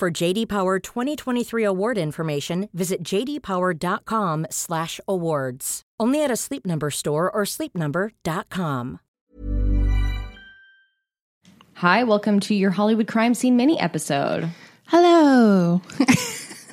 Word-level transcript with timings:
For 0.00 0.10
JD 0.10 0.48
Power 0.48 0.78
2023 0.78 1.62
award 1.62 1.98
information, 1.98 2.70
visit 2.72 3.02
jdpower.com/awards. 3.02 5.82
Only 6.00 6.24
at 6.24 6.30
a 6.30 6.36
Sleep 6.36 6.64
Number 6.64 6.90
store 6.90 7.30
or 7.30 7.42
sleepnumber.com. 7.42 9.00
Hi, 11.74 12.04
welcome 12.04 12.40
to 12.40 12.54
your 12.54 12.70
Hollywood 12.70 13.08
crime 13.08 13.34
scene 13.34 13.58
mini 13.58 13.78
episode. 13.78 14.48
Hello. 14.86 15.82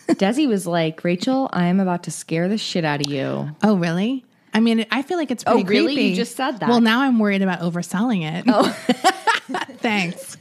Desi 0.08 0.48
was 0.48 0.66
like, 0.66 1.04
"Rachel, 1.04 1.50
I 1.52 1.66
am 1.66 1.82
about 1.82 2.04
to 2.04 2.12
scare 2.12 2.48
the 2.48 2.58
shit 2.58 2.86
out 2.86 3.06
of 3.06 3.12
you." 3.12 3.54
oh, 3.62 3.76
really? 3.76 4.24
I 4.58 4.60
mean, 4.60 4.86
I 4.92 5.04
feel 5.04 5.18
like 5.20 5.30
it's 5.30 5.44
pretty 5.44 5.62
Oh, 5.62 5.66
really? 5.66 5.94
creepy. 5.94 6.10
You 6.10 6.16
just 6.16 6.36
said 6.36 6.60
that. 6.60 6.68
Well, 6.68 6.82
now 6.82 7.02
I'm 7.02 7.20
worried 7.20 7.44
about 7.44 7.60
overselling 7.60 8.24
it. 8.24 8.46
Oh. 8.48 8.76
Thanks. 9.78 10.36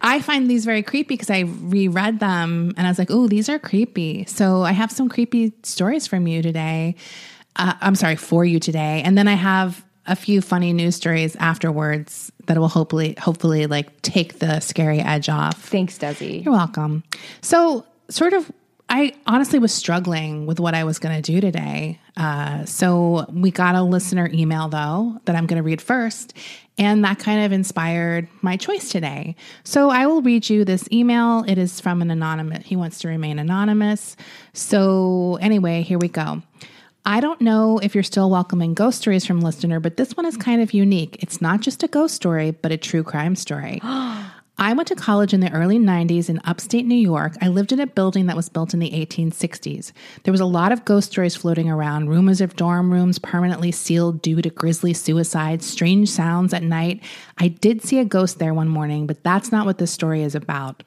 I 0.00 0.20
find 0.20 0.50
these 0.50 0.64
very 0.64 0.82
creepy 0.82 1.14
because 1.14 1.30
I 1.30 1.40
reread 1.40 2.18
them 2.18 2.72
and 2.76 2.86
I 2.86 2.90
was 2.90 2.98
like, 2.98 3.10
oh, 3.10 3.28
these 3.28 3.48
are 3.48 3.58
creepy. 3.58 4.24
So 4.24 4.62
I 4.62 4.72
have 4.72 4.90
some 4.90 5.08
creepy 5.08 5.52
stories 5.62 6.06
from 6.06 6.26
you 6.26 6.40
today. 6.42 6.96
Uh, 7.56 7.74
I'm 7.80 7.94
sorry, 7.94 8.16
for 8.16 8.44
you 8.44 8.58
today. 8.58 9.02
And 9.04 9.16
then 9.18 9.28
I 9.28 9.34
have 9.34 9.84
a 10.06 10.16
few 10.16 10.40
funny 10.40 10.72
news 10.72 10.96
stories 10.96 11.36
afterwards 11.36 12.32
that 12.46 12.58
will 12.58 12.68
hopefully, 12.68 13.14
hopefully, 13.20 13.66
like 13.66 14.00
take 14.02 14.38
the 14.38 14.60
scary 14.60 14.98
edge 15.00 15.28
off. 15.28 15.62
Thanks, 15.68 15.98
Desi. 15.98 16.42
You're 16.44 16.54
welcome. 16.54 17.04
So, 17.42 17.84
sort 18.08 18.32
of, 18.32 18.50
I 18.92 19.14
honestly 19.24 19.60
was 19.60 19.72
struggling 19.72 20.46
with 20.46 20.58
what 20.58 20.74
I 20.74 20.82
was 20.82 20.98
going 20.98 21.14
to 21.14 21.22
do 21.22 21.40
today. 21.40 22.00
Uh, 22.16 22.64
so, 22.64 23.24
we 23.32 23.52
got 23.52 23.76
a 23.76 23.82
listener 23.82 24.28
email, 24.32 24.68
though, 24.68 25.20
that 25.26 25.36
I'm 25.36 25.46
going 25.46 25.58
to 25.58 25.62
read 25.62 25.80
first. 25.80 26.34
And 26.76 27.04
that 27.04 27.20
kind 27.20 27.44
of 27.44 27.52
inspired 27.52 28.26
my 28.42 28.56
choice 28.56 28.90
today. 28.90 29.36
So, 29.62 29.90
I 29.90 30.08
will 30.08 30.22
read 30.22 30.50
you 30.50 30.64
this 30.64 30.88
email. 30.90 31.44
It 31.46 31.56
is 31.56 31.80
from 31.80 32.02
an 32.02 32.10
anonymous, 32.10 32.66
he 32.66 32.74
wants 32.74 32.98
to 33.00 33.08
remain 33.08 33.38
anonymous. 33.38 34.16
So, 34.54 35.38
anyway, 35.40 35.82
here 35.82 35.98
we 35.98 36.08
go. 36.08 36.42
I 37.06 37.20
don't 37.20 37.40
know 37.40 37.78
if 37.78 37.94
you're 37.94 38.02
still 38.02 38.28
welcoming 38.28 38.74
ghost 38.74 39.00
stories 39.02 39.24
from 39.24 39.40
listener, 39.40 39.78
but 39.78 39.98
this 39.98 40.16
one 40.16 40.26
is 40.26 40.36
kind 40.36 40.60
of 40.60 40.74
unique. 40.74 41.16
It's 41.22 41.40
not 41.40 41.60
just 41.60 41.84
a 41.84 41.88
ghost 41.88 42.16
story, 42.16 42.50
but 42.50 42.72
a 42.72 42.76
true 42.76 43.04
crime 43.04 43.36
story. 43.36 43.80
I 44.62 44.74
went 44.74 44.88
to 44.88 44.94
college 44.94 45.32
in 45.32 45.40
the 45.40 45.50
early 45.52 45.78
90s 45.78 46.28
in 46.28 46.38
upstate 46.44 46.84
New 46.84 46.94
York. 46.94 47.32
I 47.40 47.48
lived 47.48 47.72
in 47.72 47.80
a 47.80 47.86
building 47.86 48.26
that 48.26 48.36
was 48.36 48.50
built 48.50 48.74
in 48.74 48.78
the 48.78 48.90
1860s. 48.90 49.92
There 50.24 50.32
was 50.32 50.40
a 50.42 50.44
lot 50.44 50.70
of 50.70 50.84
ghost 50.84 51.12
stories 51.12 51.34
floating 51.34 51.70
around 51.70 52.10
rumors 52.10 52.42
of 52.42 52.56
dorm 52.56 52.92
rooms 52.92 53.18
permanently 53.18 53.72
sealed 53.72 54.20
due 54.20 54.42
to 54.42 54.50
grisly 54.50 54.92
suicides, 54.92 55.64
strange 55.64 56.10
sounds 56.10 56.52
at 56.52 56.62
night. 56.62 57.02
I 57.38 57.48
did 57.48 57.82
see 57.82 58.00
a 58.00 58.04
ghost 58.04 58.38
there 58.38 58.52
one 58.52 58.68
morning, 58.68 59.06
but 59.06 59.24
that's 59.24 59.50
not 59.50 59.64
what 59.64 59.78
this 59.78 59.92
story 59.92 60.22
is 60.22 60.34
about. 60.34 60.82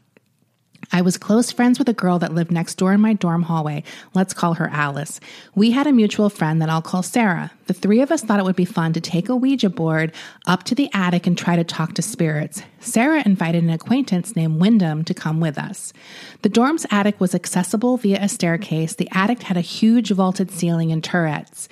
I 0.91 1.01
was 1.01 1.17
close 1.17 1.51
friends 1.51 1.79
with 1.79 1.89
a 1.89 1.93
girl 1.93 2.19
that 2.19 2.33
lived 2.33 2.51
next 2.51 2.75
door 2.75 2.93
in 2.93 3.01
my 3.01 3.13
dorm 3.13 3.43
hallway. 3.43 3.83
Let's 4.13 4.33
call 4.33 4.55
her 4.55 4.69
Alice. 4.71 5.19
We 5.55 5.71
had 5.71 5.87
a 5.87 5.91
mutual 5.93 6.29
friend 6.29 6.61
that 6.61 6.69
I'll 6.69 6.81
call 6.81 7.01
Sarah. 7.03 7.51
The 7.67 7.73
three 7.73 8.01
of 8.01 8.11
us 8.11 8.21
thought 8.21 8.39
it 8.39 8.45
would 8.45 8.55
be 8.55 8.65
fun 8.65 8.93
to 8.93 9.01
take 9.01 9.29
a 9.29 9.35
Ouija 9.35 9.69
board 9.69 10.13
up 10.45 10.63
to 10.63 10.75
the 10.75 10.89
attic 10.93 11.25
and 11.25 11.37
try 11.37 11.55
to 11.55 11.63
talk 11.63 11.93
to 11.93 12.01
spirits. 12.01 12.61
Sarah 12.79 13.23
invited 13.25 13.63
an 13.63 13.69
acquaintance 13.69 14.35
named 14.35 14.59
Wyndham 14.59 15.03
to 15.05 15.13
come 15.13 15.39
with 15.39 15.57
us. 15.57 15.93
The 16.41 16.49
dorm's 16.49 16.85
attic 16.91 17.19
was 17.19 17.33
accessible 17.33 17.97
via 17.97 18.19
a 18.21 18.29
staircase. 18.29 18.95
The 18.95 19.09
attic 19.13 19.43
had 19.43 19.57
a 19.57 19.61
huge 19.61 20.11
vaulted 20.11 20.51
ceiling 20.51 20.91
and 20.91 21.03
turrets. 21.03 21.69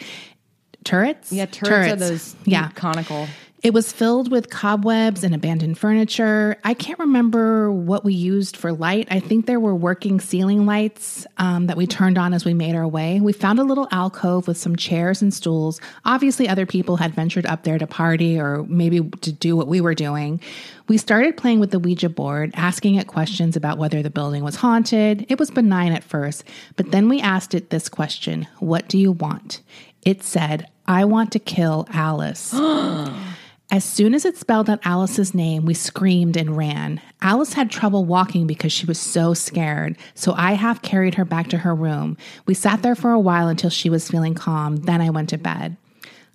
Turrets? 0.83 1.31
Yeah, 1.31 1.45
turrets, 1.45 1.93
are 1.93 1.95
those 1.95 2.35
Yeah. 2.45 2.69
conical. 2.69 3.27
It 3.63 3.75
was 3.75 3.91
filled 3.91 4.31
with 4.31 4.49
cobwebs 4.49 5.23
and 5.23 5.35
abandoned 5.35 5.77
furniture. 5.77 6.57
I 6.63 6.73
can't 6.73 6.97
remember 6.97 7.71
what 7.71 8.03
we 8.03 8.15
used 8.15 8.57
for 8.57 8.73
light. 8.73 9.07
I 9.11 9.19
think 9.19 9.45
there 9.45 9.59
were 9.59 9.75
working 9.75 10.19
ceiling 10.19 10.65
lights 10.65 11.27
um, 11.37 11.67
that 11.67 11.77
we 11.77 11.85
turned 11.85 12.17
on 12.17 12.33
as 12.33 12.43
we 12.43 12.55
made 12.55 12.73
our 12.73 12.87
way. 12.87 13.19
We 13.19 13.33
found 13.33 13.59
a 13.59 13.63
little 13.63 13.87
alcove 13.91 14.47
with 14.47 14.57
some 14.57 14.75
chairs 14.75 15.21
and 15.21 15.31
stools. 15.31 15.79
Obviously, 16.05 16.49
other 16.49 16.65
people 16.65 16.97
had 16.97 17.13
ventured 17.13 17.45
up 17.45 17.61
there 17.61 17.77
to 17.77 17.85
party 17.85 18.39
or 18.39 18.63
maybe 18.63 19.01
to 19.01 19.31
do 19.31 19.55
what 19.55 19.67
we 19.67 19.79
were 19.79 19.93
doing. 19.93 20.41
We 20.87 20.97
started 20.97 21.37
playing 21.37 21.59
with 21.59 21.69
the 21.69 21.79
Ouija 21.79 22.09
board, 22.09 22.49
asking 22.55 22.95
it 22.95 23.05
questions 23.05 23.55
about 23.55 23.77
whether 23.77 24.01
the 24.01 24.09
building 24.09 24.43
was 24.43 24.55
haunted. 24.55 25.27
It 25.29 25.37
was 25.37 25.51
benign 25.51 25.91
at 25.91 26.03
first, 26.03 26.45
but 26.77 26.89
then 26.89 27.09
we 27.09 27.21
asked 27.21 27.53
it 27.53 27.69
this 27.69 27.89
question 27.89 28.47
What 28.57 28.87
do 28.87 28.97
you 28.97 29.11
want? 29.11 29.61
It 30.03 30.23
said, 30.23 30.67
I 30.87 31.05
want 31.05 31.31
to 31.33 31.39
kill 31.39 31.87
Alice. 31.91 32.55
As 33.71 33.85
soon 33.85 34.13
as 34.13 34.25
it 34.25 34.35
spelled 34.35 34.69
out 34.69 34.81
Alice's 34.83 35.33
name, 35.33 35.65
we 35.65 35.73
screamed 35.73 36.35
and 36.35 36.57
ran. 36.57 36.99
Alice 37.21 37.53
had 37.53 37.71
trouble 37.71 38.03
walking 38.03 38.45
because 38.45 38.73
she 38.73 38.85
was 38.85 38.99
so 38.99 39.33
scared, 39.33 39.97
so 40.13 40.33
I 40.35 40.53
half 40.53 40.81
carried 40.81 41.15
her 41.15 41.23
back 41.23 41.47
to 41.49 41.59
her 41.59 41.73
room. 41.73 42.17
We 42.45 42.53
sat 42.53 42.81
there 42.81 42.95
for 42.95 43.11
a 43.11 43.19
while 43.19 43.47
until 43.47 43.69
she 43.69 43.89
was 43.89 44.09
feeling 44.09 44.33
calm. 44.33 44.75
Then 44.75 44.99
I 44.99 45.09
went 45.09 45.29
to 45.29 45.37
bed. 45.37 45.77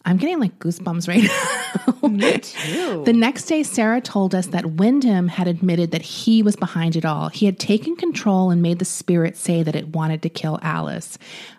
I'm 0.07 0.17
getting 0.17 0.39
like 0.39 0.59
goosebumps 0.61 1.09
right 1.09 1.25
now. 2.03 2.09
Me 2.09 2.39
too. 2.39 3.03
The 3.05 3.13
next 3.13 3.45
day, 3.45 3.63
Sarah 3.65 4.01
told 4.01 4.35
us 4.35 4.47
that 4.47 4.65
Wyndham 4.65 5.29
had 5.29 5.49
admitted 5.49 5.91
that 5.91 6.03
he 6.03 6.43
was 6.43 6.57
behind 6.57 6.97
it 6.97 7.05
all. 7.05 7.29
He 7.29 7.45
had 7.45 7.59
taken 7.59 7.97
control 7.97 8.51
and 8.51 8.63
made 8.63 8.79
the 8.79 8.85
spirit 8.87 9.37
say 9.37 9.63
that 9.63 9.77
it 9.77 9.89
wanted 9.89 10.23
to 10.23 10.31
kill 10.31 10.59
Alice. 10.63 11.19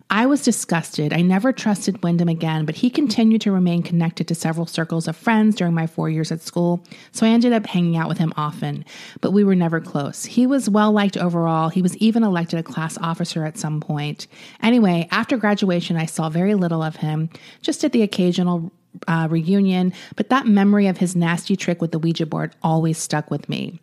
I 0.10 0.26
was 0.26 0.42
disgusted. 0.42 1.12
I 1.12 1.22
never 1.22 1.52
trusted 1.52 2.02
Wyndham 2.02 2.30
again, 2.30 2.66
but 2.66 2.76
he 2.76 2.90
continued 2.90 3.42
to 3.42 3.52
remain 3.52 3.84
connected 3.84 4.28
to 4.30 4.36
several 4.36 4.66
circles 4.66 5.06
of 5.08 5.18
friends 5.18 5.56
during 5.56 5.74
my 5.74 5.86
four 5.86 6.10
years 6.10 6.32
at 6.32 6.42
school, 6.42 6.82
so 7.12 7.26
I 7.26 7.30
ended 7.30 7.52
up 7.52 7.66
hanging 7.66 7.98
out 7.98 8.08
with 8.08 8.18
him 8.18 8.32
often, 8.38 8.86
but 9.20 9.32
we 9.32 9.44
were 9.44 9.56
never 9.56 9.82
close. 9.82 10.24
He 10.24 10.48
was 10.48 10.70
well 10.70 10.94
liked 10.94 11.18
overall. 11.18 11.68
He 11.68 11.82
was 11.82 11.98
even 11.98 12.24
elected 12.24 12.58
a 12.60 12.64
class 12.64 12.98
officer 13.00 13.44
at 13.44 13.58
some 13.58 13.82
point. 13.82 14.28
Anyway, 14.64 15.10
after 15.12 15.36
graduation, 15.36 15.98
I 15.98 16.06
saw 16.06 16.30
very 16.30 16.56
little 16.56 16.82
of 16.82 16.98
him, 16.98 17.30
just 17.62 17.84
at 17.84 17.92
the 17.92 18.02
occasional 18.02 18.72
uh, 19.10 19.28
reunion, 19.30 19.92
but 20.16 20.30
that 20.30 20.48
memory 20.48 20.88
of 20.88 20.98
his 20.98 21.18
nasty 21.18 21.58
trick 21.58 21.82
with 21.82 21.92
the 21.92 22.00
Ouija 22.00 22.26
board 22.26 22.56
always 22.64 22.98
stuck 22.98 23.30
with 23.30 23.50
me. 23.50 23.82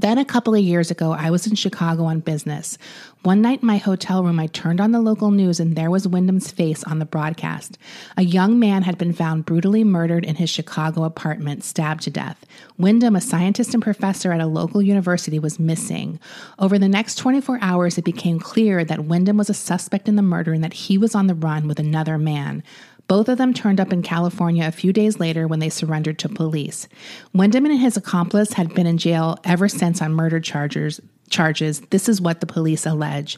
Then, 0.00 0.16
a 0.16 0.24
couple 0.24 0.54
of 0.54 0.62
years 0.62 0.90
ago, 0.90 1.12
I 1.12 1.28
was 1.28 1.46
in 1.46 1.56
Chicago 1.56 2.04
on 2.04 2.20
business. 2.20 2.78
One 3.22 3.42
night 3.42 3.60
in 3.60 3.66
my 3.66 3.76
hotel 3.76 4.24
room, 4.24 4.40
I 4.40 4.46
turned 4.46 4.80
on 4.80 4.92
the 4.92 5.00
local 5.00 5.30
news 5.30 5.60
and 5.60 5.76
there 5.76 5.90
was 5.90 6.08
Wyndham's 6.08 6.50
face 6.50 6.82
on 6.84 7.00
the 7.00 7.04
broadcast. 7.04 7.76
A 8.16 8.22
young 8.22 8.58
man 8.58 8.84
had 8.84 8.96
been 8.96 9.12
found 9.12 9.44
brutally 9.44 9.84
murdered 9.84 10.24
in 10.24 10.36
his 10.36 10.48
Chicago 10.48 11.04
apartment, 11.04 11.64
stabbed 11.64 12.04
to 12.04 12.10
death. 12.10 12.46
Wyndham, 12.78 13.14
a 13.14 13.20
scientist 13.20 13.74
and 13.74 13.82
professor 13.82 14.32
at 14.32 14.40
a 14.40 14.46
local 14.46 14.80
university, 14.80 15.38
was 15.38 15.58
missing. 15.58 16.18
Over 16.58 16.78
the 16.78 16.88
next 16.88 17.16
24 17.16 17.58
hours, 17.60 17.98
it 17.98 18.04
became 18.06 18.40
clear 18.40 18.86
that 18.86 19.04
Wyndham 19.04 19.36
was 19.36 19.50
a 19.50 19.54
suspect 19.54 20.08
in 20.08 20.16
the 20.16 20.22
murder 20.22 20.54
and 20.54 20.64
that 20.64 20.72
he 20.72 20.96
was 20.96 21.14
on 21.14 21.26
the 21.26 21.34
run 21.34 21.68
with 21.68 21.78
another 21.78 22.16
man. 22.16 22.62
Both 23.10 23.28
of 23.28 23.38
them 23.38 23.52
turned 23.52 23.80
up 23.80 23.92
in 23.92 24.02
California 24.02 24.64
a 24.64 24.70
few 24.70 24.92
days 24.92 25.18
later 25.18 25.48
when 25.48 25.58
they 25.58 25.68
surrendered 25.68 26.20
to 26.20 26.28
police. 26.28 26.86
Wyndham 27.34 27.66
and 27.66 27.76
his 27.76 27.96
accomplice 27.96 28.52
had 28.52 28.72
been 28.72 28.86
in 28.86 28.98
jail 28.98 29.36
ever 29.42 29.68
since 29.68 30.00
on 30.00 30.12
murder 30.12 30.38
charges. 30.38 31.00
Charges. 31.28 31.80
This 31.90 32.08
is 32.08 32.20
what 32.20 32.38
the 32.38 32.46
police 32.46 32.86
allege. 32.86 33.36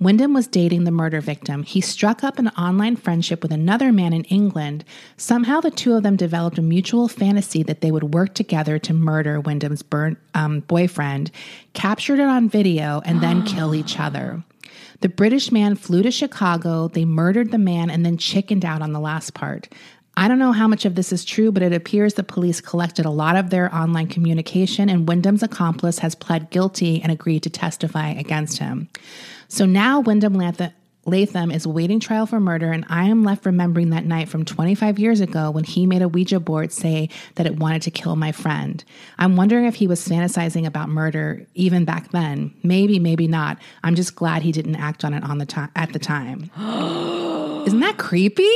Wyndham 0.00 0.34
was 0.34 0.48
dating 0.48 0.82
the 0.82 0.90
murder 0.90 1.20
victim. 1.20 1.62
He 1.62 1.80
struck 1.80 2.24
up 2.24 2.40
an 2.40 2.48
online 2.48 2.96
friendship 2.96 3.42
with 3.42 3.52
another 3.52 3.92
man 3.92 4.12
in 4.12 4.24
England. 4.24 4.84
Somehow, 5.18 5.60
the 5.60 5.70
two 5.70 5.94
of 5.94 6.02
them 6.02 6.16
developed 6.16 6.58
a 6.58 6.62
mutual 6.62 7.06
fantasy 7.06 7.62
that 7.62 7.80
they 7.80 7.92
would 7.92 8.14
work 8.14 8.34
together 8.34 8.80
to 8.80 8.92
murder 8.92 9.38
Wyndham's 9.38 9.84
um, 10.34 10.60
boyfriend, 10.66 11.30
captured 11.74 12.18
it 12.18 12.26
on 12.26 12.48
video, 12.48 13.00
and 13.04 13.20
then 13.20 13.44
kill 13.44 13.72
each 13.72 14.00
other. 14.00 14.42
The 15.02 15.08
British 15.08 15.50
man 15.50 15.74
flew 15.74 16.04
to 16.04 16.12
Chicago, 16.12 16.86
they 16.86 17.04
murdered 17.04 17.50
the 17.50 17.58
man, 17.58 17.90
and 17.90 18.06
then 18.06 18.16
chickened 18.16 18.64
out 18.64 18.82
on 18.82 18.92
the 18.92 19.00
last 19.00 19.34
part. 19.34 19.68
I 20.16 20.28
don't 20.28 20.38
know 20.38 20.52
how 20.52 20.68
much 20.68 20.84
of 20.84 20.94
this 20.94 21.12
is 21.12 21.24
true, 21.24 21.50
but 21.50 21.64
it 21.64 21.72
appears 21.72 22.14
the 22.14 22.22
police 22.22 22.60
collected 22.60 23.04
a 23.04 23.10
lot 23.10 23.34
of 23.34 23.50
their 23.50 23.74
online 23.74 24.06
communication, 24.06 24.88
and 24.88 25.08
Wyndham's 25.08 25.42
accomplice 25.42 25.98
has 25.98 26.14
pled 26.14 26.50
guilty 26.50 27.02
and 27.02 27.10
agreed 27.10 27.42
to 27.42 27.50
testify 27.50 28.10
against 28.10 28.58
him. 28.58 28.88
So 29.48 29.66
now 29.66 29.98
Wyndham 29.98 30.34
Lantha 30.34 30.72
Lathem 31.06 31.52
is 31.52 31.66
waiting 31.66 31.98
trial 31.98 32.26
for 32.26 32.38
murder, 32.38 32.70
and 32.70 32.84
I 32.88 33.08
am 33.08 33.24
left 33.24 33.44
remembering 33.44 33.90
that 33.90 34.04
night 34.04 34.28
from 34.28 34.44
25 34.44 35.00
years 35.00 35.20
ago 35.20 35.50
when 35.50 35.64
he 35.64 35.84
made 35.84 36.00
a 36.00 36.08
Ouija 36.08 36.38
board 36.38 36.70
say 36.72 37.08
that 37.34 37.44
it 37.46 37.56
wanted 37.58 37.82
to 37.82 37.90
kill 37.90 38.14
my 38.14 38.30
friend. 38.30 38.84
I'm 39.18 39.34
wondering 39.34 39.64
if 39.64 39.74
he 39.74 39.88
was 39.88 40.06
fantasizing 40.06 40.64
about 40.64 40.88
murder 40.88 41.44
even 41.54 41.84
back 41.84 42.12
then. 42.12 42.54
Maybe, 42.62 43.00
maybe 43.00 43.26
not. 43.26 43.58
I'm 43.82 43.96
just 43.96 44.14
glad 44.14 44.42
he 44.42 44.52
didn't 44.52 44.76
act 44.76 45.04
on 45.04 45.12
it 45.12 45.24
on 45.24 45.38
the 45.38 45.46
time 45.46 45.70
at 45.74 45.92
the 45.92 45.98
time. 45.98 46.50
Isn't 47.66 47.80
that 47.80 47.96
creepy? 47.98 48.48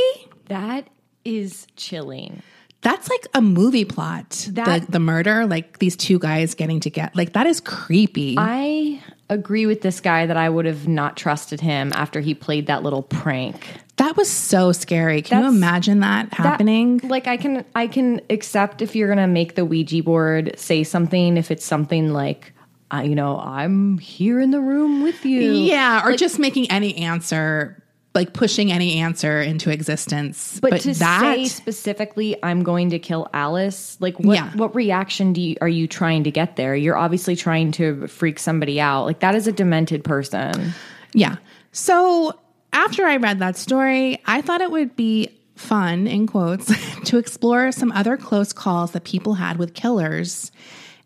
That 0.46 0.88
is 1.24 1.66
chilling. 1.76 2.42
That's 2.82 3.08
like 3.10 3.26
a 3.34 3.40
movie 3.40 3.84
plot. 3.84 4.46
That- 4.52 4.86
the, 4.86 4.92
the 4.92 5.00
murder, 5.00 5.46
like 5.46 5.80
these 5.80 5.96
two 5.96 6.20
guys 6.20 6.54
getting 6.54 6.78
together. 6.78 7.10
Like 7.14 7.32
that 7.32 7.46
is 7.48 7.60
creepy. 7.60 8.36
I 8.38 9.02
agree 9.28 9.66
with 9.66 9.80
this 9.82 10.00
guy 10.00 10.26
that 10.26 10.36
I 10.36 10.48
would 10.48 10.66
have 10.66 10.86
not 10.88 11.16
trusted 11.16 11.60
him 11.60 11.92
after 11.94 12.20
he 12.20 12.34
played 12.34 12.66
that 12.68 12.82
little 12.82 13.02
prank. 13.02 13.66
that 13.96 14.16
was 14.16 14.30
so 14.30 14.72
scary. 14.72 15.22
Can 15.22 15.42
you 15.42 15.48
imagine 15.48 16.00
that 16.00 16.30
That- 16.30 16.36
happening? 16.38 17.00
like 17.04 17.26
I 17.26 17.36
can 17.36 17.64
I 17.74 17.86
can 17.86 18.20
accept 18.30 18.82
if 18.82 18.94
you're 18.94 19.08
gonna 19.08 19.26
make 19.26 19.54
the 19.54 19.64
Ouija 19.64 20.02
board 20.02 20.52
say 20.56 20.84
something 20.84 21.36
if 21.36 21.50
it's 21.50 21.64
something 21.64 22.12
like 22.12 22.52
uh, 22.92 22.98
you 23.00 23.14
know 23.16 23.38
I'm 23.40 23.98
here 23.98 24.38
in 24.38 24.50
the 24.52 24.60
room 24.60 25.02
with 25.02 25.24
you. 25.24 25.40
Yeah, 25.52 26.06
or 26.06 26.14
just 26.14 26.38
making 26.38 26.70
any 26.70 26.94
answer, 26.98 27.82
like 28.16 28.32
pushing 28.32 28.72
any 28.72 28.98
answer 28.98 29.40
into 29.40 29.70
existence. 29.70 30.58
But, 30.60 30.80
to 30.80 30.94
say 30.94 31.44
specifically, 31.44 32.36
I'm 32.42 32.64
going 32.64 32.90
to 32.90 32.98
kill 32.98 33.28
Alice. 33.32 33.96
Like, 34.00 34.18
what 34.18 34.34
Yeah. 34.34 34.50
what 34.56 34.74
reaction 34.74 35.32
do 35.32 35.40
you 35.40 35.56
are 35.60 35.68
you 35.68 35.86
trying 35.86 36.24
to 36.24 36.32
get 36.32 36.56
there? 36.56 36.74
You're 36.74 36.96
obviously 36.96 37.36
trying 37.36 37.70
to 37.72 38.08
freak 38.08 38.40
somebody 38.40 38.80
out. 38.80 39.04
Like 39.04 39.20
that 39.20 39.36
is 39.36 39.46
a 39.46 39.52
demented 39.52 40.02
person. 40.02 40.72
yeah. 41.12 41.36
So 41.70 42.36
after 42.72 43.04
I 43.06 43.16
read 43.18 43.38
that 43.38 43.56
story, 43.56 44.20
I 44.26 44.40
thought 44.42 44.60
it 44.60 44.70
would 44.70 44.96
be 44.96 45.28
fun, 45.54 46.06
in 46.06 46.26
quotes, 46.26 46.70
to 47.04 47.18
explore 47.18 47.70
some 47.72 47.92
other 47.92 48.16
close 48.16 48.52
calls 48.52 48.90
that 48.92 49.04
people 49.04 49.34
had 49.34 49.56
with 49.58 49.72
killers. 49.74 50.50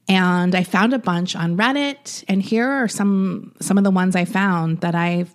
And 0.08 0.54
I 0.56 0.64
found 0.64 0.92
a 0.92 0.98
bunch 0.98 1.36
on 1.36 1.56
Reddit, 1.56 2.24
and 2.28 2.42
here 2.42 2.68
are 2.68 2.88
some 2.88 3.52
some 3.60 3.78
of 3.78 3.84
the 3.84 3.90
ones 3.92 4.16
I 4.16 4.24
found 4.24 4.80
that 4.80 4.94
I 4.96 5.26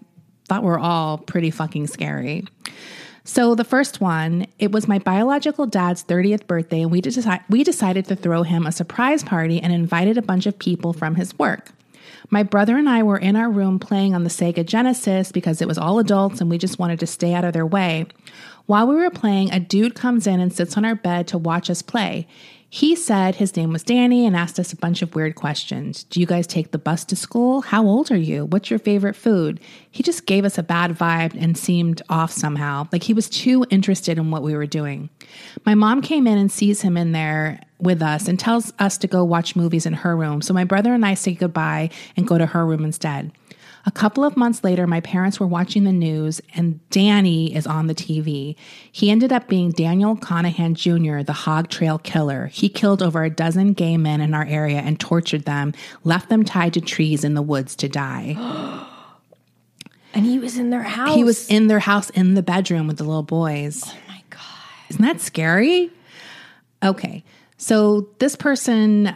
thought 0.48 0.64
were 0.64 0.80
all 0.80 1.18
pretty 1.18 1.52
fucking 1.52 1.88
scary. 1.88 2.46
So 3.24 3.56
the 3.56 3.64
first 3.64 4.00
one, 4.00 4.46
it 4.60 4.72
was 4.72 4.88
my 4.88 5.00
biological 5.00 5.66
dad's 5.66 6.04
30th 6.04 6.46
birthday, 6.46 6.84
and 6.84 6.92
we, 6.92 7.02
deci- 7.02 7.44
we 7.50 7.64
decided 7.64 8.06
to 8.06 8.16
throw 8.16 8.44
him 8.44 8.68
a 8.68 8.72
surprise 8.72 9.24
party 9.24 9.60
and 9.60 9.74
invited 9.74 10.18
a 10.18 10.22
bunch 10.22 10.46
of 10.46 10.60
people 10.60 10.94
from 10.94 11.16
his 11.16 11.38
work. 11.40 11.72
My 12.30 12.44
brother 12.44 12.78
and 12.78 12.88
I 12.88 13.02
were 13.04 13.18
in 13.18 13.36
our 13.36 13.50
room 13.50 13.80
playing 13.80 14.14
on 14.14 14.24
the 14.24 14.30
Sega 14.30 14.66
Genesis 14.66 15.32
because 15.32 15.62
it 15.62 15.68
was 15.68 15.78
all 15.78 16.00
adults 16.00 16.42
and 16.42 16.50
we 16.50 16.58
just 16.58 16.80
wanted 16.80 17.00
to 17.00 17.08
stay 17.08 17.34
out 17.34 17.46
of 17.46 17.54
their 17.54 17.66
way. 17.66 18.06
While 18.68 18.88
we 18.88 18.96
were 18.96 19.12
playing, 19.12 19.52
a 19.52 19.60
dude 19.60 19.96
comes 19.96 20.26
in 20.26 20.40
and 20.40 20.52
sits 20.52 20.76
on 20.76 20.86
our 20.86 20.96
bed 20.96 21.28
to 21.28 21.38
watch 21.38 21.70
us 21.70 21.82
play. 21.82 22.28
He 22.76 22.98
said 22.98 23.36
his 23.36 23.56
name 23.56 23.72
was 23.72 23.84
Danny 23.84 24.26
and 24.26 24.36
asked 24.36 24.60
us 24.60 24.74
a 24.74 24.76
bunch 24.76 25.02
of 25.02 25.16
weird 25.16 25.36
questions. 25.36 26.04
Do 26.04 26.20
you 26.20 26.26
guys 26.26 26.46
take 26.46 26.72
the 26.72 26.78
bus 26.78 27.06
to 27.06 27.16
school? 27.16 27.62
How 27.62 27.86
old 27.86 28.12
are 28.12 28.18
you? 28.18 28.48
What's 28.48 28.70
your 28.70 28.80
favorite 28.80 29.16
food? 29.16 29.62
He 29.90 30.04
just 30.04 30.26
gave 30.26 30.44
us 30.44 30.58
a 30.58 30.64
bad 30.64 30.92
vibe 30.92 31.42
and 31.42 31.58
seemed 31.58 32.02
off 32.10 32.34
somehow, 32.34 32.90
like 32.92 33.04
he 33.04 33.14
was 33.14 33.30
too 33.30 33.66
interested 33.70 34.18
in 34.18 34.30
what 34.30 34.44
we 34.44 34.58
were 34.58 34.66
doing. 34.66 35.10
My 35.66 35.74
mom 35.74 36.02
came 36.02 36.28
in 36.28 36.38
and 36.38 36.52
sees 36.52 36.82
him 36.82 36.98
in 36.98 37.14
there 37.14 37.62
with 37.80 38.02
us 38.02 38.28
and 38.28 38.38
tells 38.38 38.74
us 38.78 38.98
to 38.98 39.08
go 39.08 39.24
watch 39.24 39.56
movies 39.56 39.86
in 39.86 39.94
her 39.94 40.18
room. 40.18 40.42
So 40.42 40.54
my 40.54 40.66
brother 40.66 40.94
and 40.94 41.06
I 41.06 41.14
say 41.14 41.34
goodbye 41.34 41.92
and 42.18 42.28
go 42.28 42.38
to 42.38 42.46
her 42.46 42.66
room 42.66 42.84
instead. 42.84 43.32
A 43.88 43.92
couple 43.92 44.24
of 44.24 44.36
months 44.36 44.64
later, 44.64 44.88
my 44.88 45.00
parents 45.02 45.40
were 45.40 45.46
watching 45.46 45.84
the 45.84 45.92
news 45.92 46.42
and 46.56 46.80
Danny 46.90 47.56
is 47.56 47.68
on 47.68 47.86
the 47.86 47.94
TV. 47.94 48.56
He 48.92 49.12
ended 49.12 49.32
up 49.32 49.48
being 49.48 49.70
Daniel 49.70 50.16
Conahan 50.16 50.74
Jr., 50.74 51.24
the 51.24 51.34
Hog 51.34 51.70
Trail 51.70 52.00
Killer. 52.00 52.48
He 52.48 52.68
killed 52.68 53.04
over 53.04 53.24
a 53.24 53.30
dozen 53.30 53.74
gay 53.74 53.98
men 53.98 54.22
in 54.22 54.34
our 54.34 54.46
area 54.46 54.80
and 54.80 55.00
tortured 55.00 55.46
them, 55.46 55.74
left 56.04 56.30
them 56.30 56.44
tied 56.44 56.74
to 56.74 56.82
trees 56.82 57.24
in 57.24 57.36
the 57.36 57.44
woods 57.44 57.76
to 57.78 57.90
die. 57.90 58.82
And 60.16 60.26
he 60.26 60.40
was 60.40 60.58
in 60.58 60.70
their 60.70 60.82
house. 60.82 61.14
He 61.14 61.26
was 61.26 61.50
in 61.50 61.68
their 61.68 61.80
house 61.80 62.10
in 62.12 62.36
the 62.36 62.42
bedroom 62.42 62.88
with 62.88 63.00
the 63.00 63.04
little 63.04 63.22
boys. 63.22 63.84
Oh 63.86 63.98
my 64.08 64.24
god. 64.30 64.40
Isn't 64.88 65.02
that 65.02 65.20
scary? 65.20 65.92
Okay. 66.82 67.22
So 67.58 68.08
this 68.20 68.38
person, 68.38 69.14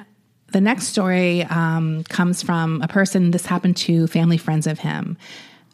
the 0.52 0.62
next 0.62 0.88
story 0.88 1.44
um, 1.44 2.04
comes 2.06 2.42
from 2.42 2.82
a 2.82 2.88
person, 2.88 3.32
this 3.32 3.46
happened 3.46 3.78
to 3.78 4.08
family 4.08 4.38
friends 4.38 4.68
of 4.68 4.80
him. 4.80 5.18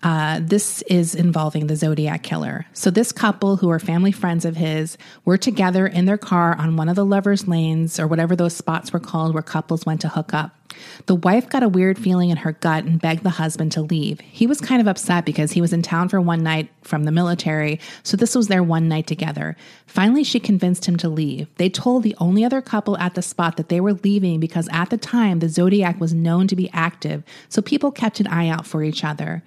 Uh, 0.03 0.39
this 0.41 0.83
is 0.83 1.15
involving 1.15 1.65
the 1.65 1.75
Zodiac 1.75 2.21
killer. 2.21 2.67
So, 2.73 2.91
this 2.91 3.11
couple, 3.11 3.57
who 3.57 3.69
are 3.71 3.79
family 3.79 4.11
friends 4.11 4.45
of 4.45 4.55
his, 4.55 4.99
were 5.23 5.37
together 5.37 5.87
in 5.87 6.05
their 6.05 6.17
car 6.17 6.55
on 6.55 6.77
one 6.77 6.89
of 6.89 6.95
the 6.95 7.05
lovers' 7.05 7.47
lanes 7.47 7.99
or 7.99 8.05
whatever 8.05 8.35
those 8.35 8.55
spots 8.55 8.93
were 8.93 8.99
called 8.99 9.33
where 9.33 9.41
couples 9.41 9.85
went 9.85 10.01
to 10.01 10.09
hook 10.09 10.31
up. 10.33 10.51
The 11.05 11.15
wife 11.15 11.49
got 11.49 11.63
a 11.63 11.69
weird 11.69 11.97
feeling 11.97 12.29
in 12.29 12.37
her 12.37 12.53
gut 12.53 12.83
and 12.83 13.01
begged 13.01 13.23
the 13.23 13.31
husband 13.31 13.71
to 13.73 13.81
leave. 13.81 14.19
He 14.21 14.47
was 14.47 14.61
kind 14.61 14.81
of 14.81 14.87
upset 14.87 15.25
because 15.25 15.51
he 15.51 15.61
was 15.61 15.73
in 15.73 15.81
town 15.81 16.09
for 16.09 16.19
one 16.19 16.43
night 16.43 16.69
from 16.81 17.03
the 17.03 17.11
military, 17.11 17.79
so 18.03 18.17
this 18.17 18.35
was 18.35 18.47
their 18.47 18.63
one 18.63 18.87
night 18.87 19.07
together. 19.07 19.55
Finally, 19.85 20.23
she 20.23 20.39
convinced 20.39 20.85
him 20.85 20.97
to 20.97 21.09
leave. 21.09 21.47
They 21.55 21.69
told 21.69 22.03
the 22.03 22.15
only 22.19 22.43
other 22.43 22.61
couple 22.61 22.97
at 22.97 23.15
the 23.15 23.21
spot 23.21 23.57
that 23.57 23.69
they 23.69 23.79
were 23.79 23.93
leaving 23.93 24.39
because 24.39 24.69
at 24.71 24.89
the 24.89 24.97
time 24.97 25.39
the 25.39 25.49
Zodiac 25.49 25.99
was 25.99 26.13
known 26.13 26.47
to 26.47 26.55
be 26.55 26.69
active, 26.73 27.23
so 27.49 27.61
people 27.61 27.91
kept 27.91 28.19
an 28.19 28.27
eye 28.27 28.49
out 28.49 28.65
for 28.65 28.83
each 28.83 29.03
other. 29.03 29.43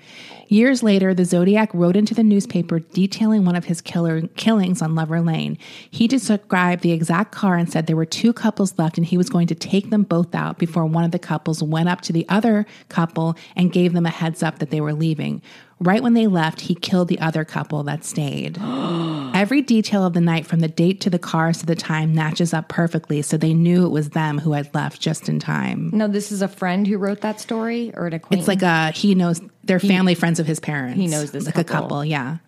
Years 0.49 0.83
later, 0.83 1.13
the 1.13 1.27
Zodiac 1.27 1.71
wrote 1.75 1.95
into 1.95 2.15
the 2.15 2.23
newspaper 2.23 2.79
detailing 2.79 3.45
one 3.45 3.55
of 3.55 3.67
his 3.67 3.83
killer 3.83 4.23
killings 4.29 4.81
on 4.81 4.95
Lover 4.95 5.21
Lane. 5.21 5.59
He 5.91 6.09
described 6.09 6.83
the 6.83 6.93
exact 6.93 7.33
car 7.33 7.57
and 7.57 7.71
said 7.71 7.87
there 7.87 7.97
were 7.97 8.07
two 8.07 8.33
couples 8.33 8.79
left 8.79 8.97
and 8.97 9.07
he 9.07 9.19
was 9.19 9.29
going 9.29 9.47
to 9.49 9.55
take 9.55 9.91
them 9.91 10.05
both 10.05 10.35
out 10.35 10.59
before 10.59 10.87
one 10.87 11.05
of 11.09 11.13
the 11.13 11.19
couples 11.19 11.63
went 11.63 11.89
up 11.89 12.01
to 12.03 12.13
the 12.13 12.27
other 12.29 12.67
couple 12.89 13.37
and 13.57 13.73
gave 13.73 13.93
them 13.93 14.07
a 14.07 14.11
heads 14.11 14.43
up 14.43 14.59
that 14.59 14.71
they 14.71 14.81
were 14.81 14.93
leaving. 14.93 15.43
Right 15.81 16.03
when 16.03 16.15
they 16.15 16.27
left, 16.27 16.63
he 16.63 16.75
killed 16.75 17.07
the 17.07 17.21
other 17.21 17.45
couple 17.45 17.85
that 17.85 18.05
stayed. 18.05 18.59
Every 19.35 19.63
detail 19.63 20.05
of 20.05 20.13
the 20.13 20.21
night, 20.21 20.45
from 20.45 20.59
the 20.61 20.69
date 20.69 21.01
to 21.03 21.11
the 21.11 21.21
cars 21.21 21.59
to 21.59 21.67
the 21.67 21.77
time, 21.77 22.15
matches 22.15 22.53
up 22.53 22.69
perfectly, 22.69 23.23
so 23.23 23.37
they 23.37 23.55
knew 23.55 23.87
it 23.87 23.91
was 23.91 24.11
them 24.11 24.39
who 24.39 24.53
had 24.53 24.75
left 24.75 25.01
just 25.01 25.29
in 25.29 25.39
time. 25.39 25.91
No, 25.93 26.09
this 26.09 26.33
is 26.33 26.43
a 26.43 26.49
friend 26.49 26.87
who 26.87 26.99
wrote 26.99 27.21
that 27.21 27.41
story 27.41 27.93
or 27.95 28.09
an 28.09 28.15
acquaintance. 28.15 28.49
It's 28.49 28.49
like 28.49 28.63
a 28.63 28.91
he 28.91 29.15
knows 29.15 29.41
they're 29.63 29.79
family 29.79 30.15
friends 30.15 30.41
of 30.41 30.47
his 30.47 30.59
parents. 30.59 30.99
he 30.99 31.07
knows 31.07 31.31
this 31.31 31.47
like 31.47 31.59
a 31.59 31.65
couple. 31.65 31.89
couple, 31.89 32.05
yeah. 32.05 32.39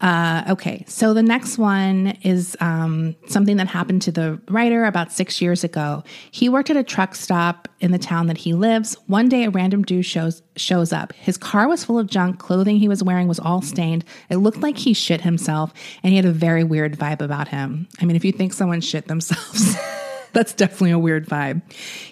Uh, 0.00 0.44
okay, 0.48 0.82
so 0.86 1.12
the 1.12 1.22
next 1.22 1.58
one 1.58 2.18
is 2.22 2.56
um, 2.60 3.14
something 3.26 3.58
that 3.58 3.68
happened 3.68 4.00
to 4.02 4.12
the 4.12 4.40
writer 4.48 4.86
about 4.86 5.12
six 5.12 5.42
years 5.42 5.62
ago. 5.62 6.02
He 6.30 6.48
worked 6.48 6.70
at 6.70 6.76
a 6.76 6.82
truck 6.82 7.14
stop 7.14 7.68
in 7.80 7.92
the 7.92 7.98
town 7.98 8.26
that 8.28 8.38
he 8.38 8.54
lives. 8.54 8.96
One 9.06 9.28
day, 9.28 9.44
a 9.44 9.50
random 9.50 9.82
dude 9.82 10.06
shows 10.06 10.42
shows 10.56 10.92
up. 10.92 11.12
His 11.12 11.36
car 11.36 11.68
was 11.68 11.84
full 11.84 11.98
of 11.98 12.06
junk. 12.06 12.38
Clothing 12.38 12.78
he 12.78 12.88
was 12.88 13.02
wearing 13.02 13.28
was 13.28 13.38
all 13.38 13.60
stained. 13.60 14.04
It 14.30 14.36
looked 14.36 14.60
like 14.60 14.78
he 14.78 14.94
shit 14.94 15.20
himself, 15.20 15.72
and 16.02 16.10
he 16.10 16.16
had 16.16 16.24
a 16.24 16.32
very 16.32 16.64
weird 16.64 16.98
vibe 16.98 17.20
about 17.20 17.48
him. 17.48 17.86
I 18.00 18.06
mean, 18.06 18.16
if 18.16 18.24
you 18.24 18.32
think 18.32 18.52
someone 18.54 18.80
shit 18.80 19.06
themselves. 19.06 19.76
That's 20.32 20.52
definitely 20.52 20.92
a 20.92 20.98
weird 20.98 21.26
vibe. 21.26 21.62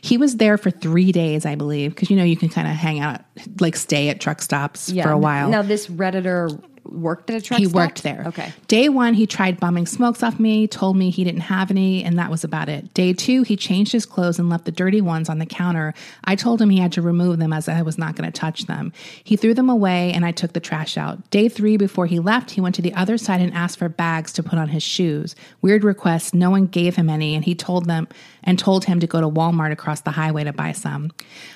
He 0.00 0.18
was 0.18 0.36
there 0.36 0.58
for 0.58 0.70
three 0.70 1.12
days, 1.12 1.46
I 1.46 1.54
believe, 1.54 1.94
because 1.94 2.10
you 2.10 2.16
know 2.16 2.24
you 2.24 2.36
can 2.36 2.48
kind 2.48 2.66
of 2.66 2.74
hang 2.74 2.98
out, 2.98 3.20
like 3.60 3.76
stay 3.76 4.08
at 4.08 4.20
truck 4.20 4.42
stops 4.42 4.90
for 4.90 5.10
a 5.10 5.18
while. 5.18 5.48
Now 5.48 5.62
this 5.62 5.86
redditor 5.86 6.60
worked 6.90 7.30
at 7.30 7.36
a 7.36 7.40
truck. 7.40 7.58
he 7.58 7.66
stop? 7.66 7.74
worked 7.76 8.02
there. 8.02 8.24
Okay. 8.26 8.52
Day 8.66 8.88
one, 8.88 9.14
he 9.14 9.26
tried 9.26 9.60
bumming 9.60 9.86
smokes 9.86 10.22
off 10.22 10.38
me, 10.38 10.66
told 10.66 10.96
me 10.96 11.10
he 11.10 11.24
didn't 11.24 11.42
have 11.42 11.70
any, 11.70 12.04
and 12.04 12.18
that 12.18 12.30
was 12.30 12.44
about 12.44 12.68
it. 12.68 12.92
Day 12.94 13.12
two, 13.12 13.42
he 13.42 13.56
changed 13.56 13.92
his 13.92 14.06
clothes 14.06 14.38
and 14.38 14.48
left 14.48 14.64
the 14.64 14.72
dirty 14.72 15.00
ones 15.00 15.28
on 15.28 15.38
the 15.38 15.46
counter. 15.46 15.94
I 16.24 16.34
told 16.36 16.60
him 16.60 16.70
he 16.70 16.78
had 16.78 16.92
to 16.92 17.02
remove 17.02 17.38
them 17.38 17.52
as 17.52 17.68
I 17.68 17.82
was 17.82 17.98
not 17.98 18.16
going 18.16 18.30
to 18.30 18.40
touch 18.40 18.66
them. 18.66 18.92
He 19.22 19.36
threw 19.36 19.54
them 19.54 19.70
away, 19.70 20.12
and 20.12 20.24
I 20.24 20.32
took 20.32 20.52
the 20.52 20.60
trash 20.60 20.96
out. 20.96 21.28
Day 21.30 21.48
three, 21.48 21.76
before 21.76 22.06
he 22.06 22.18
left, 22.18 22.52
he 22.52 22.60
went 22.60 22.74
to 22.76 22.82
the 22.82 22.94
other 22.94 23.18
side 23.18 23.40
and 23.40 23.52
asked 23.54 23.78
for 23.78 23.88
bags 23.88 24.32
to 24.34 24.42
put 24.42 24.58
on 24.58 24.68
his 24.68 24.82
shoes. 24.82 25.34
Weird 25.62 25.84
request. 25.84 26.34
No 26.34 26.50
one 26.50 26.66
gave 26.66 26.96
him 26.96 27.08
any, 27.10 27.34
and 27.34 27.44
he 27.44 27.54
told 27.54 27.86
them 27.86 28.08
and 28.44 28.58
told 28.58 28.84
him 28.84 29.00
to 29.00 29.06
go 29.06 29.20
to 29.20 29.28
Walmart 29.28 29.72
across 29.72 30.00
the 30.00 30.12
highway 30.12 30.44
to 30.44 30.52
buy 30.52 30.72
some. 30.72 31.10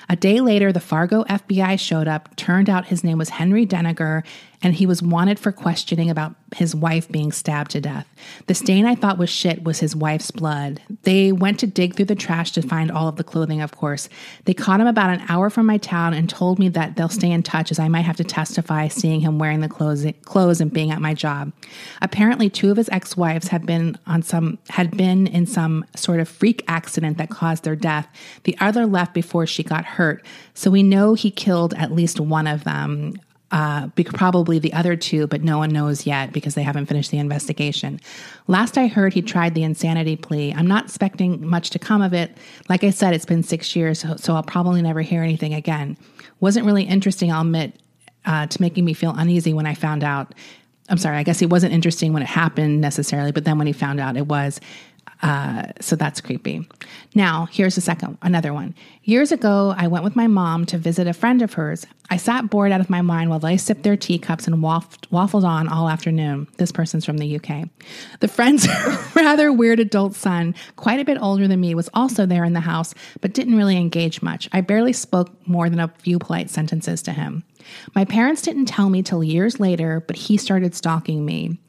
A 0.09 0.15
day 0.15 0.41
later, 0.41 0.71
the 0.71 0.79
Fargo 0.79 1.23
FBI 1.25 1.79
showed 1.79 2.07
up. 2.07 2.35
Turned 2.35 2.69
out 2.69 2.87
his 2.87 3.03
name 3.03 3.17
was 3.17 3.29
Henry 3.29 3.65
Deniger, 3.65 4.23
and 4.61 4.73
he 4.73 4.85
was 4.85 5.01
wanted 5.01 5.39
for 5.39 5.51
questioning 5.51 6.09
about 6.09 6.35
his 6.55 6.75
wife 6.75 7.09
being 7.09 7.31
stabbed 7.31 7.71
to 7.71 7.81
death. 7.81 8.07
The 8.47 8.53
stain 8.53 8.85
I 8.85 8.95
thought 8.95 9.17
was 9.17 9.29
shit 9.29 9.63
was 9.63 9.79
his 9.79 9.95
wife's 9.95 10.31
blood. 10.31 10.81
They 11.03 11.31
went 11.31 11.59
to 11.59 11.67
dig 11.67 11.95
through 11.95 12.05
the 12.05 12.15
trash 12.15 12.51
to 12.51 12.61
find 12.61 12.91
all 12.91 13.07
of 13.07 13.15
the 13.15 13.23
clothing, 13.23 13.61
of 13.61 13.75
course. 13.75 14.09
They 14.45 14.53
caught 14.53 14.79
him 14.79 14.87
about 14.87 15.09
an 15.09 15.23
hour 15.29 15.49
from 15.49 15.65
my 15.65 15.77
town 15.77 16.13
and 16.13 16.29
told 16.29 16.59
me 16.59 16.69
that 16.69 16.95
they'll 16.95 17.09
stay 17.09 17.31
in 17.31 17.43
touch 17.43 17.71
as 17.71 17.79
I 17.79 17.87
might 17.87 18.01
have 18.01 18.17
to 18.17 18.23
testify 18.23 18.87
seeing 18.87 19.21
him 19.21 19.39
wearing 19.39 19.59
the 19.59 19.69
clothes, 19.69 20.05
clothes 20.25 20.61
and 20.61 20.71
being 20.71 20.91
at 20.91 21.01
my 21.01 21.13
job. 21.13 21.51
Apparently, 22.01 22.49
two 22.49 22.71
of 22.71 22.77
his 22.77 22.89
ex-wives 22.89 23.47
had 23.49 23.65
been 23.65 23.97
on 24.07 24.21
some 24.21 24.57
had 24.69 24.95
been 24.95 25.27
in 25.27 25.45
some 25.45 25.85
sort 25.95 26.19
of 26.19 26.29
freak 26.29 26.63
accident 26.67 27.17
that 27.17 27.29
caused 27.29 27.63
their 27.63 27.75
death. 27.75 28.07
The 28.43 28.57
other 28.59 28.85
left 28.85 29.13
before 29.13 29.47
she 29.47 29.63
got 29.63 29.85
hurt. 29.85 30.25
So 30.53 30.71
we 30.71 30.83
know 30.83 31.13
he 31.13 31.31
killed 31.31 31.73
at 31.75 31.91
least 31.91 32.19
one 32.19 32.47
of 32.47 32.63
them. 32.63 33.15
Uh, 33.53 33.87
probably 34.05 34.57
the 34.57 34.73
other 34.73 34.95
two, 34.95 35.27
but 35.27 35.43
no 35.43 35.59
one 35.59 35.69
knows 35.69 36.07
yet 36.07 36.33
because 36.33 36.55
they 36.55 36.63
haven't 36.63 36.87
finished 36.87 37.11
the 37.11 37.19
investigation. 37.19 37.99
Last 38.47 38.79
I 38.79 38.87
heard, 38.87 39.13
he 39.13 39.21
tried 39.21 39.53
the 39.53 39.61
insanity 39.61 40.15
plea. 40.15 40.51
I'm 40.53 40.65
not 40.65 40.85
expecting 40.85 41.47
much 41.47 41.69
to 41.69 41.79
come 41.79 42.01
of 42.01 42.13
it. 42.13 42.35
Like 42.67 42.83
I 42.83 42.89
said, 42.89 43.13
it's 43.13 43.27
been 43.27 43.43
six 43.43 43.75
years, 43.75 43.99
so, 43.99 44.15
so 44.15 44.33
I'll 44.33 44.41
probably 44.41 44.81
never 44.81 45.01
hear 45.01 45.21
anything 45.21 45.53
again. 45.53 45.97
Wasn't 46.39 46.65
really 46.65 46.83
interesting, 46.83 47.31
I'll 47.31 47.41
admit, 47.41 47.79
uh, 48.25 48.47
to 48.47 48.59
making 48.61 48.85
me 48.85 48.93
feel 48.93 49.13
uneasy 49.15 49.53
when 49.53 49.67
I 49.67 49.75
found 49.75 50.03
out. 50.03 50.33
I'm 50.89 50.97
sorry, 50.97 51.17
I 51.17 51.23
guess 51.23 51.43
it 51.43 51.51
wasn't 51.51 51.73
interesting 51.73 52.11
when 52.11 52.23
it 52.23 52.29
happened 52.29 52.81
necessarily, 52.81 53.31
but 53.31 53.45
then 53.45 53.59
when 53.59 53.67
he 53.67 53.73
found 53.73 53.99
out 53.99 54.17
it 54.17 54.25
was. 54.27 54.59
Uh, 55.21 55.67
so 55.79 55.95
that's 55.95 56.19
creepy. 56.19 56.67
Now, 57.13 57.47
here's 57.51 57.75
the 57.75 57.81
second, 57.81 58.17
another 58.23 58.51
one. 58.51 58.73
Years 59.05 59.33
ago, 59.33 59.75
I 59.77 59.87
went 59.87 60.05
with 60.05 60.15
my 60.15 60.27
mom 60.27 60.65
to 60.67 60.77
visit 60.77 61.07
a 61.07 61.13
friend 61.13 61.41
of 61.41 61.51
hers. 61.53 61.85
I 62.09 62.15
sat 62.15 62.49
bored 62.49 62.71
out 62.71 62.79
of 62.79 62.89
my 62.89 63.01
mind 63.01 63.29
while 63.29 63.39
they 63.39 63.57
sipped 63.57 63.83
their 63.83 63.97
teacups 63.97 64.47
and 64.47 64.63
waffled, 64.63 65.09
waffled 65.09 65.43
on 65.43 65.67
all 65.67 65.89
afternoon. 65.89 66.47
This 66.55 66.71
person's 66.71 67.03
from 67.03 67.17
the 67.17 67.35
UK. 67.35 67.67
The 68.21 68.29
friend's 68.29 68.65
rather 69.15 69.51
weird 69.51 69.81
adult 69.81 70.15
son, 70.15 70.55
quite 70.77 71.01
a 71.01 71.05
bit 71.05 71.17
older 71.21 71.49
than 71.49 71.59
me, 71.59 71.75
was 71.75 71.89
also 71.93 72.25
there 72.25 72.45
in 72.45 72.53
the 72.53 72.61
house, 72.61 72.95
but 73.19 73.33
didn't 73.33 73.57
really 73.57 73.75
engage 73.75 74.21
much. 74.21 74.47
I 74.53 74.61
barely 74.61 74.93
spoke 74.93 75.31
more 75.45 75.69
than 75.69 75.81
a 75.81 75.89
few 75.99 76.17
polite 76.17 76.49
sentences 76.49 77.01
to 77.01 77.11
him. 77.11 77.43
My 77.95 78.05
parents 78.05 78.41
didn't 78.41 78.65
tell 78.65 78.89
me 78.89 79.01
till 79.03 79.23
years 79.23 79.59
later, 79.59 80.03
but 80.05 80.15
he 80.15 80.37
started 80.37 80.75
stalking 80.75 81.25
me. 81.25 81.59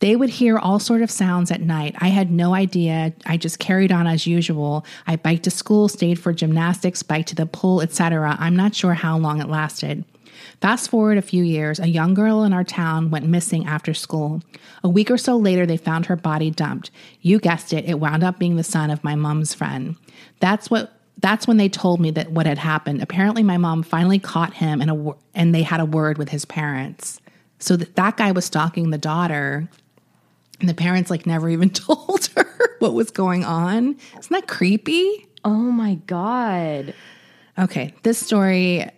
They 0.00 0.16
would 0.16 0.30
hear 0.30 0.58
all 0.58 0.78
sort 0.78 1.02
of 1.02 1.10
sounds 1.10 1.50
at 1.50 1.60
night. 1.60 1.94
I 1.98 2.08
had 2.08 2.30
no 2.30 2.54
idea. 2.54 3.12
I 3.26 3.36
just 3.36 3.58
carried 3.58 3.92
on 3.92 4.06
as 4.06 4.26
usual. 4.26 4.86
I 5.06 5.16
biked 5.16 5.44
to 5.44 5.50
school, 5.50 5.88
stayed 5.88 6.18
for 6.18 6.32
gymnastics, 6.32 6.79
biked 7.06 7.28
to 7.28 7.34
the 7.34 7.46
pool, 7.46 7.80
etc. 7.80 8.36
I'm 8.38 8.56
not 8.56 8.74
sure 8.74 8.94
how 8.94 9.18
long 9.18 9.40
it 9.40 9.48
lasted. 9.48 10.04
Fast 10.60 10.90
forward 10.90 11.18
a 11.18 11.22
few 11.22 11.42
years, 11.42 11.78
a 11.78 11.88
young 11.88 12.14
girl 12.14 12.44
in 12.44 12.52
our 12.52 12.64
town 12.64 13.10
went 13.10 13.26
missing 13.26 13.66
after 13.66 13.94
school. 13.94 14.42
A 14.82 14.88
week 14.88 15.10
or 15.10 15.18
so 15.18 15.36
later, 15.36 15.66
they 15.66 15.76
found 15.76 16.06
her 16.06 16.16
body 16.16 16.50
dumped. 16.50 16.90
You 17.20 17.38
guessed 17.38 17.72
it, 17.72 17.84
it 17.86 18.00
wound 18.00 18.22
up 18.22 18.38
being 18.38 18.56
the 18.56 18.62
son 18.62 18.90
of 18.90 19.04
my 19.04 19.14
mom's 19.14 19.54
friend. 19.54 19.96
That's 20.40 20.70
what 20.70 20.92
that's 21.18 21.46
when 21.46 21.58
they 21.58 21.68
told 21.68 22.00
me 22.00 22.10
that 22.12 22.32
what 22.32 22.46
had 22.46 22.58
happened. 22.58 23.02
Apparently, 23.02 23.42
my 23.42 23.58
mom 23.58 23.82
finally 23.82 24.18
caught 24.18 24.54
him, 24.54 24.80
and 24.80 24.90
a, 24.90 25.14
and 25.34 25.54
they 25.54 25.62
had 25.62 25.80
a 25.80 25.84
word 25.84 26.16
with 26.16 26.30
his 26.30 26.44
parents. 26.44 27.20
So 27.58 27.76
that 27.76 27.94
that 27.96 28.16
guy 28.16 28.32
was 28.32 28.46
stalking 28.46 28.90
the 28.90 28.98
daughter, 28.98 29.68
and 30.60 30.68
the 30.68 30.74
parents 30.74 31.10
like 31.10 31.26
never 31.26 31.48
even 31.48 31.70
told 31.70 32.26
her 32.36 32.76
what 32.78 32.94
was 32.94 33.10
going 33.10 33.44
on. 33.44 33.96
Isn't 34.18 34.32
that 34.32 34.48
creepy? 34.48 35.26
Oh 35.44 35.72
my 35.72 35.94
God. 36.06 36.94
Okay, 37.58 37.94
this 38.02 38.18
story. 38.18 38.88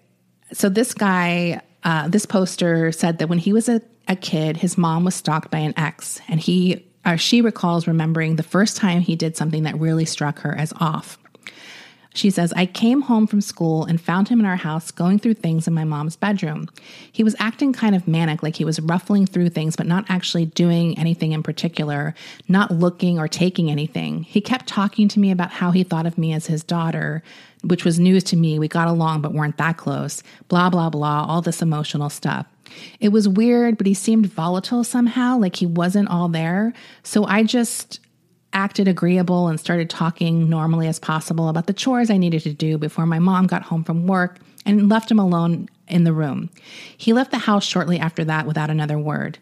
So 0.53 0.69
this 0.69 0.95
guy, 0.95 1.63
uh, 1.85 2.09
this 2.09 2.27
poster 2.27 2.93
said 2.93 3.19
that 3.19 3.29
when 3.29 3.39
he 3.39 3.53
was 3.53 3.69
a, 3.69 3.81
a 4.09 4.17
kid, 4.17 4.57
his 4.57 4.77
mom 4.77 5.05
was 5.05 5.15
stalked 5.15 5.51
by 5.51 5.59
an 5.59 5.75
ex, 5.77 6.21
and 6.29 6.41
he 6.41 6.87
or 7.05 7.17
she 7.17 7.41
recalls 7.41 7.87
remembering 7.87 8.37
the 8.37 8.43
first 8.43 8.77
time 8.77 9.01
he 9.01 9.17
did 9.17 9.37
something 9.37 9.65
that 9.65 9.79
really 9.79 10.05
struck 10.05 10.41
her 10.41 10.55
as 10.57 10.73
off. 10.79 11.19
She 12.15 12.31
says, 12.31 12.53
I 12.55 12.67
came 12.67 13.03
home 13.03 13.27
from 13.27 13.41
school 13.41 13.85
and 13.85 14.01
found 14.01 14.29
him 14.29 14.41
in 14.41 14.47
our 14.47 14.57
house 14.57 14.91
going 14.91 15.19
through 15.19 15.35
things 15.35 15.67
in 15.67 15.75
my 15.75 15.85
mom's 15.85 16.17
bedroom. 16.17 16.69
He 17.11 17.25
was 17.25 17.37
acting 17.39 17.73
kind 17.73 17.95
of 17.95 18.07
manic, 18.07 18.43
like 18.43 18.57
he 18.57 18.65
was 18.65 18.81
ruffling 18.81 19.27
through 19.27 19.49
things, 19.51 19.77
but 19.77 19.87
not 19.87 20.05
actually 20.09 20.47
doing 20.47 20.99
anything 20.99 21.33
in 21.33 21.43
particular, 21.43 22.15
not 22.49 22.71
looking 22.71 23.19
or 23.19 23.29
taking 23.29 23.71
anything. 23.71 24.25
He 24.25 24.41
kept 24.41 24.67
talking 24.67 25.09
to 25.09 25.21
me 25.21 25.31
about 25.31 25.53
how 25.53 25.71
he 25.71 25.85
thought 25.85 26.07
of 26.07 26.19
me 26.19 26.33
as 26.33 26.47
his 26.47 26.63
daughter, 26.63 27.23
which 27.65 27.85
was 27.85 27.99
news 27.99 28.25
to 28.25 28.37
me. 28.37 28.59
We 28.59 28.69
got 28.69 28.89
along, 28.89 29.23
but 29.23 29.33
weren't 29.33 29.57
that 29.57 29.77
close. 29.77 30.23
Blah, 30.49 30.71
blah, 30.71 30.91
blah, 30.91 31.25
all 31.27 31.41
this 31.41 31.63
emotional 31.63 32.11
stuff. 32.11 32.47
It 33.01 33.11
was 33.11 33.29
weird, 33.29 33.77
but 33.77 33.87
he 33.87 33.95
seemed 33.95 34.27
volatile 34.27 34.85
somehow, 34.85 35.39
like 35.39 35.57
he 35.57 35.67
wasn't 35.67 36.09
all 36.09 36.29
there. 36.29 36.73
So 37.03 37.25
I 37.25 37.43
just 37.43 38.01
acted 38.53 38.89
agreeable 38.89 39.49
and 39.49 39.59
started 39.59 39.89
talking 39.91 40.49
normally 40.49 40.87
as 40.87 40.99
possible 40.99 41.49
about 41.49 41.67
the 41.67 41.73
chores 41.73 42.11
I 42.11 42.17
needed 42.17 42.43
to 42.43 42.53
do 42.53 42.79
before 42.79 43.07
my 43.07 43.19
mom 43.19 43.47
got 43.47 43.63
home 43.63 43.85
from 43.85 44.07
work 44.07 44.39
and 44.65 44.89
left 44.89 45.11
him 45.11 45.19
alone 45.19 45.69
in 45.89 46.05
the 46.05 46.13
room. 46.13 46.51
He 46.97 47.13
left 47.13 47.31
the 47.31 47.39
house 47.39 47.65
shortly 47.65 47.99
after 47.99 48.25
that 48.25 48.47
without 48.47 48.71
another 48.71 48.99
word. 48.99 49.39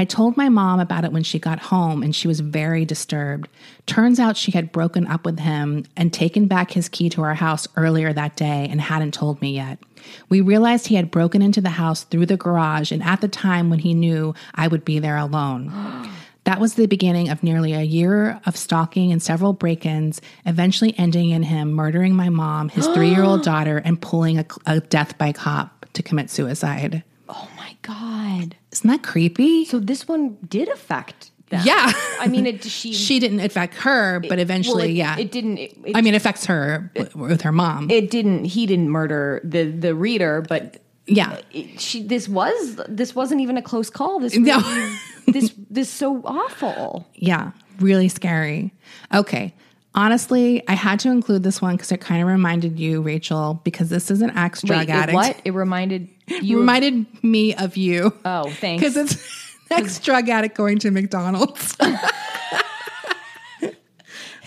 I 0.00 0.04
told 0.04 0.36
my 0.36 0.48
mom 0.48 0.78
about 0.78 1.04
it 1.04 1.10
when 1.10 1.24
she 1.24 1.40
got 1.40 1.58
home 1.58 2.04
and 2.04 2.14
she 2.14 2.28
was 2.28 2.38
very 2.38 2.84
disturbed. 2.84 3.48
Turns 3.86 4.20
out 4.20 4.36
she 4.36 4.52
had 4.52 4.70
broken 4.70 5.08
up 5.08 5.24
with 5.24 5.40
him 5.40 5.86
and 5.96 6.12
taken 6.12 6.46
back 6.46 6.70
his 6.70 6.88
key 6.88 7.08
to 7.10 7.22
our 7.22 7.34
house 7.34 7.66
earlier 7.76 8.12
that 8.12 8.36
day 8.36 8.68
and 8.70 8.80
hadn't 8.80 9.12
told 9.12 9.42
me 9.42 9.56
yet. 9.56 9.80
We 10.28 10.40
realized 10.40 10.86
he 10.86 10.94
had 10.94 11.10
broken 11.10 11.42
into 11.42 11.60
the 11.60 11.70
house 11.70 12.04
through 12.04 12.26
the 12.26 12.36
garage 12.36 12.92
and 12.92 13.02
at 13.02 13.20
the 13.20 13.28
time 13.28 13.70
when 13.70 13.80
he 13.80 13.92
knew 13.92 14.34
I 14.54 14.68
would 14.68 14.84
be 14.84 15.00
there 15.00 15.16
alone. 15.16 15.72
That 16.48 16.60
was 16.60 16.76
the 16.76 16.86
beginning 16.86 17.28
of 17.28 17.42
nearly 17.42 17.74
a 17.74 17.82
year 17.82 18.40
of 18.46 18.56
stalking 18.56 19.12
and 19.12 19.22
several 19.22 19.52
break 19.52 19.84
ins, 19.84 20.22
eventually 20.46 20.94
ending 20.96 21.28
in 21.28 21.42
him 21.42 21.72
murdering 21.72 22.14
my 22.14 22.30
mom, 22.30 22.70
his 22.70 22.86
three 22.94 23.10
year 23.10 23.22
old 23.22 23.42
daughter, 23.42 23.82
and 23.84 24.00
pulling 24.00 24.38
a, 24.38 24.46
a 24.64 24.80
death 24.80 25.18
by 25.18 25.32
cop 25.32 25.84
to 25.92 26.02
commit 26.02 26.30
suicide. 26.30 27.04
Oh 27.28 27.50
my 27.58 27.76
God. 27.82 28.56
Isn't 28.72 28.88
that 28.88 29.02
creepy? 29.02 29.66
So 29.66 29.78
this 29.78 30.08
one 30.08 30.38
did 30.48 30.68
affect 30.70 31.32
them. 31.50 31.60
Yeah. 31.66 31.92
I 32.18 32.28
mean, 32.28 32.46
it, 32.46 32.64
she, 32.70 32.94
she 32.94 33.18
didn't 33.18 33.40
affect 33.40 33.74
her, 33.74 34.18
but 34.20 34.38
eventually, 34.38 34.84
well, 34.84 34.90
it, 34.90 34.94
yeah. 34.94 35.18
It 35.18 35.30
didn't. 35.30 35.58
It, 35.58 35.76
I 35.94 36.00
mean, 36.00 36.14
it 36.14 36.16
affects 36.16 36.46
her 36.46 36.90
with 37.14 37.42
her 37.42 37.52
mom. 37.52 37.90
it 37.90 38.10
didn't. 38.10 38.46
He 38.46 38.64
didn't 38.64 38.88
murder 38.88 39.42
the 39.44 39.64
the 39.64 39.94
reader, 39.94 40.40
but 40.48 40.80
yeah. 41.08 41.40
Uh, 41.54 41.60
she. 41.78 42.02
This 42.02 42.28
was. 42.28 42.80
This 42.88 43.14
wasn't 43.14 43.40
even 43.40 43.56
a 43.56 43.62
close 43.62 43.90
call. 43.90 44.20
This. 44.20 44.36
No. 44.36 44.60
this. 45.26 45.52
This 45.70 45.88
so 45.88 46.22
awful. 46.24 47.06
Yeah, 47.14 47.52
really 47.80 48.08
scary. 48.08 48.72
Okay. 49.12 49.54
Honestly, 49.94 50.62
I 50.68 50.74
had 50.74 51.00
to 51.00 51.10
include 51.10 51.42
this 51.42 51.60
one 51.60 51.74
because 51.76 51.90
it 51.90 52.00
kind 52.00 52.22
of 52.22 52.28
reminded 52.28 52.78
you, 52.78 53.00
Rachel, 53.00 53.60
because 53.64 53.88
this 53.88 54.10
is 54.10 54.22
an 54.22 54.30
ex 54.36 54.62
drug 54.62 54.80
Wait, 54.80 54.88
it 54.90 54.92
addict. 54.92 55.14
what? 55.14 55.40
It 55.44 55.50
reminded 55.52 56.08
you. 56.28 56.56
of- 56.56 56.60
reminded 56.60 57.24
me 57.24 57.54
of 57.54 57.76
you. 57.76 58.12
oh, 58.24 58.50
thanks. 58.50 58.82
Because 58.94 58.96
it's 58.96 59.44
ex 59.70 59.98
drug 59.98 60.28
addict 60.28 60.56
going 60.56 60.78
to 60.80 60.90
McDonald's. 60.90 61.74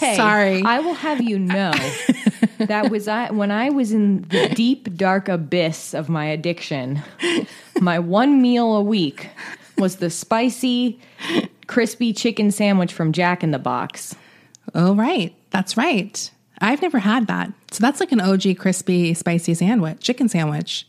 Hey, 0.02 0.16
Sorry. 0.16 0.64
I 0.64 0.80
will 0.80 0.96
have 0.96 1.22
you 1.22 1.38
know 1.38 1.72
that 2.58 2.90
was 2.90 3.08
I 3.08 3.32
when 3.32 3.52
I 3.52 3.70
was 3.70 3.92
in 3.92 4.24
the 4.24 4.50
deep 4.50 4.98
dark 4.98 5.30
abyss 5.30 5.94
of 5.94 6.10
my 6.10 6.26
addiction. 6.26 7.04
My 7.80 8.00
one 8.00 8.42
meal 8.42 8.76
a 8.76 8.82
week 8.82 9.30
was 9.78 9.98
the 9.98 10.10
spicy, 10.10 11.00
crispy 11.68 12.14
chicken 12.14 12.50
sandwich 12.50 12.92
from 12.92 13.12
Jack 13.12 13.44
in 13.44 13.52
the 13.52 13.60
Box. 13.60 14.16
oh, 14.74 14.96
right. 14.96 15.36
That's 15.52 15.78
right. 15.78 16.32
I've 16.60 16.82
never 16.82 16.98
had 16.98 17.28
that. 17.28 17.54
So 17.70 17.82
that's 17.82 18.00
like 18.00 18.12
an 18.12 18.22
OG 18.22 18.58
crispy, 18.58 19.14
spicy 19.14 19.54
sandwich, 19.54 20.00
chicken 20.00 20.28
sandwich. 20.28 20.88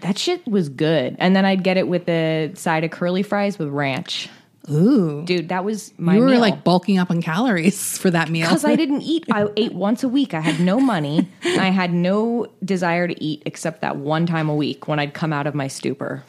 That 0.00 0.16
shit 0.16 0.46
was 0.46 0.70
good. 0.70 1.16
And 1.18 1.36
then 1.36 1.44
I'd 1.44 1.64
get 1.64 1.76
it 1.76 1.86
with 1.88 2.08
a 2.08 2.52
side 2.54 2.82
of 2.84 2.90
curly 2.92 3.22
fries 3.22 3.58
with 3.58 3.68
ranch. 3.68 4.30
Ooh. 4.70 5.22
Dude, 5.26 5.50
that 5.50 5.64
was 5.64 5.92
my 5.98 6.14
You 6.14 6.20
were 6.22 6.28
meal. 6.28 6.40
like 6.40 6.64
bulking 6.64 6.98
up 6.98 7.10
on 7.10 7.20
calories 7.20 7.98
for 7.98 8.10
that 8.10 8.30
meal. 8.30 8.46
because 8.48 8.64
I 8.64 8.76
didn't 8.82 9.02
eat. 9.02 9.24
I 9.30 9.46
ate 9.56 9.74
once 9.74 10.02
a 10.02 10.08
week. 10.08 10.32
I 10.34 10.40
had 10.40 10.60
no 10.60 10.80
money. 10.80 11.28
I 11.44 11.70
had 11.70 11.92
no 11.92 12.46
desire 12.64 13.06
to 13.06 13.22
eat 13.22 13.42
except 13.46 13.82
that 13.82 13.96
one 13.96 14.26
time 14.26 14.48
a 14.48 14.54
week 14.54 14.88
when 14.88 14.98
I'd 14.98 15.12
come 15.14 15.32
out 15.32 15.46
of 15.46 15.54
my 15.54 15.68
stupor. 15.68 16.24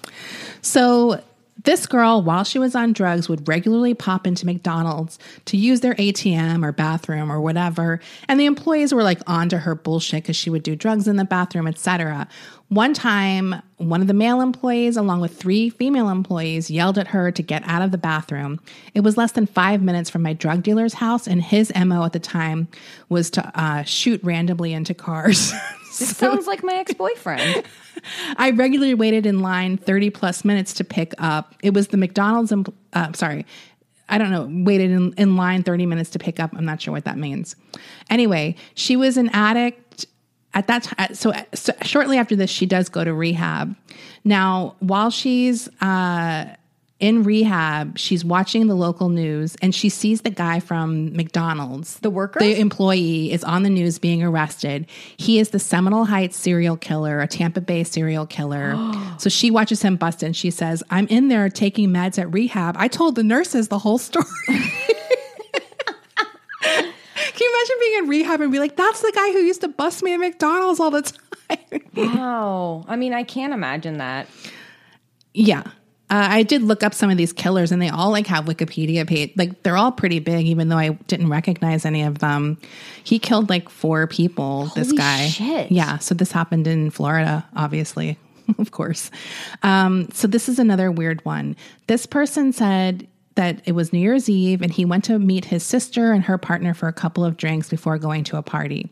So 0.62 1.22
this 1.64 1.86
girl, 1.88 2.22
while 2.22 2.44
she 2.44 2.60
was 2.60 2.76
on 2.76 2.92
drugs, 2.94 3.30
would 3.30 3.48
regularly 3.48 3.94
pop 3.94 4.28
into 4.28 4.46
McDonald's 4.46 5.18
to 5.46 5.58
use 5.58 5.80
their 5.80 5.96
ATM 5.96 6.64
or 6.66 6.72
bathroom 6.72 7.32
or 7.32 7.40
whatever, 7.40 8.02
and 8.28 8.40
the 8.40 8.46
employees 8.46 8.94
were 8.94 9.02
like 9.04 9.20
onto 9.26 9.58
her 9.58 9.74
bullshit 9.74 10.24
because 10.24 10.36
she 10.36 10.50
would 10.50 10.64
do 10.64 10.76
drugs 10.76 11.08
in 11.08 11.16
the 11.16 11.24
bathroom, 11.26 11.66
etc. 11.68 12.28
One 12.70 12.96
time, 12.96 13.62
one 13.78 14.02
of 14.02 14.08
the 14.08 14.14
male 14.14 14.42
employees, 14.42 14.98
along 14.98 15.22
with 15.22 15.38
three 15.38 15.70
female 15.70 16.10
employees, 16.10 16.72
yelled 16.72 16.98
at 16.98 17.08
her 17.08 17.32
to 17.32 17.44
get 17.44 17.62
out 17.68 17.84
of 17.84 17.92
the 17.92 17.98
bathroom. 17.98 18.60
It 18.96 19.02
was 19.02 19.18
less 19.18 19.34
than 19.34 19.46
five 19.46 19.84
minutes 19.84 20.10
from 20.10 20.24
my 20.24 20.34
drug 20.34 20.64
dealer's 20.64 20.96
house, 20.96 21.28
and 21.28 21.44
his 21.44 21.72
MO 21.76 22.04
at 22.06 22.14
the 22.14 22.20
time 22.20 22.68
was 23.08 23.30
to 23.32 23.52
uh, 23.54 23.84
shoot 23.84 24.20
randomly 24.24 24.74
into 24.74 24.94
cars. 24.94 25.54
It 25.98 26.08
sounds 26.08 26.46
like 26.46 26.62
my 26.62 26.74
ex 26.74 26.94
boyfriend. 26.94 27.64
I 28.36 28.52
regularly 28.52 28.94
waited 28.94 29.26
in 29.26 29.40
line 29.40 29.78
30 29.78 30.10
plus 30.10 30.44
minutes 30.44 30.74
to 30.74 30.84
pick 30.84 31.14
up. 31.20 31.56
It 31.64 31.74
was 31.74 31.88
the 31.88 31.96
McDonald's, 31.96 32.52
empl- 32.52 32.74
uh, 32.92 33.14
sorry, 33.14 33.46
I 34.10 34.18
don't 34.18 34.30
know, 34.30 34.50
waited 34.66 34.92
in, 34.92 35.14
in 35.14 35.38
line 35.38 35.64
30 35.64 35.86
minutes 35.86 36.10
to 36.10 36.20
pick 36.20 36.40
up. 36.42 36.52
I'm 36.54 36.66
not 36.66 36.82
sure 36.82 36.92
what 36.92 37.06
that 37.06 37.18
means. 37.18 37.56
Anyway, 38.10 38.58
she 38.74 38.98
was 38.98 39.16
an 39.16 39.30
addict 39.30 40.06
at 40.56 40.68
that 40.68 40.84
time. 40.84 41.14
So, 41.14 41.34
so 41.54 41.74
shortly 41.84 42.18
after 42.18 42.36
this, 42.36 42.50
she 42.50 42.66
does 42.66 42.90
go 42.90 43.04
to 43.04 43.14
rehab. 43.14 43.76
Now, 44.24 44.76
while 44.80 45.12
she's, 45.12 45.68
uh, 45.82 46.56
in 47.02 47.24
rehab, 47.24 47.98
she's 47.98 48.24
watching 48.24 48.68
the 48.68 48.74
local 48.74 49.10
news 49.10 49.58
and 49.62 49.76
she 49.76 49.90
sees 49.90 50.22
the 50.22 50.30
guy 50.30 50.62
from 50.62 51.14
McDonald's. 51.14 52.00
The 52.00 52.10
worker? 52.10 52.40
The 52.40 52.58
employee 52.58 53.34
is 53.34 53.44
on 53.44 53.64
the 53.64 53.70
news 53.70 54.00
being 54.00 54.24
arrested. 54.24 54.88
He 55.18 55.38
is 55.40 55.50
the 55.50 55.60
Seminole 55.60 56.06
Heights 56.06 56.38
serial 56.38 56.78
killer, 56.78 57.20
a 57.20 57.28
Tampa 57.28 57.60
Bay 57.60 57.84
serial 57.84 58.26
killer. 58.26 58.76
so 59.18 59.30
she 59.30 59.52
watches 59.52 59.82
him 59.82 59.98
bust 59.98 60.24
and 60.24 60.36
she 60.36 60.50
says, 60.50 60.84
I'm 60.90 61.06
in 61.08 61.28
there 61.28 61.50
taking 61.50 61.90
meds 61.90 62.18
at 62.18 62.32
rehab. 62.34 62.76
I 62.80 62.88
told 62.88 63.16
the 63.16 63.24
nurses 63.24 63.68
the 63.68 63.80
whole 63.80 63.98
story. 63.98 64.26
Can 67.36 67.44
you 67.46 67.54
imagine 67.54 67.76
being 67.80 67.98
in 68.04 68.10
rehab 68.10 68.42
and 68.42 68.52
be 68.52 68.60
like, 68.60 68.76
that's 68.78 69.02
the 69.02 69.12
guy 69.14 69.32
who 69.34 69.40
used 69.40 69.62
to 69.62 69.68
bust 69.68 70.02
me 70.04 70.14
at 70.14 70.18
McDonald's 70.18 70.80
all 70.80 70.92
the 70.92 71.02
time? 71.02 71.20
Wow. 71.96 72.86
I 72.88 72.96
mean, 72.96 73.14
I 73.14 73.24
can't 73.24 73.54
imagine 73.54 74.00
that. 74.00 74.28
Yeah. 75.34 75.64
Uh, 76.10 76.28
I 76.30 76.44
did 76.44 76.62
look 76.64 76.84
up 76.84 76.94
some 76.94 77.10
of 77.10 77.18
these 77.18 77.32
killers, 77.34 77.72
and 77.72 77.82
they 77.82 77.90
all 77.90 78.10
like 78.12 78.28
have 78.28 78.46
Wikipedia 78.46 79.08
page. 79.08 79.32
Like 79.36 79.64
they're 79.64 79.78
all 79.78 79.92
pretty 79.92 80.20
big, 80.20 80.46
even 80.48 80.70
though 80.70 80.78
I 80.78 80.90
didn't 81.08 81.30
recognize 81.30 81.86
any 81.86 82.04
of 82.04 82.20
them. 82.20 82.58
He 83.04 83.18
killed 83.20 83.50
like 83.50 83.70
four 83.70 84.08
people. 84.08 84.72
this 84.76 84.92
guy, 84.92 85.28
shit. 85.28 85.72
yeah. 85.72 85.98
So 86.00 86.14
this 86.16 86.32
happened 86.32 86.68
in 86.68 86.90
Florida, 86.90 87.46
obviously, 87.56 88.18
of 88.60 88.72
course. 88.72 89.10
Um, 89.64 90.10
so 90.14 90.28
this 90.28 90.48
is 90.50 90.60
another 90.60 90.92
weird 90.92 91.24
one. 91.26 91.56
This 91.88 92.06
person 92.06 92.54
said 92.54 93.08
that 93.36 93.62
it 93.66 93.74
was 93.74 93.92
New 93.92 94.00
Year's 94.00 94.30
Eve 94.30 94.62
and 94.62 94.72
he 94.72 94.86
went 94.86 95.04
to 95.06 95.20
meet 95.20 95.46
his 95.46 95.64
sister 95.64 96.14
and 96.14 96.24
her 96.24 96.38
partner 96.38 96.74
for 96.74 96.88
a 96.88 96.94
couple 96.94 97.24
of 97.24 97.38
drinks 97.38 97.70
before 97.70 97.98
going 97.98 98.24
to 98.26 98.38
a 98.38 98.42
party. 98.42 98.90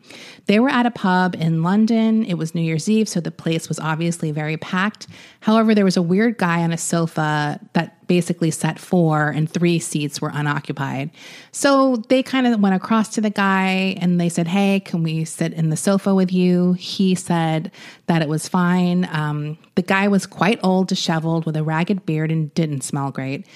They 0.48 0.60
were 0.60 0.70
at 0.70 0.86
a 0.86 0.92
pub 0.92 1.36
in 1.36 1.64
London. 1.64 2.26
It 2.26 2.34
was 2.36 2.54
New 2.54 2.62
Year's 2.62 2.90
Eve, 2.90 3.08
so 3.08 3.22
the 3.22 3.32
place 3.32 3.70
was 3.70 3.80
obviously 3.80 4.32
very 4.32 4.58
packed. 4.58 5.08
However, 5.40 5.74
there 5.74 5.86
was 5.86 5.98
a 5.98 6.02
weird 6.02 6.38
guy 6.38 6.62
on 6.62 6.74
a 6.74 6.78
sofa 6.78 7.60
that 7.72 8.06
basically 8.08 8.52
sat 8.52 8.80
four 8.80 9.30
and 9.30 9.50
three 9.50 9.80
seats 9.80 10.22
were 10.22 10.32
unoccupied. 10.34 11.10
So 11.52 11.96
they 12.10 12.22
kind 12.22 12.46
of 12.46 12.60
went 12.60 12.76
across 12.76 13.10
to 13.16 13.22
the 13.22 13.30
guy 13.30 13.98
and 14.00 14.20
they 14.20 14.30
said, 14.30 14.48
Hey, 14.48 14.82
can 14.82 15.04
we 15.04 15.24
sit 15.24 15.54
in 15.54 15.70
the 15.70 15.78
sofa 15.78 16.14
with 16.14 16.34
you? 16.34 16.74
He 16.74 17.16
said 17.16 17.72
that 18.08 18.22
it 18.22 18.28
was 18.28 18.48
fine. 18.48 19.08
Um, 19.12 19.58
the 19.76 19.82
guy 19.82 20.10
was 20.10 20.26
quite 20.26 20.60
old, 20.64 20.90
disheveled, 20.90 21.46
with 21.46 21.56
a 21.56 21.64
ragged 21.64 22.06
beard 22.06 22.30
and 22.30 22.54
didn't 22.54 22.82
smell 22.82 23.10
great. 23.10 23.48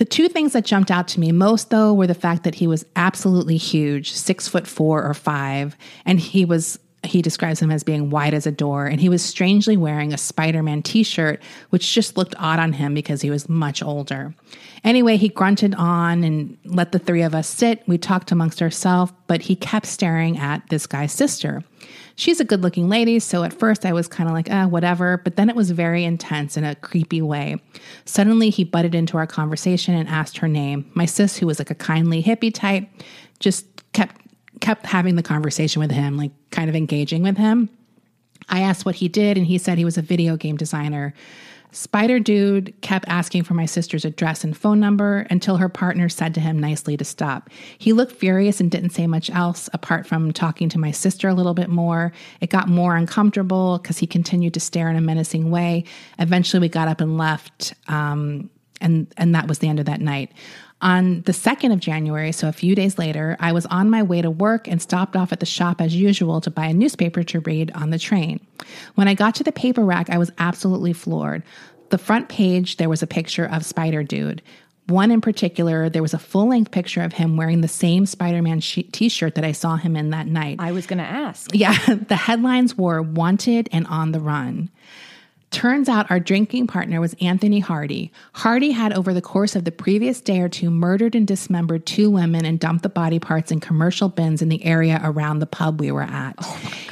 The 0.00 0.06
two 0.06 0.30
things 0.30 0.54
that 0.54 0.64
jumped 0.64 0.90
out 0.90 1.08
to 1.08 1.20
me 1.20 1.30
most, 1.30 1.68
though, 1.68 1.92
were 1.92 2.06
the 2.06 2.14
fact 2.14 2.44
that 2.44 2.54
he 2.54 2.66
was 2.66 2.86
absolutely 2.96 3.58
huge, 3.58 4.12
six 4.12 4.48
foot 4.48 4.66
four 4.66 5.04
or 5.04 5.12
five, 5.12 5.76
and 6.06 6.18
he 6.18 6.46
was. 6.46 6.78
He 7.02 7.22
describes 7.22 7.60
him 7.60 7.70
as 7.70 7.82
being 7.82 8.10
white 8.10 8.34
as 8.34 8.46
a 8.46 8.52
door, 8.52 8.86
and 8.86 9.00
he 9.00 9.08
was 9.08 9.22
strangely 9.22 9.76
wearing 9.76 10.12
a 10.12 10.18
Spider 10.18 10.62
Man 10.62 10.82
t 10.82 11.02
shirt, 11.02 11.42
which 11.70 11.94
just 11.94 12.16
looked 12.16 12.34
odd 12.38 12.58
on 12.58 12.74
him 12.74 12.92
because 12.92 13.22
he 13.22 13.30
was 13.30 13.48
much 13.48 13.82
older. 13.82 14.34
Anyway, 14.84 15.16
he 15.16 15.28
grunted 15.28 15.74
on 15.76 16.22
and 16.24 16.58
let 16.64 16.92
the 16.92 16.98
three 16.98 17.22
of 17.22 17.34
us 17.34 17.48
sit. 17.48 17.82
We 17.86 17.96
talked 17.96 18.32
amongst 18.32 18.60
ourselves, 18.60 19.12
but 19.28 19.40
he 19.40 19.56
kept 19.56 19.86
staring 19.86 20.38
at 20.38 20.68
this 20.68 20.86
guy's 20.86 21.12
sister. 21.12 21.64
She's 22.16 22.38
a 22.38 22.44
good 22.44 22.62
looking 22.62 22.90
lady, 22.90 23.18
so 23.18 23.44
at 23.44 23.54
first 23.54 23.86
I 23.86 23.94
was 23.94 24.06
kind 24.06 24.28
of 24.28 24.34
like, 24.34 24.48
ah, 24.50 24.66
whatever, 24.66 25.16
but 25.24 25.36
then 25.36 25.48
it 25.48 25.56
was 25.56 25.70
very 25.70 26.04
intense 26.04 26.58
in 26.58 26.64
a 26.64 26.74
creepy 26.74 27.22
way. 27.22 27.56
Suddenly 28.04 28.50
he 28.50 28.62
butted 28.62 28.94
into 28.94 29.16
our 29.16 29.26
conversation 29.26 29.94
and 29.94 30.06
asked 30.06 30.36
her 30.38 30.48
name. 30.48 30.90
My 30.92 31.06
sis, 31.06 31.38
who 31.38 31.46
was 31.46 31.58
like 31.58 31.70
a 31.70 31.74
kindly 31.74 32.22
hippie 32.22 32.52
type, 32.52 32.86
just 33.38 33.64
kept 33.92 34.19
kept 34.60 34.86
having 34.86 35.16
the 35.16 35.22
conversation 35.22 35.80
with 35.80 35.90
him, 35.90 36.16
like 36.16 36.32
kind 36.50 36.68
of 36.68 36.76
engaging 36.76 37.22
with 37.22 37.36
him. 37.36 37.68
I 38.48 38.60
asked 38.60 38.84
what 38.84 38.96
he 38.96 39.08
did, 39.08 39.36
and 39.36 39.46
he 39.46 39.58
said 39.58 39.78
he 39.78 39.84
was 39.84 39.98
a 39.98 40.02
video 40.02 40.36
game 40.36 40.56
designer. 40.56 41.14
Spider 41.72 42.18
Dude 42.18 42.74
kept 42.80 43.06
asking 43.08 43.44
for 43.44 43.54
my 43.54 43.64
sister's 43.64 44.04
address 44.04 44.42
and 44.42 44.56
phone 44.56 44.80
number 44.80 45.26
until 45.30 45.56
her 45.56 45.68
partner 45.68 46.08
said 46.08 46.34
to 46.34 46.40
him 46.40 46.58
nicely 46.58 46.96
to 46.96 47.04
stop. 47.04 47.48
He 47.78 47.92
looked 47.92 48.12
furious 48.12 48.60
and 48.60 48.70
didn't 48.70 48.90
say 48.90 49.06
much 49.06 49.30
else 49.30 49.68
apart 49.72 50.06
from 50.06 50.32
talking 50.32 50.68
to 50.70 50.80
my 50.80 50.90
sister 50.90 51.28
a 51.28 51.34
little 51.34 51.54
bit 51.54 51.68
more. 51.68 52.12
It 52.40 52.50
got 52.50 52.68
more 52.68 52.96
uncomfortable 52.96 53.78
because 53.78 53.98
he 53.98 54.06
continued 54.06 54.54
to 54.54 54.60
stare 54.60 54.90
in 54.90 54.96
a 54.96 55.00
menacing 55.00 55.50
way. 55.50 55.84
Eventually, 56.18 56.60
we 56.60 56.68
got 56.68 56.88
up 56.88 57.00
and 57.00 57.16
left, 57.16 57.74
um, 57.86 58.50
and 58.80 59.12
and 59.16 59.34
that 59.34 59.46
was 59.46 59.60
the 59.60 59.68
end 59.68 59.78
of 59.78 59.86
that 59.86 60.00
night. 60.00 60.32
On 60.82 61.20
the 61.22 61.32
2nd 61.32 61.72
of 61.72 61.80
January, 61.80 62.32
so 62.32 62.48
a 62.48 62.52
few 62.52 62.74
days 62.74 62.98
later, 62.98 63.36
I 63.38 63.52
was 63.52 63.66
on 63.66 63.90
my 63.90 64.02
way 64.02 64.22
to 64.22 64.30
work 64.30 64.66
and 64.66 64.80
stopped 64.80 65.14
off 65.14 65.30
at 65.32 65.40
the 65.40 65.46
shop 65.46 65.80
as 65.80 65.94
usual 65.94 66.40
to 66.40 66.50
buy 66.50 66.66
a 66.66 66.72
newspaper 66.72 67.22
to 67.24 67.40
read 67.40 67.70
on 67.72 67.90
the 67.90 67.98
train. 67.98 68.40
When 68.94 69.06
I 69.06 69.14
got 69.14 69.34
to 69.36 69.44
the 69.44 69.52
paper 69.52 69.84
rack, 69.84 70.08
I 70.08 70.16
was 70.16 70.32
absolutely 70.38 70.94
floored. 70.94 71.42
The 71.90 71.98
front 71.98 72.28
page, 72.28 72.78
there 72.78 72.88
was 72.88 73.02
a 73.02 73.06
picture 73.06 73.44
of 73.44 73.66
Spider 73.66 74.02
Dude. 74.02 74.42
One 74.86 75.10
in 75.10 75.20
particular, 75.20 75.88
there 75.88 76.02
was 76.02 76.14
a 76.14 76.18
full 76.18 76.48
length 76.48 76.70
picture 76.70 77.02
of 77.02 77.12
him 77.12 77.36
wearing 77.36 77.60
the 77.60 77.68
same 77.68 78.06
Spider 78.06 78.42
Man 78.42 78.60
t 78.60 79.08
shirt 79.08 79.34
that 79.34 79.44
I 79.44 79.52
saw 79.52 79.76
him 79.76 79.96
in 79.96 80.10
that 80.10 80.26
night. 80.26 80.56
I 80.60 80.72
was 80.72 80.86
going 80.86 80.98
to 80.98 81.04
ask. 81.04 81.50
Yeah, 81.54 81.76
the 82.08 82.16
headlines 82.16 82.76
were 82.76 83.02
Wanted 83.02 83.68
and 83.70 83.86
On 83.86 84.12
the 84.12 84.20
Run. 84.20 84.70
Turns 85.50 85.88
out 85.88 86.10
our 86.10 86.20
drinking 86.20 86.68
partner 86.68 87.00
was 87.00 87.16
Anthony 87.20 87.58
Hardy. 87.58 88.12
Hardy 88.34 88.70
had, 88.70 88.92
over 88.92 89.12
the 89.12 89.20
course 89.20 89.56
of 89.56 89.64
the 89.64 89.72
previous 89.72 90.20
day 90.20 90.40
or 90.40 90.48
two, 90.48 90.70
murdered 90.70 91.16
and 91.16 91.26
dismembered 91.26 91.86
two 91.86 92.08
women 92.08 92.44
and 92.44 92.60
dumped 92.60 92.84
the 92.84 92.88
body 92.88 93.18
parts 93.18 93.50
in 93.50 93.58
commercial 93.58 94.08
bins 94.08 94.42
in 94.42 94.48
the 94.48 94.64
area 94.64 95.00
around 95.02 95.40
the 95.40 95.46
pub 95.46 95.80
we 95.80 95.90
were 95.90 96.02
at. 96.02 96.44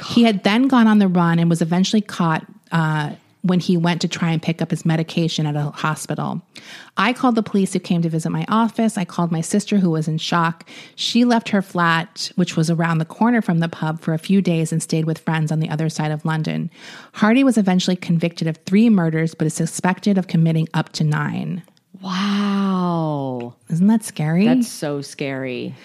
he 0.07 0.23
had 0.23 0.43
then 0.43 0.67
gone 0.67 0.87
on 0.87 0.99
the 0.99 1.07
run 1.07 1.39
and 1.39 1.49
was 1.49 1.61
eventually 1.61 2.01
caught. 2.01 2.45
Uh, 2.71 3.11
when 3.41 3.59
he 3.59 3.77
went 3.77 4.01
to 4.01 4.07
try 4.07 4.31
and 4.31 4.41
pick 4.41 4.61
up 4.61 4.71
his 4.71 4.85
medication 4.85 5.45
at 5.45 5.55
a 5.55 5.71
hospital. 5.71 6.41
I 6.97 7.13
called 7.13 7.35
the 7.35 7.43
police 7.43 7.71
who 7.71 7.79
came 7.79 8.01
to 8.01 8.09
visit 8.09 8.31
my 8.31 8.45
office. 8.49 8.97
I 8.97 9.05
called 9.05 9.31
my 9.31 9.41
sister 9.41 9.77
who 9.77 9.89
was 9.91 10.07
in 10.07 10.17
shock. 10.17 10.67
She 10.95 11.23
left 11.23 11.49
her 11.49 11.61
flat, 11.61 12.31
which 12.35 12.57
was 12.57 12.69
around 12.69 12.97
the 12.97 13.05
corner 13.05 13.41
from 13.41 13.59
the 13.59 13.69
pub, 13.69 14.01
for 14.01 14.13
a 14.13 14.19
few 14.19 14.41
days 14.41 14.71
and 14.71 14.83
stayed 14.83 15.05
with 15.05 15.19
friends 15.19 15.51
on 15.51 15.59
the 15.59 15.69
other 15.69 15.89
side 15.89 16.11
of 16.11 16.25
London. 16.25 16.69
Hardy 17.13 17.43
was 17.43 17.57
eventually 17.57 17.95
convicted 17.95 18.47
of 18.47 18.57
three 18.65 18.89
murders, 18.89 19.33
but 19.33 19.47
is 19.47 19.53
suspected 19.53 20.17
of 20.17 20.27
committing 20.27 20.67
up 20.73 20.89
to 20.93 21.03
nine. 21.03 21.63
Wow. 22.01 23.55
Isn't 23.69 23.87
that 23.87 24.03
scary? 24.03 24.45
That's 24.45 24.67
so 24.67 25.01
scary. 25.01 25.75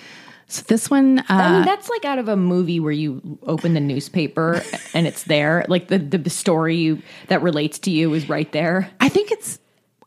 So 0.47 0.63
this 0.69 0.91
one, 0.91 1.19
uh, 1.21 1.25
I 1.29 1.53
mean, 1.53 1.65
that's 1.65 1.89
like 1.89 2.05
out 2.05 2.19
of 2.19 2.29
a 2.29 2.37
movie 2.37 2.79
where 2.81 2.93
you 2.93 3.39
open 3.45 3.75
the 3.75 3.81
newspaper 3.81 4.63
and 4.93 5.07
it's 5.07 5.25
there. 5.25 5.65
Like 5.69 5.89
the, 5.89 5.99
the 5.99 6.31
story 6.31 6.77
you, 6.77 7.03
that 7.29 7.43
relates 7.43 7.79
to 7.81 7.91
you 7.91 8.13
is 8.15 8.29
right 8.29 8.51
there. 8.53 8.91
I 9.01 9.09
think 9.09 9.31
it's 9.33 9.59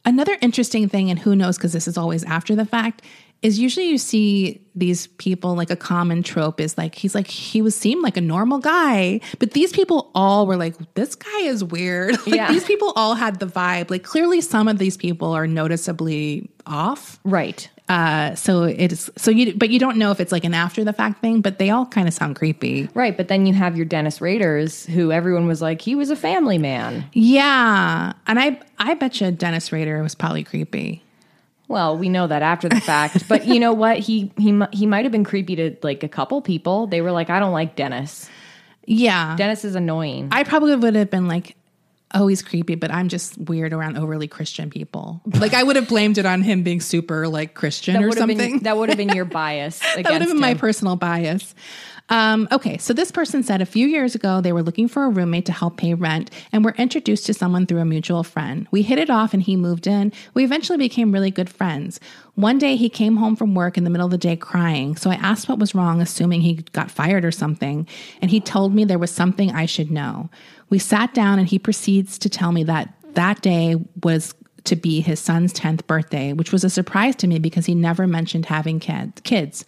another 0.06 0.38
interesting 0.42 0.88
thing, 0.90 1.10
and 1.10 1.20
who 1.20 1.36
knows, 1.36 1.58
because 1.58 1.74
this 1.74 1.88
is 1.88 1.98
always 1.98 2.24
after 2.24 2.56
the 2.56 2.66
fact, 2.66 3.02
is 3.42 3.60
usually 3.60 3.88
you 3.90 3.98
see 3.98 4.62
these 4.74 5.08
people 5.08 5.56
like 5.56 5.70
a 5.70 5.76
common 5.76 6.24
trope 6.24 6.60
is 6.60 6.76
like 6.78 6.96
he's 6.96 7.14
like 7.14 7.28
he 7.28 7.62
was 7.62 7.76
seemed 7.76 8.02
like 8.02 8.18
a 8.18 8.22
normal 8.22 8.58
guy 8.58 9.20
but 9.38 9.52
these 9.52 9.72
people 9.72 10.10
all 10.16 10.48
were 10.48 10.58
like 10.58 10.74
this 10.96 11.14
guy 11.14 11.42
is 11.42 11.64
weird 11.64 12.14
like 12.26 12.28
Yeah. 12.28 12.52
these 12.52 12.64
people 12.64 12.94
all 12.96 13.14
had 13.14 13.40
the 13.40 13.46
vibe 13.46 13.92
like 13.92 14.02
clearly 14.04 14.42
some 14.42 14.68
of 14.68 14.80
these 14.80 14.98
people 14.98 15.34
are 15.34 15.46
noticeably 15.46 16.50
off 16.66 17.20
Right. 17.24 17.70
Uh 17.90 18.36
so 18.36 18.64
it's 18.64 19.10
so 19.16 19.32
you 19.32 19.54
but 19.56 19.70
you 19.70 19.80
don't 19.80 19.96
know 19.98 20.12
if 20.12 20.20
it's 20.20 20.32
like 20.34 20.44
an 20.44 20.54
after 20.54 20.84
the 20.84 20.92
fact 20.92 21.22
thing 21.22 21.40
but 21.42 21.58
they 21.58 21.70
all 21.70 21.86
kind 21.86 22.08
of 22.08 22.14
sound 22.14 22.36
creepy 22.36 22.90
Right. 22.94 23.16
But 23.16 23.30
then 23.30 23.46
you 23.46 23.54
have 23.54 23.78
your 23.78 23.86
Dennis 23.86 24.20
Raders, 24.20 24.86
who 24.86 25.12
everyone 25.14 25.48
was 25.48 25.62
like, 25.62 25.82
he 25.82 25.96
was 25.96 26.10
a 26.10 26.16
family 26.18 26.58
man. 26.58 27.06
yeah 27.14 28.12
and 28.28 28.40
i 28.40 28.60
i 28.78 28.94
bet 28.94 29.22
you 29.22 29.32
dennis 29.32 29.72
rader 29.72 30.04
was 30.04 30.16
probably 30.16 30.44
creepy 30.44 31.02
Well, 31.70 31.98
we 31.98 32.08
know 32.10 32.28
that 32.28 32.42
after 32.42 32.68
the 32.70 32.80
fact, 32.82 33.28
but 33.32 33.46
you 33.46 33.60
know 33.60 33.74
what? 33.74 34.00
He 34.00 34.32
he 34.38 34.62
he 34.72 34.86
might 34.86 35.04
have 35.06 35.12
been 35.12 35.24
creepy 35.26 35.56
to 35.58 35.76
like 35.84 36.02
a 36.04 36.08
couple 36.10 36.42
people. 36.42 36.88
They 36.88 37.02
were 37.02 37.12
like, 37.12 37.30
I 37.30 37.40
don't 37.40 37.52
like 37.52 37.76
Dennis. 37.76 38.30
yeah 38.86 39.36
Dennis 39.38 39.64
is 39.66 39.76
annoying. 39.76 40.30
I 40.32 40.44
probably 40.44 40.76
would 40.76 40.96
have 40.96 41.10
been 41.10 41.28
like, 41.28 41.56
oh, 42.18 42.28
he's 42.28 42.42
creepy, 42.42 42.76
but 42.76 42.92
I'm 42.92 43.10
just 43.10 43.38
weird 43.38 43.74
around 43.74 43.98
overly 43.98 44.28
Christian 44.28 44.70
people. 44.70 45.22
Like 45.26 45.54
I 45.54 45.64
would 45.64 45.76
have 45.76 45.88
blamed 45.88 46.18
it 46.18 46.26
on 46.26 46.42
him 46.42 46.64
being 46.64 46.82
super 46.82 47.28
like 47.28 47.54
Christian 47.54 48.04
or 48.04 48.12
something. 48.12 48.38
been 48.38 48.60
that 48.60 48.78
would 48.78 48.90
have 48.90 48.98
been 48.98 49.10
your 49.10 49.26
bias 49.38 49.80
that 49.80 49.98
would 49.98 50.22
have 50.22 50.30
been 50.30 50.40
my 50.40 50.56
personal 50.56 50.96
bias. 50.96 51.54
Um, 52.10 52.48
okay, 52.54 52.78
so 52.78 52.94
this 52.94 53.12
person 53.12 53.44
said 53.44 53.62
a 53.62 53.66
few 53.66 53.86
years 53.86 54.16
ago 54.16 54.40
they 54.40 54.54
were 54.54 54.64
looking 54.64 54.88
for 54.88 55.04
a 55.04 55.10
roommate 55.10 55.46
to 55.48 55.52
help 55.52 55.78
pay 55.78 55.94
rent 55.94 56.32
and 56.54 56.64
were 56.64 56.76
introduced 56.78 57.26
to 57.26 57.34
someone 57.34 57.66
through 57.66 57.80
a 57.80 57.86
mutual 57.86 58.24
friend. 58.24 58.66
We 58.72 58.82
hit 58.82 58.98
it 58.98 59.10
off 59.10 59.34
and 59.34 59.44
he 59.44 59.58
moved 59.58 59.88
in. 59.88 60.14
We 60.34 60.46
eventually 60.46 60.78
became 60.78 61.12
really 61.12 61.32
good 61.32 61.50
friends. 61.50 62.00
One 62.36 62.60
day 62.60 62.78
he 62.78 62.90
came 62.90 63.18
home 63.18 63.36
from 63.36 63.56
work 63.56 63.78
in 63.78 63.84
the 63.84 63.90
middle 63.90 64.06
of 64.06 64.12
the 64.12 64.18
day 64.18 64.38
crying, 64.38 64.96
so 64.96 65.10
I 65.10 65.16
asked 65.16 65.50
what 65.50 65.60
was 65.60 65.76
wrong, 65.76 66.02
assuming 66.02 66.42
he 66.42 66.56
got 66.72 66.92
fired 66.92 67.26
or 67.26 67.32
something, 67.32 67.88
and 68.22 68.32
he 68.32 68.40
told 68.40 68.74
me 68.74 68.86
there 68.86 69.00
was 69.00 69.12
something 69.12 69.52
I 69.52 69.66
should 69.66 69.92
know. 69.92 70.30
We 70.70 70.80
sat 70.80 71.14
down 71.14 71.40
and 71.40 71.48
he 71.48 71.60
proceeds 71.60 72.18
to 72.20 72.30
tell 72.30 72.52
me 72.52 72.64
that 72.66 72.94
that 73.16 73.42
day 73.42 73.76
was 74.04 74.34
to 74.66 74.76
be 74.76 75.02
his 75.02 75.20
son's 75.20 75.54
10th 75.54 75.88
birthday, 75.88 76.34
which 76.34 76.52
was 76.52 76.64
a 76.64 76.70
surprise 76.70 77.16
to 77.16 77.28
me 77.28 77.40
because 77.40 77.66
he 77.66 77.74
never 77.74 78.06
mentioned 78.06 78.46
having 78.46 78.80
kids. 78.80 79.66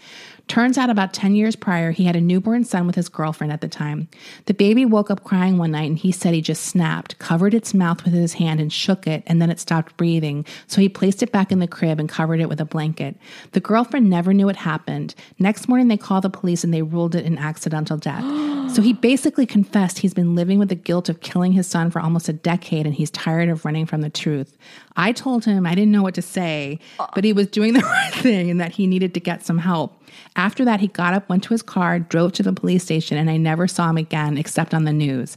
Turns 0.49 0.79
out 0.79 0.89
about 0.89 1.13
10 1.13 1.35
years 1.35 1.55
prior, 1.55 1.91
he 1.91 2.05
had 2.05 2.15
a 2.15 2.21
newborn 2.21 2.63
son 2.63 2.87
with 2.87 2.95
his 2.95 3.07
girlfriend 3.07 3.53
at 3.53 3.61
the 3.61 3.67
time. 3.67 4.07
The 4.47 4.55
baby 4.55 4.83
woke 4.83 5.11
up 5.11 5.23
crying 5.23 5.59
one 5.59 5.69
night 5.69 5.87
and 5.87 5.97
he 5.97 6.11
said 6.11 6.33
he 6.33 6.41
just 6.41 6.63
snapped, 6.63 7.19
covered 7.19 7.53
its 7.53 7.75
mouth 7.75 8.03
with 8.03 8.15
his 8.15 8.33
hand 8.33 8.59
and 8.59 8.73
shook 8.73 9.05
it, 9.05 9.21
and 9.27 9.39
then 9.39 9.51
it 9.51 9.59
stopped 9.59 9.95
breathing. 9.95 10.43
So 10.65 10.81
he 10.81 10.89
placed 10.89 11.21
it 11.21 11.31
back 11.31 11.51
in 11.51 11.59
the 11.59 11.67
crib 11.67 11.99
and 11.99 12.09
covered 12.09 12.39
it 12.39 12.49
with 12.49 12.59
a 12.59 12.65
blanket. 12.65 13.15
The 13.51 13.59
girlfriend 13.59 14.09
never 14.09 14.33
knew 14.33 14.47
what 14.47 14.55
happened. 14.55 15.13
Next 15.37 15.67
morning, 15.67 15.87
they 15.87 15.97
called 15.97 16.23
the 16.23 16.31
police 16.31 16.63
and 16.63 16.73
they 16.73 16.81
ruled 16.81 17.13
it 17.13 17.27
an 17.27 17.37
accidental 17.37 17.97
death. 17.97 18.23
so 18.73 18.81
he 18.81 18.93
basically 18.93 19.45
confessed 19.45 19.99
he's 19.99 20.15
been 20.15 20.33
living 20.33 20.57
with 20.57 20.69
the 20.69 20.75
guilt 20.75 21.09
of 21.09 21.21
killing 21.21 21.51
his 21.51 21.67
son 21.67 21.91
for 21.91 21.99
almost 21.99 22.27
a 22.27 22.33
decade 22.33 22.87
and 22.87 22.95
he's 22.95 23.11
tired 23.11 23.49
of 23.49 23.65
running 23.65 23.85
from 23.85 24.01
the 24.01 24.09
truth. 24.09 24.57
I 24.95 25.11
told 25.11 25.45
him 25.45 25.67
I 25.67 25.75
didn't 25.75 25.91
know 25.91 26.01
what 26.01 26.15
to 26.15 26.23
say, 26.23 26.79
uh. 26.99 27.05
but 27.13 27.23
he 27.23 27.33
was 27.33 27.45
doing 27.45 27.73
the 27.73 27.81
right 27.83 28.13
thing 28.15 28.49
and 28.49 28.59
that 28.59 28.71
he 28.71 28.87
needed 28.87 29.13
to 29.13 29.19
get 29.19 29.45
some 29.45 29.59
help. 29.59 29.98
After 30.39 30.63
that, 30.63 30.79
he 30.79 30.87
got 30.87 31.13
up, 31.13 31.27
went 31.27 31.43
to 31.43 31.49
his 31.49 31.61
car, 31.61 31.99
drove 31.99 32.31
to 32.33 32.43
the 32.43 32.53
police 32.53 32.81
station, 32.81 33.17
and 33.17 33.29
I 33.29 33.35
never 33.35 33.67
saw 33.67 33.89
him 33.89 33.97
again 33.97 34.37
except 34.37 34.73
on 34.73 34.85
the 34.85 34.93
news. 34.93 35.35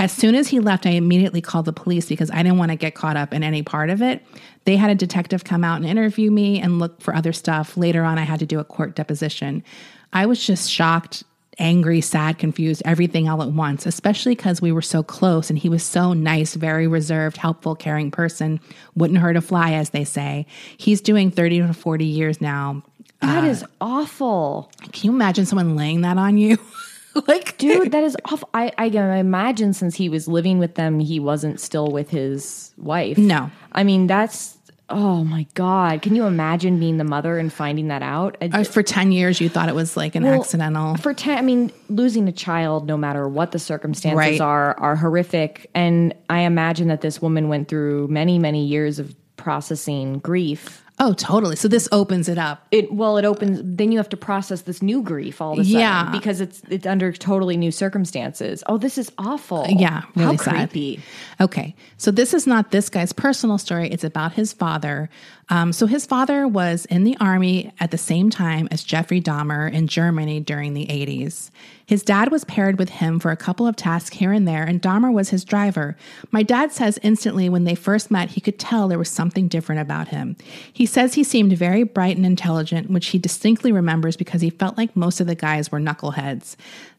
As 0.00 0.10
soon 0.10 0.34
as 0.34 0.48
he 0.48 0.58
left, 0.58 0.84
I 0.84 0.90
immediately 0.90 1.40
called 1.40 1.64
the 1.64 1.72
police 1.72 2.06
because 2.06 2.28
I 2.32 2.42
didn't 2.42 2.58
want 2.58 2.72
to 2.72 2.76
get 2.76 2.96
caught 2.96 3.16
up 3.16 3.32
in 3.32 3.44
any 3.44 3.62
part 3.62 3.88
of 3.88 4.02
it. 4.02 4.26
They 4.64 4.74
had 4.74 4.90
a 4.90 4.96
detective 4.96 5.44
come 5.44 5.62
out 5.62 5.76
and 5.76 5.86
interview 5.86 6.32
me 6.32 6.60
and 6.60 6.80
look 6.80 7.00
for 7.00 7.14
other 7.14 7.32
stuff. 7.32 7.76
Later 7.76 8.02
on, 8.02 8.18
I 8.18 8.24
had 8.24 8.40
to 8.40 8.46
do 8.46 8.58
a 8.58 8.64
court 8.64 8.96
deposition. 8.96 9.62
I 10.12 10.26
was 10.26 10.44
just 10.44 10.68
shocked, 10.68 11.22
angry, 11.60 12.00
sad, 12.00 12.36
confused, 12.36 12.82
everything 12.84 13.28
all 13.28 13.44
at 13.44 13.52
once, 13.52 13.86
especially 13.86 14.34
because 14.34 14.60
we 14.60 14.72
were 14.72 14.82
so 14.82 15.04
close 15.04 15.50
and 15.50 15.58
he 15.58 15.68
was 15.68 15.84
so 15.84 16.14
nice, 16.14 16.56
very 16.56 16.88
reserved, 16.88 17.36
helpful, 17.36 17.76
caring 17.76 18.10
person. 18.10 18.58
Wouldn't 18.96 19.20
hurt 19.20 19.36
a 19.36 19.40
fly, 19.40 19.74
as 19.74 19.90
they 19.90 20.02
say. 20.02 20.46
He's 20.78 21.00
doing 21.00 21.30
30 21.30 21.60
to 21.60 21.72
40 21.72 22.04
years 22.04 22.40
now 22.40 22.82
That 23.20 23.44
is 23.44 23.64
awful. 23.80 24.70
can 24.92 25.10
you 25.10 25.14
imagine 25.14 25.46
someone 25.46 25.74
laying 25.76 26.02
that 26.02 26.18
on 26.18 26.36
you? 26.38 26.58
like, 27.26 27.56
Dude, 27.58 27.92
that 27.92 28.04
is 28.04 28.16
awful. 28.26 28.48
I, 28.54 28.72
I 28.78 28.90
can 28.90 29.10
imagine 29.18 29.72
since 29.72 29.94
he 29.96 30.08
was 30.08 30.28
living 30.28 30.58
with 30.58 30.74
them, 30.74 31.00
he 31.00 31.18
wasn't 31.18 31.60
still 31.60 31.90
with 31.90 32.10
his 32.10 32.72
wife. 32.76 33.16
No. 33.18 33.50
I 33.72 33.84
mean, 33.84 34.06
that's, 34.06 34.56
oh 34.90 35.24
my 35.24 35.46
God. 35.54 36.02
Can 36.02 36.14
you 36.14 36.24
imagine 36.26 36.78
being 36.78 36.98
the 36.98 37.04
mother 37.04 37.38
and 37.38 37.52
finding 37.52 37.88
that 37.88 38.02
out? 38.02 38.36
Uh, 38.40 38.62
for 38.64 38.82
10 38.82 39.12
years, 39.12 39.40
you 39.40 39.48
thought 39.48 39.68
it 39.68 39.74
was 39.74 39.96
like 39.96 40.14
an 40.14 40.22
Well, 40.24 40.40
accidental. 40.40 40.96
For 40.96 41.14
ten, 41.14 41.38
I 41.38 41.42
mean, 41.42 41.72
losing 41.88 42.28
a 42.28 42.32
child, 42.32 42.86
no 42.86 42.96
matter 42.98 43.26
what 43.28 43.50
the 43.52 43.58
circumstances 43.58 44.16
Right. 44.18 44.40
are, 44.40 44.78
are 44.78 44.94
horrific. 44.94 45.70
And 45.74 46.14
I 46.30 46.40
imagine 46.40 46.88
that 46.88 47.00
this 47.00 47.20
woman 47.22 47.48
went 47.48 47.68
through 47.68 48.08
many, 48.08 48.38
many 48.38 48.66
years 48.66 48.98
of 48.98 49.14
processing 49.36 50.18
grief. 50.18 50.82
Oh, 50.98 51.12
totally. 51.12 51.56
So 51.56 51.68
this 51.68 51.88
opens 51.92 52.26
it 52.26 52.38
up. 52.38 52.66
It 52.70 52.90
well, 52.90 53.18
it 53.18 53.26
opens. 53.26 53.60
Then 53.62 53.92
you 53.92 53.98
have 53.98 54.08
to 54.08 54.16
process 54.16 54.62
this 54.62 54.80
new 54.80 55.02
grief 55.02 55.42
all 55.42 55.52
of 55.52 55.58
a 55.58 55.64
sudden, 55.64 55.78
Yeah. 55.80 56.10
because 56.10 56.40
it's 56.40 56.62
it's 56.70 56.86
under 56.86 57.12
totally 57.12 57.58
new 57.58 57.70
circumstances. 57.70 58.64
Oh, 58.66 58.78
this 58.78 58.96
is 58.96 59.12
awful. 59.18 59.66
Yeah, 59.68 60.04
really 60.14 60.36
how 60.36 60.42
sad. 60.42 60.70
creepy. 60.70 61.02
Okay, 61.38 61.74
so 61.98 62.10
this 62.10 62.32
is 62.32 62.46
not 62.46 62.70
this 62.70 62.88
guy's 62.88 63.12
personal 63.12 63.58
story. 63.58 63.90
It's 63.90 64.04
about 64.04 64.32
his 64.32 64.54
father. 64.54 65.10
Um, 65.48 65.72
so 65.72 65.86
his 65.86 66.06
father 66.06 66.48
was 66.48 66.86
in 66.86 67.04
the 67.04 67.16
army 67.20 67.72
at 67.78 67.92
the 67.92 67.98
same 67.98 68.30
time 68.30 68.66
as 68.72 68.82
Jeffrey 68.82 69.20
Dahmer 69.20 69.72
in 69.72 69.86
Germany 69.86 70.40
during 70.40 70.74
the 70.74 70.86
80s. 70.86 71.50
His 71.86 72.02
dad 72.02 72.32
was 72.32 72.44
paired 72.44 72.80
with 72.80 72.88
him 72.88 73.20
for 73.20 73.30
a 73.30 73.36
couple 73.36 73.66
of 73.68 73.76
tasks 73.76 74.16
here 74.16 74.32
and 74.32 74.46
there, 74.46 74.64
and 74.64 74.82
Dahmer 74.82 75.12
was 75.12 75.30
his 75.30 75.44
driver. 75.44 75.96
My 76.32 76.42
dad 76.42 76.72
says 76.72 76.98
instantly 77.00 77.48
when 77.48 77.62
they 77.62 77.76
first 77.76 78.10
met, 78.10 78.30
he 78.30 78.40
could 78.40 78.58
tell 78.58 78.88
there 78.88 78.98
was 78.98 79.08
something 79.08 79.46
different 79.46 79.80
about 79.80 80.08
him. 80.08 80.36
He 80.72 80.84
says 80.84 81.14
he 81.14 81.22
seemed 81.22 81.52
very 81.52 81.84
bright 81.84 82.16
and 82.16 82.26
intelligent, 82.26 82.90
which 82.90 83.08
he 83.08 83.18
distinctly 83.18 83.70
remembers 83.70 84.16
because 84.16 84.40
he 84.40 84.50
felt 84.50 84.76
like 84.76 84.96
most 84.96 85.20
of 85.20 85.28
the 85.28 85.36
guys 85.36 85.70
were 85.70 85.78
knuckleheads. 85.78 86.56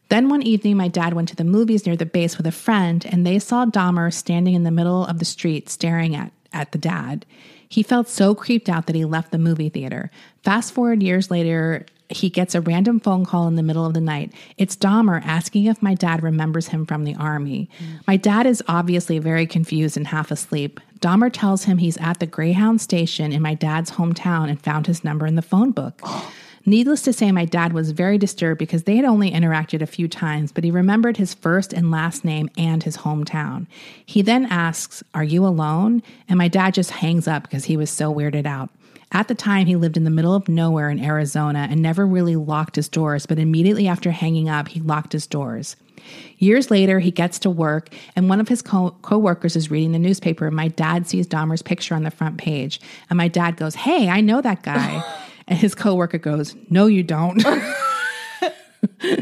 Then 0.08 0.30
one 0.30 0.40
evening, 0.40 0.78
my 0.78 0.88
dad 0.88 1.12
went 1.12 1.28
to 1.28 1.36
the 1.36 1.44
movies 1.44 1.84
near 1.84 1.96
the 1.96 2.06
base 2.06 2.38
with 2.38 2.46
a 2.46 2.52
friend, 2.52 3.04
and 3.04 3.26
they 3.26 3.38
saw 3.38 3.66
Dahmer 3.66 4.10
standing 4.10 4.54
in 4.54 4.62
the 4.62 4.70
middle 4.70 5.04
of 5.04 5.18
the 5.18 5.26
street 5.26 5.68
staring 5.68 6.16
at, 6.16 6.32
at 6.50 6.72
the 6.72 6.78
dad. 6.78 7.26
He 7.68 7.82
felt 7.82 8.08
so 8.08 8.34
creeped 8.34 8.68
out 8.68 8.86
that 8.86 8.96
he 8.96 9.04
left 9.04 9.30
the 9.30 9.38
movie 9.38 9.68
theater. 9.68 10.10
Fast 10.42 10.72
forward 10.72 11.02
years 11.02 11.30
later, 11.30 11.86
he 12.08 12.30
gets 12.30 12.54
a 12.54 12.60
random 12.62 13.00
phone 13.00 13.26
call 13.26 13.46
in 13.48 13.56
the 13.56 13.62
middle 13.62 13.84
of 13.84 13.92
the 13.92 14.00
night. 14.00 14.32
It's 14.56 14.76
Dahmer 14.76 15.22
asking 15.24 15.66
if 15.66 15.82
my 15.82 15.94
dad 15.94 16.22
remembers 16.22 16.68
him 16.68 16.86
from 16.86 17.04
the 17.04 17.14
army. 17.14 17.68
My 18.06 18.16
dad 18.16 18.46
is 18.46 18.62
obviously 18.66 19.18
very 19.18 19.46
confused 19.46 19.96
and 19.96 20.06
half 20.06 20.30
asleep. 20.30 20.80
Dahmer 21.00 21.30
tells 21.30 21.64
him 21.64 21.78
he's 21.78 21.98
at 21.98 22.18
the 22.18 22.26
Greyhound 22.26 22.80
station 22.80 23.30
in 23.30 23.42
my 23.42 23.54
dad's 23.54 23.90
hometown 23.90 24.48
and 24.48 24.60
found 24.60 24.86
his 24.86 25.04
number 25.04 25.26
in 25.26 25.34
the 25.34 25.42
phone 25.42 25.70
book. 25.70 26.00
Needless 26.66 27.02
to 27.02 27.12
say, 27.12 27.32
my 27.32 27.44
dad 27.44 27.72
was 27.72 27.92
very 27.92 28.18
disturbed 28.18 28.58
because 28.58 28.84
they 28.84 28.96
had 28.96 29.04
only 29.04 29.30
interacted 29.30 29.80
a 29.80 29.86
few 29.86 30.08
times, 30.08 30.52
but 30.52 30.64
he 30.64 30.70
remembered 30.70 31.16
his 31.16 31.34
first 31.34 31.72
and 31.72 31.90
last 31.90 32.24
name 32.24 32.50
and 32.58 32.82
his 32.82 32.98
hometown. 32.98 33.66
He 34.04 34.22
then 34.22 34.46
asks, 34.46 35.02
Are 35.14 35.24
you 35.24 35.46
alone? 35.46 36.02
And 36.28 36.38
my 36.38 36.48
dad 36.48 36.74
just 36.74 36.90
hangs 36.90 37.28
up 37.28 37.44
because 37.44 37.64
he 37.64 37.76
was 37.76 37.90
so 37.90 38.12
weirded 38.12 38.46
out. 38.46 38.70
At 39.10 39.28
the 39.28 39.34
time, 39.34 39.66
he 39.66 39.76
lived 39.76 39.96
in 39.96 40.04
the 40.04 40.10
middle 40.10 40.34
of 40.34 40.48
nowhere 40.48 40.90
in 40.90 41.02
Arizona 41.02 41.66
and 41.70 41.80
never 41.80 42.06
really 42.06 42.36
locked 42.36 42.76
his 42.76 42.88
doors, 42.88 43.24
but 43.24 43.38
immediately 43.38 43.88
after 43.88 44.10
hanging 44.10 44.50
up, 44.50 44.68
he 44.68 44.80
locked 44.80 45.12
his 45.12 45.26
doors. 45.26 45.76
Years 46.38 46.70
later, 46.70 46.98
he 46.98 47.10
gets 47.10 47.38
to 47.40 47.50
work, 47.50 47.88
and 48.14 48.28
one 48.28 48.40
of 48.40 48.48
his 48.48 48.62
co- 48.62 48.94
coworkers 49.02 49.56
is 49.56 49.70
reading 49.70 49.92
the 49.92 49.98
newspaper. 49.98 50.46
And 50.46 50.56
my 50.56 50.68
dad 50.68 51.06
sees 51.06 51.26
Dahmer's 51.26 51.62
picture 51.62 51.94
on 51.94 52.02
the 52.02 52.10
front 52.10 52.38
page, 52.38 52.80
and 53.10 53.16
my 53.16 53.28
dad 53.28 53.56
goes, 53.56 53.74
"Hey, 53.74 54.08
I 54.08 54.20
know 54.20 54.40
that 54.40 54.62
guy." 54.62 55.02
and 55.48 55.58
his 55.58 55.74
coworker 55.74 56.18
goes, 56.18 56.54
"No, 56.70 56.86
you 56.86 57.02
don't." 57.02 57.42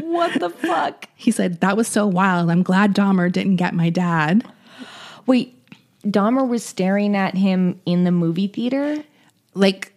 What 0.01 0.39
the 0.39 0.49
fuck? 0.51 1.07
he 1.15 1.31
said, 1.31 1.61
"That 1.61 1.75
was 1.77 1.87
so 1.87 2.05
wild. 2.05 2.51
I'm 2.51 2.61
glad 2.61 2.93
Dahmer 2.93 3.31
didn't 3.31 3.55
get 3.55 3.73
my 3.73 3.89
dad." 3.89 4.43
Wait, 5.25 5.55
Dahmer 6.03 6.47
was 6.47 6.63
staring 6.63 7.15
at 7.15 7.35
him 7.35 7.79
in 7.85 8.03
the 8.03 8.11
movie 8.11 8.47
theater. 8.47 9.03
Like 9.55 9.93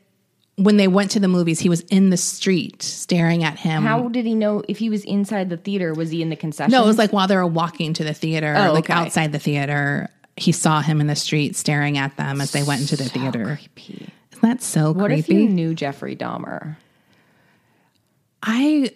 when 0.56 0.76
they 0.78 0.88
went 0.88 1.10
to 1.12 1.20
the 1.20 1.28
movies, 1.28 1.60
he 1.60 1.68
was 1.68 1.80
in 1.82 2.08
the 2.10 2.16
street 2.16 2.82
staring 2.82 3.44
at 3.44 3.58
him. 3.58 3.82
How 3.82 4.08
did 4.08 4.24
he 4.24 4.34
know 4.34 4.62
if 4.68 4.78
he 4.78 4.88
was 4.90 5.04
inside 5.04 5.50
the 5.50 5.56
theater? 5.58 5.92
Was 5.92 6.10
he 6.10 6.22
in 6.22 6.30
the 6.30 6.36
concession? 6.36 6.72
No, 6.72 6.82
it 6.82 6.86
was 6.86 6.98
like 6.98 7.12
while 7.12 7.28
they 7.28 7.36
were 7.36 7.46
walking 7.46 7.92
to 7.94 8.04
the 8.04 8.14
theater, 8.14 8.54
Oh, 8.56 8.72
like 8.72 8.84
okay. 8.84 8.92
outside 8.94 9.32
the 9.32 9.38
theater. 9.38 10.08
He 10.36 10.52
saw 10.52 10.80
him 10.80 11.00
in 11.02 11.06
the 11.06 11.16
street 11.16 11.54
staring 11.54 11.98
at 11.98 12.16
them 12.16 12.40
as 12.40 12.52
they 12.52 12.62
went 12.62 12.80
into 12.80 12.96
the 12.96 13.04
theater. 13.04 13.44
creepy. 13.74 14.08
Isn't 14.42 14.48
that 14.58 14.62
so 14.62 14.92
What 14.92 15.10
if 15.12 15.26
creepy? 15.26 15.42
you 15.42 15.48
knew 15.48 15.74
Jeffrey 15.74 16.16
Dahmer? 16.16 16.76
I 18.42 18.90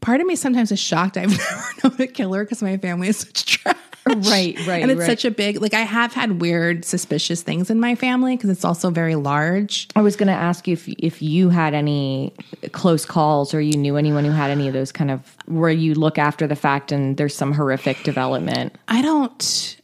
part 0.00 0.20
of 0.20 0.26
me 0.26 0.36
sometimes 0.36 0.70
is 0.70 0.78
shocked 0.78 1.16
I've 1.16 1.30
never 1.82 1.96
known 1.96 2.00
a 2.02 2.06
killer 2.06 2.44
because 2.44 2.62
my 2.62 2.76
family 2.76 3.08
is 3.08 3.18
such 3.18 3.46
trash. 3.46 3.76
Right, 4.06 4.54
right, 4.66 4.82
And 4.82 4.90
it's 4.90 5.00
right. 5.00 5.06
such 5.06 5.24
a 5.24 5.30
big 5.30 5.62
like 5.62 5.72
I 5.72 5.80
have 5.80 6.12
had 6.12 6.42
weird, 6.42 6.84
suspicious 6.84 7.40
things 7.40 7.70
in 7.70 7.80
my 7.80 7.94
family 7.94 8.36
because 8.36 8.50
it's 8.50 8.64
also 8.64 8.90
very 8.90 9.14
large. 9.14 9.88
I 9.96 10.02
was 10.02 10.14
going 10.14 10.26
to 10.26 10.34
ask 10.34 10.68
you 10.68 10.74
if 10.74 10.86
if 10.88 11.22
you 11.22 11.48
had 11.48 11.72
any 11.72 12.34
close 12.72 13.06
calls 13.06 13.54
or 13.54 13.62
you 13.62 13.78
knew 13.78 13.96
anyone 13.96 14.26
who 14.26 14.30
had 14.30 14.50
any 14.50 14.68
of 14.68 14.74
those 14.74 14.92
kind 14.92 15.10
of 15.10 15.34
where 15.46 15.70
you 15.70 15.94
look 15.94 16.18
after 16.18 16.46
the 16.46 16.54
fact 16.54 16.92
and 16.92 17.16
there's 17.16 17.34
some 17.34 17.52
horrific 17.52 18.02
development. 18.02 18.76
I 18.88 19.00
don't. 19.00 19.80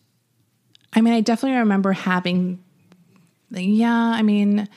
I 0.92 1.00
mean, 1.00 1.14
I 1.14 1.22
definitely 1.22 1.58
remember 1.58 1.92
having. 1.92 2.62
Yeah, 3.50 3.94
I 3.94 4.22
mean, 4.22 4.68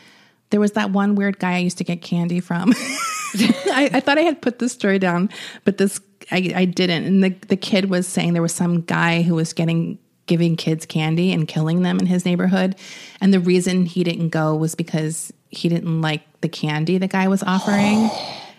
there 0.49 0.59
was 0.59 0.73
that 0.73 0.91
one 0.91 1.15
weird 1.15 1.39
guy 1.39 1.55
I 1.55 1.59
used 1.59 1.77
to 1.79 1.83
get 1.83 2.01
candy 2.01 2.39
from. 2.39 2.73
I, 2.75 3.89
I 3.93 3.99
thought 3.99 4.17
I 4.17 4.21
had 4.21 4.41
put 4.41 4.59
this 4.59 4.71
story 4.71 4.99
down, 4.99 5.29
but 5.63 5.77
this 5.77 5.99
I, 6.31 6.51
I 6.55 6.65
didn't. 6.65 7.05
And 7.05 7.23
the 7.23 7.29
the 7.47 7.57
kid 7.57 7.89
was 7.89 8.07
saying 8.07 8.33
there 8.33 8.41
was 8.41 8.53
some 8.53 8.81
guy 8.81 9.21
who 9.21 9.36
was 9.36 9.53
getting 9.53 9.97
giving 10.25 10.55
kids 10.55 10.86
candy 10.86 11.33
and 11.33 11.47
killing 11.47 11.81
them 11.81 11.99
in 11.99 12.05
his 12.05 12.25
neighborhood, 12.25 12.75
and 13.19 13.33
the 13.33 13.39
reason 13.39 13.86
he 13.86 14.03
didn't 14.03 14.29
go 14.29 14.55
was 14.55 14.75
because 14.75 15.33
he 15.49 15.69
didn't 15.69 16.01
like 16.01 16.21
the 16.41 16.49
candy 16.49 16.97
the 16.97 17.07
guy 17.07 17.27
was 17.27 17.43
offering. 17.43 18.09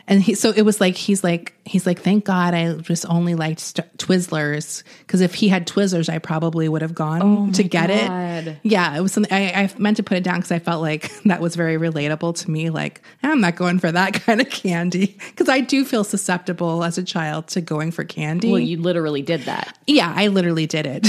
And 0.07 0.23
he, 0.23 0.35
so 0.35 0.51
it 0.51 0.63
was 0.63 0.81
like 0.81 0.97
he's 0.97 1.25
like 1.25 1.55
he's 1.65 1.87
like 1.87 2.01
thank 2.01 2.27
God 2.27 2.53
I 2.53 2.75
just 2.75 3.07
only 3.09 3.35
liked 3.35 3.61
st- 3.61 3.97
Twizzlers 3.97 4.83
because 4.99 5.23
if 5.23 5.35
he 5.35 5.49
had 5.49 5.67
Twizzlers 5.67 6.11
I 6.11 6.19
probably 6.19 6.69
would 6.69 6.83
have 6.83 6.95
gone 6.95 7.23
oh 7.23 7.53
to 7.53 7.63
get 7.63 7.89
God. 7.89 8.47
it. 8.47 8.59
Yeah, 8.63 8.97
it 8.97 9.01
was 9.01 9.13
something 9.13 9.33
I, 9.33 9.63
I 9.63 9.71
meant 9.79 9.97
to 9.97 10.03
put 10.03 10.19
it 10.19 10.23
down 10.23 10.37
because 10.37 10.53
I 10.53 10.59
felt 10.59 10.83
like 10.83 11.11
that 11.25 11.41
was 11.41 11.57
very 11.57 11.79
relatable 11.79 12.37
to 12.43 12.51
me. 12.51 12.69
Like 12.69 13.01
I'm 13.23 13.41
not 13.41 13.57
going 13.57 13.79
for 13.79 13.91
that 13.91 14.13
kind 14.25 14.43
of 14.43 14.51
candy 14.51 15.17
because 15.31 15.49
I 15.49 15.61
do 15.61 15.87
feel 15.87 16.05
susceptible 16.05 16.85
as 16.85 16.99
a 16.99 17.03
child 17.03 17.49
to 17.49 17.63
going 17.63 17.91
for 17.91 18.05
candy. 18.05 18.51
Well, 18.51 18.61
you 18.61 18.83
literally 18.83 19.23
did 19.23 19.43
that. 19.43 19.79
yeah, 19.87 20.13
I 20.15 20.27
literally 20.27 20.67
did 20.67 20.87
it. 20.87 21.07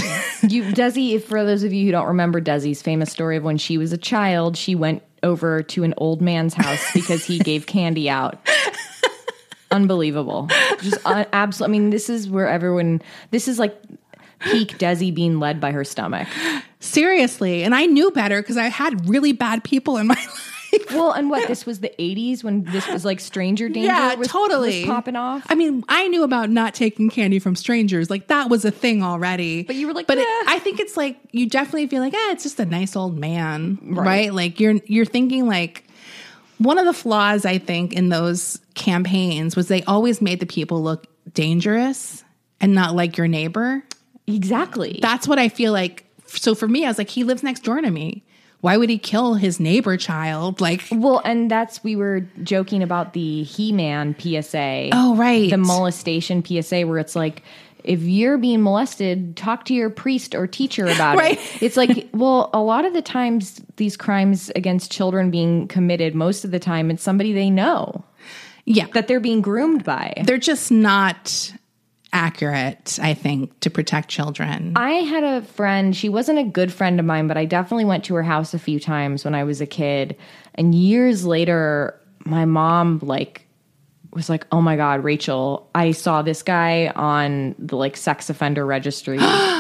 You 0.47 0.63
Desi, 0.63 1.15
if 1.15 1.25
for 1.25 1.43
those 1.43 1.63
of 1.63 1.73
you 1.73 1.85
who 1.85 1.91
don't 1.91 2.07
remember 2.07 2.39
Desi's 2.39 2.81
famous 2.81 3.11
story 3.11 3.35
of 3.35 3.43
when 3.43 3.57
she 3.57 3.77
was 3.77 3.91
a 3.91 3.97
child, 3.97 4.55
she 4.55 4.75
went 4.75 5.03
over 5.23 5.63
to 5.63 5.83
an 5.83 5.93
old 5.97 6.21
man's 6.21 6.53
house 6.53 6.83
because 6.93 7.25
he 7.25 7.39
gave 7.39 7.65
candy 7.65 8.09
out. 8.09 8.37
Unbelievable. 9.71 10.47
Just 10.81 10.97
uh, 11.05 11.25
absolutely. 11.33 11.77
I 11.77 11.79
mean, 11.79 11.89
this 11.89 12.09
is 12.09 12.29
where 12.29 12.47
everyone. 12.47 13.01
This 13.31 13.47
is 13.47 13.59
like 13.59 13.75
peak 14.39 14.77
Desi 14.77 15.13
being 15.13 15.39
led 15.39 15.59
by 15.59 15.71
her 15.71 15.83
stomach. 15.83 16.27
Seriously. 16.79 17.63
And 17.63 17.73
I 17.73 17.85
knew 17.85 18.11
better 18.11 18.41
because 18.41 18.57
I 18.57 18.67
had 18.67 19.09
really 19.09 19.31
bad 19.31 19.63
people 19.63 19.97
in 19.97 20.07
my 20.07 20.13
life. 20.15 20.54
Well, 20.91 21.11
and 21.11 21.29
what 21.29 21.47
this 21.47 21.65
was 21.65 21.79
the 21.79 21.91
'80s 21.99 22.43
when 22.43 22.63
this 22.63 22.87
was 22.87 23.03
like 23.05 23.19
Stranger 23.19 23.69
Danger. 23.69 23.87
Yeah, 23.87 24.15
was, 24.15 24.27
totally. 24.27 24.81
was 24.81 24.87
popping 24.87 25.15
off. 25.15 25.45
I 25.49 25.55
mean, 25.55 25.83
I 25.89 26.07
knew 26.07 26.23
about 26.23 26.49
not 26.49 26.73
taking 26.73 27.09
candy 27.09 27.39
from 27.39 27.55
strangers. 27.55 28.09
Like 28.09 28.27
that 28.27 28.49
was 28.49 28.65
a 28.65 28.71
thing 28.71 29.03
already. 29.03 29.63
But 29.63 29.75
you 29.75 29.87
were 29.87 29.93
like, 29.93 30.07
but 30.07 30.17
it. 30.17 30.27
I 30.47 30.59
think 30.59 30.79
it's 30.79 30.95
like 30.95 31.17
you 31.31 31.47
definitely 31.47 31.87
feel 31.87 32.01
like, 32.01 32.13
eh, 32.13 32.31
it's 32.31 32.43
just 32.43 32.59
a 32.59 32.65
nice 32.65 32.95
old 32.95 33.17
man, 33.17 33.79
right? 33.81 34.33
Like 34.33 34.59
you're 34.59 34.75
you're 34.85 35.05
thinking 35.05 35.47
like 35.47 35.85
one 36.57 36.77
of 36.77 36.85
the 36.85 36.93
flaws 36.93 37.45
I 37.45 37.57
think 37.57 37.93
in 37.93 38.09
those 38.09 38.59
campaigns 38.75 39.55
was 39.55 39.67
they 39.67 39.83
always 39.83 40.21
made 40.21 40.39
the 40.39 40.45
people 40.45 40.81
look 40.81 41.07
dangerous 41.33 42.23
and 42.61 42.73
not 42.73 42.95
like 42.95 43.17
your 43.17 43.27
neighbor. 43.27 43.83
exactly. 44.27 44.99
That's 45.01 45.27
what 45.27 45.39
I 45.39 45.49
feel 45.49 45.71
like. 45.71 46.05
So 46.27 46.55
for 46.55 46.67
me, 46.67 46.85
I 46.85 46.87
was 46.87 46.97
like, 46.97 47.09
he 47.09 47.23
lives 47.23 47.43
next 47.43 47.61
door 47.61 47.79
to 47.79 47.91
me. 47.91 48.24
Why 48.65 48.77
would 48.77 48.89
he 48.89 48.97
kill 48.97 49.35
his 49.35 49.59
neighbor 49.59 49.95
child? 49.95 50.59
Like, 50.59 50.81
well, 50.91 51.21
and 51.23 51.51
that's 51.51 51.83
we 51.83 51.95
were 51.95 52.21
joking 52.41 52.81
about 52.81 53.13
the 53.13 53.43
He-Man 53.43 54.15
PSA. 54.17 54.89
oh 54.91 55.15
right, 55.15 55.51
the 55.51 55.57
molestation 55.57 56.43
PSA 56.43 56.81
where 56.87 56.97
it's 56.97 57.15
like 57.15 57.43
if 57.83 58.01
you're 58.01 58.39
being 58.39 58.63
molested, 58.63 59.37
talk 59.37 59.65
to 59.65 59.75
your 59.75 59.91
priest 59.91 60.33
or 60.33 60.47
teacher 60.47 60.85
about 60.95 61.17
Right. 61.17 61.37
it. 61.37 61.61
It's 61.63 61.77
like, 61.77 62.09
well, 62.13 62.49
a 62.51 62.59
lot 62.59 62.83
of 62.85 62.93
the 62.93 63.03
times 63.03 63.61
these 63.75 63.95
crimes 63.95 64.49
against 64.55 64.91
children 64.91 65.29
being 65.29 65.67
committed, 65.67 66.15
most 66.15 66.43
of 66.43 66.49
the 66.49 66.57
time 66.59 66.89
it's 66.89 67.03
somebody 67.03 67.33
they 67.33 67.51
know 67.51 68.03
yeah, 68.65 68.87
that 68.95 69.07
they're 69.07 69.19
being 69.19 69.41
groomed 69.41 69.83
by. 69.83 70.23
they're 70.25 70.39
just 70.39 70.71
not 70.71 71.53
accurate. 72.15 72.97
I 73.01 73.13
think 73.13 73.59
to 73.59 73.69
protect 73.69 74.07
children. 74.09 74.71
I 74.77 74.91
had 74.91 75.23
a 75.23 75.41
friend, 75.41 75.95
she 75.95 76.07
wasn't 76.07 76.39
a 76.39 76.43
good 76.43 76.71
friend 76.71 76.97
of 76.97 77.05
mine, 77.05 77.27
but 77.27 77.35
I 77.35 77.43
definitely 77.43 77.83
went 77.83 78.05
to 78.05 78.15
her 78.15 78.23
house 78.23 78.53
a 78.53 78.59
few 78.59 78.79
times 78.79 79.25
when 79.25 79.35
I 79.35 79.43
was 79.43 79.59
a 79.59 79.65
kid. 79.65 80.15
And 80.55 80.73
years 80.73 81.25
later, 81.25 81.99
my 82.19 82.45
mom 82.45 82.99
like 83.03 83.45
was 84.13 84.29
like, 84.29 84.47
"Oh 84.51 84.61
my 84.61 84.77
god, 84.77 85.03
Rachel, 85.03 85.69
I 85.75 85.91
saw 85.91 86.21
this 86.21 86.41
guy 86.41 86.87
on 86.95 87.53
the 87.59 87.75
like 87.75 87.97
sex 87.97 88.29
offender 88.29 88.65
registry 88.65 89.19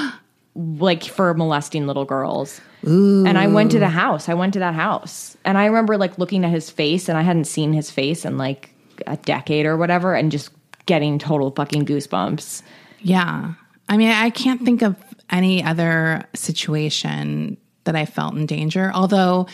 like 0.55 1.03
for 1.03 1.33
molesting 1.33 1.87
little 1.87 2.05
girls." 2.05 2.61
And 2.83 3.37
I 3.37 3.47
went 3.47 3.71
to 3.71 3.79
the 3.79 3.89
house. 3.89 4.29
I 4.29 4.35
went 4.35 4.53
to 4.53 4.59
that 4.59 4.75
house. 4.75 5.35
And 5.43 5.57
I 5.57 5.65
remember 5.65 5.97
like 5.97 6.17
looking 6.17 6.45
at 6.45 6.51
his 6.51 6.69
face 6.69 7.09
and 7.09 7.17
I 7.17 7.23
hadn't 7.23 7.45
seen 7.45 7.73
his 7.73 7.89
face 7.91 8.23
in 8.25 8.37
like 8.37 8.69
a 9.07 9.17
decade 9.17 9.65
or 9.65 9.75
whatever 9.75 10.13
and 10.13 10.31
just 10.31 10.51
getting 10.85 11.19
total 11.19 11.51
fucking 11.51 11.85
goosebumps. 11.85 12.61
Yeah. 13.01 13.53
I 13.87 13.97
mean, 13.97 14.09
I 14.09 14.29
can't 14.29 14.63
think 14.63 14.81
of 14.81 14.95
any 15.29 15.63
other 15.63 16.23
situation 16.33 17.57
that 17.85 17.95
I 17.95 18.05
felt 18.05 18.35
in 18.35 18.45
danger. 18.45 18.91
Although 18.93 19.47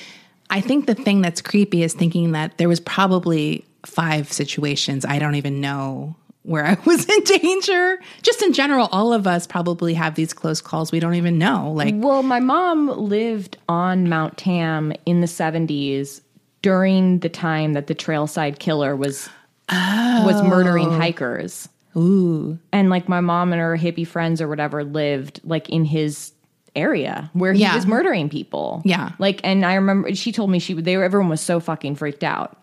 I 0.50 0.62
think 0.62 0.86
the 0.86 0.96
thing 0.96 1.22
that's 1.22 1.42
creepy 1.42 1.84
is 1.84 1.94
thinking 1.94 2.32
that 2.34 2.58
there 2.58 2.70
was 2.70 2.80
probably 2.80 3.66
five 3.86 4.32
situations 4.32 5.06
I 5.06 5.18
don't 5.18 5.36
even 5.36 5.60
know 5.62 6.16
where 6.44 6.66
I 6.66 6.78
was 6.86 7.08
in 7.08 7.24
danger. 7.24 8.00
Just 8.22 8.42
in 8.42 8.54
general, 8.54 8.90
all 8.92 9.14
of 9.14 9.28
us 9.28 9.48
probably 9.48 9.94
have 9.94 10.16
these 10.16 10.34
close 10.34 10.62
calls 10.62 10.92
we 10.92 11.00
don't 11.00 11.16
even 11.16 11.38
know. 11.38 11.72
Like, 11.72 11.96
Well, 11.98 12.24
my 12.24 12.40
mom 12.40 12.88
lived 12.88 13.58
on 13.70 14.10
Mount 14.10 14.38
Tam 14.38 14.94
in 15.06 15.22
the 15.22 15.28
70s 15.28 16.22
during 16.62 17.20
the 17.20 17.30
time 17.30 17.74
that 17.74 17.88
the 17.88 17.96
Trailside 17.96 18.60
Killer 18.60 18.96
was 18.96 19.30
was 19.72 20.42
murdering 20.44 20.92
hikers. 20.92 21.70
ooh, 21.96 22.58
And 22.72 22.90
like 22.90 23.08
my 23.10 23.20
mom 23.22 23.52
and 23.54 23.62
her 23.62 23.78
hippie 23.78 24.08
friends 24.08 24.42
or 24.42 24.48
whatever 24.48 24.84
lived 24.84 25.40
like 25.44 25.70
in 25.70 25.86
his 25.86 26.32
area 26.76 27.30
where 27.34 27.52
he 27.54 27.62
Yeah. 27.62 27.76
was 27.76 27.86
murdering 27.86 28.30
people. 28.30 28.82
Yeah. 28.86 29.12
Like 29.20 29.42
and 29.44 29.66
I 29.66 29.74
remember 29.76 30.14
she 30.16 30.32
told 30.32 30.50
me 30.50 30.60
she 30.60 30.74
would 30.74 30.86
they 30.86 30.96
were 30.98 31.04
everyone 31.04 31.30
was 31.30 31.42
so 31.42 31.60
fucking 31.60 31.96
freaked 31.96 32.24
out. 32.24 32.58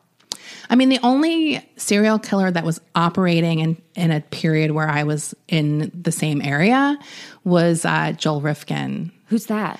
I 0.71 0.77
mean, 0.77 0.89
the 0.89 0.99
only 1.03 1.67
serial 1.77 2.19
killer 2.19 2.51
that 2.51 2.65
was 2.65 2.81
operating 2.95 3.59
in, 3.61 3.77
in 3.95 4.11
a 4.11 4.21
period 4.23 4.71
where 4.71 4.89
I 4.89 5.03
was 5.03 5.35
in 5.47 5.91
the 5.95 6.13
same 6.13 6.41
area 6.43 6.99
was 7.45 7.85
uh, 7.85 8.13
Joel 8.13 8.41
Rifkin. 8.41 9.13
Who's 9.27 9.47
that? 9.47 9.79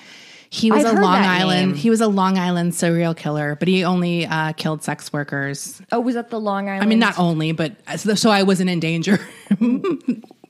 He 0.51 0.71
was 0.71 0.83
I've 0.83 0.97
a 0.97 1.01
Long 1.01 1.13
Island. 1.15 1.71
name. 1.73 1.75
He 1.77 1.89
was 1.91 2.01
a 2.01 2.07
Long 2.07 2.37
Island 2.39 2.73
serial 2.73 3.13
killer, 3.13 3.55
but 3.59 3.67
he 3.67 3.83
only 3.83 4.25
uh, 4.25 4.53
killed 4.53 4.83
sex 4.83 5.13
workers. 5.13 5.79
Oh, 5.91 5.99
was 5.99 6.15
that 6.15 6.31
the 6.31 6.39
Long 6.39 6.67
Island? 6.67 6.83
I 6.83 6.87
mean, 6.87 6.97
not 6.99 7.19
only, 7.19 7.51
but 7.51 7.73
so, 7.97 8.15
so 8.15 8.31
I 8.31 8.41
wasn't 8.43 8.69
in 8.71 8.79
danger. 8.79 9.19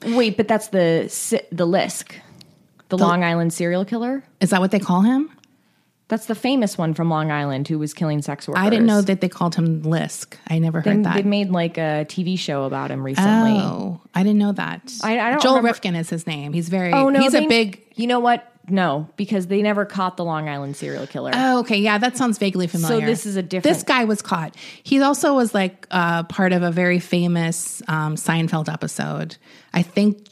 Wait, 0.05 0.38
but 0.38 0.47
that's 0.47 0.69
the 0.69 1.03
the 1.51 1.67
Lisk. 1.67 2.13
The, 2.89 2.97
Long 2.97 3.23
Island 3.23 3.53
serial 3.53 3.85
killer? 3.85 4.23
Is 4.41 4.49
that 4.49 4.62
what 4.62 4.71
they 4.71 4.79
call 4.79 5.01
him? 5.01 5.29
That's 6.07 6.25
the 6.25 6.33
famous 6.33 6.75
one 6.75 6.95
from 6.95 7.07
Long 7.12 7.29
Island 7.31 7.67
who 7.67 7.77
was 7.77 7.93
killing 7.93 8.23
sex 8.23 8.47
workers. 8.47 8.63
I 8.65 8.71
didn't 8.71 8.88
know 8.88 9.01
that 9.01 9.21
they 9.21 9.29
called 9.29 9.53
him 9.53 9.83
Lisk. 9.83 10.33
I 10.47 10.57
never 10.57 10.81
They, 10.81 10.95
heard 10.95 11.03
that. 11.05 11.13
they 11.13 11.21
made 11.21 11.51
like 11.51 11.77
a 11.77 12.03
TV 12.09 12.39
show 12.39 12.63
about 12.63 12.89
him 12.89 13.03
recently. 13.03 13.59
oh, 13.59 14.01
I 14.15 14.23
didn't 14.23 14.39
know 14.39 14.53
that. 14.53 14.91
I- 15.03 15.19
I 15.19 15.29
don't 15.29 15.41
Joel 15.41 15.51
remember- 15.57 15.67
Rifkin 15.67 15.95
is 15.95 16.09
his 16.09 16.25
name. 16.25 16.51
He's 16.53 16.69
very. 16.69 16.91
Oh 16.93 17.09
no, 17.09 17.19
he's 17.19 17.33
they- 17.33 17.45
a 17.45 17.47
big. 17.49 17.83
You 17.95 18.07
know 18.07 18.19
what? 18.19 18.43
No, 18.69 19.10
because 19.15 19.47
they 19.47 19.62
never 19.62 19.86
caught 19.86 20.17
the 20.17 20.23
Long 20.25 20.47
Island 20.49 20.75
serial 20.75 21.08
killer. 21.08 21.32
Oh, 21.34 21.60
okay. 21.60 21.77
Yeah, 21.77 21.97
that 21.97 22.17
sounds 22.17 22.38
vaguely 22.38 22.67
familiar. 22.67 23.01
So 23.01 23.05
this 23.05 23.25
is 23.25 23.36
a 23.36 23.41
different- 23.43 23.75
This 23.75 23.84
guy 23.84 24.05
was 24.05 24.21
caught. 24.21 24.55
He 24.84 25.01
also 25.01 25.34
was 25.36 25.53
like 25.53 25.88
uh, 25.91 26.23
part 26.23 26.53
of 26.53 26.63
a 26.63 26.71
very 26.71 26.99
famous 26.99 27.82
um, 27.88 28.15
Seinfeld 28.15 28.71
episode. 28.71 29.38
I 29.73 29.82
think. 29.82 30.25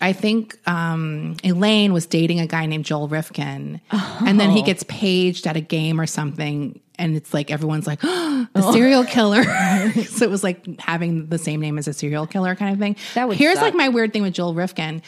I 0.00 0.12
think 0.12 0.58
um, 0.68 1.36
Elaine 1.44 1.92
was 1.92 2.04
dating 2.04 2.40
a 2.40 2.46
guy 2.48 2.66
named 2.66 2.84
Joel 2.84 3.06
Rifkin, 3.06 3.80
and 3.92 4.40
then 4.40 4.50
he 4.50 4.62
gets 4.62 4.82
paged 4.88 5.46
at 5.46 5.56
a 5.56 5.60
game 5.60 6.00
or 6.00 6.06
something, 6.06 6.80
and 6.98 7.14
it's 7.14 7.32
like 7.32 7.52
everyone's 7.52 7.86
like 7.86 8.00
the 8.00 8.48
Oh. 8.56 8.72
serial 8.72 9.04
killer. 9.04 9.44
so 10.08 10.24
it 10.24 10.28
was 10.30 10.42
like 10.42 10.80
having 10.80 11.28
the 11.28 11.38
same 11.38 11.60
name 11.60 11.78
as 11.78 11.86
a 11.86 11.92
serial 11.92 12.26
killer 12.26 12.56
kind 12.56 12.72
of 12.72 12.80
thing. 12.80 12.96
That 13.14 13.28
would 13.28 13.36
Here's 13.36 13.54
suck. 13.54 13.62
like 13.62 13.74
my 13.76 13.90
weird 13.90 14.12
thing 14.12 14.22
with 14.22 14.34
Joel 14.34 14.54
Rifkin. 14.54 15.02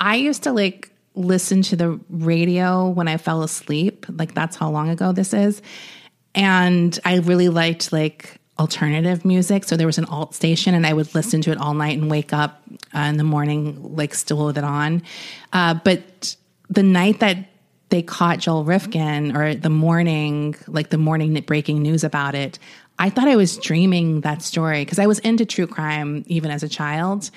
I 0.00 0.16
used 0.16 0.42
to 0.42 0.50
like 0.50 0.89
listen 1.20 1.62
to 1.62 1.76
the 1.76 2.00
radio 2.08 2.88
when 2.88 3.08
I 3.08 3.16
fell 3.16 3.42
asleep. 3.42 4.06
Like 4.08 4.34
that's 4.34 4.56
how 4.56 4.70
long 4.70 4.88
ago 4.88 5.12
this 5.12 5.32
is. 5.32 5.62
And 6.34 6.98
I 7.04 7.16
really 7.18 7.48
liked 7.48 7.92
like 7.92 8.40
alternative 8.58 9.24
music. 9.24 9.64
So 9.64 9.76
there 9.76 9.86
was 9.86 9.98
an 9.98 10.04
alt 10.06 10.34
station 10.34 10.74
and 10.74 10.86
I 10.86 10.92
would 10.92 11.14
listen 11.14 11.40
to 11.42 11.50
it 11.50 11.58
all 11.58 11.74
night 11.74 11.98
and 11.98 12.10
wake 12.10 12.32
up 12.32 12.62
uh, 12.94 13.00
in 13.00 13.16
the 13.16 13.24
morning, 13.24 13.96
like 13.96 14.14
still 14.14 14.46
with 14.46 14.58
it 14.58 14.64
on. 14.64 15.02
Uh, 15.52 15.74
but 15.74 16.36
the 16.68 16.82
night 16.82 17.20
that 17.20 17.38
they 17.88 18.02
caught 18.02 18.38
Joel 18.38 18.64
Rifkin 18.64 19.36
or 19.36 19.54
the 19.54 19.70
morning, 19.70 20.54
like 20.68 20.90
the 20.90 20.98
morning 20.98 21.34
breaking 21.46 21.82
news 21.82 22.04
about 22.04 22.34
it, 22.34 22.58
I 22.98 23.08
thought 23.08 23.28
I 23.28 23.36
was 23.36 23.56
dreaming 23.56 24.20
that 24.20 24.42
story 24.42 24.84
because 24.84 24.98
I 24.98 25.06
was 25.06 25.18
into 25.20 25.46
true 25.46 25.66
crime 25.66 26.22
even 26.26 26.50
as 26.50 26.62
a 26.62 26.68
child. 26.68 27.30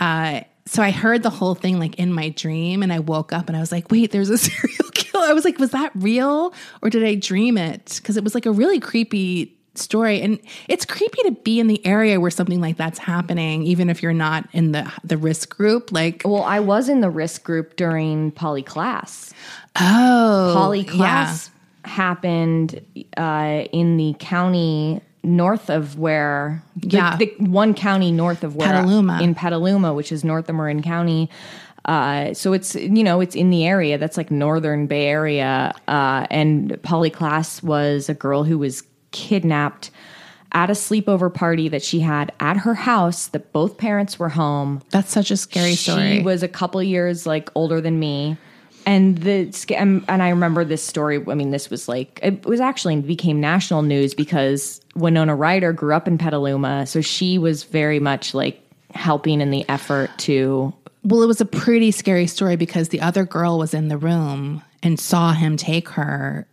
Uh, 0.00 0.40
so 0.66 0.82
I 0.82 0.90
heard 0.90 1.22
the 1.22 1.30
whole 1.30 1.54
thing 1.54 1.78
like 1.78 1.96
in 1.96 2.12
my 2.12 2.30
dream 2.30 2.82
and 2.82 2.92
I 2.92 2.98
woke 2.98 3.32
up 3.32 3.48
and 3.48 3.56
I 3.56 3.60
was 3.60 3.70
like, 3.70 3.90
wait, 3.90 4.12
there's 4.12 4.30
a 4.30 4.38
serial 4.38 4.90
killer. 4.94 5.26
I 5.26 5.32
was 5.32 5.44
like, 5.44 5.58
was 5.58 5.70
that 5.70 5.92
real 5.94 6.54
or 6.82 6.90
did 6.90 7.04
I 7.04 7.14
dream 7.14 7.58
it? 7.58 7.96
Because 7.96 8.16
it 8.16 8.24
was 8.24 8.34
like 8.34 8.46
a 8.46 8.52
really 8.52 8.80
creepy 8.80 9.56
story 9.76 10.20
and 10.20 10.38
it's 10.68 10.84
creepy 10.84 11.20
to 11.24 11.32
be 11.32 11.58
in 11.58 11.66
the 11.66 11.84
area 11.84 12.20
where 12.20 12.30
something 12.30 12.60
like 12.60 12.76
that's 12.76 12.98
happening 12.98 13.64
even 13.64 13.90
if 13.90 14.04
you're 14.04 14.12
not 14.12 14.48
in 14.52 14.70
the 14.70 14.88
the 15.02 15.16
risk 15.16 15.56
group 15.56 15.90
like 15.90 16.22
well, 16.24 16.44
I 16.44 16.60
was 16.60 16.88
in 16.88 17.00
the 17.00 17.10
risk 17.10 17.42
group 17.42 17.74
during 17.74 18.30
Polly 18.30 18.62
Klaas. 18.62 19.34
oh 19.74 20.52
Polly 20.54 20.84
Klaas 20.84 21.50
happened 21.84 22.80
uh, 23.16 23.64
in 23.72 23.96
the 23.96 24.14
county 24.20 25.00
north 25.24 25.70
of 25.70 25.98
where 25.98 26.62
the, 26.76 26.88
Yeah. 26.88 27.16
the 27.16 27.32
one 27.38 27.74
county 27.74 28.12
north 28.12 28.44
of 28.44 28.54
where 28.56 28.68
Petaluma. 28.68 29.20
in 29.22 29.34
Petaluma, 29.34 29.92
which 29.94 30.12
is 30.12 30.24
north 30.24 30.48
of 30.48 30.54
Marin 30.56 30.82
County. 30.82 31.30
Uh, 31.86 32.32
so 32.32 32.52
it's 32.54 32.74
you 32.74 33.04
know 33.04 33.20
it's 33.20 33.34
in 33.36 33.50
the 33.50 33.66
area 33.66 33.98
that's 33.98 34.16
like 34.16 34.30
northern 34.30 34.86
Bay 34.86 35.06
Area, 35.06 35.74
uh, 35.86 36.26
and 36.30 36.80
Polly 36.82 37.10
Klaas 37.10 37.62
was 37.62 38.08
a 38.08 38.14
girl 38.14 38.44
who 38.44 38.56
was 38.56 38.82
kidnapped 39.10 39.90
at 40.52 40.70
a 40.70 40.72
sleepover 40.72 41.32
party 41.32 41.68
that 41.68 41.82
she 41.82 42.00
had 42.00 42.32
at 42.40 42.56
her 42.58 42.74
house. 42.74 43.26
That 43.28 43.52
both 43.52 43.76
parents 43.76 44.18
were 44.18 44.30
home. 44.30 44.80
that's 44.90 45.12
such 45.12 45.30
a 45.30 45.36
scary 45.36 45.74
story 45.74 46.18
She 46.18 46.22
was 46.22 46.42
a 46.42 46.48
couple 46.48 46.82
years 46.82 47.26
like 47.26 47.50
older 47.54 47.80
than 47.82 47.98
me. 47.98 48.38
And 48.86 49.18
the 49.18 49.52
and 49.76 50.04
and 50.08 50.22
I 50.22 50.28
remember 50.28 50.64
this 50.64 50.82
story. 50.82 51.22
I 51.28 51.34
mean, 51.34 51.50
this 51.50 51.70
was 51.70 51.88
like 51.88 52.20
it 52.22 52.44
was 52.44 52.60
actually 52.60 53.00
became 53.00 53.40
national 53.40 53.82
news 53.82 54.14
because 54.14 54.80
Winona 54.94 55.34
Ryder 55.34 55.72
grew 55.72 55.94
up 55.94 56.06
in 56.06 56.18
Petaluma, 56.18 56.86
so 56.86 57.00
she 57.00 57.38
was 57.38 57.64
very 57.64 57.98
much 57.98 58.34
like 58.34 58.60
helping 58.90 59.40
in 59.40 59.50
the 59.50 59.68
effort 59.68 60.10
to. 60.18 60.72
Well, 61.02 61.22
it 61.22 61.26
was 61.26 61.40
a 61.40 61.46
pretty 61.46 61.90
scary 61.90 62.26
story 62.26 62.56
because 62.56 62.88
the 62.88 63.00
other 63.00 63.24
girl 63.24 63.58
was 63.58 63.74
in 63.74 63.88
the 63.88 63.98
room 63.98 64.62
and 64.82 64.98
saw 64.98 65.32
him 65.32 65.56
take 65.56 65.88
her 65.90 66.46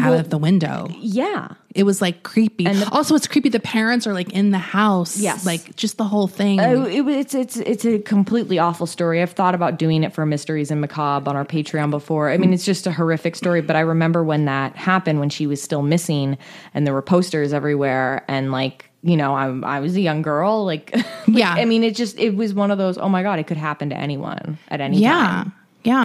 out 0.00 0.18
of 0.20 0.30
the 0.30 0.38
window. 0.38 0.88
Yeah. 0.98 1.48
It 1.74 1.84
was 1.84 2.02
like 2.02 2.22
creepy. 2.24 2.66
and 2.66 2.82
also, 2.90 3.14
it's 3.14 3.26
creepy. 3.28 3.48
The 3.48 3.60
parents 3.60 4.06
are 4.06 4.12
like 4.12 4.30
in 4.32 4.50
the 4.50 4.58
house. 4.58 5.18
Yes. 5.18 5.46
like 5.46 5.76
just 5.76 5.98
the 5.98 6.04
whole 6.04 6.26
thing. 6.26 6.60
Oh, 6.60 6.84
it, 6.84 7.06
it's 7.06 7.34
it's 7.34 7.56
it's 7.58 7.84
a 7.84 8.00
completely 8.00 8.58
awful 8.58 8.86
story. 8.86 9.22
I've 9.22 9.30
thought 9.32 9.54
about 9.54 9.78
doing 9.78 10.02
it 10.02 10.12
for 10.12 10.26
Mysteries 10.26 10.70
and 10.72 10.80
Macabre 10.80 11.30
on 11.30 11.36
our 11.36 11.44
Patreon 11.44 11.90
before. 11.90 12.28
I 12.30 12.38
mean, 12.38 12.52
it's 12.52 12.64
just 12.64 12.86
a 12.88 12.92
horrific 12.92 13.36
story. 13.36 13.60
But 13.60 13.76
I 13.76 13.80
remember 13.80 14.24
when 14.24 14.46
that 14.46 14.74
happened, 14.74 15.20
when 15.20 15.30
she 15.30 15.46
was 15.46 15.62
still 15.62 15.82
missing, 15.82 16.36
and 16.74 16.86
there 16.86 16.94
were 16.94 17.02
posters 17.02 17.52
everywhere, 17.52 18.24
and 18.26 18.50
like 18.50 18.86
you 19.02 19.16
know, 19.16 19.34
I 19.34 19.76
I 19.76 19.80
was 19.80 19.94
a 19.96 20.00
young 20.00 20.22
girl. 20.22 20.64
Like, 20.64 20.92
Yeah. 21.28 21.52
I 21.52 21.64
mean, 21.66 21.84
it 21.84 21.94
just 21.94 22.18
it 22.18 22.34
was 22.34 22.52
one 22.52 22.70
of 22.72 22.78
those. 22.78 22.98
Oh 22.98 23.08
my 23.08 23.22
god, 23.22 23.38
it 23.38 23.46
could 23.46 23.56
happen 23.56 23.90
to 23.90 23.96
anyone 23.96 24.58
at 24.68 24.80
any 24.80 24.96
time. 24.96 25.02
yeah, 25.02 25.12
time. 25.26 25.52
yeah. 25.84 26.04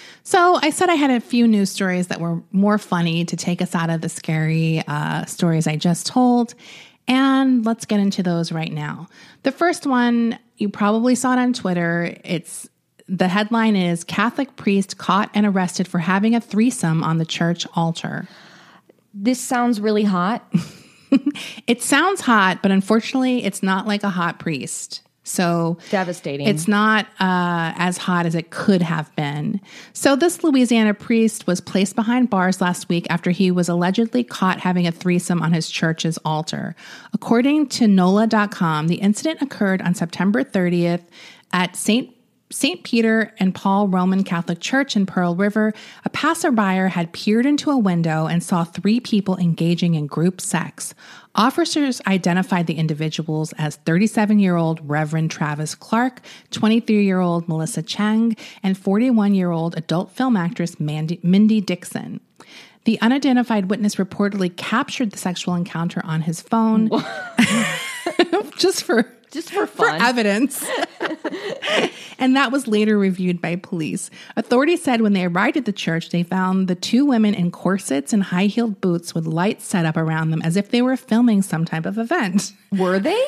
So 0.23 0.59
I 0.61 0.69
said 0.69 0.89
I 0.89 0.95
had 0.95 1.11
a 1.11 1.19
few 1.19 1.47
news 1.47 1.69
stories 1.69 2.07
that 2.07 2.19
were 2.19 2.41
more 2.51 2.77
funny 2.77 3.25
to 3.25 3.35
take 3.35 3.61
us 3.61 3.73
out 3.73 3.89
of 3.89 4.01
the 4.01 4.09
scary 4.09 4.83
uh, 4.87 5.25
stories 5.25 5.67
I 5.67 5.75
just 5.75 6.07
told. 6.07 6.53
And 7.07 7.65
let's 7.65 7.85
get 7.85 7.99
into 7.99 8.23
those 8.23 8.51
right 8.51 8.71
now. 8.71 9.07
The 9.43 9.51
first 9.51 9.85
one, 9.85 10.37
you 10.57 10.69
probably 10.69 11.15
saw 11.15 11.33
it 11.33 11.39
on 11.39 11.53
Twitter. 11.53 12.15
It's 12.23 12.69
the 13.07 13.27
headline 13.27 13.75
is 13.75 14.03
Catholic 14.03 14.55
priest 14.55 14.97
caught 14.97 15.29
and 15.33 15.45
arrested 15.45 15.87
for 15.87 15.99
having 15.99 16.35
a 16.35 16.41
threesome 16.41 17.03
on 17.03 17.17
the 17.17 17.25
church 17.25 17.65
altar. 17.75 18.27
This 19.13 19.39
sounds 19.39 19.81
really 19.81 20.03
hot. 20.03 20.45
It 21.67 21.81
sounds 21.81 22.21
hot, 22.21 22.61
but 22.61 22.71
unfortunately, 22.71 23.43
it's 23.43 23.61
not 23.61 23.85
like 23.85 24.03
a 24.03 24.09
hot 24.09 24.39
priest. 24.39 25.01
So 25.23 25.77
Devastating. 25.89 26.47
It's 26.47 26.67
not 26.67 27.05
uh, 27.19 27.73
as 27.77 27.97
hot 27.97 28.25
as 28.25 28.33
it 28.33 28.49
could 28.49 28.81
have 28.81 29.15
been. 29.15 29.61
So, 29.93 30.15
this 30.15 30.43
Louisiana 30.43 30.93
priest 30.93 31.45
was 31.45 31.61
placed 31.61 31.95
behind 31.95 32.29
bars 32.29 32.59
last 32.59 32.89
week 32.89 33.05
after 33.09 33.29
he 33.29 33.51
was 33.51 33.69
allegedly 33.69 34.23
caught 34.23 34.59
having 34.59 34.87
a 34.87 34.91
threesome 34.91 35.41
on 35.41 35.53
his 35.53 35.69
church's 35.69 36.17
altar. 36.25 36.75
According 37.13 37.67
to 37.69 37.87
NOLA.com, 37.87 38.87
the 38.87 38.95
incident 38.95 39.41
occurred 39.41 39.81
on 39.81 39.93
September 39.93 40.43
30th 40.43 41.03
at 41.53 41.75
St. 41.75 42.15
St. 42.51 42.83
Peter 42.83 43.33
and 43.39 43.55
Paul 43.55 43.87
Roman 43.87 44.23
Catholic 44.23 44.59
Church 44.59 44.95
in 44.95 45.05
Pearl 45.05 45.35
River, 45.35 45.73
a 46.05 46.09
passerby 46.09 46.89
had 46.89 47.13
peered 47.13 47.45
into 47.45 47.71
a 47.71 47.77
window 47.77 48.27
and 48.27 48.43
saw 48.43 48.63
three 48.63 48.99
people 48.99 49.37
engaging 49.37 49.95
in 49.95 50.07
group 50.07 50.41
sex. 50.41 50.93
Officers 51.33 52.01
identified 52.05 52.67
the 52.67 52.75
individuals 52.75 53.53
as 53.57 53.77
37 53.77 54.39
year 54.39 54.57
old 54.57 54.87
Reverend 54.87 55.31
Travis 55.31 55.75
Clark, 55.75 56.21
23 56.51 57.05
year 57.05 57.19
old 57.19 57.47
Melissa 57.47 57.81
Chang, 57.81 58.35
and 58.61 58.77
41 58.77 59.33
year 59.33 59.51
old 59.51 59.77
adult 59.77 60.11
film 60.11 60.35
actress 60.35 60.79
Mandy, 60.79 61.19
Mindy 61.23 61.61
Dixon. 61.61 62.19
The 62.83 62.99
unidentified 62.99 63.69
witness 63.69 63.95
reportedly 63.95 64.55
captured 64.55 65.11
the 65.11 65.17
sexual 65.17 65.53
encounter 65.53 66.01
on 66.03 66.21
his 66.21 66.41
phone 66.41 66.89
just 68.57 68.83
for 68.83 69.07
Just 69.31 69.49
for 69.51 69.65
for 69.65 69.87
fun. 69.87 70.01
evidence. 70.01 70.63
and 72.19 72.35
that 72.35 72.51
was 72.51 72.67
later 72.67 72.97
reviewed 72.97 73.41
by 73.41 73.55
police. 73.55 74.09
Authorities 74.35 74.83
said 74.83 75.01
when 75.01 75.13
they 75.13 75.25
arrived 75.25 75.55
at 75.55 75.65
the 75.65 75.71
church, 75.71 76.09
they 76.09 76.21
found 76.21 76.67
the 76.67 76.75
two 76.75 77.05
women 77.05 77.33
in 77.33 77.49
corsets 77.49 78.11
and 78.11 78.23
high 78.23 78.47
heeled 78.47 78.81
boots 78.81 79.15
with 79.15 79.25
lights 79.25 79.65
set 79.65 79.85
up 79.85 79.95
around 79.95 80.31
them 80.31 80.41
as 80.41 80.57
if 80.57 80.69
they 80.69 80.81
were 80.81 80.97
filming 80.97 81.41
some 81.41 81.63
type 81.63 81.85
of 81.85 81.97
event. 81.97 82.51
Were 82.73 82.99
they? 82.99 83.21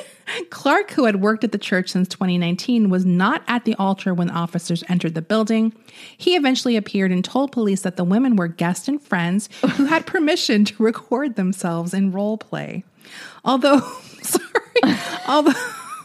Clark, 0.49 0.91
who 0.91 1.05
had 1.05 1.21
worked 1.21 1.43
at 1.43 1.51
the 1.51 1.57
church 1.57 1.89
since 1.89 2.07
2019, 2.09 2.89
was 2.89 3.05
not 3.05 3.43
at 3.47 3.65
the 3.65 3.75
altar 3.75 4.13
when 4.13 4.29
officers 4.29 4.83
entered 4.89 5.15
the 5.15 5.21
building. 5.21 5.73
He 6.17 6.35
eventually 6.35 6.75
appeared 6.77 7.11
and 7.11 7.23
told 7.23 7.51
police 7.51 7.81
that 7.81 7.97
the 7.97 8.03
women 8.03 8.35
were 8.35 8.47
guests 8.47 8.87
and 8.87 9.01
friends 9.01 9.49
who 9.75 9.85
had 9.85 10.05
permission 10.05 10.65
to 10.65 10.83
record 10.83 11.35
themselves 11.35 11.93
in 11.93 12.11
role 12.11 12.37
play. 12.37 12.83
Although, 13.43 13.79
sorry, 14.21 14.97
although 15.27 15.53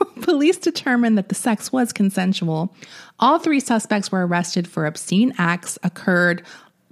police 0.22 0.58
determined 0.58 1.18
that 1.18 1.28
the 1.28 1.34
sex 1.34 1.72
was 1.72 1.92
consensual, 1.92 2.74
all 3.18 3.38
three 3.38 3.60
suspects 3.60 4.12
were 4.12 4.26
arrested 4.26 4.68
for 4.68 4.86
obscene 4.86 5.34
acts 5.38 5.78
occurred 5.82 6.44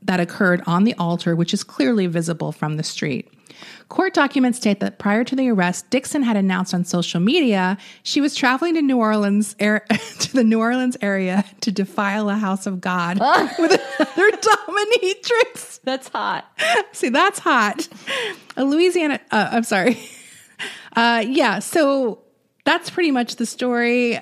that 0.02 0.20
occurred 0.20 0.62
on 0.66 0.84
the 0.84 0.94
altar, 0.94 1.34
which 1.34 1.52
is 1.52 1.64
clearly 1.64 2.06
visible 2.06 2.52
from 2.52 2.76
the 2.76 2.82
street. 2.82 3.28
Court 3.88 4.14
documents 4.14 4.58
state 4.58 4.80
that 4.80 4.98
prior 4.98 5.24
to 5.24 5.36
the 5.36 5.48
arrest, 5.48 5.88
Dixon 5.90 6.22
had 6.22 6.36
announced 6.36 6.74
on 6.74 6.84
social 6.84 7.20
media 7.20 7.78
she 8.02 8.20
was 8.20 8.34
traveling 8.34 8.74
to 8.74 8.82
New 8.82 8.98
Orleans 8.98 9.56
er- 9.60 9.84
to 10.18 10.32
the 10.32 10.44
New 10.44 10.58
Orleans 10.58 10.96
area 11.00 11.44
to 11.60 11.72
defile 11.72 12.28
a 12.28 12.34
house 12.34 12.66
of 12.66 12.80
God 12.80 13.18
with 13.58 13.80
another 13.98 14.30
dominatrix. 14.36 15.80
That's 15.84 16.08
hot. 16.08 16.46
See, 16.92 17.08
that's 17.08 17.38
hot. 17.38 17.88
A 18.56 18.64
Louisiana, 18.64 19.20
uh, 19.30 19.48
I'm 19.52 19.64
sorry. 19.64 19.98
Uh, 20.94 21.24
yeah, 21.26 21.60
so 21.60 22.25
that's 22.66 22.90
pretty 22.90 23.10
much 23.10 23.36
the 23.36 23.46
story. 23.46 24.18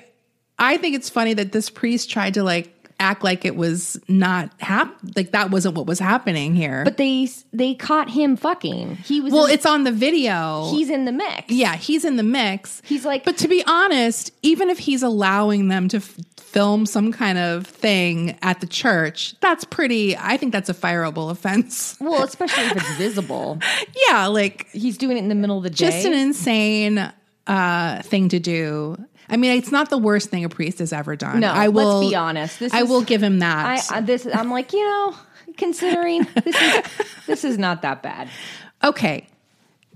I 0.57 0.77
think 0.77 0.95
it's 0.95 1.09
funny 1.09 1.33
that 1.33 1.51
this 1.51 1.69
priest 1.69 2.09
tried 2.09 2.35
to 2.35 2.43
like 2.43 2.71
act 2.97 3.25
like 3.25 3.43
it 3.43 3.57
was 3.57 3.99
not 4.07 4.49
hap 4.61 4.95
like 5.17 5.31
that 5.31 5.51
wasn't 5.51 5.75
what 5.75 5.85
was 5.85 5.99
happening 5.99 6.55
here. 6.55 6.85
But 6.85 6.95
they 6.95 7.27
they 7.51 7.75
caught 7.75 8.09
him 8.09 8.37
fucking. 8.37 8.95
He 8.95 9.19
was 9.19 9.33
well, 9.33 9.47
in, 9.47 9.51
it's 9.51 9.65
on 9.65 9.83
the 9.83 9.91
video. 9.91 10.69
he's 10.71 10.89
in 10.89 11.03
the 11.03 11.11
mix. 11.11 11.51
yeah, 11.51 11.75
he's 11.75 12.05
in 12.05 12.15
the 12.15 12.23
mix. 12.23 12.81
He's 12.85 13.03
like- 13.03 13.25
but 13.25 13.37
to 13.39 13.49
be 13.49 13.61
honest, 13.67 14.31
even 14.43 14.69
if 14.69 14.79
he's 14.79 15.03
allowing 15.03 15.67
them 15.67 15.89
to 15.89 15.97
f- 15.97 16.15
film 16.37 16.85
some 16.85 17.11
kind 17.11 17.37
of 17.37 17.67
thing 17.67 18.37
at 18.41 18.61
the 18.61 18.67
church, 18.67 19.35
that's 19.41 19.65
pretty, 19.65 20.15
I 20.15 20.37
think 20.37 20.53
that's 20.53 20.69
a 20.69 20.73
fireable 20.73 21.29
offense. 21.29 21.97
Well, 21.99 22.23
especially 22.31 22.63
if 22.67 22.77
it's 22.77 22.95
visible. 22.95 23.59
yeah, 24.07 24.27
like 24.27 24.69
He's 24.71 24.97
doing 24.97 25.17
it 25.17 25.19
in 25.19 25.27
the 25.27 25.35
middle 25.35 25.57
of 25.57 25.63
the 25.63 25.69
day. 25.69 25.75
just 25.91 26.05
an 26.05 26.13
insane 26.13 27.11
uh, 27.47 28.01
thing 28.03 28.29
to 28.29 28.39
do. 28.39 28.97
I 29.29 29.37
mean, 29.37 29.57
it's 29.57 29.71
not 29.71 29.89
the 29.89 29.97
worst 29.97 30.29
thing 30.29 30.43
a 30.45 30.49
priest 30.49 30.79
has 30.79 30.93
ever 30.93 31.15
done. 31.15 31.39
No, 31.39 31.51
I 31.51 31.69
will 31.69 31.99
let's 31.99 32.09
be 32.11 32.15
honest. 32.15 32.59
This 32.59 32.73
I 32.73 32.83
is- 32.83 32.89
will 32.89 33.01
give 33.01 33.23
him 33.23 33.39
that. 33.39 33.89
I, 33.91 33.97
I 33.97 34.01
this 34.01 34.27
I'm 34.31 34.51
like, 34.51 34.71
you 34.73 34.83
know, 34.85 35.15
considering 35.57 36.27
this 36.43 36.55
is 36.55 36.83
this 37.27 37.43
is 37.43 37.57
not 37.57 37.81
that 37.81 38.03
bad. 38.03 38.29
Okay, 38.83 39.27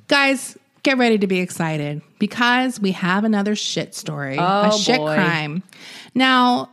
guys, 0.07 0.57
get 0.83 0.97
ready 0.97 1.17
to 1.19 1.27
be 1.27 1.39
excited 1.39 2.01
because 2.17 2.79
we 2.79 2.91
have 2.93 3.23
another 3.23 3.55
shit 3.55 3.93
story, 3.93 4.37
a 4.37 4.69
Oh, 4.71 4.77
shit 4.77 4.97
boy. 4.97 5.13
crime. 5.15 5.61
Now, 6.15 6.69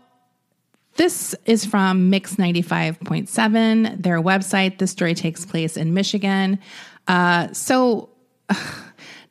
this 0.97 1.35
is 1.45 1.67
from 1.67 2.09
Mix 2.09 2.37
95.7, 2.37 4.03
their 4.03 4.21
website. 4.23 4.79
This 4.79 4.93
story 4.93 5.15
takes 5.15 5.45
place 5.45 5.77
in 5.77 5.93
Michigan. 5.93 6.59
Uh, 7.07 7.53
so, 7.53 8.09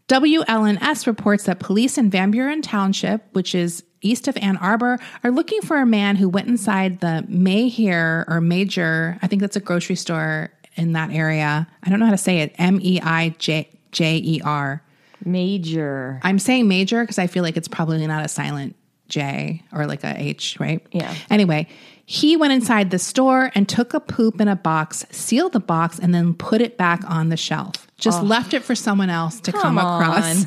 WLNS 0.08 1.08
reports 1.08 1.46
that 1.46 1.60
police 1.60 1.98
in 1.98 2.12
Van 2.12 2.30
Buren 2.30 2.62
Township, 2.62 3.24
which 3.34 3.56
is 3.56 3.84
east 4.02 4.28
of 4.28 4.38
Ann 4.38 4.56
Arbor, 4.58 5.00
are 5.24 5.32
looking 5.32 5.62
for 5.62 5.78
a 5.78 5.86
man 5.86 6.16
who 6.16 6.30
went 6.30 6.48
inside 6.48 7.00
the 7.00 7.26
Mayher 7.28 8.24
or 8.28 8.40
Major, 8.40 9.18
I 9.24 9.28
think 9.28 9.42
that's 9.42 9.56
a 9.56 9.60
grocery 9.60 9.96
store 9.96 10.52
in 10.76 10.94
that 10.94 11.12
area. 11.12 11.68
I 11.82 11.90
don't 11.90 12.00
know 12.00 12.06
how 12.06 12.12
to 12.12 12.18
say 12.18 12.40
it. 12.40 12.54
M 12.60 12.80
E 12.84 13.00
I 13.02 13.30
J 13.40 13.68
J 13.92 14.18
E 14.18 14.42
R. 14.44 14.84
Major. 15.24 16.20
I'm 16.22 16.38
saying 16.38 16.68
major 16.68 17.02
because 17.02 17.18
I 17.18 17.26
feel 17.26 17.42
like 17.42 17.58
it's 17.58 17.68
probably 17.68 18.06
not 18.06 18.24
a 18.24 18.28
silent 18.28 18.76
J 19.08 19.64
or 19.72 19.88
like 19.88 20.04
a 20.04 20.14
H, 20.22 20.60
right? 20.60 20.86
Yeah. 20.92 21.16
Anyway, 21.32 21.68
he 22.06 22.38
went 22.38 22.54
inside 22.54 22.92
the 22.92 23.00
store 23.00 23.52
and 23.56 23.68
took 23.68 23.96
a 23.96 24.00
poop 24.00 24.40
in 24.40 24.48
a 24.48 24.56
box, 24.56 25.04
sealed 25.10 25.54
the 25.54 25.60
box, 25.60 25.98
and 25.98 26.14
then 26.14 26.36
put 26.36 26.62
it 26.62 26.78
back 26.78 27.02
on 27.10 27.30
the 27.30 27.38
shelf. 27.38 27.85
Just 27.98 28.22
oh. 28.22 28.26
left 28.26 28.54
it 28.54 28.64
for 28.64 28.76
someone 28.76 29.10
else 29.10 29.40
to 29.42 29.52
come, 29.52 29.62
Come 29.62 29.78
across. 29.78 30.46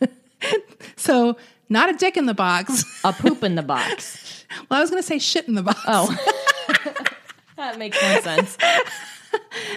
so, 0.96 1.36
not 1.68 1.90
a 1.90 1.92
dick 1.92 2.16
in 2.16 2.26
the 2.26 2.34
box. 2.34 2.84
A 3.04 3.12
poop 3.12 3.42
in 3.42 3.54
the 3.54 3.62
box. 3.62 4.44
well, 4.70 4.78
I 4.78 4.80
was 4.80 4.90
going 4.90 5.02
to 5.02 5.06
say 5.06 5.18
shit 5.18 5.48
in 5.48 5.54
the 5.54 5.62
box. 5.62 5.80
Oh. 5.86 6.08
that 7.56 7.78
makes 7.78 8.00
more 8.00 8.22
sense. 8.22 8.56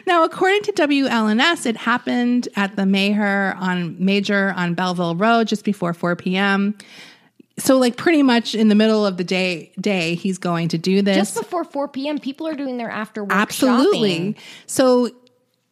Now, 0.05 0.23
according 0.23 0.63
to 0.63 0.71
WLNS, 0.73 1.65
it 1.65 1.77
happened 1.77 2.47
at 2.55 2.75
the 2.75 2.85
Mayher 2.85 3.55
on 3.57 3.95
Major 4.03 4.53
on 4.55 4.73
Belleville 4.73 5.15
Road 5.15 5.47
just 5.47 5.65
before 5.65 5.93
4 5.93 6.15
p.m. 6.15 6.77
So, 7.57 7.77
like, 7.77 7.97
pretty 7.97 8.23
much 8.23 8.55
in 8.55 8.69
the 8.69 8.75
middle 8.75 9.05
of 9.05 9.17
the 9.17 9.23
day, 9.23 9.71
day 9.79 10.15
he's 10.15 10.37
going 10.37 10.69
to 10.69 10.77
do 10.77 11.01
this. 11.01 11.17
Just 11.17 11.35
before 11.35 11.63
4 11.63 11.89
p.m., 11.89 12.17
people 12.17 12.47
are 12.47 12.55
doing 12.55 12.77
their 12.77 12.89
after 12.89 13.23
work 13.23 13.33
Absolutely. 13.33 14.09
shopping. 14.09 14.35
So, 14.65 15.09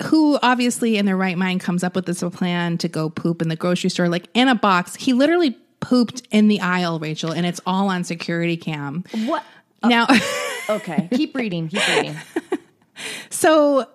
who 0.03 0.37
obviously 0.41 0.97
in 0.97 1.05
their 1.05 1.17
right 1.17 1.37
mind 1.37 1.61
comes 1.61 1.83
up 1.83 1.95
with 1.95 2.05
this 2.05 2.23
plan 2.33 2.77
to 2.79 2.87
go 2.87 3.09
poop 3.09 3.41
in 3.41 3.49
the 3.49 3.55
grocery 3.55 3.89
store, 3.89 4.09
like 4.09 4.27
in 4.33 4.47
a 4.47 4.55
box? 4.55 4.95
He 4.95 5.13
literally 5.13 5.57
pooped 5.79 6.23
in 6.31 6.47
the 6.47 6.59
aisle, 6.61 6.99
Rachel, 6.99 7.31
and 7.31 7.45
it's 7.45 7.61
all 7.65 7.89
on 7.89 8.03
security 8.03 8.57
cam. 8.57 9.03
What? 9.25 9.43
Now, 9.83 10.07
Okay, 10.69 11.07
keep 11.13 11.35
reading. 11.35 11.69
Keep 11.69 11.87
reading. 11.87 12.15
so 13.29 13.87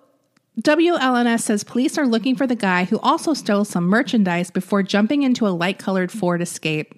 WLNS 0.61 1.41
says 1.41 1.65
police 1.65 1.99
are 1.99 2.07
looking 2.07 2.37
for 2.37 2.47
the 2.47 2.57
guy 2.57 2.85
who 2.85 2.99
also 3.01 3.35
stole 3.35 3.65
some 3.65 3.85
merchandise 3.85 4.51
before 4.51 4.83
jumping 4.83 5.23
into 5.23 5.47
a 5.47 5.51
light 5.51 5.79
colored 5.79 6.11
Ford 6.11 6.41
Escape. 6.41 6.95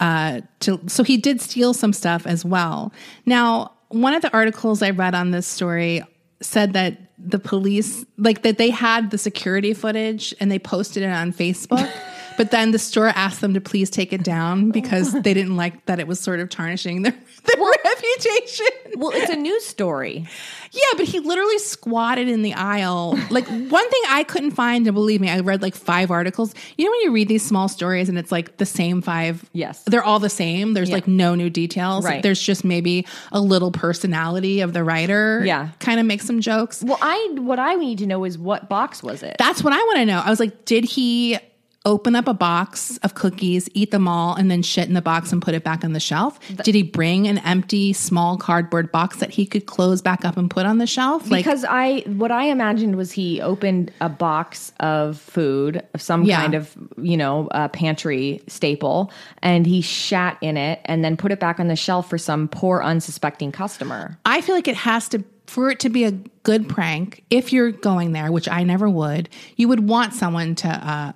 Uh, 0.00 0.40
to, 0.60 0.80
so 0.88 1.04
he 1.04 1.16
did 1.16 1.40
steal 1.40 1.72
some 1.74 1.92
stuff 1.92 2.26
as 2.26 2.44
well. 2.44 2.92
Now, 3.24 3.72
one 3.88 4.14
of 4.14 4.22
the 4.22 4.32
articles 4.32 4.82
I 4.82 4.90
read 4.90 5.14
on 5.14 5.30
this 5.30 5.46
story 5.46 6.02
said 6.40 6.72
that 6.72 6.98
the 7.24 7.38
police, 7.38 8.04
like 8.18 8.42
that 8.42 8.58
they 8.58 8.70
had 8.70 9.10
the 9.10 9.18
security 9.18 9.74
footage 9.74 10.34
and 10.40 10.50
they 10.50 10.58
posted 10.58 11.02
it 11.02 11.10
on 11.10 11.32
Facebook. 11.32 11.90
But 12.36 12.50
then 12.50 12.70
the 12.70 12.78
store 12.78 13.08
asked 13.08 13.40
them 13.40 13.54
to 13.54 13.60
please 13.60 13.90
take 13.90 14.12
it 14.12 14.22
down 14.22 14.70
because 14.70 15.12
they 15.22 15.34
didn't 15.34 15.56
like 15.56 15.84
that 15.86 16.00
it 16.00 16.06
was 16.06 16.20
sort 16.20 16.40
of 16.40 16.48
tarnishing 16.48 17.02
their, 17.02 17.12
their 17.44 17.56
reputation. 17.84 18.66
Well, 18.96 19.10
it's 19.14 19.30
a 19.30 19.36
news 19.36 19.64
story. 19.64 20.26
Yeah, 20.72 20.80
but 20.96 21.06
he 21.06 21.20
literally 21.20 21.58
squatted 21.58 22.28
in 22.28 22.42
the 22.42 22.54
aisle. 22.54 23.18
Like 23.30 23.46
one 23.46 23.90
thing 23.90 24.02
I 24.08 24.24
couldn't 24.26 24.52
find, 24.52 24.86
and 24.86 24.94
believe 24.94 25.20
me, 25.20 25.28
I 25.30 25.40
read 25.40 25.60
like 25.62 25.74
five 25.74 26.10
articles. 26.10 26.54
You 26.76 26.84
know 26.86 26.90
when 26.90 27.00
you 27.02 27.12
read 27.12 27.28
these 27.28 27.44
small 27.44 27.68
stories 27.68 28.08
and 28.08 28.18
it's 28.18 28.32
like 28.32 28.56
the 28.56 28.66
same 28.66 29.02
five? 29.02 29.44
Yes. 29.52 29.82
They're 29.84 30.04
all 30.04 30.18
the 30.18 30.30
same. 30.30 30.74
There's 30.74 30.88
Yeah. 30.88 30.96
like 30.96 31.08
no 31.08 31.34
new 31.34 31.50
details. 31.50 32.04
Right. 32.04 32.22
There's 32.22 32.40
just 32.40 32.64
maybe 32.64 33.06
a 33.32 33.40
little 33.40 33.70
personality 33.70 34.60
of 34.60 34.72
the 34.72 34.82
writer. 34.84 35.42
Yeah. 35.44 35.68
Kind 35.80 36.00
of 36.00 36.06
make 36.06 36.22
some 36.22 36.40
jokes. 36.40 36.82
Well, 36.82 36.98
I 37.02 37.34
what 37.38 37.58
I 37.58 37.74
need 37.74 37.98
to 37.98 38.06
know 38.06 38.24
is 38.24 38.38
what 38.38 38.68
box 38.68 39.02
was 39.02 39.22
it? 39.22 39.36
That's 39.38 39.62
what 39.62 39.72
I 39.72 39.78
want 39.78 39.96
to 39.98 40.06
know. 40.06 40.20
I 40.24 40.30
was 40.30 40.40
like, 40.40 40.64
did 40.64 40.84
he 40.84 41.38
open 41.84 42.14
up 42.14 42.28
a 42.28 42.34
box 42.34 42.96
of 42.98 43.14
cookies, 43.14 43.68
eat 43.74 43.90
them 43.90 44.06
all, 44.06 44.34
and 44.36 44.50
then 44.50 44.62
shit 44.62 44.86
in 44.86 44.94
the 44.94 45.02
box 45.02 45.32
and 45.32 45.42
put 45.42 45.54
it 45.54 45.64
back 45.64 45.84
on 45.84 45.92
the 45.92 46.00
shelf? 46.00 46.38
Did 46.62 46.74
he 46.74 46.82
bring 46.82 47.26
an 47.26 47.38
empty 47.38 47.92
small 47.92 48.36
cardboard 48.36 48.92
box 48.92 49.18
that 49.18 49.30
he 49.30 49.44
could 49.46 49.66
close 49.66 50.00
back 50.00 50.24
up 50.24 50.36
and 50.36 50.50
put 50.50 50.64
on 50.66 50.78
the 50.78 50.86
shelf? 50.86 51.30
Like 51.30 51.44
because 51.44 51.64
I 51.68 52.00
what 52.06 52.30
I 52.30 52.44
imagined 52.44 52.96
was 52.96 53.12
he 53.12 53.40
opened 53.40 53.90
a 54.00 54.08
box 54.08 54.72
of 54.80 55.18
food, 55.18 55.82
of 55.94 56.00
some 56.00 56.22
Yeah. 56.24 56.40
kind 56.40 56.54
of 56.54 56.76
you 56.96 57.16
know 57.16 57.48
uh, 57.48 57.68
pantry 57.68 58.40
staple, 58.46 59.10
and 59.42 59.66
he 59.66 59.80
shat 59.80 60.38
in 60.40 60.56
it 60.56 60.80
and 60.84 61.04
then 61.04 61.16
put 61.16 61.32
it 61.32 61.40
back 61.40 61.58
on 61.58 61.68
the 61.68 61.76
shelf 61.76 62.08
for 62.08 62.18
some 62.18 62.48
poor 62.48 62.82
unsuspecting 62.82 63.50
customer. 63.52 64.18
I 64.24 64.40
feel 64.40 64.54
like 64.54 64.68
it 64.68 64.76
has 64.76 65.08
to 65.10 65.24
for 65.48 65.70
it 65.70 65.80
to 65.80 65.90
be 65.90 66.04
a 66.04 66.12
good 66.44 66.68
prank. 66.68 67.24
If 67.28 67.52
you're 67.52 67.72
going 67.72 68.12
there, 68.12 68.30
which 68.32 68.48
I 68.48 68.62
never 68.62 68.88
would, 68.88 69.28
you 69.56 69.68
would 69.68 69.86
want 69.88 70.14
someone 70.14 70.54
to 70.56 70.68
uh 70.68 71.12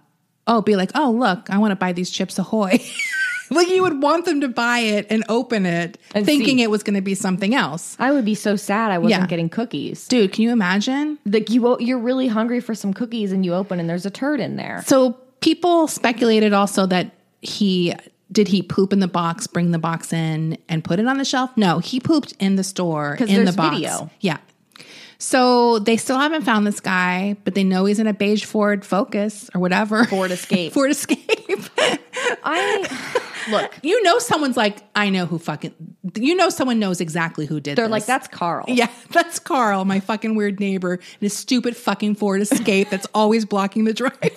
oh 0.47 0.63
be 0.63 0.77
like, 0.77 0.91
"Oh, 0.95 1.11
look, 1.11 1.51
I 1.51 1.59
want 1.59 1.73
to 1.73 1.77
buy 1.77 1.93
these 1.93 2.11
chips 2.11 2.39
ahoy." 2.39 2.81
like 3.51 3.69
you 3.69 3.83
would 3.83 4.03
want 4.03 4.25
them 4.25 4.41
to 4.41 4.49
buy 4.49 4.81
it 4.81 5.07
and 5.09 5.23
open 5.29 5.67
it 5.67 5.99
And 6.15 6.27
thinking 6.27 6.59
see. 6.59 6.63
it 6.65 6.71
was 6.71 6.83
going 6.83 6.95
to 6.97 7.01
be 7.01 7.15
something 7.15 7.55
else. 7.55 7.97
I 8.01 8.11
would 8.11 8.25
be 8.25 8.35
so 8.35 8.57
sad 8.57 8.91
I 8.91 8.99
wasn't 8.99 9.21
Yeah. 9.23 9.27
getting 9.29 9.49
cookies. 9.49 10.09
Dude, 10.09 10.33
can 10.33 10.43
you 10.43 10.51
imagine? 10.51 11.19
Like 11.25 11.49
you, 11.51 11.77
you're 11.79 11.99
really 12.01 12.27
hungry 12.27 12.59
for 12.61 12.75
some 12.75 12.93
cookies, 12.93 13.31
and 13.33 13.45
you 13.45 13.55
open 13.55 13.79
and 13.79 13.89
there's 13.89 14.05
a 14.07 14.11
turd 14.11 14.41
in 14.41 14.57
there. 14.57 14.83
So 14.87 15.13
people 15.41 15.87
speculated 15.87 16.53
also 16.53 16.87
that 16.87 17.13
he 17.41 17.95
did 18.33 18.49
he 18.49 18.61
poop 18.63 18.93
in 18.93 18.99
the 18.99 19.07
box, 19.07 19.47
bring 19.47 19.71
the 19.71 19.79
box 19.79 20.13
in, 20.13 20.59
and 20.69 20.83
put 20.83 20.99
it 20.99 21.07
on 21.07 21.17
the 21.19 21.25
shelf? 21.25 21.57
No, 21.57 21.79
he 21.79 22.01
pooped 22.01 22.33
in 22.41 22.57
the 22.57 22.65
store 22.65 23.15
in 23.21 23.45
the 23.45 23.53
box. 23.53 23.77
video. 23.77 24.11
Yeah. 24.21 24.39
So 25.19 25.79
they 25.79 25.97
still 25.97 26.19
haven't 26.19 26.43
found 26.43 26.67
this 26.67 26.81
guy, 26.81 27.37
but 27.45 27.55
they 27.55 27.65
know 27.65 27.85
he's 27.85 27.99
in 27.99 28.07
a 28.07 28.13
beige 28.13 28.45
Ford 28.45 28.85
Focus 28.85 29.49
or 29.55 29.61
whatever. 29.61 30.05
Ford 30.05 30.31
Escape. 30.31 30.73
Ford 30.75 30.91
Escape. 30.91 31.63
I 32.45 33.23
look. 33.51 33.73
you 33.83 34.03
know, 34.03 34.19
someone's 34.19 34.57
like, 34.57 34.79
I 34.95 35.11
know 35.11 35.27
who 35.27 35.39
fucking. 35.39 35.75
You 36.15 36.35
know, 36.35 36.49
someone 36.51 36.79
knows 36.79 37.01
exactly 37.01 37.47
who 37.47 37.61
did. 37.61 37.77
They're 37.77 37.87
this. 37.87 37.93
like, 37.93 38.07
that's 38.07 38.29
Carl. 38.29 38.67
Yeah, 38.69 38.91
that's 39.11 39.39
Carl, 39.39 39.85
my 39.85 40.01
fucking 40.01 40.35
weird 40.35 40.61
neighbor, 40.61 40.95
and 40.95 41.21
his 41.21 41.35
stupid 41.35 41.77
fucking 41.77 42.17
Ford 42.17 42.41
Escape 42.41 42.91
that's 42.91 43.07
always 43.15 43.45
blocking 43.45 43.85
the 43.85 43.95
driveway. 43.95 44.31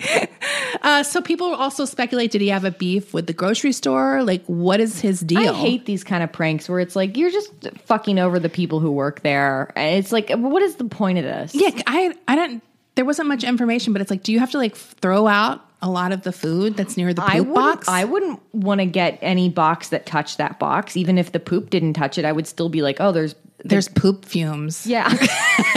uh, 0.82 1.02
so 1.02 1.20
people 1.20 1.54
also 1.54 1.84
speculate: 1.84 2.30
Did 2.30 2.40
he 2.40 2.48
have 2.48 2.64
a 2.64 2.70
beef 2.70 3.12
with 3.12 3.26
the 3.26 3.32
grocery 3.32 3.72
store? 3.72 4.22
Like, 4.22 4.44
what 4.46 4.80
is 4.80 5.00
his 5.00 5.20
deal? 5.20 5.50
I 5.50 5.52
hate 5.52 5.86
these 5.86 6.04
kind 6.04 6.22
of 6.22 6.32
pranks 6.32 6.68
where 6.68 6.80
it's 6.80 6.96
like 6.96 7.16
you're 7.16 7.30
just 7.30 7.50
fucking 7.84 8.18
over 8.18 8.38
the 8.38 8.48
people 8.48 8.80
who 8.80 8.90
work 8.90 9.22
there. 9.22 9.72
It's 9.76 10.12
like, 10.12 10.30
what 10.30 10.62
is 10.62 10.76
the 10.76 10.84
point 10.84 11.18
of 11.18 11.24
this? 11.24 11.54
Yeah, 11.54 11.70
I 11.86 12.14
I 12.26 12.36
don't. 12.36 12.62
There 12.94 13.04
wasn't 13.04 13.28
much 13.28 13.44
information, 13.44 13.92
but 13.92 14.02
it's 14.02 14.10
like, 14.10 14.22
do 14.22 14.32
you 14.32 14.40
have 14.40 14.50
to 14.50 14.58
like 14.58 14.76
throw 14.76 15.26
out 15.26 15.64
a 15.80 15.88
lot 15.88 16.12
of 16.12 16.22
the 16.22 16.32
food 16.32 16.76
that's 16.76 16.96
near 16.96 17.14
the 17.14 17.22
poop 17.22 17.30
I 17.30 17.40
box? 17.40 17.88
I 17.88 18.04
wouldn't 18.04 18.40
want 18.52 18.80
to 18.80 18.86
get 18.86 19.18
any 19.22 19.48
box 19.48 19.88
that 19.90 20.06
touched 20.06 20.38
that 20.38 20.58
box. 20.58 20.96
Even 20.96 21.16
if 21.16 21.32
the 21.32 21.40
poop 21.40 21.70
didn't 21.70 21.94
touch 21.94 22.18
it, 22.18 22.24
I 22.24 22.32
would 22.32 22.46
still 22.46 22.68
be 22.68 22.82
like, 22.82 22.96
oh, 23.00 23.12
there's, 23.12 23.34
There's 23.64 23.88
poop 23.88 24.24
fumes. 24.26 24.86
yeah. 24.86 25.08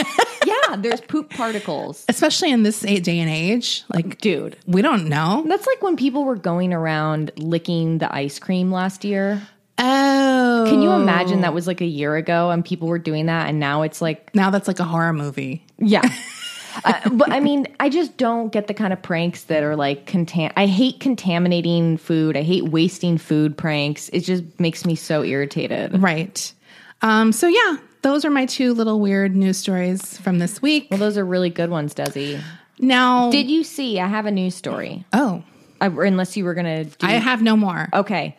yeah, 0.74 0.82
there's 0.82 1.01
poop 1.01 1.30
particles. 1.30 2.05
Especially 2.09 2.51
in 2.51 2.63
this 2.63 2.82
day 2.82 3.19
and 3.19 3.30
age, 3.30 3.84
like, 3.93 4.19
Dude. 4.19 4.57
we 4.67 4.82
don't 4.82 5.07
know. 5.07 5.43
That's 5.47 5.67
like 5.67 5.82
when 5.82 5.95
people 5.95 6.26
were 6.26 6.36
going 6.36 6.74
around 6.74 7.32
licking 7.38 7.99
the 7.99 8.13
ice 8.13 8.39
cream 8.39 8.71
last 8.71 9.03
year. 9.03 9.41
Oh, 9.78 10.65
Can 10.67 10.82
you 10.82 10.91
imagine 10.91 11.41
that 11.41 11.53
was 11.53 11.65
like 11.65 11.82
a 11.82 11.86
year 11.86 12.15
ago 12.15 12.51
and 12.51 12.63
people 12.63 12.88
were 12.88 12.99
doing 12.99 13.26
that 13.26 13.49
and 13.49 13.59
now 13.59 13.82
it's 13.82 14.01
like 14.03 14.34
Now 14.36 14.51
that's 14.51 14.67
like 14.67 14.80
a 14.80 14.84
horror 14.84 15.13
movie. 15.13 15.65
Yeah. 15.80 16.01
uh, 16.86 17.09
but 17.09 17.32
I 17.32 17.39
mean, 17.39 17.67
I 17.80 17.89
just 17.89 18.15
don't 18.17 18.51
get 18.51 18.67
the 18.67 18.76
kind 18.76 18.93
of 18.93 19.01
pranks 19.01 19.45
that 19.45 19.63
are 19.63 19.76
like 19.76 20.05
contam. 20.05 20.53
I 20.55 20.67
hate 20.67 20.99
contaminating 20.99 21.97
food. 21.97 22.38
I 22.38 22.43
hate 22.43 22.65
wasting 22.65 23.17
food 23.17 23.57
pranks. 23.57 24.09
It 24.09 24.21
just 24.21 24.43
makes 24.59 24.86
me 24.86 24.95
so 24.95 25.24
irritated. 25.24 26.01
Right. 26.01 26.53
Um, 27.01 27.32
so 27.32 27.47
yeah, 27.47 27.78
those 28.04 28.24
are 28.26 28.30
my 28.30 28.45
two 28.45 28.74
little 28.74 28.99
weird 28.99 29.36
news 29.36 29.58
stories 29.58 30.18
from 30.20 30.39
this 30.39 30.62
week. 30.62 30.88
Well, 30.91 30.99
those 30.99 31.18
are 31.18 31.26
really 31.26 31.49
good 31.49 31.70
ones, 31.70 31.93
Desi. 31.95 32.41
Now, 32.80 33.32
Did 33.32 33.49
you 33.49 33.64
see? 33.64 33.99
I 33.99 34.08
have 34.08 34.26
a 34.26 34.32
news 34.32 34.56
story. 34.56 35.06
oh, 35.14 35.43
I, 35.82 35.88
unless 35.88 36.38
you 36.38 36.45
were 36.45 36.54
gonna. 36.54 36.86
Do, 36.86 37.08
I 37.08 37.14
have 37.14 37.41
no 37.41 37.58
more. 37.58 37.89
okay. 37.93 38.38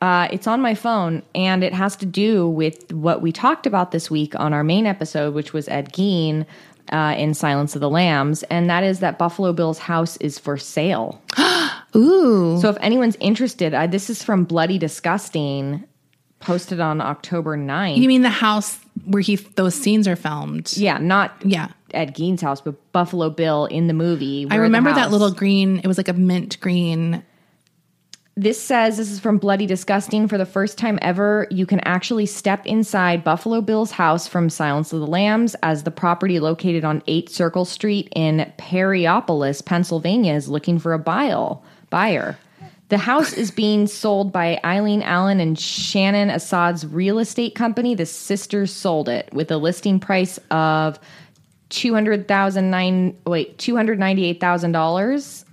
Uh, 0.00 0.28
it's 0.30 0.46
on 0.46 0.60
my 0.60 0.76
phone, 0.76 1.22
and 1.34 1.64
it 1.64 1.74
has 1.74 1.96
to 1.96 2.06
do 2.06 2.48
with 2.48 2.92
what 2.92 3.20
we 3.20 3.32
talked 3.32 3.66
about 3.66 3.90
this 3.90 4.08
week 4.08 4.38
on 4.38 4.52
our 4.52 4.62
main 4.62 4.86
episode, 4.86 5.34
which 5.34 5.52
was 5.52 5.66
Ed 5.68 5.92
Gein 5.92 6.46
uh, 6.92 7.16
in 7.18 7.34
Silence 7.34 7.74
of 7.74 7.80
the 7.80 7.90
Lambs, 7.90 8.44
and 8.44 8.70
that 8.70 8.84
is 8.84 9.00
that 9.00 9.18
Buffalo 9.18 9.52
Bill's 9.52 9.80
house 9.80 10.16
is 10.18 10.38
for 10.38 10.56
sale. 10.56 11.20
Ooh. 11.96 12.60
So 12.60 12.68
if 12.68 12.76
anyone's 12.80 13.16
interested, 13.18 13.74
I, 13.74 13.88
this 13.88 14.08
is 14.08 14.22
from 14.22 14.44
Bloody 14.44 14.78
Disgusting, 14.78 15.82
posted 16.40 16.80
on 16.80 17.00
October 17.00 17.56
9th. 17.56 17.96
You 17.96 18.08
mean 18.08 18.22
the 18.22 18.30
house 18.30 18.78
where 19.04 19.22
he 19.22 19.36
those 19.36 19.74
scenes 19.74 20.06
are 20.08 20.16
filmed? 20.16 20.76
yeah, 20.76 20.98
not 20.98 21.32
Yeah. 21.44 21.68
Ed 21.94 22.14
Gein's 22.14 22.42
house, 22.42 22.60
but 22.60 22.74
Buffalo 22.92 23.30
Bill 23.30 23.64
in 23.64 23.86
the 23.86 23.94
movie. 23.94 24.46
I 24.50 24.56
remember 24.56 24.92
that 24.92 25.10
little 25.10 25.30
green, 25.30 25.78
it 25.78 25.86
was 25.86 25.96
like 25.96 26.08
a 26.08 26.12
mint 26.12 26.60
green. 26.60 27.22
This 28.36 28.62
says 28.62 28.98
this 28.98 29.10
is 29.10 29.18
from 29.18 29.38
Bloody 29.38 29.66
Disgusting. 29.66 30.28
For 30.28 30.38
the 30.38 30.46
first 30.46 30.78
time 30.78 30.98
ever, 31.02 31.48
you 31.50 31.66
can 31.66 31.80
actually 31.80 32.26
step 32.26 32.64
inside 32.66 33.24
Buffalo 33.24 33.60
Bill's 33.60 33.90
house 33.90 34.28
from 34.28 34.48
Silence 34.48 34.92
of 34.92 35.00
the 35.00 35.08
Lambs, 35.08 35.56
as 35.62 35.82
the 35.82 35.90
property 35.90 36.38
located 36.38 36.84
on 36.84 37.02
8 37.08 37.28
Circle 37.30 37.64
Street 37.64 38.12
in 38.14 38.52
Perryopolis, 38.58 39.64
Pennsylvania, 39.64 40.34
is 40.34 40.48
looking 40.48 40.78
for 40.78 40.92
a 40.92 41.00
buyer. 41.00 41.56
buyer. 41.90 42.38
The 42.88 42.98
house 42.98 43.34
is 43.34 43.50
being 43.50 43.86
sold 43.86 44.32
by 44.32 44.60
Eileen 44.64 45.02
Allen 45.02 45.40
and 45.40 45.58
Shannon 45.58 46.30
Assad's 46.30 46.86
real 46.86 47.18
estate 47.18 47.54
company. 47.54 47.94
The 47.94 48.06
sisters 48.06 48.72
sold 48.72 49.08
it 49.08 49.28
with 49.32 49.50
a 49.50 49.58
listing 49.58 50.00
price 50.00 50.38
of 50.50 50.98
two 51.68 51.92
hundred 51.92 52.26
thousand 52.28 52.70
nine 52.70 53.16
wait 53.26 53.58
two 53.58 53.76
hundred 53.76 53.98
ninety 53.98 54.24
eight 54.24 54.40
thousand 54.40 54.72
dollars 54.72 55.44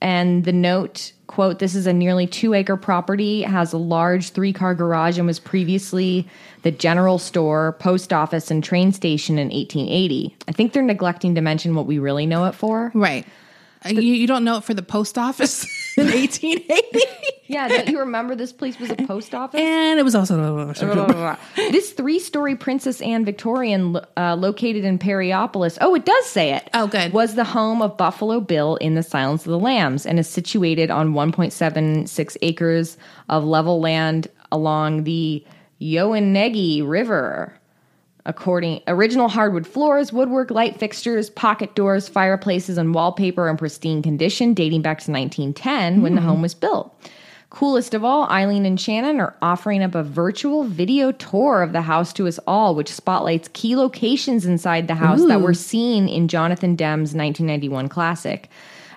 and 0.00 0.44
the 0.44 0.52
note 0.52 1.12
quote 1.28 1.60
this 1.60 1.74
is 1.76 1.86
a 1.86 1.92
nearly 1.92 2.26
two 2.26 2.52
acre 2.52 2.76
property 2.76 3.42
has 3.42 3.72
a 3.72 3.78
large 3.78 4.30
three 4.30 4.52
car 4.52 4.74
garage 4.74 5.18
and 5.18 5.26
was 5.26 5.38
previously 5.38 6.28
the 6.62 6.72
general 6.72 7.16
store 7.16 7.76
post 7.78 8.12
office 8.12 8.50
and 8.50 8.64
train 8.64 8.90
station 8.92 9.38
in 9.38 9.48
1880 9.50 10.36
i 10.48 10.52
think 10.52 10.72
they're 10.72 10.82
neglecting 10.82 11.36
to 11.36 11.40
mention 11.40 11.76
what 11.76 11.86
we 11.86 11.98
really 11.98 12.26
know 12.26 12.44
it 12.46 12.54
for 12.54 12.90
Right. 12.94 13.24
Uh, 13.84 13.90
you, 13.90 14.00
you 14.00 14.26
don't 14.26 14.44
know 14.44 14.58
it 14.58 14.64
for 14.64 14.74
the 14.74 14.82
post 14.82 15.16
office 15.16 15.64
in 15.96 16.06
1880? 16.06 17.00
yeah 17.46 17.68
don't 17.68 17.88
you 17.88 17.98
remember 17.98 18.34
this 18.34 18.52
place 18.52 18.78
was 18.78 18.90
a 18.90 18.96
post 18.96 19.34
office 19.34 19.60
and 19.60 19.98
it 19.98 20.02
was 20.02 20.14
also. 20.14 20.36
this 21.56 21.92
three-story 21.92 22.56
Princess 22.56 23.00
Anne 23.00 23.24
Victorian 23.24 23.98
uh, 24.16 24.34
located 24.36 24.84
in 24.84 24.98
Perryopolis. 24.98 25.78
Oh, 25.80 25.94
it 25.94 26.04
does 26.04 26.26
say 26.26 26.54
it. 26.54 26.68
Oh, 26.74 26.86
good. 26.86 27.12
Was 27.12 27.34
the 27.34 27.44
home 27.44 27.82
of 27.82 27.96
Buffalo 27.96 28.40
Bill 28.40 28.76
in 28.76 28.94
the 28.94 29.02
Silence 29.02 29.44
of 29.44 29.50
the 29.50 29.58
Lambs 29.58 30.06
and 30.06 30.18
is 30.18 30.28
situated 30.28 30.90
on 30.90 31.12
1.76 31.12 32.36
acres 32.42 32.96
of 33.28 33.44
level 33.44 33.80
land 33.80 34.28
along 34.50 35.04
the 35.04 35.44
Youghiogheny 35.80 36.86
River. 36.86 37.58
According 38.24 38.82
original 38.86 39.28
hardwood 39.28 39.66
floors, 39.66 40.12
woodwork, 40.12 40.50
light 40.50 40.78
fixtures, 40.78 41.28
pocket 41.28 41.74
doors, 41.74 42.08
fireplaces, 42.08 42.78
and 42.78 42.94
wallpaper 42.94 43.48
in 43.48 43.56
pristine 43.56 44.02
condition, 44.02 44.54
dating 44.54 44.82
back 44.82 45.00
to 45.00 45.10
1910 45.10 46.02
when 46.02 46.14
the 46.14 46.20
hmm. 46.20 46.28
home 46.28 46.42
was 46.42 46.54
built. 46.54 46.94
Coolest 47.50 47.92
of 47.92 48.02
all, 48.02 48.30
Eileen 48.30 48.64
and 48.64 48.80
Shannon 48.80 49.20
are 49.20 49.36
offering 49.42 49.82
up 49.82 49.94
a 49.94 50.02
virtual 50.02 50.64
video 50.64 51.12
tour 51.12 51.62
of 51.62 51.72
the 51.72 51.82
house 51.82 52.10
to 52.14 52.26
us 52.26 52.38
all, 52.46 52.74
which 52.74 52.90
spotlights 52.90 53.50
key 53.52 53.76
locations 53.76 54.46
inside 54.46 54.88
the 54.88 54.94
house 54.94 55.22
that 55.26 55.42
were 55.42 55.52
seen 55.52 56.08
in 56.08 56.28
Jonathan 56.28 56.76
Demme's 56.76 57.12
1991 57.12 57.90
classic. 57.90 58.48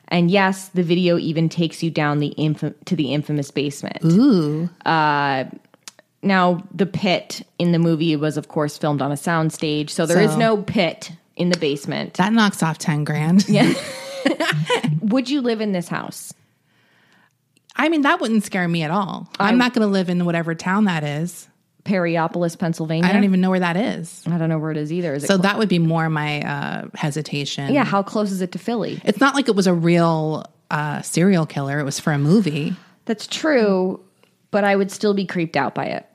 And 0.07 0.31
yes, 0.31 0.69
the 0.69 0.83
video 0.83 1.17
even 1.17 1.49
takes 1.49 1.83
you 1.83 1.91
down 1.91 2.19
the 2.19 2.33
infam- 2.37 2.75
to 2.85 2.95
the 2.95 3.13
infamous 3.13 3.51
basement. 3.51 4.05
Ooh. 4.05 4.69
Uh, 4.85 5.45
Now, 6.25 6.63
the 6.73 6.85
pit 6.85 7.45
in 7.59 7.71
the 7.71 7.79
movie 7.79 8.15
was, 8.15 8.35
of 8.35 8.47
course, 8.47 8.77
filmed 8.77 9.01
on 9.01 9.11
a 9.11 9.15
soundstage, 9.15 9.89
so 9.91 10.05
there 10.05 10.19
is 10.19 10.31
So- 10.31 10.37
no 10.37 10.57
pit 10.57 11.11
in 11.35 11.49
the 11.49 11.57
basement. 11.57 12.15
That 12.15 12.33
knocks 12.33 12.61
off 12.63 12.77
10 12.79 13.03
grand. 13.03 13.47
Yeah. 13.47 13.71
Would 15.01 15.29
you 15.29 15.41
live 15.41 15.61
in 15.61 15.71
this 15.71 15.87
house? 15.87 16.33
I 17.75 17.89
mean, 17.89 18.01
that 18.01 18.19
wouldn't 18.21 18.43
scare 18.43 18.67
me 18.67 18.83
at 18.83 18.91
all. 18.91 19.29
I'm 19.39 19.57
not 19.57 19.73
going 19.73 19.85
to 19.85 19.91
live 19.91 20.09
in 20.09 20.25
whatever 20.25 20.55
town 20.55 20.85
that 20.85 21.03
is. 21.03 21.47
Perryopolis, 21.83 22.57
Pennsylvania. 22.57 23.07
I 23.07 23.13
don't 23.13 23.25
even 23.25 23.41
know 23.41 23.51
where 23.51 23.59
that 23.59 23.77
is. 23.77 24.23
I 24.25 24.37
don't 24.39 24.49
know 24.49 24.57
where 24.57 24.71
it 24.71 24.77
is 24.77 24.91
either. 24.91 25.13
Is 25.13 25.25
it 25.25 25.27
So 25.27 25.37
that 25.37 25.59
would 25.59 25.69
be 25.69 25.77
more 25.77 26.09
my 26.09 26.41
uh, 26.41 26.85
hesitation. 26.95 27.71
yeah, 27.73 27.83
how 27.83 28.01
close 28.01 28.31
is 28.31 28.41
it 28.41 28.53
to 28.53 28.59
Philly? 28.59 28.99
It's 29.03 29.19
not 29.19 29.35
like 29.35 29.47
it 29.47 29.55
was 29.55 29.67
a 29.67 29.73
real 29.73 30.45
uh, 30.71 31.01
serial 31.03 31.45
killer. 31.45 31.79
It 31.79 31.83
was 31.83 31.99
for 31.99 32.11
a 32.11 32.17
movie. 32.17 32.75
That's 33.05 33.27
true, 33.27 33.99
but 34.49 34.63
I 34.63 34.75
would 34.75 34.89
still 34.89 35.13
be 35.13 35.25
creeped 35.25 35.55
out 35.55 35.75
by 35.75 35.85
it. 35.85 36.14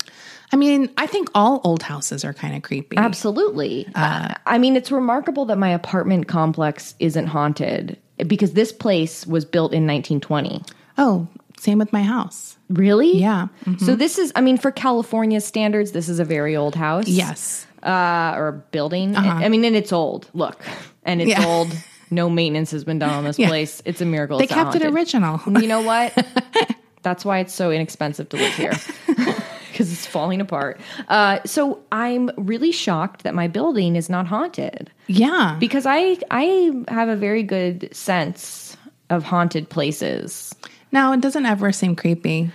I 0.52 0.56
mean, 0.56 0.90
I 0.96 1.06
think 1.06 1.28
all 1.34 1.60
old 1.64 1.82
houses 1.82 2.24
are 2.24 2.32
kind 2.32 2.56
of 2.56 2.62
creepy. 2.62 2.96
Absolutely. 2.96 3.86
Uh, 3.94 4.34
I 4.46 4.58
mean, 4.58 4.76
it's 4.76 4.90
remarkable 4.90 5.44
that 5.46 5.58
my 5.58 5.70
apartment 5.70 6.26
complex 6.28 6.94
isn't 6.98 7.26
haunted 7.26 7.96
because 8.26 8.52
this 8.54 8.72
place 8.72 9.26
was 9.26 9.44
built 9.44 9.72
in 9.72 9.86
1920. 9.86 10.62
Oh, 10.98 11.28
same 11.58 11.78
with 11.78 11.92
my 11.92 12.02
house. 12.02 12.56
Really? 12.68 13.16
Yeah. 13.18 13.48
So 13.78 13.94
this 13.94 14.18
is, 14.18 14.32
I 14.34 14.40
mean, 14.40 14.58
for 14.58 14.70
California 14.70 15.40
standards, 15.40 15.92
this 15.92 16.08
is 16.08 16.18
a 16.18 16.24
very 16.24 16.56
old 16.56 16.74
house. 16.74 17.06
Yes. 17.06 17.66
Uh, 17.82 18.34
or 18.36 18.52
building. 18.72 19.14
I 19.16 19.48
mean, 19.48 19.64
and 19.64 19.76
it's 19.76 19.92
old. 19.92 20.28
Look, 20.34 20.62
and 21.04 21.20
it's 21.22 21.30
Yeah. 21.30 21.46
old. 21.46 21.68
No 22.10 22.28
maintenance 22.28 22.72
has 22.72 22.82
been 22.84 22.98
done 22.98 23.10
on 23.10 23.24
this 23.24 23.38
Yeah. 23.38 23.48
place. 23.48 23.82
It's 23.84 24.00
a 24.00 24.04
miracle. 24.04 24.38
They 24.38 24.46
kept 24.48 24.74
it 24.74 24.84
original. 24.84 25.40
You 25.46 25.68
know 25.68 25.80
what? 25.82 26.12
That's 27.02 27.24
why 27.24 27.38
it's 27.38 27.54
so 27.54 27.70
inexpensive 27.70 28.28
to 28.30 28.36
live 28.36 28.52
here 28.54 28.72
because 29.72 29.92
it's 29.92 30.06
falling 30.06 30.40
apart. 30.40 30.80
Uh, 31.08 31.38
so 31.44 31.80
I'm 31.92 32.30
really 32.36 32.72
shocked 32.72 33.22
that 33.22 33.34
my 33.34 33.48
building 33.48 33.96
is 33.96 34.08
not 34.10 34.26
haunted 34.26 34.90
yeah. 35.06 35.56
because 35.60 35.86
I 35.86 36.18
I 36.30 36.70
have 36.88 37.08
a 37.08 37.16
very 37.16 37.42
good 37.42 37.88
sense 37.94 38.76
of 39.08 39.24
haunted 39.24 39.68
places. 39.68 40.54
no, 40.92 41.12
it 41.12 41.20
doesn't 41.20 41.46
ever 41.46 41.72
seem 41.72 41.96
creepy. 41.96 42.50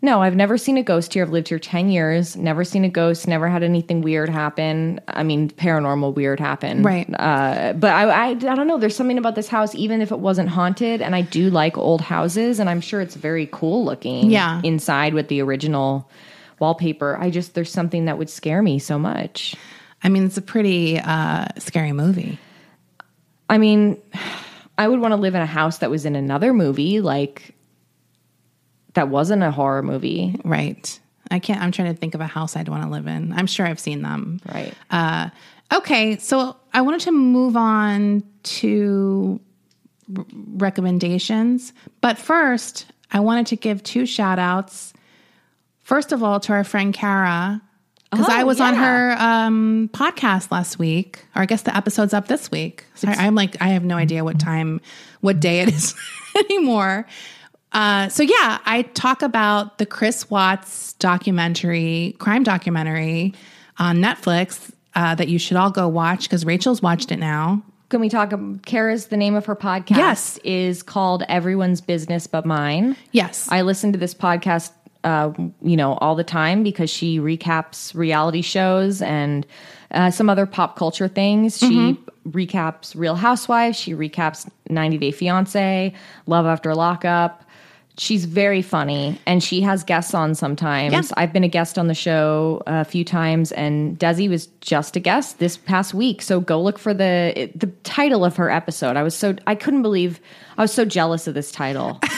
No, 0.00 0.22
I've 0.22 0.36
never 0.36 0.56
seen 0.56 0.76
a 0.76 0.82
ghost 0.84 1.12
here. 1.12 1.24
I've 1.24 1.30
lived 1.30 1.48
here 1.48 1.58
10 1.58 1.90
years, 1.90 2.36
never 2.36 2.62
seen 2.62 2.84
a 2.84 2.88
ghost, 2.88 3.26
never 3.26 3.48
had 3.48 3.64
anything 3.64 4.00
weird 4.00 4.28
happen. 4.28 5.00
I 5.08 5.24
mean, 5.24 5.50
paranormal 5.50 6.14
weird 6.14 6.38
happen. 6.38 6.84
Right. 6.84 7.08
Uh, 7.18 7.72
but 7.72 7.90
I, 7.90 8.04
I, 8.04 8.26
I 8.28 8.34
don't 8.34 8.68
know. 8.68 8.78
There's 8.78 8.94
something 8.94 9.18
about 9.18 9.34
this 9.34 9.48
house, 9.48 9.74
even 9.74 10.00
if 10.00 10.12
it 10.12 10.20
wasn't 10.20 10.50
haunted, 10.50 11.02
and 11.02 11.16
I 11.16 11.22
do 11.22 11.50
like 11.50 11.76
old 11.76 12.00
houses, 12.00 12.60
and 12.60 12.70
I'm 12.70 12.80
sure 12.80 13.00
it's 13.00 13.16
very 13.16 13.48
cool 13.50 13.84
looking 13.84 14.30
Yeah. 14.30 14.60
inside 14.62 15.14
with 15.14 15.26
the 15.26 15.42
original 15.42 16.08
wallpaper. 16.60 17.16
I 17.18 17.30
just, 17.30 17.54
there's 17.54 17.70
something 17.70 18.06
that 18.06 18.18
would 18.18 18.30
scare 18.30 18.62
me 18.62 18.78
so 18.78 18.98
much. 18.98 19.54
I 20.02 20.08
mean, 20.08 20.24
it's 20.26 20.36
a 20.36 20.42
pretty 20.42 20.98
uh, 20.98 21.46
scary 21.58 21.92
movie. 21.92 22.38
I 23.50 23.58
mean, 23.58 24.00
I 24.76 24.86
would 24.86 25.00
want 25.00 25.12
to 25.12 25.16
live 25.16 25.34
in 25.34 25.42
a 25.42 25.46
house 25.46 25.78
that 25.78 25.90
was 25.90 26.04
in 26.04 26.14
another 26.14 26.52
movie, 26.52 27.00
like 27.00 27.54
that 28.94 29.08
wasn't 29.08 29.42
a 29.42 29.50
horror 29.50 29.82
movie. 29.82 30.40
Right. 30.44 31.00
I 31.30 31.38
can't, 31.40 31.60
I'm 31.60 31.72
trying 31.72 31.92
to 31.92 31.98
think 31.98 32.14
of 32.14 32.20
a 32.20 32.26
house 32.26 32.56
I'd 32.56 32.68
want 32.68 32.84
to 32.84 32.88
live 32.88 33.06
in. 33.06 33.32
I'm 33.32 33.46
sure 33.46 33.66
I've 33.66 33.80
seen 33.80 34.02
them. 34.02 34.40
Right. 34.52 34.72
Uh, 34.90 35.30
okay, 35.72 36.16
so 36.18 36.56
I 36.72 36.80
wanted 36.82 37.00
to 37.02 37.12
move 37.12 37.56
on 37.56 38.22
to 38.44 39.40
r- 40.16 40.24
recommendations, 40.54 41.72
but 42.00 42.18
first, 42.18 42.86
I 43.10 43.20
wanted 43.20 43.46
to 43.48 43.56
give 43.56 43.82
two 43.82 44.06
shout 44.06 44.38
outs. 44.38 44.92
First 45.88 46.12
of 46.12 46.22
all, 46.22 46.38
to 46.40 46.52
our 46.52 46.64
friend 46.64 46.92
Kara, 46.92 47.62
because 48.10 48.26
Oh, 48.28 48.30
I 48.32 48.44
was 48.44 48.60
on 48.60 48.74
her 48.74 49.12
um, 49.18 49.88
podcast 49.94 50.50
last 50.50 50.78
week, 50.78 51.24
or 51.34 51.40
I 51.40 51.46
guess 51.46 51.62
the 51.62 51.74
episode's 51.74 52.12
up 52.12 52.28
this 52.28 52.50
week. 52.50 52.84
Sorry, 52.94 53.14
I'm 53.16 53.34
like, 53.34 53.56
I 53.62 53.68
have 53.68 53.84
no 53.84 53.96
idea 53.96 54.22
what 54.22 54.38
time, 54.38 54.82
what 55.22 55.40
day 55.40 55.60
it 55.60 55.70
is 55.70 55.94
anymore. 56.36 57.06
Uh, 57.72 58.10
so 58.10 58.22
yeah, 58.22 58.58
I 58.66 58.82
talk 58.92 59.22
about 59.22 59.78
the 59.78 59.86
Chris 59.86 60.28
Watts 60.28 60.92
documentary, 60.94 62.16
crime 62.18 62.42
documentary 62.42 63.32
on 63.78 63.96
Netflix 63.96 64.70
uh, 64.94 65.14
that 65.14 65.28
you 65.28 65.38
should 65.38 65.56
all 65.56 65.70
go 65.70 65.88
watch 65.88 66.24
because 66.24 66.44
Rachel's 66.44 66.82
watched 66.82 67.10
it 67.10 67.18
now. 67.18 67.62
Can 67.90 68.00
we 68.00 68.10
talk? 68.10 68.34
um, 68.34 68.58
Kara's 68.66 69.06
the 69.06 69.16
name 69.16 69.34
of 69.34 69.46
her 69.46 69.56
podcast. 69.56 69.96
Yes. 69.96 70.38
is 70.44 70.82
called 70.82 71.22
Everyone's 71.26 71.80
Business 71.80 72.26
But 72.26 72.44
Mine. 72.44 72.94
Yes, 73.12 73.48
I 73.50 73.62
listen 73.62 73.92
to 73.92 73.98
this 73.98 74.12
podcast, 74.12 74.72
uh, 75.04 75.32
you 75.62 75.76
know, 75.76 75.94
all 75.94 76.14
the 76.14 76.24
time 76.24 76.62
because 76.62 76.90
she 76.90 77.18
recaps 77.18 77.94
reality 77.94 78.42
shows 78.42 79.00
and 79.00 79.46
uh, 79.90 80.10
some 80.10 80.28
other 80.28 80.46
pop 80.46 80.76
culture 80.76 81.08
things. 81.08 81.58
She 81.58 81.98
recaps 82.28 82.94
Real 82.94 83.14
Housewives. 83.14 83.78
She 83.78 83.94
recaps 83.94 84.48
90 84.68 84.98
Day 84.98 85.10
Fiance, 85.10 85.94
Love 86.26 86.46
After 86.46 86.74
Lockup. 86.74 87.44
She's 87.96 88.26
very 88.26 88.62
funny 88.62 89.20
and 89.26 89.42
she 89.42 89.60
has 89.62 89.82
guests 89.82 90.14
on 90.14 90.36
sometimes. 90.36 90.92
Yeah. 90.92 91.02
I've 91.16 91.32
been 91.32 91.42
a 91.42 91.48
guest 91.48 91.78
on 91.78 91.88
the 91.88 91.94
show 91.94 92.62
a 92.66 92.84
few 92.84 93.04
times 93.04 93.50
and 93.50 93.98
Desi 93.98 94.28
was 94.28 94.46
just 94.60 94.94
a 94.94 95.00
guest 95.00 95.40
this 95.40 95.56
past 95.56 95.94
week. 95.94 96.22
So 96.22 96.38
go 96.38 96.62
look 96.62 96.78
for 96.78 96.94
the 96.94 97.50
the 97.56 97.66
title 97.82 98.24
of 98.24 98.36
her 98.36 98.50
episode. 98.50 98.96
I 98.96 99.02
was 99.02 99.16
so 99.16 99.34
I 99.48 99.56
couldn't 99.56 99.82
believe 99.82 100.20
I 100.56 100.62
was 100.62 100.72
so 100.72 100.84
jealous 100.84 101.26
of 101.26 101.34
this 101.34 101.50
title. 101.50 102.00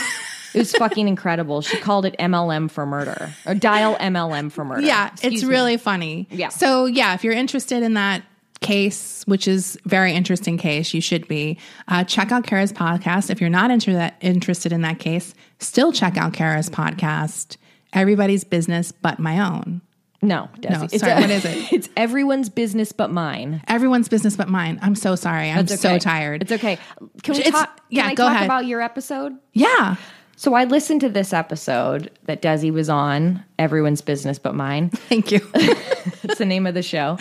It 0.55 0.59
was 0.59 0.72
fucking 0.72 1.07
incredible. 1.09 1.61
She 1.62 1.76
called 1.78 2.05
it 2.07 2.14
MLM 2.18 2.70
for 2.70 2.86
murder 2.86 3.32
or 3.46 3.55
dial 3.55 3.96
MLM 3.96 4.51
for 4.51 4.64
murder. 4.64 4.82
Yeah, 4.82 5.09
Excuse 5.12 5.32
it's 5.34 5.42
me. 5.44 5.48
really 5.51 5.76
funny. 5.76 6.26
Yeah. 6.30 6.48
So 6.48 6.86
yeah, 6.86 7.14
if 7.14 7.24
you're 7.24 7.32
interested 7.34 7.82
in 7.82 7.94
that 7.94 8.22
case, 8.61 9.22
which 9.26 9.48
is 9.48 9.78
very 9.86 10.12
interesting 10.12 10.59
case, 10.59 10.92
you 10.92 11.01
should 11.01 11.26
be. 11.28 11.59
Uh, 11.88 12.05
check 12.05 12.30
out 12.30 12.44
Kara's 12.44 12.72
podcast. 12.72 13.30
If 13.30 13.40
you're 13.40 13.48
not 13.51 13.68
that, 13.86 14.16
interested 14.20 14.72
in 14.72 14.82
that 14.82 14.98
case, 14.98 15.34
still 15.61 15.92
check 15.92 16.16
out 16.16 16.32
Kara's 16.34 16.68
podcast. 16.68 17.57
Everybody's 17.92 18.44
business 18.44 18.92
but 18.92 19.18
my 19.18 19.40
own. 19.40 19.80
no. 20.22 20.48
Desi. 20.61 20.70
No, 20.70 20.82
It's 20.84 20.98
sorry, 21.01 21.12
a- 21.12 21.20
what 21.22 21.30
is 21.30 21.44
it? 21.46 21.72
It's 21.72 21.88
everyone's 21.96 22.51
business 22.51 22.92
but 22.92 23.11
mine. 23.11 23.62
Everyone's 23.66 24.09
business 24.11 24.36
but 24.36 24.48
mine. 24.51 24.78
I'm 24.82 24.94
so 24.94 25.16
sorry. 25.16 25.51
I'm 25.51 25.61
It's 25.61 25.80
so 25.80 25.98
tired. 25.98 26.42
It's 26.42 26.53
okay. 26.53 26.78
Can 27.22 27.34
we 27.34 27.40
It's- 27.40 27.53
talk? 27.53 27.76
Can 27.76 27.84
yeah, 27.88 28.07
I 28.09 28.14
go 28.14 28.24
talk 28.24 28.34
ahead. 28.34 28.44
about 28.44 28.66
your 28.66 28.82
episode? 28.82 29.32
Yeah. 29.55 29.96
So 30.41 30.55
I 30.55 30.64
listened 30.64 31.03
to 31.03 31.11
this 31.11 31.34
episode 31.34 32.11
that 32.24 32.41
Desi 32.41 32.72
was 32.72 32.88
on, 32.88 33.45
Everyone's 33.59 34.01
Business 34.01 34.38
But 34.38 34.55
Mine. 34.55 34.88
Thank 34.95 35.30
you. 35.30 35.41
That's 35.53 36.38
the 36.38 36.47
name 36.47 36.66
of 36.66 36.72
the 36.72 36.82
show. 36.82 37.18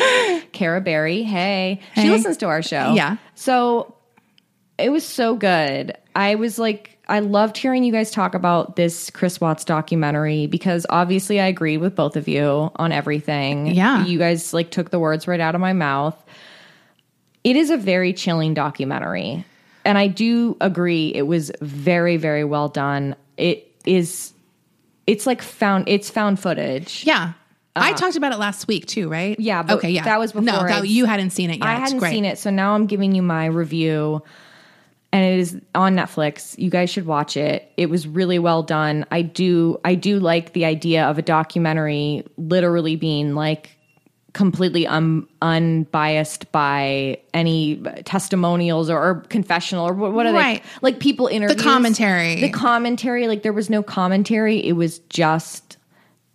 Cara 0.54 0.80
Berry, 0.80 1.24
hey. 1.24 1.82
She 1.96 2.10
listens 2.10 2.38
to 2.38 2.46
our 2.46 2.62
show. 2.62 2.94
Yeah. 2.94 3.18
So 3.36 3.94
it 4.78 4.90
was 4.90 5.06
so 5.06 5.36
good. 5.36 5.98
I 6.16 6.36
was 6.36 6.58
like, 6.60 6.98
I 7.10 7.20
loved 7.20 7.58
hearing 7.58 7.84
you 7.84 7.92
guys 7.92 8.10
talk 8.10 8.36
about 8.36 8.78
this 8.78 9.10
Chris 9.10 9.42
Watts 9.42 9.66
documentary 9.66 10.48
because 10.48 10.86
obviously 10.90 11.42
I 11.42 11.48
agree 11.48 11.76
with 11.76 11.96
both 11.96 12.16
of 12.16 12.30
you 12.30 12.72
on 12.78 12.94
everything. 12.94 13.68
Yeah. 13.68 14.06
You 14.06 14.18
guys 14.18 14.54
like 14.54 14.72
took 14.72 14.92
the 14.92 15.00
words 15.00 15.28
right 15.28 15.42
out 15.42 15.56
of 15.56 15.60
my 15.60 15.74
mouth. 15.74 16.16
It 17.44 17.58
is 17.58 17.70
a 17.70 17.76
very 17.76 18.14
chilling 18.14 18.54
documentary. 18.54 19.44
And 19.90 19.98
I 19.98 20.06
do 20.06 20.56
agree 20.62 21.12
it 21.16 21.24
was 21.24 21.52
very, 21.62 22.18
very 22.18 22.44
well 22.44 22.68
done. 22.68 23.16
It 23.38 23.76
is 23.88 24.34
it's 25.08 25.26
like 25.26 25.42
found 25.42 25.90
it's 25.90 26.12
found 26.12 26.40
footage. 26.40 27.04
yeah. 27.08 27.34
I 27.76 27.94
talked 27.94 28.16
about 28.16 28.32
it 28.32 28.38
last 28.38 28.68
week 28.68 28.86
too, 28.86 29.10
right? 29.10 29.36
Uh, 29.40 29.42
Yeah, 29.42 29.64
but 29.64 29.78
okay. 29.78 29.90
Yeah. 29.90 30.04
that 30.04 30.20
was 30.20 30.36
No, 30.36 30.42
before 30.42 30.68
that, 30.68 30.88
you 30.88 31.06
hadn't 31.06 31.32
seen 31.32 31.50
it 31.50 31.58
yet. 31.58 31.66
I 31.66 31.74
hadn't 31.76 31.98
Great. 31.98 32.12
seen 32.12 32.26
it, 32.26 32.38
so 32.38 32.52
now 32.52 32.76
I'm 32.76 32.86
giving 32.86 33.16
you 33.16 33.24
my 33.24 33.46
review. 33.48 34.22
And 35.12 35.26
it 35.26 35.40
is 35.40 35.60
on 35.74 35.96
Netflix. 35.96 36.56
You 36.60 36.70
guys 36.70 36.92
should 36.92 37.08
watch 37.08 37.36
it. 37.36 37.72
It 37.76 37.90
was 37.90 38.08
really 38.08 38.38
well 38.38 38.62
done. 38.62 39.08
I 39.10 39.24
do 39.24 39.80
I 39.84 39.96
do 39.96 40.20
like 40.20 40.54
the 40.54 40.66
idea 40.66 41.06
of 41.06 41.18
a 41.18 41.24
documentary 41.24 42.26
literally 42.38 42.96
being 42.96 43.34
like 43.34 43.79
completely 44.34 44.86
un, 44.86 45.28
unbiased 45.42 46.52
by 46.52 47.20
any 47.34 47.82
testimonials 48.06 48.90
or, 48.90 49.02
or 49.02 49.16
confessional 49.30 49.88
or 49.88 49.94
what, 49.94 50.14
what 50.14 50.26
are 50.28 50.34
Right. 50.34 50.62
they 50.64 50.70
like 50.82 51.00
people 51.00 51.28
interviews 51.28 51.62
commentary. 51.62 52.40
the 52.42 52.50
commentary 52.50 53.28
like 53.28 53.42
there 53.44 53.54
was 53.54 53.70
no 53.70 53.82
commentary 53.82 54.58
it 54.64 54.74
was 54.74 55.00
just 55.10 55.78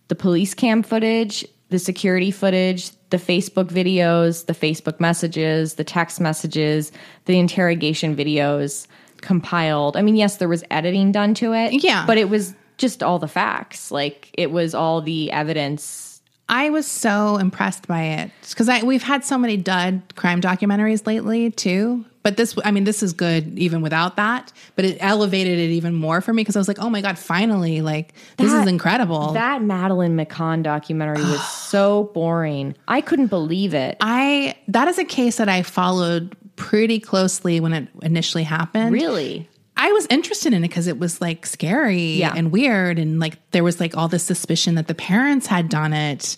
the 0.08 0.14
police 0.14 0.52
cam 0.54 0.82
footage, 0.82 1.46
the 1.70 1.78
security 1.78 2.30
footage, 2.30 2.90
the 3.10 3.16
Facebook 3.16 3.68
videos, 3.68 4.44
the 4.46 4.52
Facebook 4.52 5.00
messages, 5.00 5.74
the 5.74 5.84
text 5.84 6.20
messages, 6.20 6.92
the 7.24 7.38
interrogation 7.38 8.14
videos 8.14 8.86
compiled. 9.22 9.96
I 9.96 10.02
mean, 10.02 10.16
yes, 10.16 10.36
there 10.36 10.48
was 10.48 10.62
editing 10.70 11.10
done 11.10 11.32
to 11.34 11.54
it. 11.54 11.82
Yeah. 11.82 12.04
But 12.06 12.18
it 12.18 12.28
was 12.28 12.54
just 12.76 13.02
all 13.02 13.18
the 13.18 13.28
facts. 13.28 13.90
Like 13.90 14.28
it 14.34 14.50
was 14.50 14.74
all 14.74 15.00
the 15.00 15.30
evidence. 15.32 16.13
I 16.48 16.70
was 16.70 16.86
so 16.86 17.36
impressed 17.38 17.86
by 17.86 18.02
it 18.02 18.30
because 18.48 18.82
we've 18.82 19.02
had 19.02 19.24
so 19.24 19.38
many 19.38 19.56
dud 19.56 20.02
crime 20.14 20.40
documentaries 20.40 21.06
lately 21.06 21.50
too. 21.50 22.04
But 22.22 22.38
this, 22.38 22.56
I 22.64 22.70
mean, 22.70 22.84
this 22.84 23.02
is 23.02 23.12
good 23.12 23.58
even 23.58 23.82
without 23.82 24.16
that. 24.16 24.50
But 24.76 24.86
it 24.86 24.96
elevated 25.00 25.58
it 25.58 25.70
even 25.72 25.94
more 25.94 26.22
for 26.22 26.32
me 26.32 26.40
because 26.40 26.56
I 26.56 26.58
was 26.58 26.68
like, 26.68 26.78
oh 26.78 26.88
my 26.88 27.02
god, 27.02 27.18
finally! 27.18 27.82
Like 27.82 28.14
this 28.38 28.52
is 28.52 28.66
incredible. 28.66 29.32
That 29.32 29.62
Madeleine 29.62 30.16
McCann 30.16 30.62
documentary 30.62 31.22
was 31.22 31.46
so 31.52 32.10
boring. 32.14 32.74
I 32.88 33.00
couldn't 33.02 33.28
believe 33.28 33.74
it. 33.74 33.96
I 34.00 34.56
that 34.68 34.88
is 34.88 34.98
a 34.98 35.04
case 35.04 35.36
that 35.36 35.48
I 35.48 35.62
followed 35.62 36.34
pretty 36.56 37.00
closely 37.00 37.60
when 37.60 37.72
it 37.72 37.88
initially 38.02 38.44
happened. 38.44 38.92
really? 38.92 39.48
I 39.76 39.90
was 39.92 40.06
interested 40.08 40.52
in 40.52 40.62
it 40.64 40.68
because 40.68 40.86
it 40.86 40.98
was 40.98 41.20
like 41.20 41.46
scary 41.46 42.14
Yeah. 42.18 42.32
and 42.36 42.52
weird, 42.52 42.98
and 42.98 43.18
like 43.18 43.38
there 43.50 43.64
was 43.64 43.80
like 43.80 43.96
all 43.96 44.08
this 44.08 44.22
suspicion 44.22 44.76
that 44.76 44.86
the 44.86 44.94
parents 44.94 45.46
had 45.46 45.68
done 45.68 45.92
it. 45.92 46.36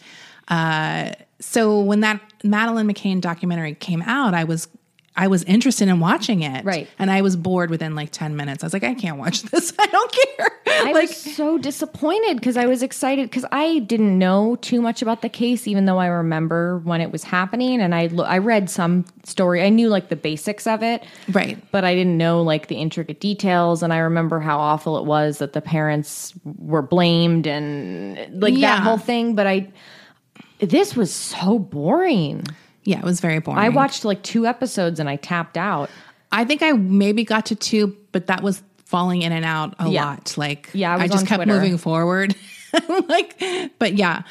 Uh, 0.49 1.13
so 1.39 1.81
when 1.81 2.01
that 2.01 2.21
Madeleine 2.45 2.89
McCann 2.89 3.21
documentary 3.21 3.75
came 3.75 4.01
out, 4.03 4.33
I 4.33 4.45
was 4.45 4.69
I 5.19 5.29
was 5.29 5.43
interested 5.45 5.89
in 5.89 5.99
watching 5.99 6.43
it, 6.43 6.65
Right. 6.65 6.89
And 6.99 7.11
I 7.11 7.23
was 7.23 7.37
bored 7.37 7.71
within 7.71 7.95
like 7.95 8.11
ten 8.11 8.37
minutes. 8.37 8.63
I 8.63 8.67
was 8.67 8.73
like, 8.75 8.85
I 8.85 8.95
can't 8.95 9.17
watch 9.19 9.43
this. 9.51 9.73
I 9.79 9.87
don't 9.87 10.13
care. 10.13 10.49
I 10.69 10.93
like, 10.93 11.09
was 11.09 11.17
so 11.17 11.57
disappointed 11.57 12.35
because 12.37 12.57
I 12.59 12.67
was 12.67 12.83
excited 12.83 13.31
because 13.31 13.47
I 13.51 13.79
didn't 13.79 14.19
know 14.19 14.57
too 14.57 14.83
much 14.83 15.01
about 15.01 15.23
the 15.23 15.29
case, 15.31 15.67
even 15.67 15.87
though 15.87 15.99
I 15.99 16.07
remember 16.09 16.79
when 16.85 17.01
it 17.01 17.11
was 17.13 17.25
happening, 17.25 17.81
and 17.81 17.95
I 17.95 18.09
lo- 18.09 18.25
I 18.25 18.39
read 18.39 18.69
some 18.69 19.07
story. 19.25 19.63
I 19.63 19.71
knew 19.71 19.89
like 19.89 20.11
the 20.11 20.17
basics 20.17 20.67
of 20.67 20.83
it, 20.83 21.03
right? 21.33 21.57
but 21.73 21.85
I 21.85 21.95
didn't 21.95 22.19
know 22.19 22.43
like 22.43 22.67
the 22.69 22.77
intricate 22.77 23.19
details. 23.21 23.83
And 23.83 23.93
I 23.93 23.99
remember 23.99 24.39
how 24.41 24.59
awful 24.59 24.99
it 24.99 25.05
was 25.07 25.39
that 25.39 25.55
the 25.55 25.63
parents 25.63 26.35
were 26.45 26.83
blamed 26.83 27.47
and 27.47 28.43
like 28.43 28.53
Yeah. 28.55 28.77
that 28.77 28.83
whole 28.83 28.99
thing. 28.99 29.35
But 29.35 29.47
I, 29.47 29.69
this 30.59 30.95
was 30.95 31.13
so 31.13 31.59
boring. 31.59 32.45
Yeah, 32.87 32.99
it 33.01 33.05
was 33.05 33.21
very 33.21 33.41
boring. 33.41 33.59
I 33.61 33.69
watched 33.69 34.05
like 34.07 34.23
two 34.23 34.47
episodes 34.47 34.99
and 35.01 35.09
I 35.09 35.17
tapped 35.17 35.59
out. 35.59 35.91
I 36.33 36.45
think 36.45 36.63
I 36.63 36.73
maybe 36.73 37.25
got 37.25 37.47
to 37.47 37.55
two, 37.55 37.97
but 38.13 38.29
that 38.29 38.43
was 38.43 38.63
falling 38.85 39.23
in 39.23 39.33
and 39.33 39.45
out 39.45 39.75
a 39.79 39.89
Yeah. 39.89 40.05
lot. 40.07 40.35
Like, 40.39 40.71
Yeah, 40.73 40.95
I 40.95 41.03
was 41.03 41.11
just 41.11 41.27
kept 41.27 41.43
Twitter. 41.43 41.53
moving 41.61 41.77
forward. 41.79 42.35
like, 43.09 43.41
but 43.79 43.95
yeah, 43.95 44.23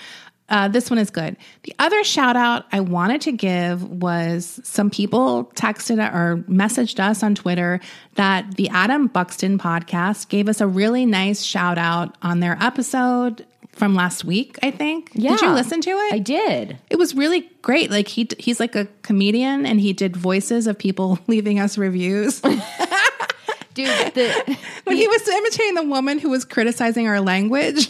uh, 0.47 0.67
this 0.67 0.89
one 0.91 0.99
is 0.99 1.09
good. 1.09 1.35
The 1.63 1.73
other 1.79 2.03
shout 2.03 2.35
out 2.37 2.65
I 2.71 2.79
wanted 2.79 3.21
to 3.21 3.31
give 3.31 3.83
was 3.83 4.59
some 4.63 4.89
people 4.91 5.51
texted 5.55 5.97
or 6.13 6.37
messaged 6.49 6.99
us 6.99 7.23
on 7.23 7.33
Twitter 7.35 7.79
that 8.15 8.55
the 8.55 8.69
Adam 8.69 9.07
Buxton 9.07 9.57
podcast 9.57 10.29
gave 10.29 10.47
us 10.47 10.61
a 10.61 10.67
really 10.67 11.05
nice 11.05 11.41
shout 11.41 11.77
out 11.79 12.15
on 12.21 12.39
their 12.41 12.57
episode 12.61 13.45
from 13.76 13.93
last 13.93 14.23
week. 14.26 14.57
I 14.63 14.71
think. 14.71 15.11
Yeah. 15.13 15.32
Did 15.32 15.41
you 15.41 15.51
listen 15.51 15.82
to 15.82 15.89
it? 15.89 16.13
I 16.13 16.19
did. 16.19 16.78
It 16.89 16.97
was 16.97 17.13
really 17.13 17.49
great. 17.61 17.91
Like 17.91 18.07
he 18.07 18.28
he's 18.39 18.59
like 18.59 18.76
a 18.76 18.86
comedian 19.03 19.65
and 19.65 19.80
he 19.80 19.93
did 19.93 20.15
voices 20.17 20.67
of 20.67 20.78
people 20.78 21.19
leaving 21.28 21.59
us 21.59 21.78
reviews. 21.78 22.41
Dude, 23.73 23.88
the, 24.13 24.57
when 24.86 24.95
he 24.95 25.05
was 25.05 25.28
imitating 25.28 25.76
the 25.76 25.84
woman 25.84 26.17
who 26.17 26.30
was 26.30 26.45
criticizing 26.45 27.07
our 27.07 27.19
language. 27.21 27.89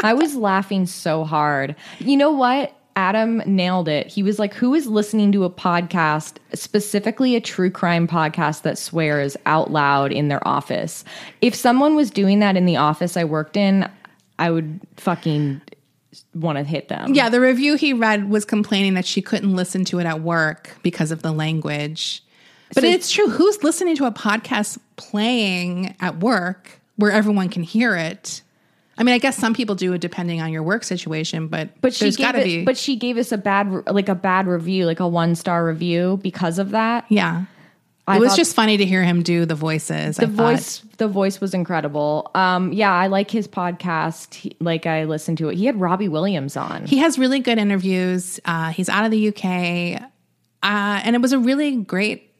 I 0.00 0.14
was 0.14 0.36
laughing 0.36 0.86
so 0.86 1.24
hard. 1.24 1.74
You 1.98 2.16
know 2.16 2.30
what? 2.30 2.72
Adam 2.98 3.40
nailed 3.46 3.88
it. 3.88 4.08
He 4.08 4.24
was 4.24 4.40
like, 4.40 4.54
Who 4.54 4.74
is 4.74 4.88
listening 4.88 5.30
to 5.30 5.44
a 5.44 5.50
podcast, 5.50 6.38
specifically 6.52 7.36
a 7.36 7.40
true 7.40 7.70
crime 7.70 8.08
podcast 8.08 8.62
that 8.62 8.76
swears 8.76 9.36
out 9.46 9.70
loud 9.70 10.10
in 10.10 10.26
their 10.26 10.46
office? 10.46 11.04
If 11.40 11.54
someone 11.54 11.94
was 11.94 12.10
doing 12.10 12.40
that 12.40 12.56
in 12.56 12.66
the 12.66 12.76
office 12.76 13.16
I 13.16 13.22
worked 13.22 13.56
in, 13.56 13.88
I 14.38 14.50
would 14.50 14.80
fucking 14.96 15.60
want 16.34 16.58
to 16.58 16.64
hit 16.64 16.88
them. 16.88 17.14
Yeah, 17.14 17.28
the 17.28 17.40
review 17.40 17.74
he 17.76 17.92
read 17.92 18.28
was 18.30 18.44
complaining 18.44 18.94
that 18.94 19.04
she 19.04 19.20
couldn't 19.22 19.54
listen 19.54 19.84
to 19.86 19.98
it 19.98 20.06
at 20.06 20.20
work 20.20 20.76
because 20.82 21.10
of 21.10 21.22
the 21.22 21.32
language. 21.32 22.22
But 22.74 22.82
So- 22.82 22.88
it's 22.88 23.10
true. 23.10 23.28
Who's 23.28 23.62
listening 23.62 23.96
to 23.96 24.04
a 24.06 24.12
podcast 24.12 24.78
playing 24.96 25.94
at 26.00 26.20
work 26.20 26.80
where 26.96 27.10
everyone 27.10 27.48
can 27.48 27.62
hear 27.62 27.96
it? 27.96 28.42
I 28.96 29.04
mean, 29.04 29.14
I 29.14 29.18
guess 29.18 29.36
some 29.36 29.54
people 29.54 29.74
do 29.76 29.92
it 29.92 30.00
depending 30.00 30.40
on 30.40 30.50
your 30.52 30.62
work 30.64 30.82
situation, 30.82 31.46
but 31.46 31.80
But 31.80 31.94
she 31.94 32.10
gave 32.10 32.34
it, 32.34 32.44
be. 32.44 32.64
but 32.64 32.76
she 32.76 32.96
gave 32.96 33.16
us 33.16 33.30
a 33.30 33.38
bad 33.38 33.70
like 33.88 34.08
a 34.08 34.14
bad 34.16 34.48
review, 34.48 34.86
like 34.86 34.98
a 35.00 35.06
one 35.06 35.34
star 35.36 35.64
review 35.64 36.18
because 36.22 36.58
of 36.58 36.70
that. 36.70 37.04
yeah, 37.08 37.44
I 38.08 38.16
it 38.16 38.20
was 38.20 38.34
just 38.36 38.56
funny 38.56 38.76
to 38.78 38.84
hear 38.84 39.02
him 39.04 39.22
do 39.22 39.44
the 39.46 39.54
voices. 39.54 40.16
the 40.16 40.24
I 40.24 40.26
thought. 40.26 40.36
voice 40.54 40.78
the 40.98 41.08
voice 41.08 41.40
was 41.40 41.54
incredible 41.54 42.30
um 42.34 42.72
yeah 42.72 42.92
i 42.92 43.06
like 43.06 43.30
his 43.30 43.46
podcast 43.46 44.34
He- 44.34 44.56
like 44.60 44.84
i 44.86 45.04
listened 45.04 45.38
to 45.38 45.48
it 45.48 45.56
he 45.56 45.66
had 45.66 45.78
robbie 45.80 46.08
williams 46.08 46.56
on 46.56 46.86
He 46.86 46.98
has 46.98 47.18
really 47.18 47.38
good 47.40 47.58
interviews. 47.58 48.40
Uh, 48.44 48.70
he's 48.70 48.88
out 48.88 49.04
of 49.04 49.10
the 49.12 49.28
UK, 49.28 50.02
uh, 50.62 51.00
and 51.04 51.14
it 51.14 51.22
was 51.22 51.32
a 51.32 51.38
really 51.38 51.76
great 51.76 52.34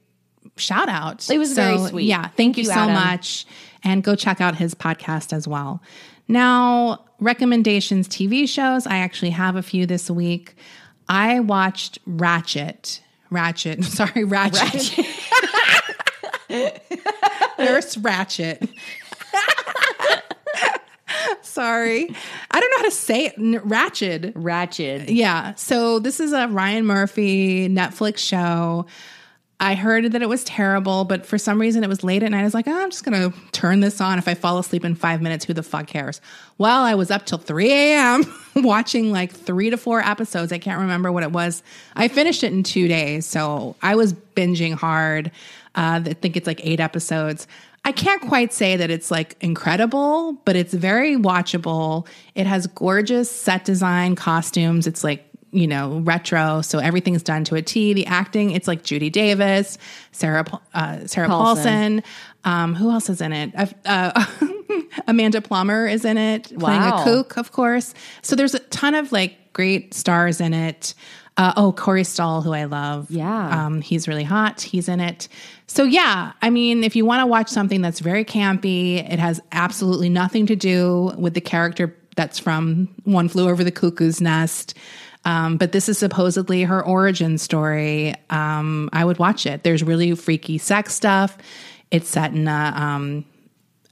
shout 0.57 0.89
out. 0.89 1.29
It 1.31 1.39
was 1.39 1.53
very 1.53 1.79
sweet. 1.79 2.07
Yeah, 2.07 2.23
thank, 2.23 2.35
Thank 2.37 2.57
you, 2.57 2.63
you, 2.65 2.69
so 2.71 2.75
Adam. 2.81 2.95
much, 2.95 3.47
and 3.85 4.03
go 4.03 4.17
check 4.17 4.41
out 4.41 4.57
his 4.57 4.75
podcast 4.75 5.33
as 5.33 5.47
well. 5.47 5.81
Now, 6.27 7.05
recommendations 7.21 8.09
TV 8.09 8.49
shows. 8.49 8.87
I 8.87 8.99
actually 8.99 9.31
have 9.31 9.55
a 9.57 9.63
few 9.63 9.87
this 9.87 10.11
week. 10.11 10.55
I 11.09 11.41
watched 11.41 11.99
Ratchet. 12.07 13.01
Ratchet. 13.31 13.85
Sorry, 13.99 14.25
Ratchet. 14.25 15.07
Nurse 17.59 17.97
Ratchet. 17.97 18.69
Sorry. 21.43 22.09
I 22.51 22.61
don't 22.61 22.71
know 22.71 22.77
how 22.77 22.83
to 22.85 22.91
say 22.91 23.27
it. 23.27 23.35
N- 23.39 23.61
Ratchet. 23.65 24.33
ratchet 24.35 25.11
Yeah. 25.11 25.55
So 25.55 25.99
this 25.99 26.21
is 26.21 26.33
a 26.33 26.47
Ryan 26.49 26.87
Murphy 26.87 27.69
Netflix 27.69 28.19
show. 28.19 28.87
I 29.61 29.75
heard 29.75 30.13
that 30.13 30.23
it 30.23 30.29
was 30.29 30.45
terrible, 30.45 31.05
but 31.05 31.27
for 31.27 31.37
some 31.37 31.61
reason 31.61 31.83
it 31.83 31.89
was 31.89 32.05
late 32.05 32.23
at 32.23 32.31
night. 32.31 32.43
I 32.43 32.45
was 32.45 32.55
like, 32.55 32.69
oh, 32.69 32.81
I'm 32.81 32.91
just 32.91 33.03
going 33.03 33.33
to 33.33 33.37
turn 33.51 33.81
this 33.81 34.01
on. 34.01 34.17
If 34.19 34.29
I 34.29 34.35
fall 34.35 34.59
asleep 34.59 34.85
in 34.85 34.95
five 34.95 35.21
minutes, 35.21 35.45
who 35.45 35.53
the 35.53 35.65
fuck 35.65 35.89
cares? 35.89 36.21
Well, 36.59 36.85
I 36.85 36.95
was 36.95 37.11
up 37.11 37.27
till 37.27 37.39
3 37.39 37.73
a.m. 37.73 38.23
watching 38.57 39.11
like 39.11 39.33
three 39.33 39.71
to 39.71 39.77
four 39.77 40.01
episodes. 40.01 40.53
I 40.53 40.59
can't 40.59 40.79
remember 40.79 41.11
what 41.11 41.25
it 41.25 41.33
was. 41.33 41.65
I 41.97 42.07
finished 42.07 42.45
it 42.45 42.53
in 42.53 42.63
two 42.63 42.87
days. 42.87 43.27
So 43.27 43.75
I 43.83 43.97
was 43.97 44.13
binging 44.13 44.75
hard. 44.75 45.33
Uh, 45.79 46.03
I 46.05 46.13
think 46.15 46.37
it's 46.37 46.47
like 46.47 46.61
eight 46.65 46.81
episodes. 46.81 47.47
I 47.85 47.93
can't 47.93 48.21
quite 48.23 48.53
say 48.53 48.77
that 48.77 48.91
it's 48.91 49.11
like 49.11 49.37
incredible, 49.41 50.33
but 50.45 50.57
it's 50.57 50.75
very 50.75 51.17
watchable. 51.17 52.07
It 52.35 52.47
has 52.47 52.67
gorgeous 52.67 53.31
set 53.31 53.65
design, 53.65 54.17
costumes. 54.17 54.87
It's 54.87 55.05
like 55.05 55.25
you 55.51 55.67
know, 55.67 56.01
retro. 56.01 56.61
So 56.61 56.79
everything's 56.79 57.23
done 57.23 57.43
to 57.45 57.55
a 57.55 57.63
T. 57.63 57.95
The 57.95 58.05
acting, 58.07 58.51
it's 58.51 58.69
like 58.69 58.83
Judy 58.83 59.09
Davis, 59.09 59.79
Sarah 60.13 60.45
uh, 60.75 61.07
Sarah 61.07 61.29
Paulson. 61.29 62.03
Paulson. 62.03 62.03
Um, 62.45 62.75
who 62.75 62.91
else 62.91 63.09
is 63.09 63.21
in 63.23 63.33
it? 63.33 63.53
Uh, 63.57 63.67
uh, 63.87 64.27
Amanda 65.07 65.41
Plummer 65.41 65.87
is 65.87 66.05
in 66.05 66.19
it, 66.19 66.53
playing 66.59 66.83
Wow. 66.83 67.01
a 67.01 67.05
kook, 67.05 67.37
of 67.39 67.53
course. 67.53 67.95
So 68.23 68.37
there's 68.37 68.55
a 68.55 68.59
ton 68.59 68.95
of 68.95 69.11
like 69.13 69.53
great 69.55 69.95
stars 69.95 70.41
in 70.41 70.53
it. 70.53 70.95
Uh, 71.39 71.53
oh, 71.57 71.73
Corey 71.73 72.03
Stoll, 72.03 72.43
who 72.43 72.53
I 72.53 72.65
love. 72.65 73.09
Yeah. 73.11 73.67
Um, 73.67 73.81
he's 73.81 74.09
really 74.09 74.25
hot. 74.25 74.61
He's 74.61 74.89
in 74.89 74.99
it. 74.99 75.29
So, 75.69 75.85
yeah, 75.85 76.33
I 76.43 76.51
mean, 76.51 76.83
if 76.83 76.97
you 76.97 77.05
want 77.05 77.21
to 77.21 77.27
watch 77.27 77.49
something 77.49 77.81
that's 77.81 78.01
very 78.01 78.25
campy, 78.25 78.97
it 78.97 79.21
has 79.21 79.41
absolutely 79.53 80.09
nothing 80.09 80.47
to 80.47 80.57
do 80.57 81.13
with 81.17 81.35
the 81.35 81.41
character 81.41 81.97
that's 82.17 82.41
from 82.41 82.89
One 83.05 83.29
Flew 83.29 83.49
Over 83.49 83.63
the 83.63 83.71
Cuckoo's 83.71 84.21
Nest. 84.21 84.75
Um, 85.25 85.59
but 85.59 85.71
this 85.71 85.89
is 85.89 85.97
supposedly 85.97 86.65
her 86.65 86.85
origin 86.85 87.39
story. 87.39 88.15
Um, 88.31 88.91
I 88.93 89.05
would 89.05 89.21
watch 89.21 89.47
it. 89.47 89.63
There's 89.63 89.85
really 89.85 90.17
freaky 90.17 90.59
sex 90.59 90.93
stuff. 90.93 91.39
It's 91.93 92.09
set 92.09 92.33
in 92.33 92.49
a, 92.49 92.73
um, 92.75 93.25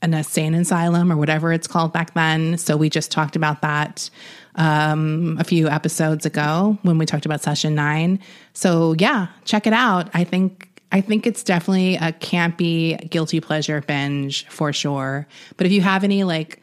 an 0.03 0.15
insane 0.15 0.55
asylum 0.55 1.13
or 1.13 1.17
whatever 1.17 1.53
it's 1.53 1.67
called 1.67 1.93
back 1.93 2.15
then. 2.15 2.59
So 2.59 2.77
we 2.77 2.91
just 2.91 3.13
talked 3.13 3.37
about 3.37 3.63
that 3.63 4.11
um, 4.57 5.37
a 5.39 5.45
few 5.45 5.69
episodes 5.69 6.27
ago 6.27 6.79
when 6.83 6.99
we 6.99 7.07
talked 7.07 7.27
about 7.27 7.43
session 7.43 7.75
nine. 7.75 8.19
So 8.53 8.95
yeah, 8.99 9.29
check 9.45 9.67
it 9.67 9.73
out. 9.73 10.11
I 10.15 10.25
think 10.25 10.69
I 10.93 11.01
think 11.01 11.27
it's 11.27 11.43
definitely 11.43 11.97
a 11.97 12.13
campy 12.13 13.09
guilty 13.11 13.41
pleasure 13.41 13.81
binge 13.83 14.47
for 14.49 14.73
sure. 14.73 15.27
But 15.57 15.67
if 15.67 15.73
you 15.73 15.83
have 15.83 16.05
any 16.05 16.25
like 16.25 16.63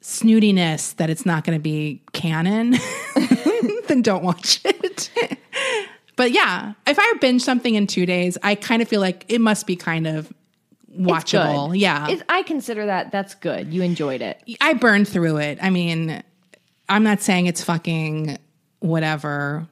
snootiness 0.00 0.96
that 0.96 1.10
it's 1.10 1.26
not 1.26 1.44
going 1.44 1.58
to 1.58 1.62
be 1.62 2.02
canon, 2.12 2.76
then 3.88 4.02
don't 4.02 4.22
watch 4.22 4.60
it. 4.64 5.10
but 6.16 6.30
yeah, 6.30 6.74
if 6.86 6.98
I 7.00 7.14
binge 7.20 7.42
something 7.42 7.74
in 7.74 7.86
two 7.86 8.06
days, 8.06 8.36
I 8.42 8.54
kind 8.54 8.82
of 8.82 8.88
feel 8.88 9.00
like 9.00 9.24
it 9.28 9.40
must 9.40 9.66
be 9.66 9.76
kind 9.76 10.06
of 10.06 10.32
watchable. 10.96 11.76
Yeah. 11.76 12.08
It, 12.08 12.22
I 12.28 12.42
consider 12.42 12.86
that 12.86 13.10
that's 13.10 13.34
good. 13.34 13.72
You 13.72 13.82
enjoyed 13.82 14.22
it. 14.22 14.40
I 14.60 14.74
burned 14.74 15.08
through 15.08 15.38
it. 15.38 15.58
I 15.60 15.70
mean, 15.70 16.22
I'm 16.88 17.02
not 17.02 17.20
saying 17.20 17.46
it's 17.46 17.62
fucking 17.62 18.38
whatever. 18.80 19.66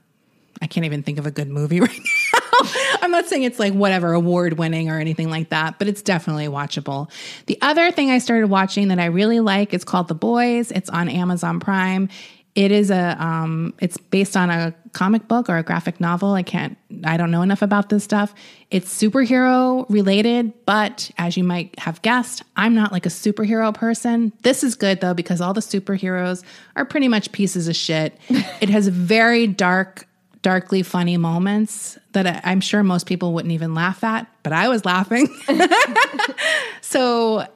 I 0.60 0.66
can't 0.66 0.86
even 0.86 1.02
think 1.02 1.18
of 1.18 1.26
a 1.26 1.30
good 1.30 1.48
movie 1.48 1.80
right 1.82 1.90
now. 1.90 2.68
I'm 3.02 3.10
not 3.10 3.26
saying 3.26 3.42
it's 3.42 3.58
like 3.58 3.72
whatever 3.72 4.12
award 4.12 4.58
winning 4.58 4.88
or 4.88 4.98
anything 4.98 5.28
like 5.28 5.48
that, 5.50 5.78
but 5.78 5.88
it's 5.88 6.02
definitely 6.02 6.46
watchable. 6.46 7.10
The 7.46 7.58
other 7.60 7.90
thing 7.90 8.10
I 8.10 8.18
started 8.18 8.48
watching 8.48 8.88
that 8.88 9.00
I 9.00 9.06
really 9.06 9.40
like 9.40 9.74
is 9.74 9.84
called 9.84 10.08
The 10.08 10.14
Boys. 10.14 10.70
It's 10.70 10.88
on 10.88 11.08
Amazon 11.08 11.60
Prime. 11.60 12.08
It 12.54 12.70
is 12.70 12.90
a 12.90 13.16
um 13.22 13.72
it's 13.78 13.96
based 13.96 14.36
on 14.36 14.50
a 14.50 14.74
comic 14.92 15.26
book 15.26 15.48
or 15.48 15.56
a 15.56 15.62
graphic 15.62 16.00
novel. 16.00 16.34
I 16.34 16.42
can't 16.42 16.76
I 17.04 17.16
don't 17.16 17.30
know 17.30 17.42
enough 17.42 17.62
about 17.62 17.88
this 17.88 18.04
stuff. 18.04 18.34
It's 18.70 18.92
superhero 18.92 19.86
related, 19.88 20.52
but 20.66 21.10
as 21.16 21.36
you 21.36 21.44
might 21.44 21.78
have 21.78 22.02
guessed, 22.02 22.42
I'm 22.56 22.74
not 22.74 22.92
like 22.92 23.06
a 23.06 23.10
superhero 23.10 23.74
person. 23.74 24.32
This 24.42 24.62
is 24.62 24.74
good 24.74 25.00
though 25.00 25.14
because 25.14 25.40
all 25.40 25.54
the 25.54 25.62
superheroes 25.62 26.42
are 26.76 26.84
pretty 26.84 27.08
much 27.08 27.32
pieces 27.32 27.68
of 27.68 27.76
shit. 27.76 28.18
it 28.28 28.68
has 28.68 28.88
very 28.88 29.46
dark 29.46 30.06
darkly 30.42 30.82
funny 30.82 31.16
moments 31.16 31.98
that 32.12 32.42
I'm 32.44 32.60
sure 32.60 32.82
most 32.82 33.06
people 33.06 33.32
wouldn't 33.32 33.52
even 33.52 33.74
laugh 33.74 34.04
at, 34.04 34.26
but 34.42 34.52
I 34.52 34.68
was 34.68 34.84
laughing. 34.84 35.28
so 36.80 37.46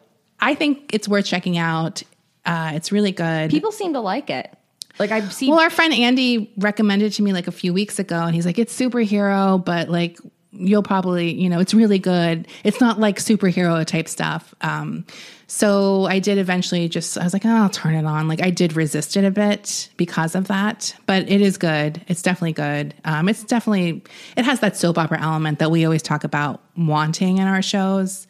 I 0.40 0.54
think 0.54 0.94
it's 0.94 1.08
worth 1.08 1.26
checking 1.26 1.58
out. 1.58 2.02
Uh, 2.44 2.72
it's 2.74 2.92
really 2.92 3.12
good. 3.12 3.50
People 3.50 3.72
seem 3.72 3.92
to 3.92 4.00
like 4.00 4.30
it. 4.30 4.56
Like 4.98 5.10
I've 5.10 5.32
seen. 5.32 5.50
Well, 5.50 5.60
our 5.60 5.70
friend 5.70 5.92
Andy 5.92 6.52
recommended 6.56 7.12
to 7.14 7.22
me 7.22 7.32
like 7.32 7.46
a 7.46 7.52
few 7.52 7.72
weeks 7.72 7.98
ago, 7.98 8.22
and 8.22 8.34
he's 8.34 8.46
like, 8.46 8.58
"It's 8.58 8.78
superhero, 8.78 9.62
but 9.62 9.88
like 9.88 10.18
you'll 10.52 10.82
probably, 10.82 11.34
you 11.34 11.50
know, 11.50 11.60
it's 11.60 11.74
really 11.74 11.98
good. 11.98 12.48
It's 12.64 12.80
not 12.80 12.98
like 12.98 13.18
superhero 13.18 13.84
type 13.84 14.08
stuff." 14.08 14.54
Um, 14.62 15.04
so 15.48 16.06
I 16.06 16.18
did 16.18 16.38
eventually 16.38 16.88
just, 16.88 17.16
I 17.18 17.24
was 17.24 17.32
like, 17.32 17.44
"Oh, 17.44 17.50
I'll 17.50 17.68
turn 17.68 17.94
it 17.94 18.06
on." 18.06 18.26
Like 18.26 18.42
I 18.42 18.50
did 18.50 18.74
resist 18.74 19.16
it 19.16 19.24
a 19.24 19.30
bit 19.30 19.90
because 19.96 20.34
of 20.34 20.48
that, 20.48 20.94
but 21.06 21.28
it 21.30 21.40
is 21.40 21.58
good. 21.58 22.02
It's 22.08 22.22
definitely 22.22 22.54
good. 22.54 22.94
Um, 23.04 23.28
it's 23.28 23.44
definitely 23.44 24.02
it 24.36 24.44
has 24.44 24.60
that 24.60 24.76
soap 24.76 24.98
opera 24.98 25.20
element 25.20 25.58
that 25.58 25.70
we 25.70 25.84
always 25.84 26.02
talk 26.02 26.24
about 26.24 26.62
wanting 26.76 27.38
in 27.38 27.46
our 27.46 27.62
shows 27.62 28.26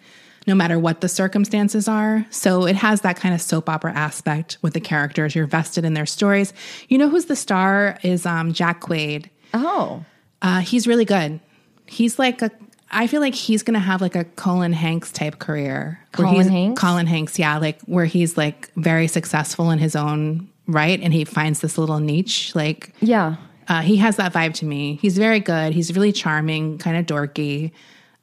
no 0.47 0.55
matter 0.55 0.79
what 0.79 1.01
the 1.01 1.09
circumstances 1.09 1.89
are. 1.89 2.25
So 2.31 2.67
it 2.67 2.77
has 2.77 3.01
that 3.03 3.17
kind 3.17 3.35
of 3.35 3.41
soap 3.43 3.69
opera 3.69 3.93
aspect 3.93 4.59
with 4.63 4.75
the 4.75 4.81
characters. 4.81 5.35
You're 5.35 5.47
vested 5.47 5.85
in 5.85 5.95
their 5.95 6.07
stories. 6.07 6.53
You 6.89 6.99
know 6.99 7.09
who's 7.09 7.25
the 7.27 7.37
star 7.37 7.99
is 8.03 8.25
um, 8.27 8.53
Jack 8.53 8.81
Quaid. 8.81 9.29
oh, 9.55 10.05
Uh, 10.43 10.61
he's 10.61 10.87
really 10.87 11.05
good. 11.05 11.41
He's 11.87 12.19
like 12.19 12.43
a. 12.43 12.51
I 12.91 13.09
feel 13.09 13.21
like 13.21 13.35
he's 13.35 13.65
gonna 13.65 13.81
have 13.81 14.01
like 14.01 14.15
a 14.15 14.25
Colin 14.25 14.73
Hanks 14.73 15.11
type 15.11 15.39
career. 15.41 15.99
Colin 16.13 16.35
he's- 16.37 16.47
Hanks? 16.49 16.81
Colin 16.81 17.07
Hanks, 17.07 17.39
yeah, 17.39 17.59
like 17.59 17.81
where 17.83 18.05
he's 18.05 18.37
like 18.37 18.71
very 18.77 19.09
successful 19.09 19.71
in 19.73 19.79
his 19.81 19.97
own 19.97 20.49
right, 20.69 21.01
and 21.01 21.13
he 21.13 21.25
finds 21.25 21.61
this 21.61 21.79
little 21.79 21.99
niche. 21.99 22.55
Like, 22.55 22.93
yeah. 23.01 23.37
uh, 23.69 23.81
he 23.83 23.97
has 23.97 24.17
that 24.17 24.33
vibe 24.33 24.55
to 24.55 24.65
me. 24.67 24.99
He's 25.03 25.19
very 25.19 25.41
good. 25.41 25.73
He's 25.75 25.93
really 25.97 26.13
charming, 26.13 26.79
kind 26.79 26.97
of 26.97 27.07
dorky. 27.07 27.73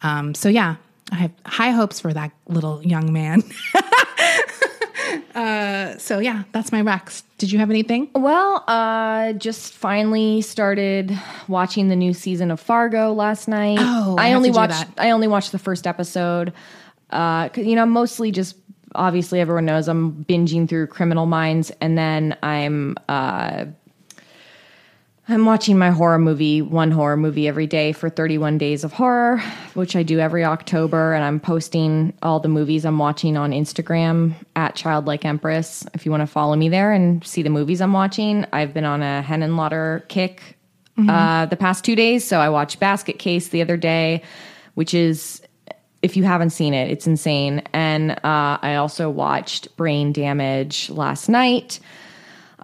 Um, 0.02 0.34
so 0.34 0.48
yeah, 0.50 0.76
I 1.14 1.18
have 1.18 1.32
high 1.46 1.70
hopes 1.70 2.00
for 2.00 2.12
that 2.12 2.32
little 2.48 2.82
young 2.84 3.14
man. 3.14 3.44
uh, 5.36 5.96
so 6.00 6.18
yeah, 6.18 6.44
that's 6.54 6.72
my 6.72 6.82
Rex. 6.82 7.22
Did 7.38 7.52
you 7.52 7.60
have 7.60 7.70
anything? 7.70 8.10
Well, 8.16 8.64
uh, 8.68 9.34
just 9.34 9.74
finally 9.74 10.42
started 10.42 11.16
watching 11.48 11.90
the 11.90 11.96
new 11.96 12.16
season 12.16 12.50
of 12.50 12.60
Fargo 12.60 13.14
last 13.14 13.48
night. 13.48 13.78
Oh, 13.80 14.16
I 14.18 14.30
I, 14.30 14.34
only 14.34 14.50
watched. 14.50 14.86
I 14.98 15.12
only 15.12 15.28
watched 15.28 15.52
the 15.52 15.60
first 15.60 15.86
episode. 15.86 16.52
Uh, 17.12 17.50
you 17.56 17.76
know, 17.76 17.86
mostly 17.86 18.32
just 18.32 18.56
obviously 18.96 19.40
everyone 19.40 19.66
knows 19.66 19.88
I'm 19.88 20.26
binging 20.26 20.68
through 20.68 20.88
Criminal 20.88 21.28
Minds, 21.28 21.72
and 21.80 21.96
then 21.96 22.36
I'm 22.42 22.96
uh, 23.08 23.66
I'm 25.28 25.46
watching 25.46 25.78
my 25.78 25.90
horror 25.90 26.20
movie, 26.20 26.62
one 26.62 26.92
horror 26.92 27.16
movie 27.16 27.48
every 27.48 27.66
day 27.66 27.94
for 27.94 28.10
31 28.10 28.58
days 28.58 28.84
of 28.84 28.92
horror, 28.92 29.42
which 29.74 29.96
I 29.96 30.04
do 30.04 30.20
every 30.20 30.44
October. 30.44 31.14
And 31.14 31.24
I'm 31.24 31.40
posting 31.40 32.14
all 32.22 32.42
the 32.42 32.50
movies 32.50 32.84
I'm 32.84 33.00
watching 33.00 33.38
on 33.38 33.52
Instagram 33.52 34.34
at 34.58 34.76
Childlike 34.76 35.24
Empress. 35.24 35.86
If 35.94 36.06
you 36.06 36.12
want 36.12 36.22
to 36.22 36.28
follow 36.28 36.58
me 36.58 36.68
there 36.68 36.92
and 36.92 37.26
see 37.26 37.42
the 37.42 37.50
movies 37.50 37.80
I'm 37.80 37.94
watching, 37.94 38.46
I've 38.52 38.74
been 38.74 38.84
on 38.84 39.02
a 39.02 39.22
Hen 39.22 39.40
Henenlotter 39.40 40.06
kick 40.10 40.58
uh, 40.98 41.46
the 41.46 41.56
past 41.56 41.86
two 41.86 41.96
days. 41.96 42.28
So 42.28 42.40
I 42.40 42.50
watched 42.50 42.80
Basket 42.82 43.18
Case 43.18 43.48
the 43.48 43.62
other 43.62 43.78
day, 43.78 44.24
which 44.74 44.94
is 44.94 45.42
if 46.02 46.18
you 46.18 46.24
haven't 46.26 46.50
seen 46.50 46.74
it, 46.74 46.92
it's 46.92 47.08
insane. 47.08 47.64
And 47.72 48.12
uh, 48.12 48.60
I 48.62 48.76
also 48.76 49.10
watched 49.10 49.76
Brain 49.78 50.12
Damage 50.12 50.90
last 50.90 51.30
night. 51.30 51.80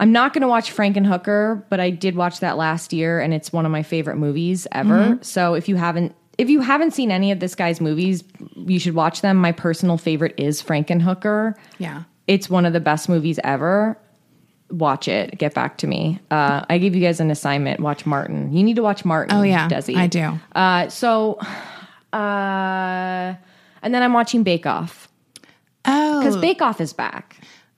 I'm 0.00 0.10
not 0.12 0.32
going 0.32 0.42
to 0.42 0.48
watch 0.48 0.74
Frankenhooker, 0.74 1.62
but 1.68 1.78
I 1.78 1.90
did 1.90 2.16
watch 2.16 2.40
that 2.40 2.56
last 2.56 2.92
year, 2.92 3.20
and 3.20 3.32
it's 3.32 3.52
one 3.52 3.66
of 3.66 3.70
my 3.70 3.82
favorite 3.82 4.16
movies 4.16 4.66
ever. 4.72 5.18
So 5.22 5.54
if 5.54 5.68
you 5.68 5.76
haven't 5.76 6.16
if 6.38 6.48
you 6.48 6.62
haven't 6.62 6.92
seen 6.92 7.10
any 7.10 7.32
of 7.32 7.38
this 7.38 7.54
guy's 7.54 7.82
movies, 7.82 8.24
you 8.56 8.78
should 8.80 8.94
watch 8.94 9.20
them. 9.20 9.36
My 9.36 9.52
personal 9.52 9.98
favorite 9.98 10.34
is 10.38 10.62
Frankenhooker. 10.62 11.54
Yeah. 11.76 12.04
It's 12.26 12.48
one 12.48 12.64
of 12.64 12.72
the 12.72 12.80
best 12.80 13.10
movies 13.10 13.38
ever. 13.44 13.98
Watch 14.70 15.06
it. 15.06 15.36
Get 15.36 15.52
back 15.52 15.76
to 15.78 15.86
me. 15.86 16.18
Uh, 16.30 16.64
I 16.70 16.78
gave 16.78 16.94
you 16.94 17.02
guys 17.02 17.20
an 17.20 17.30
assignment. 17.30 17.80
Watch 17.80 18.06
Martin. 18.06 18.54
You 18.54 18.62
need 18.62 18.76
to 18.76 18.82
watch 18.82 19.04
Martin. 19.04 19.36
Oh 19.36 19.42
yeah, 19.42 19.68
Desi. 19.68 19.96
I 19.96 20.06
do. 20.06 20.38
Uh, 20.54 20.88
so, 20.88 21.34
uh, 22.14 23.34
and 23.82 23.94
then 23.94 24.02
I'm 24.02 24.14
watching 24.14 24.42
Bake 24.42 24.64
Off 24.64 25.08
Oh, 25.84 26.20
because 26.20 26.36
Bake 26.36 26.62
Off 26.62 26.80
is 26.80 26.92
back. 26.92 27.36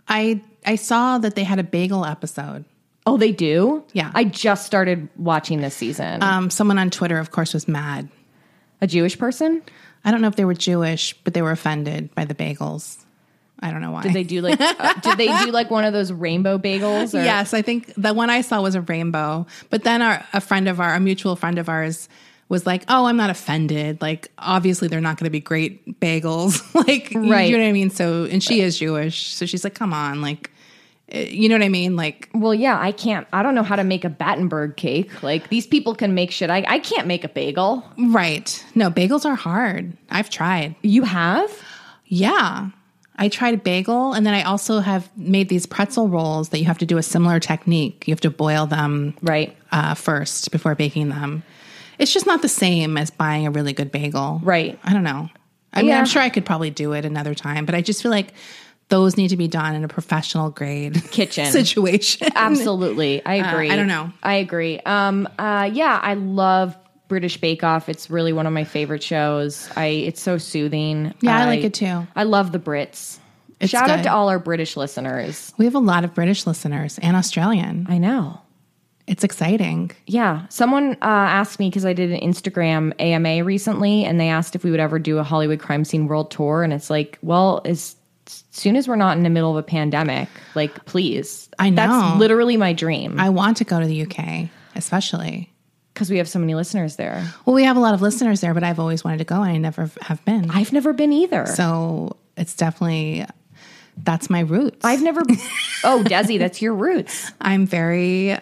I 0.08 0.40
I 0.66 0.76
saw 0.76 1.18
that 1.18 1.34
they 1.34 1.44
had 1.44 1.58
a 1.58 1.62
bagel 1.64 2.04
episode. 2.04 2.64
Oh, 3.04 3.16
they 3.16 3.32
do? 3.32 3.82
Yeah. 3.92 4.12
I 4.14 4.24
just 4.24 4.64
started 4.64 5.08
watching 5.16 5.60
this 5.60 5.74
season. 5.74 6.22
Um, 6.22 6.50
someone 6.50 6.78
on 6.78 6.90
Twitter, 6.90 7.18
of 7.18 7.30
course, 7.32 7.52
was 7.52 7.66
mad. 7.66 8.08
a 8.80 8.86
Jewish 8.86 9.18
person? 9.18 9.62
I 10.04 10.10
don't 10.10 10.20
know 10.20 10.28
if 10.28 10.36
they 10.36 10.44
were 10.44 10.54
Jewish, 10.54 11.14
but 11.24 11.34
they 11.34 11.42
were 11.42 11.50
offended 11.50 12.14
by 12.14 12.24
the 12.24 12.34
bagels. 12.34 12.98
I 13.60 13.70
don't 13.70 13.80
know 13.80 13.92
why. 13.92 14.02
Did 14.02 14.12
they 14.12 14.24
do 14.24 14.40
like 14.40 14.60
uh, 14.60 14.94
did 14.94 15.18
they 15.18 15.28
do 15.44 15.52
like 15.52 15.70
one 15.70 15.84
of 15.84 15.92
those 15.92 16.12
rainbow 16.12 16.58
bagels? 16.58 17.14
Or? 17.18 17.22
Yes, 17.22 17.54
I 17.54 17.62
think 17.62 17.92
the 17.96 18.12
one 18.12 18.28
I 18.30 18.40
saw 18.40 18.60
was 18.60 18.74
a 18.74 18.80
rainbow. 18.80 19.46
But 19.70 19.84
then 19.84 20.02
our 20.02 20.24
a 20.32 20.40
friend 20.40 20.68
of 20.68 20.80
our, 20.80 20.94
a 20.94 21.00
mutual 21.00 21.36
friend 21.36 21.58
of 21.58 21.68
ours, 21.68 22.08
was 22.48 22.66
like, 22.66 22.84
"Oh, 22.88 23.06
I'm 23.06 23.16
not 23.16 23.30
offended. 23.30 24.02
Like, 24.02 24.30
obviously, 24.38 24.86
they're 24.88 25.00
not 25.00 25.16
going 25.16 25.24
to 25.26 25.30
be 25.30 25.40
great 25.40 26.00
bagels. 26.00 26.62
like, 26.86 27.10
Right. 27.14 27.48
you 27.50 27.56
know 27.56 27.62
what 27.62 27.68
I 27.68 27.72
mean? 27.72 27.90
So, 27.90 28.24
and 28.24 28.42
she 28.42 28.60
is 28.60 28.78
Jewish, 28.78 29.32
so 29.32 29.46
she's 29.46 29.64
like, 29.64 29.74
"Come 29.74 29.92
on, 29.94 30.20
like, 30.22 30.50
you 31.08 31.48
know 31.48 31.54
what 31.56 31.62
I 31.64 31.68
mean? 31.68 31.94
Like, 31.96 32.28
Well, 32.34 32.54
yeah, 32.54 32.78
I 32.80 32.92
can't. 32.92 33.26
I 33.32 33.42
don't 33.42 33.54
know 33.54 33.62
how 33.62 33.76
to 33.76 33.84
make 33.84 34.04
a 34.04 34.08
Battenberg 34.08 34.76
cake. 34.76 35.22
Like 35.22 35.48
these 35.50 35.66
people 35.66 35.94
can 35.94 36.14
make 36.14 36.30
shit. 36.30 36.48
I, 36.50 36.64
I 36.66 36.78
can't 36.78 37.06
make 37.06 37.24
a 37.24 37.28
bagel. 37.28 37.84
right? 37.98 38.64
No, 38.74 38.90
bagels 38.90 39.24
are 39.26 39.34
hard. 39.34 39.96
I've 40.10 40.30
tried. 40.30 40.74
You 40.82 41.02
have? 41.02 41.50
Yeah. 42.06 42.70
I 43.16 43.28
tried 43.28 43.54
a 43.54 43.58
bagel 43.58 44.14
and 44.14 44.24
then 44.24 44.32
I 44.32 44.42
also 44.42 44.80
have 44.80 45.10
made 45.16 45.48
these 45.50 45.66
pretzel 45.66 46.08
rolls 46.08 46.48
that 46.48 46.58
you 46.60 46.64
have 46.64 46.78
to 46.78 46.86
do 46.86 46.96
a 46.96 47.02
similar 47.02 47.38
technique. 47.40 48.04
You 48.08 48.12
have 48.12 48.20
to 48.22 48.30
boil 48.30 48.66
them 48.66 49.14
Right. 49.20 49.54
uh, 49.70 49.94
first 49.94 50.50
before 50.50 50.74
baking 50.74 51.10
them. 51.10 51.42
It's 51.98 52.12
just 52.12 52.26
not 52.26 52.40
the 52.42 52.48
same 52.48 52.96
as 52.96 53.10
buying 53.10 53.46
a 53.46 53.50
really 53.50 53.74
good 53.74 53.92
bagel. 53.92 54.40
Right. 54.42 54.78
I 54.82 54.94
don't 54.94 55.04
know. 55.04 55.28
I 55.74 55.80
mean, 55.82 55.90
Yeah. 55.90 55.98
I'm 55.98 56.06
sure 56.06 56.22
I 56.22 56.30
could 56.30 56.46
probably 56.46 56.70
do 56.70 56.92
it 56.94 57.04
another 57.04 57.34
time, 57.34 57.66
but 57.66 57.74
I 57.74 57.82
just 57.82 58.02
feel 58.02 58.10
like 58.10 58.32
those 58.92 59.16
need 59.16 59.28
to 59.28 59.36
be 59.38 59.48
done 59.48 59.74
in 59.74 59.84
a 59.84 59.88
professional 59.88 60.50
grade 60.50 61.02
Kitchen. 61.10 61.46
situation. 61.46 62.28
Absolutely. 62.36 63.24
I 63.24 63.36
agree. 63.36 63.70
I 63.70 63.76
don't 63.76 63.88
know. 63.88 64.12
I 64.22 64.34
agree. 64.34 64.78
Um 64.80 65.26
uh 65.38 65.70
yeah, 65.72 65.98
I 66.02 66.14
love 66.14 66.76
British 67.08 67.38
Bake 67.40 67.64
Off. 67.64 67.88
It's 67.88 68.10
really 68.10 68.32
one 68.32 68.46
of 68.46 68.52
my 68.52 68.64
favorite 68.64 69.02
shows. 69.02 69.68
I 69.76 69.86
it's 69.86 70.20
so 70.20 70.36
soothing. 70.38 71.14
Yeah, 71.22 71.38
I 71.38 71.46
like 71.46 71.64
it 71.64 71.74
too. 71.74 72.06
I 72.14 72.24
love 72.24 72.52
the 72.52 72.58
Brits. 72.58 73.18
It's 73.60 73.70
Shout 73.70 73.88
out 73.88 74.02
to 74.02 74.12
all 74.12 74.28
our 74.28 74.38
British 74.38 74.76
listeners. 74.76 75.52
We 75.56 75.64
have 75.64 75.74
a 75.74 75.78
lot 75.78 76.04
of 76.04 76.14
British 76.14 76.46
listeners 76.46 76.98
and 76.98 77.16
Australian. 77.16 77.86
I 77.88 77.96
know. 77.98 78.40
It's 79.06 79.24
exciting. 79.24 79.90
Yeah. 80.06 80.46
Someone 80.48 80.92
uh, 80.94 80.96
asked 81.40 81.58
me 81.60 81.68
because 81.70 81.84
I 81.86 81.92
did 81.92 82.10
an 82.12 82.20
Instagram 82.20 82.92
AMA 83.00 83.44
recently, 83.44 84.04
and 84.04 84.18
they 84.18 84.28
asked 84.28 84.54
if 84.54 84.64
we 84.64 84.70
would 84.70 84.80
ever 84.80 84.98
do 84.98 85.18
a 85.18 85.22
Hollywood 85.22 85.60
crime 85.60 85.84
scene 85.84 86.06
world 86.08 86.30
tour. 86.30 86.62
And 86.62 86.72
it's 86.72 86.88
like, 86.90 87.18
well, 87.22 87.60
as 87.64 87.96
soon 88.26 88.76
as 88.76 88.88
we're 88.88 88.96
not 88.96 89.16
in 89.16 89.22
the 89.22 89.30
middle 89.30 89.50
of 89.50 89.56
a 89.56 89.62
pandemic, 89.62 90.28
like, 90.54 90.84
please. 90.84 91.48
I 91.58 91.70
know. 91.70 91.76
That's 91.76 92.18
literally 92.18 92.56
my 92.56 92.72
dream 92.72 93.18
I 93.18 93.30
want 93.30 93.58
to 93.58 93.64
go 93.64 93.80
to 93.80 93.86
the 93.86 94.02
UK, 94.02 94.48
especially. 94.76 95.52
because 95.94 96.10
we 96.10 96.18
have 96.18 96.28
so 96.28 96.38
many 96.38 96.54
listeners 96.54 96.96
there. 96.96 97.24
Well, 97.44 97.54
we 97.54 97.64
have 97.64 97.76
a 97.76 97.80
lot 97.80 97.94
of 97.94 98.02
listeners 98.02 98.40
there, 98.40 98.54
but 98.54 98.62
I've 98.64 98.78
always 98.80 99.04
wanted 99.04 99.18
to 99.18 99.24
go. 99.24 99.36
I 99.36 99.56
never 99.58 99.90
have 100.00 100.24
been. 100.24 100.50
I've 100.50 100.72
never 100.72 100.92
been 100.92 101.12
either. 101.12 101.46
so 101.46 102.16
it's 102.36 102.54
definitely 102.54 103.26
that's 103.96 104.30
my 104.30 104.40
roots. 104.40 104.84
I've 104.84 105.02
never. 105.02 105.20
oh, 105.84 106.02
Desi, 106.06 106.38
that's 106.38 106.62
your 106.62 106.74
roots. 106.74 107.30
I'm 107.40 107.66
very 107.66 108.36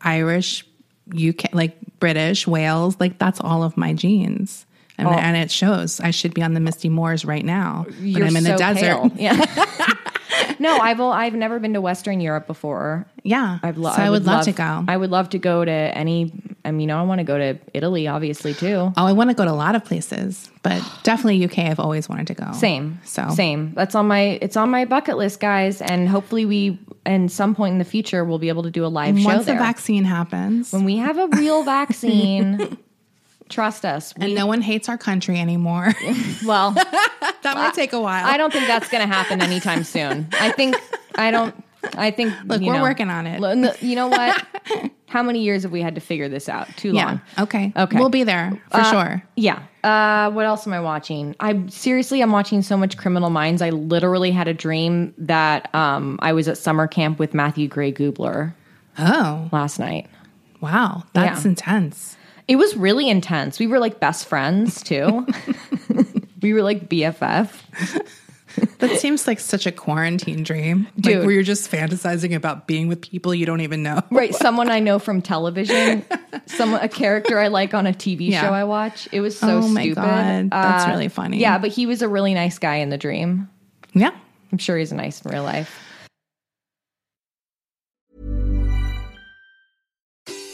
Irish, 0.00 0.66
UK, 1.12 1.52
like 1.54 1.76
British, 2.00 2.46
Wales. 2.46 2.96
Like 2.98 3.18
that's 3.18 3.40
all 3.40 3.62
of 3.62 3.76
my 3.76 3.92
genes. 3.92 4.65
And, 4.98 5.08
oh. 5.08 5.12
and 5.12 5.36
it 5.36 5.50
shows. 5.50 6.00
I 6.00 6.10
should 6.10 6.34
be 6.34 6.42
on 6.42 6.54
the 6.54 6.60
Misty 6.60 6.88
Moors 6.88 7.24
right 7.24 7.44
now, 7.44 7.84
but 7.86 7.98
You're 8.00 8.26
I'm 8.26 8.36
in 8.36 8.44
so 8.44 8.52
the 8.52 8.58
desert. 8.58 8.80
pale. 8.80 9.12
Yeah. 9.16 9.92
no, 10.58 10.76
I've 10.78 11.00
I've 11.00 11.34
never 11.34 11.58
been 11.58 11.74
to 11.74 11.80
Western 11.80 12.20
Europe 12.20 12.46
before. 12.46 13.06
Yeah, 13.22 13.58
I've 13.62 13.78
lo- 13.78 13.92
so 13.94 14.02
I, 14.02 14.10
would 14.10 14.24
love, 14.24 14.44
to 14.44 14.52
go. 14.52 14.84
I 14.86 14.96
would 14.96 15.10
love 15.10 15.30
to 15.30 15.38
go 15.38 15.64
to 15.64 15.70
any. 15.70 16.32
I 16.64 16.72
mean, 16.72 16.80
you 16.80 16.86
know, 16.88 16.98
I 16.98 17.02
want 17.02 17.20
to 17.20 17.24
go 17.24 17.38
to 17.38 17.58
Italy, 17.74 18.08
obviously 18.08 18.54
too. 18.54 18.92
oh, 18.96 19.06
I 19.06 19.12
want 19.12 19.30
to 19.30 19.34
go 19.34 19.44
to 19.44 19.50
a 19.50 19.52
lot 19.52 19.74
of 19.74 19.84
places, 19.84 20.50
but 20.62 20.82
definitely 21.02 21.44
UK. 21.44 21.70
I've 21.70 21.80
always 21.80 22.08
wanted 22.08 22.26
to 22.28 22.34
go. 22.34 22.52
Same. 22.52 23.00
So 23.04 23.28
same. 23.30 23.72
That's 23.74 23.94
on 23.94 24.06
my 24.08 24.38
it's 24.42 24.56
on 24.56 24.70
my 24.70 24.84
bucket 24.84 25.16
list, 25.16 25.40
guys. 25.40 25.80
And 25.80 26.08
hopefully 26.08 26.44
we 26.46 26.78
and 27.04 27.30
some 27.30 27.54
point 27.54 27.72
in 27.72 27.78
the 27.78 27.84
future 27.84 28.24
we'll 28.24 28.38
be 28.38 28.48
able 28.48 28.64
to 28.64 28.70
do 28.70 28.84
a 28.84 28.88
live 28.88 29.18
show 29.18 29.24
once 29.26 29.46
the 29.46 29.54
vaccine 29.54 30.04
happens, 30.04 30.72
when 30.72 30.84
we 30.84 30.96
have 30.96 31.18
a 31.18 31.28
real 31.28 31.62
vaccine, 31.64 32.76
trust 33.48 33.84
us. 33.84 34.12
We, 34.16 34.26
and 34.26 34.34
no 34.34 34.46
one 34.46 34.60
hates 34.62 34.88
our 34.88 34.98
country 34.98 35.38
anymore, 35.40 35.92
well, 36.46 36.70
that 36.72 37.42
might 37.54 37.74
take 37.74 37.92
a 37.92 38.00
while. 38.00 38.24
I 38.26 38.36
don't 38.36 38.52
think 38.52 38.66
that's 38.66 38.88
going 38.88 39.06
to 39.06 39.12
happen 39.12 39.40
anytime 39.42 39.84
soon. 39.96 40.28
I 40.32 40.50
think 40.52 40.76
I 41.14 41.30
don't. 41.30 41.54
I 41.96 42.10
think 42.10 42.34
Look, 42.44 42.60
we're 42.62 42.74
know- 42.74 42.82
working 42.82 43.10
on 43.10 43.26
it. 43.26 43.82
You 43.82 43.94
know 43.94 44.08
what? 44.08 44.44
How 45.08 45.22
many 45.22 45.42
years 45.42 45.62
have 45.62 45.70
we 45.70 45.80
had 45.80 45.94
to 45.94 46.00
figure 46.00 46.28
this 46.28 46.48
out? 46.48 46.66
Too 46.76 46.92
yeah. 46.92 47.06
long. 47.06 47.20
Okay. 47.38 47.72
Okay. 47.76 47.96
We'll 47.98 48.08
be 48.08 48.24
there 48.24 48.60
for 48.72 48.78
Uh, 48.80 48.90
sure. 48.90 49.22
Yeah. 49.36 49.62
Uh, 49.84 50.30
what 50.32 50.44
else 50.46 50.66
am 50.66 50.72
I 50.72 50.80
watching? 50.80 51.36
I 51.38 51.64
seriously, 51.68 52.20
I'm 52.22 52.32
watching 52.32 52.62
so 52.62 52.76
much 52.76 52.96
Criminal 52.96 53.30
Minds. 53.30 53.62
I 53.62 53.70
literally 53.70 54.32
had 54.32 54.48
a 54.48 54.52
dream 54.54 55.14
that 55.18 55.72
um, 55.76 56.18
I 56.20 56.32
was 56.32 56.48
at 56.48 56.58
summer 56.58 56.88
camp 56.88 57.20
with 57.20 57.34
Matthew 57.34 57.68
Gray 57.68 57.92
Gubler 57.92 58.52
Oh, 58.98 59.48
last 59.52 59.78
night. 59.78 60.08
wow. 60.60 61.04
That's 61.12 61.44
Yeah. 61.44 61.50
intense. 61.50 62.15
It 62.48 62.56
was 62.56 62.76
really 62.76 63.08
intense. 63.08 63.58
We 63.58 63.66
were 63.66 63.78
like 63.78 63.98
best 64.00 64.26
friends 64.26 64.82
too. 64.82 65.26
we 66.42 66.52
were 66.52 66.62
like 66.62 66.88
BFF. 66.88 67.50
That 68.78 68.98
seems 69.00 69.26
like 69.26 69.38
such 69.38 69.66
a 69.66 69.72
quarantine 69.72 70.42
dream. 70.42 70.86
Dude. 70.98 71.16
Like 71.16 71.24
where 71.26 71.32
you're 71.34 71.42
just 71.42 71.70
fantasizing 71.70 72.34
about 72.34 72.66
being 72.66 72.88
with 72.88 73.02
people 73.02 73.34
you 73.34 73.44
don't 73.44 73.60
even 73.60 73.82
know. 73.82 74.00
Right, 74.10 74.34
someone 74.34 74.70
I 74.70 74.80
know 74.80 74.98
from 74.98 75.20
television, 75.20 76.04
someone 76.46 76.80
a 76.80 76.88
character 76.88 77.38
I 77.38 77.48
like 77.48 77.74
on 77.74 77.86
a 77.86 77.92
TV 77.92 78.30
Yeah. 78.30 78.42
show 78.42 78.52
I 78.54 78.64
watch. 78.64 79.08
It 79.12 79.20
was 79.20 79.38
so 79.38 79.58
Oh 79.58 79.68
my 79.68 79.82
stupid. 79.82 79.96
God, 79.96 80.50
that's 80.50 80.86
uh, 80.86 80.90
really 80.90 81.08
funny. 81.08 81.38
Yeah, 81.38 81.58
but 81.58 81.70
he 81.70 81.84
was 81.86 82.00
a 82.00 82.08
really 82.08 82.32
nice 82.32 82.58
guy 82.58 82.76
in 82.76 82.88
the 82.88 82.96
dream. 82.98 83.50
Yeah. 83.92 84.12
I'm 84.52 84.58
sure 84.58 84.78
he's 84.78 84.92
nice 84.92 85.20
in 85.22 85.32
real 85.32 85.42
life. 85.42 85.78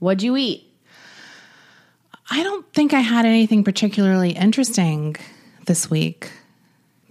What'd 0.00 0.22
you 0.22 0.36
eat? 0.36 0.66
I 2.30 2.42
don't 2.42 2.70
think 2.72 2.92
I 2.92 3.00
had 3.00 3.24
anything 3.24 3.64
particularly 3.64 4.30
interesting 4.30 5.16
this 5.66 5.88
week. 5.88 6.30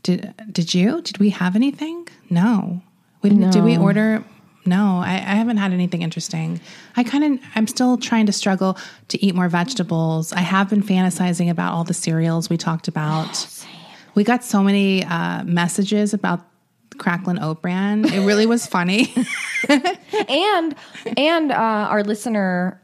Did 0.04 0.34
did 0.52 0.74
you? 0.74 1.02
Did 1.02 1.18
we 1.18 1.30
have 1.30 1.56
anything? 1.56 2.08
No. 2.30 2.82
We 3.22 3.30
didn't 3.30 3.52
did 3.52 3.64
we 3.64 3.78
order 3.78 4.24
no, 4.66 5.02
I, 5.04 5.14
I 5.14 5.36
haven't 5.36 5.58
had 5.58 5.74
anything 5.74 6.04
interesting. 6.04 6.62
I 6.96 7.04
kind 7.04 7.24
of, 7.24 7.40
I'm 7.56 7.66
still 7.66 7.98
trying 7.98 8.28
to 8.28 8.32
struggle 8.32 8.78
to 9.08 9.26
eat 9.26 9.34
more 9.34 9.50
vegetables. 9.50 10.32
I 10.32 10.42
have 10.42 10.70
been 10.70 10.84
fantasizing 10.84 11.50
about 11.50 11.74
all 11.74 11.84
the 11.84 11.94
cereals 11.94 12.50
we 12.50 12.58
talked 12.58 12.88
about. 12.88 13.48
we 14.16 14.24
got 14.24 14.44
so 14.44 14.62
many 14.62 15.04
uh, 15.06 15.44
messages 15.44 16.14
about 16.14 16.46
Cracklin 17.00 17.42
Oat 17.42 17.62
Bran. 17.62 18.06
It 18.06 18.26
really 18.26 18.46
was 18.46 18.66
funny. 18.68 19.14
and 19.70 20.76
and 21.18 21.52
uh, 21.52 21.56
our 21.56 22.04
listener, 22.04 22.80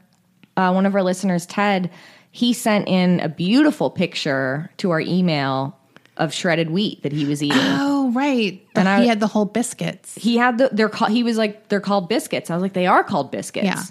uh, 0.56 0.72
one 0.72 0.86
of 0.86 0.94
our 0.94 1.02
listeners, 1.02 1.46
Ted, 1.46 1.90
he 2.30 2.52
sent 2.52 2.88
in 2.88 3.20
a 3.20 3.28
beautiful 3.28 3.90
picture 3.90 4.70
to 4.78 4.90
our 4.90 5.00
email 5.00 5.78
of 6.16 6.32
shredded 6.32 6.70
wheat 6.70 7.02
that 7.02 7.12
he 7.12 7.26
was 7.26 7.42
eating. 7.42 7.58
oh, 7.60 8.10
right. 8.12 8.66
And 8.74 8.88
he 8.88 8.94
I- 8.94 9.04
had 9.06 9.20
the 9.20 9.26
whole 9.26 9.44
biscuits. 9.44 10.14
he 10.14 10.36
had 10.36 10.58
the 10.58 10.70
they're 10.72 10.88
called. 10.88 11.12
He 11.12 11.22
was 11.22 11.36
like 11.36 11.68
they're 11.68 11.80
called 11.80 12.08
biscuits. 12.08 12.50
I 12.50 12.54
was 12.54 12.62
like 12.62 12.72
they 12.72 12.86
are 12.86 13.04
called 13.04 13.30
biscuits. 13.30 13.66
Yeah. 13.66 13.82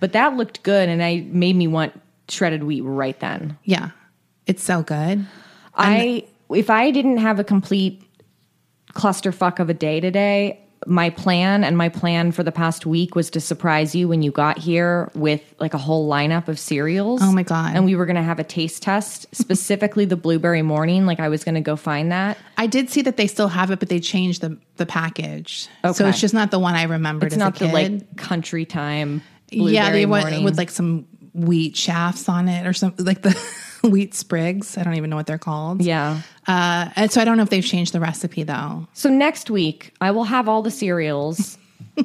but 0.00 0.12
that 0.12 0.36
looked 0.36 0.62
good, 0.62 0.88
and 0.88 1.02
I 1.02 1.26
made 1.28 1.56
me 1.56 1.66
want 1.66 2.00
shredded 2.28 2.64
wheat 2.64 2.80
right 2.80 3.18
then. 3.20 3.58
Yeah. 3.64 3.90
It's 4.46 4.62
so 4.62 4.82
good. 4.82 5.26
I 5.74 6.24
if 6.50 6.70
I 6.70 6.90
didn't 6.90 7.16
have 7.18 7.38
a 7.38 7.44
complete 7.44 8.02
clusterfuck 8.94 9.58
of 9.58 9.68
a 9.70 9.74
day 9.74 10.00
today, 10.00 10.60
my 10.86 11.08
plan 11.10 11.64
and 11.64 11.78
my 11.78 11.88
plan 11.88 12.30
for 12.30 12.42
the 12.42 12.52
past 12.52 12.84
week 12.84 13.14
was 13.14 13.30
to 13.30 13.40
surprise 13.40 13.94
you 13.94 14.06
when 14.06 14.22
you 14.22 14.30
got 14.30 14.58
here 14.58 15.10
with 15.14 15.40
like 15.58 15.72
a 15.72 15.78
whole 15.78 16.08
lineup 16.10 16.46
of 16.48 16.58
cereals. 16.58 17.20
Oh 17.22 17.32
my 17.32 17.42
God. 17.42 17.74
And 17.74 17.84
we 17.86 17.96
were 17.96 18.04
going 18.04 18.16
to 18.16 18.22
have 18.22 18.38
a 18.38 18.44
taste 18.44 18.82
test, 18.82 19.26
specifically 19.34 20.04
the 20.04 20.16
blueberry 20.16 20.62
morning. 20.62 21.06
Like 21.06 21.20
I 21.20 21.28
was 21.28 21.42
going 21.42 21.54
to 21.54 21.60
go 21.62 21.76
find 21.76 22.12
that. 22.12 22.36
I 22.58 22.66
did 22.66 22.90
see 22.90 23.02
that 23.02 23.16
they 23.16 23.26
still 23.26 23.48
have 23.48 23.70
it, 23.70 23.78
but 23.80 23.88
they 23.88 24.00
changed 24.00 24.42
the 24.42 24.58
the 24.76 24.86
package. 24.86 25.68
Okay. 25.84 25.94
So 25.94 26.06
it's 26.06 26.20
just 26.20 26.34
not 26.34 26.50
the 26.50 26.58
one 26.58 26.74
I 26.74 26.82
remembered 26.82 27.26
It's 27.28 27.34
as 27.36 27.38
not 27.38 27.56
the 27.56 27.68
like 27.68 28.16
country 28.16 28.64
time. 28.66 29.22
yeah, 29.50 29.90
they 29.90 30.04
went 30.04 30.24
morning. 30.26 30.44
with 30.44 30.58
like 30.58 30.70
some 30.70 31.06
wheat 31.32 31.76
shafts 31.76 32.28
on 32.28 32.48
it 32.48 32.66
or 32.66 32.72
something 32.72 33.04
like 33.06 33.22
the 33.22 33.30
wheat 33.90 34.14
sprigs. 34.14 34.76
I 34.78 34.82
don't 34.82 34.94
even 34.94 35.10
know 35.10 35.16
what 35.16 35.26
they're 35.26 35.38
called. 35.38 35.82
yeah. 35.82 36.20
Uh, 36.46 36.90
and 36.96 37.10
so 37.10 37.20
I 37.20 37.24
don't 37.24 37.36
know 37.36 37.42
if 37.42 37.50
they've 37.50 37.64
changed 37.64 37.92
the 37.92 38.00
recipe 38.00 38.42
though. 38.42 38.86
So 38.92 39.08
next 39.08 39.50
week 39.50 39.94
I 40.00 40.10
will 40.10 40.24
have 40.24 40.48
all 40.48 40.62
the 40.62 40.70
cereals. 40.70 41.56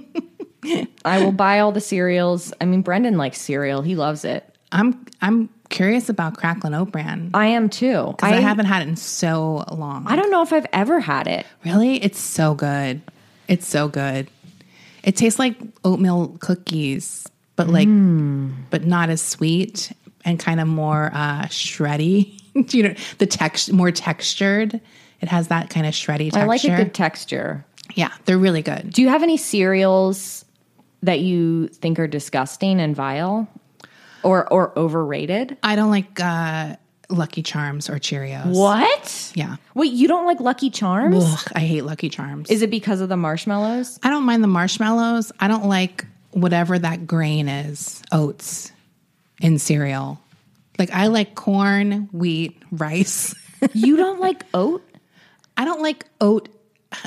I 1.06 1.24
will 1.24 1.32
buy 1.32 1.60
all 1.60 1.72
the 1.72 1.82
cereals. 1.82 2.54
I 2.60 2.66
mean, 2.66 2.82
Brendan 2.82 3.18
likes 3.18 3.40
cereal. 3.40 3.82
He 3.82 3.96
loves 3.96 4.26
it. 4.26 4.46
I'm 4.72 5.06
I'm 5.22 5.50
curious 5.70 6.10
about 6.10 6.36
Cracklin' 6.38 6.74
Oat 6.74 6.92
Bran 6.92 7.32
I 7.34 7.48
am 7.48 7.70
too. 7.70 8.08
because 8.18 8.32
I, 8.34 8.36
haven't 8.38 8.66
had 8.66 8.82
it 8.82 8.88
in 8.90 8.96
so 8.96 9.64
long. 9.72 10.06
I 10.08 10.16
don't 10.16 10.30
know 10.32 10.42
if 10.42 10.52
I've 10.54 10.66
ever 10.74 11.00
had 11.00 11.28
it. 11.28 11.46
really. 11.66 12.04
It's 12.04 12.20
so 12.20 12.54
good. 12.56 13.02
It's 13.48 13.68
so 13.68 13.88
good. 13.88 14.28
It 15.04 15.16
tastes 15.16 15.40
like 15.40 15.56
oatmeal 15.84 16.38
cookies, 16.40 17.26
but 17.56 17.68
like, 17.68 17.88
Hmm. 17.88 18.50
but 18.70 18.86
not 18.86 19.10
as 19.10 19.22
sweet 19.22 19.92
and 20.26 20.40
kind 20.40 20.60
of 20.60 20.68
more 20.68 21.12
uh, 21.14 21.44
shreddy. 21.46 22.40
you 22.74 22.84
know, 22.84 22.96
the 23.18 23.26
text 23.26 23.72
more 23.72 23.92
textured. 23.92 24.80
It 25.22 25.28
has 25.28 25.50
that 25.50 25.70
kind 25.70 25.86
of 25.86 25.94
shreddy 25.94 26.32
texture. 26.32 26.40
I 26.40 26.46
like 26.46 26.64
a 26.64 26.76
good 26.76 26.94
texture. 26.94 27.66
yeah, 27.96 28.12
they're 28.26 28.38
really 28.38 28.62
good. 28.62 28.92
Do 28.92 29.02
you 29.02 29.10
have 29.10 29.24
any 29.24 29.38
cereals 29.38 30.46
that 31.04 31.20
you 31.20 31.68
think 31.68 32.00
are 32.00 32.08
disgusting 32.08 32.80
and 32.80 32.96
vile 32.96 33.48
or 34.24 34.52
or 34.52 34.78
overrated? 34.78 35.58
I 35.64 35.76
don't 35.76 35.90
like 35.90 36.20
uh, 36.20 36.76
Lucky 37.10 37.42
Charms 37.42 37.90
or 37.90 37.96
Cheerios. 37.96 38.56
What? 38.56 39.32
Yeah. 39.36 39.58
Wait, 39.74 39.92
you 39.92 40.08
don't 40.08 40.26
like 40.26 40.40
Lucky 40.40 40.70
Charms? 40.70 41.24
Ugh, 41.26 41.52
I 41.56 41.62
hate 41.62 41.82
Lucky 41.84 42.10
Charms. 42.10 42.50
Is 42.50 42.62
it 42.62 42.70
because 42.70 43.02
of 43.02 43.10
the 43.10 43.18
marshmallows? 43.18 44.00
I 44.04 44.10
don't 44.10 44.24
mind 44.24 44.44
the 44.44 44.48
marshmallows. 44.48 45.32
I 45.40 45.48
don't 45.48 45.66
like 45.66 46.06
whatever 46.32 46.78
that 46.78 47.08
grain 47.08 47.48
is, 47.48 48.02
oats 48.12 48.72
in 49.42 49.60
cereal. 49.60 50.20
Like 50.78 50.92
I 50.92 51.08
like 51.08 51.36
corn, 51.36 52.10
wheat, 52.12 52.62
rice. 52.72 53.36
you 53.74 53.98
don't 53.98 54.20
like 54.20 54.44
oat? 54.54 54.84
I 55.58 55.66
don't 55.66 55.82
like 55.82 56.06
oat. 56.22 56.50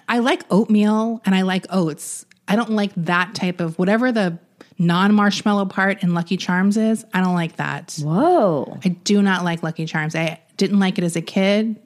I 0.09 0.19
like 0.19 0.45
oatmeal 0.51 1.21
and 1.25 1.35
I 1.35 1.43
like 1.43 1.67
oats. 1.71 2.27
I 2.47 2.57
don't 2.57 2.71
like 2.71 2.93
that 2.97 3.35
type 3.35 3.61
of 3.61 3.79
whatever 3.79 4.13
the 4.13 4.39
non 4.79 5.15
marshmallow 5.15 5.67
part 5.67 6.03
in 6.03 6.13
Lucky 6.15 6.37
Charms 6.37 6.77
is. 6.77 7.05
I 7.15 7.21
don't 7.23 7.35
like 7.35 7.57
that. 7.57 7.99
Whoa. 8.03 8.79
I 8.85 8.89
do 8.89 9.23
not 9.23 9.45
like 9.45 9.63
Lucky 9.63 9.87
Charms. 9.87 10.15
I 10.15 10.41
didn't 10.57 10.79
like 10.79 10.99
it 10.99 11.05
as 11.05 11.17
a 11.17 11.23
kid. 11.23 11.81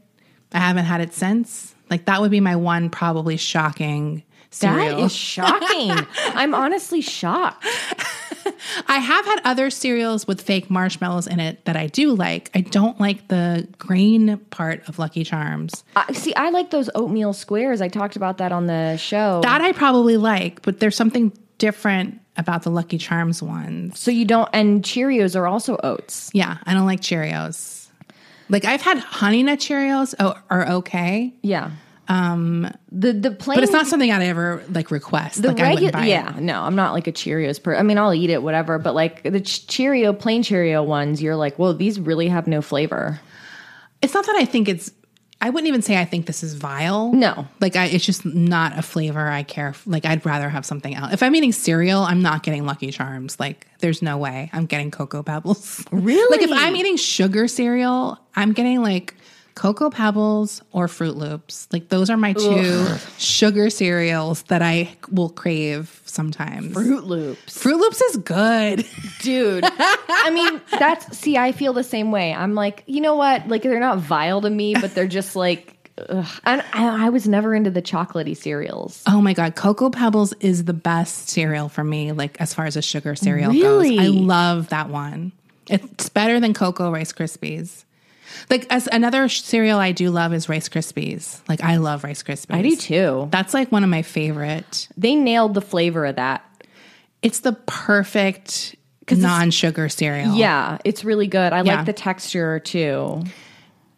I 0.52 0.58
haven't 0.58 0.84
had 0.86 1.00
it 1.00 1.14
since. 1.14 1.74
Like 1.90 2.06
that 2.06 2.20
would 2.20 2.30
be 2.30 2.40
my 2.40 2.56
one 2.56 2.90
probably 2.90 3.36
shocking 3.36 4.24
cereal. 4.50 4.96
That 4.96 5.04
is 5.04 5.14
shocking. 5.14 5.92
I'm 6.34 6.54
honestly 6.54 7.00
shocked. 7.00 7.64
I 8.86 8.98
have 8.98 9.24
had 9.24 9.40
other 9.44 9.70
cereals 9.70 10.26
with 10.26 10.40
fake 10.40 10.70
marshmallows 10.70 11.26
in 11.26 11.40
it 11.40 11.64
that 11.64 11.76
I 11.76 11.86
do 11.86 12.14
like. 12.14 12.50
I 12.54 12.60
don't 12.60 12.98
like 13.00 13.28
the 13.28 13.66
grain 13.78 14.38
part 14.50 14.88
of 14.88 14.98
Lucky 14.98 15.24
Charms. 15.24 15.84
I, 15.94 16.12
see, 16.12 16.34
I 16.34 16.50
like 16.50 16.70
those 16.70 16.90
oatmeal 16.94 17.32
squares. 17.32 17.80
I 17.80 17.88
talked 17.88 18.16
about 18.16 18.38
that 18.38 18.52
on 18.52 18.66
the 18.66 18.96
show. 18.96 19.40
That 19.42 19.60
I 19.60 19.72
probably 19.72 20.16
like, 20.16 20.62
but 20.62 20.80
there's 20.80 20.96
something 20.96 21.32
different 21.58 22.20
about 22.36 22.62
the 22.62 22.70
Lucky 22.70 22.98
Charms 22.98 23.42
ones. 23.42 23.98
so 23.98 24.10
you 24.10 24.24
don't, 24.24 24.48
and 24.52 24.82
Cheerios 24.82 25.34
are 25.36 25.46
also 25.46 25.78
oats. 25.82 26.30
Yeah, 26.34 26.58
I 26.64 26.74
don't 26.74 26.86
like 26.86 27.00
Cheerios. 27.00 27.88
Like 28.48 28.64
I've 28.64 28.82
had 28.82 28.98
Honey 28.98 29.42
Nut 29.42 29.58
Cheerios 29.58 30.14
oh, 30.20 30.34
are 30.50 30.68
okay, 30.68 31.34
Yeah. 31.42 31.70
Um, 32.08 32.70
the 32.92 33.12
the 33.12 33.30
plain, 33.32 33.56
but 33.56 33.64
it's 33.64 33.72
not 33.72 33.86
something 33.86 34.10
I'd 34.12 34.22
ever 34.22 34.62
like 34.70 34.90
request. 34.90 35.42
the 35.42 35.48
like 35.48 35.60
I 35.60 35.74
wouldn't 35.74 35.92
regular. 35.94 36.04
buy 36.04 36.06
Yeah, 36.08 36.36
it. 36.36 36.42
no, 36.42 36.60
I'm 36.62 36.76
not 36.76 36.92
like 36.92 37.06
a 37.06 37.12
Cheerios 37.12 37.62
per. 37.62 37.74
I 37.74 37.82
mean, 37.82 37.98
I'll 37.98 38.14
eat 38.14 38.30
it, 38.30 38.42
whatever. 38.42 38.78
But 38.78 38.94
like 38.94 39.22
the 39.24 39.40
Cheerio, 39.40 40.12
plain 40.12 40.42
Cheerio 40.42 40.82
ones, 40.82 41.20
you're 41.20 41.36
like, 41.36 41.58
well, 41.58 41.74
these 41.74 41.98
really 41.98 42.28
have 42.28 42.46
no 42.46 42.62
flavor. 42.62 43.20
It's 44.02 44.14
not 44.14 44.24
that 44.26 44.36
I 44.36 44.44
think 44.44 44.68
it's. 44.68 44.92
I 45.38 45.50
wouldn't 45.50 45.68
even 45.68 45.82
say 45.82 45.98
I 46.00 46.06
think 46.06 46.24
this 46.26 46.42
is 46.42 46.54
vile. 46.54 47.12
No. 47.12 47.46
like 47.60 47.76
I, 47.76 47.86
it's 47.86 48.06
just 48.06 48.24
not 48.24 48.78
a 48.78 48.80
flavor 48.82 49.28
I 49.28 49.42
care. 49.42 49.74
Like 49.84 50.06
I'd 50.06 50.24
rather 50.24 50.48
have 50.48 50.64
something 50.64 50.94
else. 50.94 51.12
If 51.12 51.22
I'm 51.22 51.34
eating 51.34 51.52
cereal, 51.52 52.00
I'm 52.00 52.22
not 52.22 52.42
getting 52.42 52.64
Lucky 52.64 52.90
Charms. 52.90 53.38
Like 53.38 53.66
there's 53.80 54.00
no 54.00 54.16
way 54.16 54.48
I'm 54.54 54.64
getting 54.64 54.90
Cocoa 54.90 55.22
Pebbles. 55.22 55.84
Really? 55.90 56.30
like 56.38 56.40
if 56.40 56.50
I'm 56.50 56.74
eating 56.74 56.96
sugar 56.96 57.48
cereal, 57.48 58.18
I'm 58.34 58.52
getting 58.54 58.82
like 58.82 59.14
Cocoa 59.56 59.88
Pebbles 59.90 60.62
or 60.70 60.86
Froot 60.86 61.16
Loops. 61.16 61.66
Like 61.72 61.88
those 61.88 62.10
are 62.10 62.16
my 62.18 62.34
two 62.34 62.86
sugar 63.18 63.70
cereals 63.70 64.42
that 64.44 64.60
I 64.62 64.94
will 65.10 65.30
crave 65.30 66.02
sometimes. 66.04 66.76
Froot 66.76 67.04
Loops. 67.04 67.58
Froot 67.64 67.80
Loops 67.80 68.00
is 68.02 68.16
good. 68.18 68.86
dude. 69.22 69.64
I 69.66 70.30
mean, 70.30 70.60
that's 70.78 71.16
see, 71.18 71.38
I 71.38 71.52
feel 71.52 71.72
the 71.72 71.82
same 71.82 72.12
way. 72.12 72.34
I'm 72.34 72.54
like, 72.54 72.84
you 72.86 73.00
know 73.00 73.16
what? 73.16 73.48
Like 73.48 73.62
they're 73.62 73.80
not 73.80 73.98
vile 73.98 74.42
to 74.42 74.50
me, 74.50 74.74
but 74.74 74.94
they're 74.94 75.08
just 75.08 75.34
like. 75.34 75.72
Ugh. 76.10 76.26
And 76.44 76.62
I, 76.74 77.06
I 77.06 77.08
was 77.08 77.26
never 77.26 77.54
into 77.54 77.70
the 77.70 77.80
chocolatey 77.80 78.36
cereals. 78.36 79.02
Oh 79.08 79.22
my 79.22 79.32
god, 79.32 79.56
Cocoa 79.56 79.88
Pebbles 79.88 80.34
is 80.40 80.66
the 80.66 80.74
best 80.74 81.30
cereal 81.30 81.70
for 81.70 81.82
me. 81.82 82.12
Like 82.12 82.38
as 82.38 82.52
far 82.52 82.66
as 82.66 82.76
a 82.76 82.82
sugar 82.82 83.16
cereal 83.16 83.50
Really? 83.50 83.96
goes, 83.96 84.04
I 84.04 84.08
love 84.08 84.68
that 84.68 84.90
one. 84.90 85.32
It's 85.70 86.10
better 86.10 86.38
than 86.40 86.52
Cocoa 86.52 86.92
Rice 86.92 87.14
Krispies. 87.14 87.84
Like 88.50 88.66
as 88.70 88.88
another 88.90 89.28
cereal 89.28 89.78
I 89.78 89.92
do 89.92 90.10
love 90.10 90.32
is 90.32 90.48
Rice 90.48 90.68
Krispies. 90.68 91.40
Like 91.48 91.62
I 91.62 91.76
love 91.76 92.04
Rice 92.04 92.22
Krispies. 92.22 92.54
I 92.54 92.62
do 92.62 92.76
too. 92.76 93.28
That's 93.30 93.54
like 93.54 93.70
one 93.72 93.84
of 93.84 93.90
my 93.90 94.02
favorite. 94.02 94.88
They 94.96 95.14
nailed 95.14 95.54
the 95.54 95.60
flavor 95.60 96.06
of 96.06 96.16
that. 96.16 96.42
It's 97.22 97.40
the 97.40 97.52
perfect 97.52 98.76
non-sugar 99.10 99.88
cereal. 99.88 100.34
Yeah, 100.34 100.78
it's 100.84 101.04
really 101.04 101.26
good. 101.26 101.52
I 101.52 101.62
Yeah. 101.62 101.76
like 101.76 101.86
the 101.86 101.92
texture 101.92 102.60
too. 102.60 103.22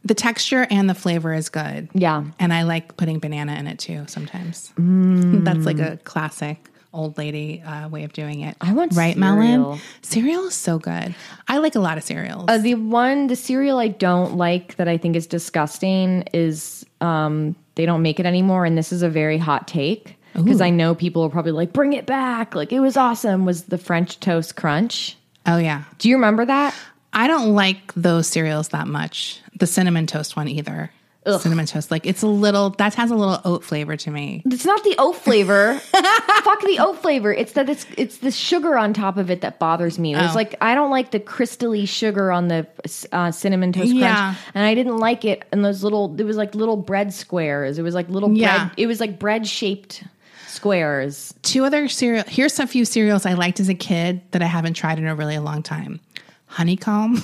The 0.05 0.14
texture 0.14 0.66
and 0.70 0.89
the 0.89 0.95
flavor 0.95 1.34
is 1.34 1.49
good. 1.49 1.89
Yeah. 1.93 2.24
And 2.39 2.53
I 2.53 2.62
like 2.62 2.97
putting 2.97 3.18
banana 3.18 3.55
in 3.55 3.66
it 3.66 3.78
too 3.78 4.05
sometimes. 4.07 4.72
Mm. 4.78 5.45
That's 5.45 5.66
like 5.66 5.78
a 5.80 5.99
classic 6.05 6.70
old 6.99 7.16
lady 7.16 7.62
uh, 7.62 7.88
way 7.88 8.05
of 8.05 8.12
doing 8.12 8.40
it. 8.40 8.57
I 8.61 8.72
want 8.72 8.94
right, 8.94 9.14
cereal. 9.14 9.36
Melon. 9.36 9.80
Cereal 10.03 10.46
is 10.46 10.55
so 10.55 10.78
good. 10.78 11.14
I 11.46 11.59
like 11.59 11.74
a 11.74 11.80
lot 11.80 11.96
of 11.96 12.05
cereals. 12.05 12.46
Uh, 12.49 12.59
the 12.59 12.74
one, 12.74 13.28
the 13.28 13.36
cereal 13.36 13.78
I 13.78 13.88
don't 13.88 14.36
like 14.36 14.76
that 14.76 14.88
I 14.88 14.99
think 14.99 15.16
is 15.16 15.26
disgusting 15.26 16.22
is 16.32 16.84
um, 17.01 17.55
they 17.76 17.86
don't 17.86 18.03
make 18.03 18.18
it 18.18 18.26
anymore, 18.26 18.64
and 18.64 18.76
this 18.76 18.92
is 18.92 19.03
a 19.03 19.09
very 19.09 19.38
hot 19.38 19.68
take 19.68 20.16
because 20.34 20.61
I 20.61 20.70
know 20.70 20.94
people 20.94 21.22
are 21.22 21.30
probably 21.30 21.53
like, 21.53 21.72
"Bring 21.72 21.92
it 21.92 22.07
back!" 22.07 22.55
Like 22.55 22.72
it 22.72 22.80
was 22.80 22.96
awesome. 22.96 23.44
Was 23.44 23.64
the 23.64 23.78
French 23.78 24.20
Toast 24.20 24.57
Crunch? 24.57 25.16
oh 25.46 25.57
yeah, 25.57 25.84
Do 25.99 26.09
you 26.09 26.16
remember 26.16 26.44
that? 26.44 26.74
I 27.12 27.26
don't 27.26 27.55
like 27.55 27.94
those 27.94 28.26
cereals 28.26 28.68
that 28.68 28.86
much. 28.86 29.40
The 29.59 29.66
cinnamon 29.66 30.07
toast 30.07 30.36
one 30.36 30.46
either. 30.46 30.90
Cinnamon 31.39 31.66
toast, 31.66 31.91
like 31.91 32.07
it's 32.07 32.22
a 32.22 32.26
little 32.26 32.70
that 32.70 32.95
has 32.95 33.11
a 33.11 33.14
little 33.14 33.41
oat 33.45 33.62
flavor 33.64 33.97
to 33.97 34.11
me. 34.11 34.43
It's 34.47 34.64
not 34.64 34.83
the 34.85 34.95
oat 34.99 35.16
flavor. 35.16 35.74
Fuck 35.79 36.61
the 36.62 36.76
oat 36.81 37.03
flavor. 37.03 37.33
It's 37.33 37.53
that 37.53 37.68
it's 37.68 37.87
it's 37.97 38.18
the 38.18 38.31
sugar 38.31 38.79
on 38.79 38.93
top 38.95 39.16
of 39.18 39.31
it 39.31 39.43
that 39.43 39.59
bothers 39.59 39.99
me. 39.99 40.14
It's 40.14 40.33
Oh. 40.33 40.35
like 40.35 40.55
I 40.61 40.74
don't 40.74 40.91
like 40.91 41.11
the 41.11 41.20
crystally 41.20 41.87
sugar 41.89 42.33
on 42.33 42.49
the 42.49 42.66
uh, 43.12 43.31
cinnamon 43.31 43.72
toast 43.72 43.93
Yeah. 43.93 44.35
and 44.55 44.64
I 44.64 44.74
didn't 44.74 44.99
like 44.99 45.24
it. 45.24 45.45
And 45.53 45.64
those 45.64 45.83
little, 45.85 46.14
it 46.18 46.24
was 46.24 46.37
like 46.37 46.55
little 46.55 46.76
bread 46.76 47.12
squares. 47.12 47.79
It 47.79 47.83
was 47.83 47.95
like 47.95 48.09
little 48.09 48.33
Yeah. 48.33 48.66
bread. 48.68 48.72
It 48.79 48.87
was 48.87 49.01
like 49.01 49.18
bread 49.18 49.47
shaped 49.47 50.05
squares. 50.47 51.35
Two 51.43 51.64
other 51.64 51.89
cereal. 51.89 52.24
Here's 52.26 52.59
a 52.59 52.66
few 52.66 52.85
cereals 52.85 53.26
I 53.26 53.35
liked 53.35 53.61
as 53.61 53.68
a 53.68 53.74
kid 53.74 54.22
that 54.33 54.43
I 54.43 54.47
haven't 54.47 54.74
tried 54.74 54.99
in 54.99 55.07
a 55.07 55.14
really 55.14 55.39
long 55.39 55.62
time. 55.62 56.01
Honeycomb. 56.47 57.22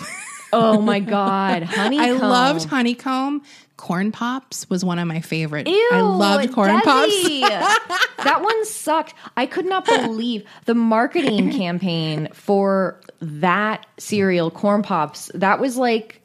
Oh 0.53 0.81
my 0.81 1.01
god, 1.17 1.63
honey! 1.65 1.99
I 1.99 2.13
loved 2.13 2.65
honeycomb. 2.69 3.43
Corn 3.85 4.13
Pops 4.13 4.71
was 4.71 4.83
one 4.83 4.99
of 4.99 5.07
my 5.07 5.21
favorite. 5.21 5.69
Ew, 5.69 5.91
I 5.93 6.01
loved 6.01 6.55
Corn 6.55 6.81
Pops. 6.81 7.13
That 8.25 8.41
one 8.41 8.65
sucked. 8.65 9.13
I 9.37 9.45
could 9.45 9.67
not 9.67 9.85
believe 9.85 10.47
the 10.65 10.75
marketing 10.75 11.53
campaign 11.53 12.29
for 12.33 12.99
that 13.21 13.85
cereal, 13.99 14.51
Corn 14.51 14.83
Pops. 14.83 15.31
That 15.35 15.61
was 15.61 15.77
like, 15.77 16.23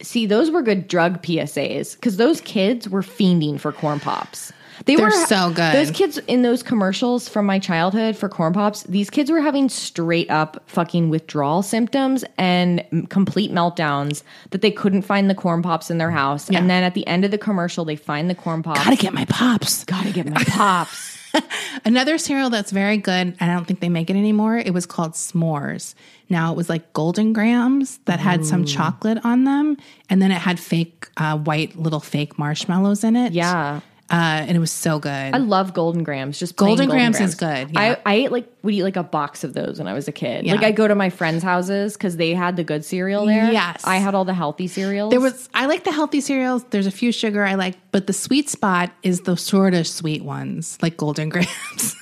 see, 0.00 0.24
those 0.24 0.50
were 0.50 0.62
good 0.62 0.88
drug 0.88 1.20
PSAs 1.20 1.94
because 1.94 2.16
those 2.16 2.40
kids 2.40 2.88
were 2.88 3.02
fiending 3.02 3.60
for 3.60 3.72
Corn 3.72 4.00
Pops. 4.00 4.54
They 4.84 4.96
They're 4.96 5.06
were 5.06 5.10
so 5.10 5.50
good. 5.50 5.74
Those 5.74 5.90
kids 5.90 6.18
in 6.26 6.42
those 6.42 6.62
commercials 6.62 7.28
from 7.28 7.46
my 7.46 7.58
childhood 7.58 8.16
for 8.16 8.28
Corn 8.28 8.52
Pops, 8.52 8.82
these 8.84 9.10
kids 9.10 9.30
were 9.30 9.40
having 9.40 9.68
straight 9.68 10.30
up 10.30 10.62
fucking 10.66 11.10
withdrawal 11.10 11.62
symptoms 11.62 12.24
and 12.36 12.84
complete 13.08 13.50
meltdowns 13.52 14.22
that 14.50 14.62
they 14.62 14.70
couldn't 14.70 15.02
find 15.02 15.30
the 15.30 15.34
Corn 15.34 15.62
Pops 15.62 15.90
in 15.90 15.98
their 15.98 16.10
house. 16.10 16.50
Yeah. 16.50 16.58
And 16.58 16.68
then 16.68 16.82
at 16.84 16.94
the 16.94 17.06
end 17.06 17.24
of 17.24 17.30
the 17.30 17.38
commercial, 17.38 17.84
they 17.84 17.96
find 17.96 18.28
the 18.28 18.34
Corn 18.34 18.62
Pops. 18.62 18.84
Gotta 18.84 18.96
get 18.96 19.14
my 19.14 19.24
pops. 19.26 19.84
Gotta 19.84 20.10
get 20.10 20.26
my 20.28 20.42
pops. 20.44 21.18
Another 21.84 22.18
cereal 22.18 22.50
that's 22.50 22.70
very 22.70 22.96
good, 22.96 23.36
and 23.40 23.50
I 23.50 23.54
don't 23.54 23.64
think 23.64 23.80
they 23.80 23.88
make 23.88 24.10
it 24.10 24.16
anymore. 24.16 24.56
It 24.56 24.72
was 24.72 24.86
called 24.86 25.12
S'mores. 25.12 25.94
Now 26.28 26.52
it 26.52 26.56
was 26.56 26.68
like 26.68 26.92
Golden 26.92 27.32
Grahams 27.32 27.98
that 28.04 28.20
had 28.20 28.46
some 28.46 28.64
chocolate 28.64 29.18
on 29.24 29.44
them, 29.44 29.76
and 30.08 30.22
then 30.22 30.30
it 30.30 30.38
had 30.38 30.58
fake 30.58 31.08
uh, 31.16 31.36
white 31.38 31.76
little 31.76 32.00
fake 32.00 32.38
marshmallows 32.38 33.04
in 33.04 33.16
it. 33.16 33.32
Yeah. 33.32 33.80
Uh, 34.10 34.44
and 34.46 34.54
it 34.54 34.60
was 34.60 34.70
so 34.70 34.98
good. 34.98 35.10
I 35.10 35.38
love 35.38 35.72
Golden 35.72 36.04
Grahams. 36.04 36.38
Just 36.38 36.56
plain 36.56 36.76
Golden 36.76 36.90
Grahams 36.90 37.20
is 37.20 37.34
good, 37.34 37.70
yeah. 37.72 37.96
I, 38.04 38.12
I 38.12 38.14
ate 38.16 38.32
like 38.32 38.46
would 38.62 38.74
eat 38.74 38.82
like 38.82 38.96
a 38.96 39.02
box 39.02 39.44
of 39.44 39.54
those 39.54 39.78
when 39.78 39.88
I 39.88 39.94
was 39.94 40.08
a 40.08 40.12
kid. 40.12 40.44
Yeah. 40.44 40.54
Like 40.54 40.62
I 40.64 40.72
go 40.72 40.86
to 40.86 40.94
my 40.94 41.08
friends' 41.08 41.42
houses 41.42 41.94
because 41.94 42.18
they 42.18 42.34
had 42.34 42.56
the 42.56 42.64
good 42.64 42.84
cereal 42.84 43.24
there. 43.24 43.50
Yes. 43.50 43.82
I 43.86 43.96
had 43.96 44.14
all 44.14 44.26
the 44.26 44.34
healthy 44.34 44.68
cereals. 44.68 45.10
There 45.10 45.20
was 45.20 45.48
I 45.54 45.66
like 45.66 45.84
the 45.84 45.92
healthy 45.92 46.20
cereals. 46.20 46.64
There's 46.64 46.86
a 46.86 46.90
few 46.90 47.12
sugar 47.12 47.44
I 47.44 47.54
like, 47.54 47.76
but 47.92 48.06
the 48.06 48.12
sweet 48.12 48.50
spot 48.50 48.90
is 49.02 49.22
the 49.22 49.36
sort 49.38 49.72
of 49.72 49.86
sweet 49.86 50.22
ones, 50.22 50.76
like 50.82 50.98
Golden 50.98 51.28
Grahams. 51.30 51.96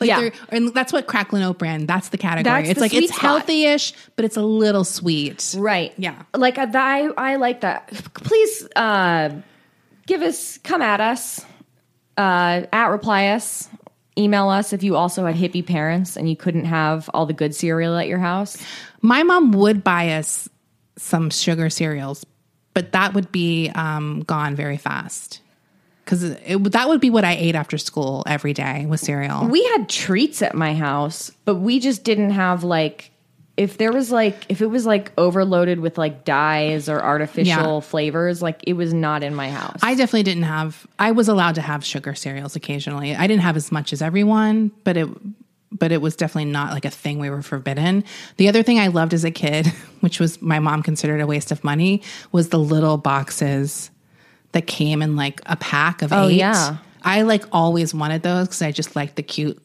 Like 0.00 0.08
Yeah. 0.08 0.28
and 0.50 0.74
that's 0.74 0.92
what 0.92 1.06
Cracklin 1.06 1.42
Oat 1.42 1.58
Bran. 1.58 1.86
That's 1.86 2.10
the 2.10 2.18
category. 2.18 2.62
That's 2.64 2.70
it's 2.70 2.78
the 2.78 2.80
like 2.82 2.94
it's 2.94 3.08
spot. 3.08 3.20
healthy-ish, 3.22 3.94
but 4.16 4.26
it's 4.26 4.36
a 4.36 4.42
little 4.42 4.84
sweet. 4.84 5.54
Right. 5.56 5.94
Yeah. 5.96 6.22
Like 6.34 6.58
I, 6.58 7.08
I 7.16 7.36
like 7.36 7.62
that. 7.62 7.88
Please 8.12 8.68
uh, 8.76 9.30
give 10.08 10.22
us, 10.22 10.58
come 10.58 10.82
at 10.82 11.00
us, 11.00 11.44
uh, 12.16 12.62
at 12.72 12.86
reply 12.86 13.28
us, 13.28 13.68
email 14.18 14.48
us 14.48 14.72
if 14.72 14.82
you 14.82 14.96
also 14.96 15.24
had 15.24 15.36
hippie 15.36 15.64
parents 15.64 16.16
and 16.16 16.28
you 16.28 16.34
couldn't 16.34 16.64
have 16.64 17.08
all 17.14 17.26
the 17.26 17.32
good 17.32 17.54
cereal 17.54 17.96
at 17.96 18.08
your 18.08 18.18
house. 18.18 18.56
My 19.00 19.22
mom 19.22 19.52
would 19.52 19.84
buy 19.84 20.14
us 20.14 20.48
some 20.96 21.30
sugar 21.30 21.70
cereals, 21.70 22.26
but 22.74 22.90
that 22.92 23.14
would 23.14 23.30
be 23.30 23.70
um, 23.76 24.24
gone 24.26 24.56
very 24.56 24.76
fast 24.76 25.40
because 26.04 26.22
that 26.22 26.88
would 26.88 27.00
be 27.00 27.10
what 27.10 27.24
I 27.24 27.34
ate 27.34 27.54
after 27.54 27.76
school 27.76 28.24
every 28.26 28.54
day 28.54 28.86
was 28.86 29.02
cereal. 29.02 29.46
We 29.46 29.62
had 29.64 29.90
treats 29.90 30.40
at 30.40 30.54
my 30.54 30.74
house, 30.74 31.30
but 31.44 31.56
we 31.56 31.78
just 31.80 32.02
didn't 32.02 32.30
have 32.30 32.64
like. 32.64 33.12
If 33.58 33.76
there 33.76 33.92
was 33.92 34.10
like, 34.12 34.46
if 34.48 34.60
it 34.62 34.66
was 34.68 34.86
like 34.86 35.10
overloaded 35.18 35.80
with 35.80 35.98
like 35.98 36.24
dyes 36.24 36.88
or 36.88 37.00
artificial 37.02 37.74
Yeah. 37.74 37.80
flavors, 37.80 38.40
like 38.40 38.62
it 38.66 38.74
was 38.74 38.94
not 38.94 39.22
in 39.24 39.34
my 39.34 39.50
house. 39.50 39.80
I 39.82 39.94
definitely 39.96 40.22
didn't 40.22 40.44
have. 40.44 40.86
I 40.98 41.10
was 41.10 41.28
allowed 41.28 41.56
to 41.56 41.60
have 41.60 41.84
sugar 41.84 42.14
cereals 42.14 42.54
occasionally. 42.56 43.16
I 43.16 43.26
didn't 43.26 43.42
have 43.42 43.56
as 43.56 43.72
much 43.72 43.92
as 43.92 44.00
everyone, 44.00 44.70
but 44.84 44.96
it 44.96 45.08
but 45.70 45.92
it 45.92 46.00
was 46.00 46.16
definitely 46.16 46.50
not 46.50 46.72
like 46.72 46.86
a 46.86 46.90
thing 46.90 47.18
we 47.18 47.28
were 47.28 47.42
forbidden. 47.42 48.02
The 48.38 48.48
other 48.48 48.62
thing 48.62 48.78
I 48.78 48.86
loved 48.86 49.12
as 49.12 49.24
a 49.24 49.30
kid, 49.30 49.66
which 50.00 50.18
was 50.18 50.40
my 50.40 50.60
mom 50.60 50.82
considered 50.82 51.20
a 51.20 51.26
waste 51.26 51.52
of 51.52 51.62
money, 51.62 52.00
was 52.32 52.48
the 52.48 52.58
little 52.58 52.96
boxes 52.96 53.90
that 54.52 54.66
came 54.66 55.02
in 55.02 55.14
like 55.16 55.42
a 55.44 55.56
pack 55.56 56.00
of 56.00 56.10
Oh, 56.12 56.28
eight. 56.28 56.36
yeah. 56.36 56.78
I 57.02 57.22
like 57.22 57.44
always 57.52 57.92
wanted 57.92 58.22
those 58.22 58.46
because 58.48 58.62
I 58.62 58.72
just 58.72 58.96
liked 58.96 59.16
the 59.16 59.22
cute. 59.22 59.60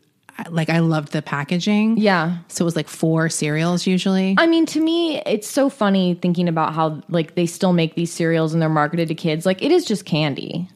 Like 0.50 0.70
I 0.70 0.80
loved 0.80 1.12
the 1.14 1.22
packaging. 1.22 1.98
Yeah. 1.98 2.38
So 2.48 2.64
it 2.64 2.66
was 2.66 2.76
like 2.76 2.88
four 2.88 3.30
cereals 3.30 3.86
usually. 3.88 4.36
I 4.38 4.48
mean, 4.48 4.66
to 4.68 4.80
me, 4.82 5.22
it's 5.26 5.48
so 5.48 5.70
funny 5.70 6.16
thinking 6.16 6.48
about 6.48 6.74
how 6.74 7.02
like 7.10 7.36
they 7.36 7.46
still 7.46 7.74
make 7.74 7.96
these 7.96 8.12
cereals 8.12 8.54
and 8.54 8.62
they're 8.62 8.70
marketed 8.70 9.08
to 9.10 9.16
kids. 9.16 9.46
Like 9.46 9.62
it 9.62 9.72
is 9.72 9.86
just 9.86 10.06
candy. 10.06 10.68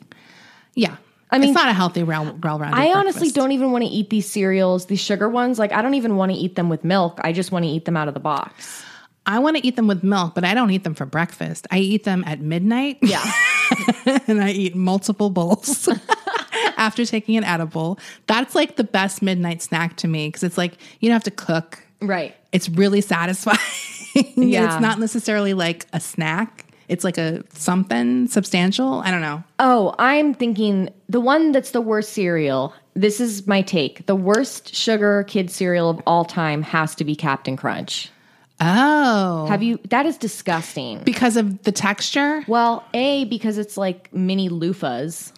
yeah. 0.76 0.98
I 1.30 1.40
mean- 1.40 1.50
it's 1.50 1.56
not 1.56 1.68
a 1.68 1.74
healthy, 1.74 2.04
well 2.04 2.38
rounded. 2.42 2.74
I 2.74 2.94
honestly 2.94 3.30
don't 3.32 3.52
even 3.52 3.72
want 3.74 3.84
to 3.84 3.90
eat 3.90 4.10
these 4.10 4.30
cereals, 4.30 4.86
these 4.86 5.02
sugar 5.02 5.28
ones. 5.28 5.60
Like 5.60 5.74
I 5.74 5.82
don't 5.82 5.96
even 5.96 6.16
want 6.16 6.32
to 6.32 6.38
eat 6.38 6.56
them 6.56 6.70
with 6.70 6.86
milk. 6.86 7.20
I 7.22 7.34
just 7.34 7.52
want 7.52 7.66
to 7.66 7.70
eat 7.70 7.84
them 7.84 7.98
out 7.98 8.08
of 8.08 8.14
the 8.14 8.22
box. 8.22 8.84
I 9.26 9.40
want 9.40 9.58
to 9.58 9.68
eat 9.68 9.76
them 9.76 9.88
with 9.88 10.04
milk, 10.04 10.36
but 10.36 10.46
I 10.46 10.54
don't 10.54 10.72
eat 10.72 10.86
them 10.86 10.94
for 10.96 11.06
breakfast. 11.06 11.68
I 11.70 11.80
eat 11.80 12.06
them 12.06 12.24
at 12.26 12.40
midnight. 12.40 13.00
Yeah. 13.02 13.30
and 14.28 14.42
I 14.42 14.52
eat 14.52 14.74
multiple 14.74 15.30
bowls 15.30 15.90
after 16.78 17.06
taking 17.06 17.36
an 17.38 17.44
edible. 17.44 18.00
That's 18.28 18.56
like 18.56 18.76
the 18.76 18.84
best 18.84 19.22
midnight 19.22 19.62
snack 19.62 19.98
to 19.98 20.08
me 20.08 20.28
because 20.30 20.44
it's 20.44 20.58
like 20.58 20.74
you 21.00 21.10
don't 21.10 21.14
have 21.16 21.24
to 21.24 21.32
cook. 21.32 21.84
right. 22.02 22.36
It's 22.52 22.70
really 22.70 23.02
satisfying. 23.02 23.58
Yeah. 24.36 24.74
it's 24.74 24.82
not 24.82 25.00
necessarily 25.00 25.54
like 25.54 25.86
a 25.94 26.00
snack. 26.00 26.66
It's 26.88 27.04
like 27.04 27.20
a 27.20 27.44
something 27.54 28.28
substantial. 28.28 29.02
I 29.02 29.12
don't 29.12 29.22
know. 29.22 29.44
Oh, 29.60 29.94
I'm 30.00 30.34
thinking 30.34 30.90
the 31.08 31.20
one 31.20 31.52
that's 31.52 31.70
the 31.72 31.82
worst 31.82 32.14
cereal. 32.14 32.74
This 32.96 33.20
is 33.20 33.46
my 33.46 33.62
take. 33.62 34.08
The 34.08 34.16
worst 34.16 34.74
sugar 34.74 35.24
kid 35.28 35.52
cereal 35.52 35.90
of 35.92 36.02
all 36.08 36.26
time 36.26 36.64
has 36.64 36.96
to 36.96 37.04
be 37.04 37.16
Captain 37.16 37.58
Crunch. 37.58 38.10
Oh. 38.60 39.46
Have 39.50 39.62
you? 39.62 39.80
That 39.90 40.08
is 40.08 40.18
disgusting. 40.18 41.04
because 41.04 41.38
of 41.38 41.62
the 41.64 41.72
texture? 41.72 42.44
well, 42.48 42.84
a 42.96 43.26
because 43.26 43.60
it's 43.60 43.78
like 43.78 44.12
mini 44.14 44.50
loofahs. 44.50 45.32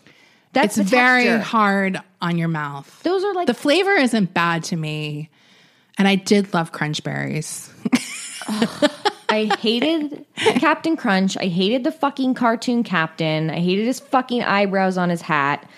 That's 0.62 0.78
It's 0.78 0.89
very 0.89 1.24
texture. 1.26 1.43
hard 1.43 2.01
on 2.22 2.38
your 2.38 2.47
mouth. 2.47 3.01
Those 3.03 3.24
are 3.24 3.34
like 3.34 3.47
the 3.47 3.53
flavor 3.53 3.91
isn't 3.91 4.34
bad 4.34 4.64
to 4.66 4.76
me. 4.76 5.30
And 5.97 6.07
I 6.07 6.16
did 6.16 6.53
love 6.53 6.72
crunch 6.72 7.03
berries. 7.03 7.72
I 9.30 9.51
hated 9.60 10.26
Captain 10.36 10.97
Crunch. 10.97 11.38
I 11.38 11.45
hated 11.45 11.84
the 11.84 11.91
fucking 11.91 12.34
cartoon 12.34 12.84
captain. 12.84 13.49
I 13.49 13.60
hated 13.60 13.86
his 13.86 13.99
fucking 13.99 14.41
eyebrows 14.43 14.97
on 14.97 15.10
his 15.10 15.22
hat. 15.22 15.70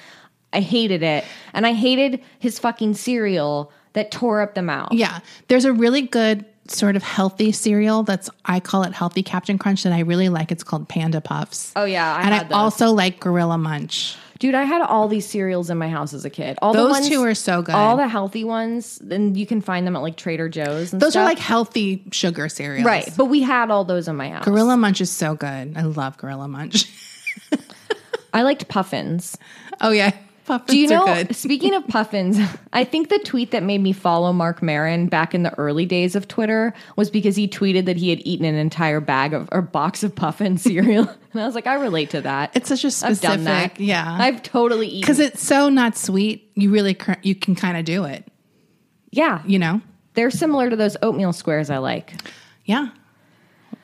I 0.54 0.62
hated 0.62 1.04
it. 1.04 1.26
And 1.54 1.66
I 1.68 1.74
hated 1.74 2.22
his 2.40 2.60
fucking 2.60 2.94
cereal 2.94 3.72
that 3.94 4.10
tore 4.12 4.42
up 4.42 4.54
the 4.56 4.62
mouth. 4.62 4.94
Yeah. 4.94 5.20
There's 5.50 5.66
a 5.66 5.74
really 5.74 6.02
good 6.04 6.46
sort 6.68 6.96
of 6.96 7.04
healthy 7.04 7.52
cereal 7.52 8.04
that's 8.04 8.30
I 8.46 8.62
call 8.62 8.84
it 8.84 8.94
healthy 8.94 9.24
Captain 9.24 9.58
Crunch 9.58 9.84
that 9.84 9.92
I 9.92 10.00
really 10.00 10.30
like. 10.30 10.52
It's 10.52 10.64
called 10.64 10.88
Panda 10.88 11.20
Puffs. 11.20 11.74
Oh, 11.76 11.84
yeah, 11.84 12.16
I 12.16 12.22
and 12.22 12.34
I 12.34 12.44
those. 12.44 12.52
also 12.54 12.92
like 12.92 13.20
Gorilla 13.20 13.58
Munch. 13.58 14.16
Dude, 14.42 14.56
I 14.56 14.64
had 14.64 14.82
all 14.82 15.08
these 15.08 15.28
cereals 15.30 15.70
in 15.70 15.78
my 15.78 15.88
house 15.88 16.16
as 16.16 16.26
a 16.26 16.30
kid. 16.32 16.58
All 16.64 16.74
the 16.74 16.80
Those 16.80 16.92
ones, 16.94 17.08
two 17.10 17.22
are 17.24 17.36
so 17.36 17.62
good. 17.62 17.76
All 17.76 17.96
the 17.96 18.08
healthy 18.08 18.44
ones, 18.44 19.00
and 19.12 19.38
you 19.38 19.46
can 19.46 19.62
find 19.62 19.86
them 19.86 19.96
at 19.96 20.02
like 20.02 20.18
Trader 20.18 20.50
Joe's 20.50 20.94
and 20.94 21.00
Those 21.00 21.12
stuff. 21.12 21.22
are 21.22 21.26
like 21.26 21.38
healthy 21.38 22.04
sugar 22.12 22.50
cereals. 22.50 22.84
right. 22.84 23.08
But 23.16 23.26
we 23.26 23.44
had 23.44 23.70
all 23.70 23.86
those 23.86 24.08
in 24.08 24.16
my 24.16 24.30
house. 24.32 24.44
Gorilla 24.44 24.78
Munch 24.78 25.00
is 25.00 25.12
so 25.12 25.36
good. 25.36 25.78
I 25.78 25.84
love 25.84 26.18
Gorilla 26.18 26.48
Munch. 26.48 26.86
I 28.34 28.42
liked 28.42 28.68
puffins. 28.68 29.38
oh 29.80 29.92
yeah. 29.92 30.12
Puffins 30.46 30.70
Do 30.72 30.78
you 30.78 30.88
know? 30.88 31.06
good. 31.06 31.36
Speaking 31.36 31.74
of 31.76 31.88
puffins, 31.88 32.38
I 32.74 32.84
think 32.84 33.10
the 33.10 33.20
tweet 33.20 33.52
that 33.52 33.64
made 33.64 33.80
me 33.82 33.94
follow 33.94 34.34
Marc 34.34 34.62
Maron 34.62 35.08
back 35.08 35.36
in 35.36 35.44
the 35.44 35.54
early 35.58 35.86
days 35.86 36.16
of 36.16 36.28
Twitter 36.28 36.74
was 36.96 37.10
because 37.10 37.36
he 37.36 37.48
tweeted 37.48 37.86
that 37.86 37.96
he 37.98 38.10
had 38.10 38.20
eaten 38.26 38.46
an 38.46 38.56
entire 38.56 39.00
bag 39.00 39.34
of 39.34 39.48
or 39.52 39.62
box 39.62 40.04
of 40.04 40.16
puffin 40.16 40.58
cereal, 40.58 41.08
and 41.34 41.42
I 41.42 41.46
was 41.46 41.56
like, 41.56 41.68
I 41.68 41.76
relate 41.76 42.10
to 42.12 42.22
that. 42.22 42.52
It's 42.56 42.70
such 42.70 42.84
a 42.84 43.06
I've 43.08 43.22
done 43.22 43.44
that. 43.44 43.72
specific, 43.72 43.88
yeah. 43.88 44.18
I've 44.20 44.42
totally 44.44 44.88
eaten. 44.88 45.02
Because 45.02 45.20
it's 45.20 45.42
so 45.44 45.70
not 45.70 45.96
sweet, 45.96 46.52
you 46.56 46.72
really 46.72 46.94
cr- 46.96 47.14
you 47.22 47.36
can 47.36 47.56
kind 47.56 47.78
of 47.78 47.86
do 47.86 48.04
it. 48.06 48.28
yeah, 49.12 49.42
You 49.46 49.60
know? 49.60 49.82
they're 50.14 50.32
similar 50.32 50.70
to 50.70 50.76
those 50.76 50.98
oatmeal 51.02 51.32
squares 51.34 51.70
I 51.70 51.78
like. 51.78 52.14
Yeah. 52.66 52.90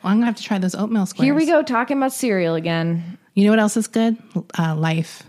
Well, 0.03 0.11
I'm 0.11 0.17
gonna 0.17 0.25
have 0.25 0.35
to 0.35 0.43
try 0.43 0.57
those 0.59 0.75
oatmeal 0.75 1.05
squares. 1.05 1.25
Here 1.25 1.33
we 1.35 1.45
go 1.45 1.61
talking 1.63 1.97
about 1.97 2.13
cereal 2.13 2.55
again. 2.55 3.17
You 3.33 3.45
know 3.45 3.51
what 3.51 3.59
else 3.59 3.77
is 3.77 3.87
good? 3.87 4.17
Uh, 4.57 4.75
life, 4.75 5.23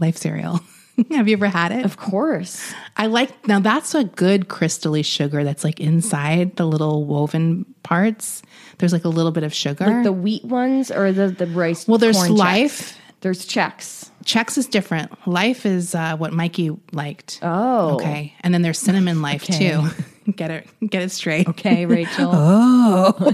life 0.00 0.16
cereal. 0.16 0.60
have 1.10 1.28
you 1.28 1.36
ever 1.36 1.48
had 1.48 1.72
it? 1.72 1.84
Of 1.84 1.96
course. 1.96 2.72
I 2.96 3.06
like 3.06 3.46
now. 3.48 3.58
That's 3.60 3.94
a 3.94 4.04
good 4.04 4.48
crystally 4.48 5.04
sugar 5.04 5.42
that's 5.44 5.64
like 5.64 5.80
inside 5.80 6.56
the 6.56 6.66
little 6.66 7.04
woven 7.04 7.66
parts. 7.82 8.42
There's 8.78 8.92
like 8.92 9.04
a 9.04 9.08
little 9.08 9.32
bit 9.32 9.42
of 9.42 9.52
sugar. 9.52 9.86
Like 9.86 10.04
the 10.04 10.12
wheat 10.12 10.44
ones 10.44 10.90
or 10.90 11.10
the 11.12 11.28
the 11.28 11.46
rice. 11.46 11.88
well, 11.88 11.98
there's 11.98 12.28
life. 12.30 12.96
There's 13.20 13.46
Chex. 13.46 14.10
Chex 14.26 14.58
is 14.58 14.66
different. 14.66 15.26
Life 15.26 15.64
is 15.64 15.94
uh, 15.94 16.16
what 16.18 16.34
Mikey 16.34 16.76
liked. 16.92 17.38
Oh, 17.42 17.94
Okay, 17.94 18.34
and 18.42 18.52
then 18.52 18.60
there's 18.60 18.78
cinnamon 18.78 19.22
life 19.22 19.44
too. 19.44 19.88
get 20.36 20.50
it, 20.50 20.68
get 20.90 21.02
it 21.02 21.10
straight. 21.10 21.48
Okay, 21.48 21.86
Rachel. 21.86 22.30
Oh. 22.34 23.32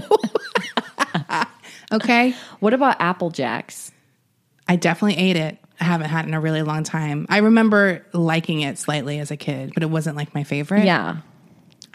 okay, 1.91 2.33
What 2.59 2.73
about 2.73 3.01
Apple 3.01 3.29
Jacks? 3.31 3.91
I 4.67 4.77
definitely 4.77 5.17
ate 5.17 5.35
it. 5.35 5.57
I 5.81 5.85
haven't 5.85 6.09
had 6.09 6.27
in 6.27 6.35
a 6.35 6.39
really 6.39 6.61
long 6.61 6.83
time. 6.83 7.25
I 7.27 7.37
remember 7.37 8.05
liking 8.13 8.61
it 8.61 8.77
slightly 8.77 9.17
as 9.17 9.31
a 9.31 9.37
kid, 9.37 9.71
but 9.73 9.81
it 9.81 9.89
wasn't 9.89 10.15
like 10.15 10.35
my 10.35 10.43
favorite. 10.43 10.85
Yeah. 10.85 11.17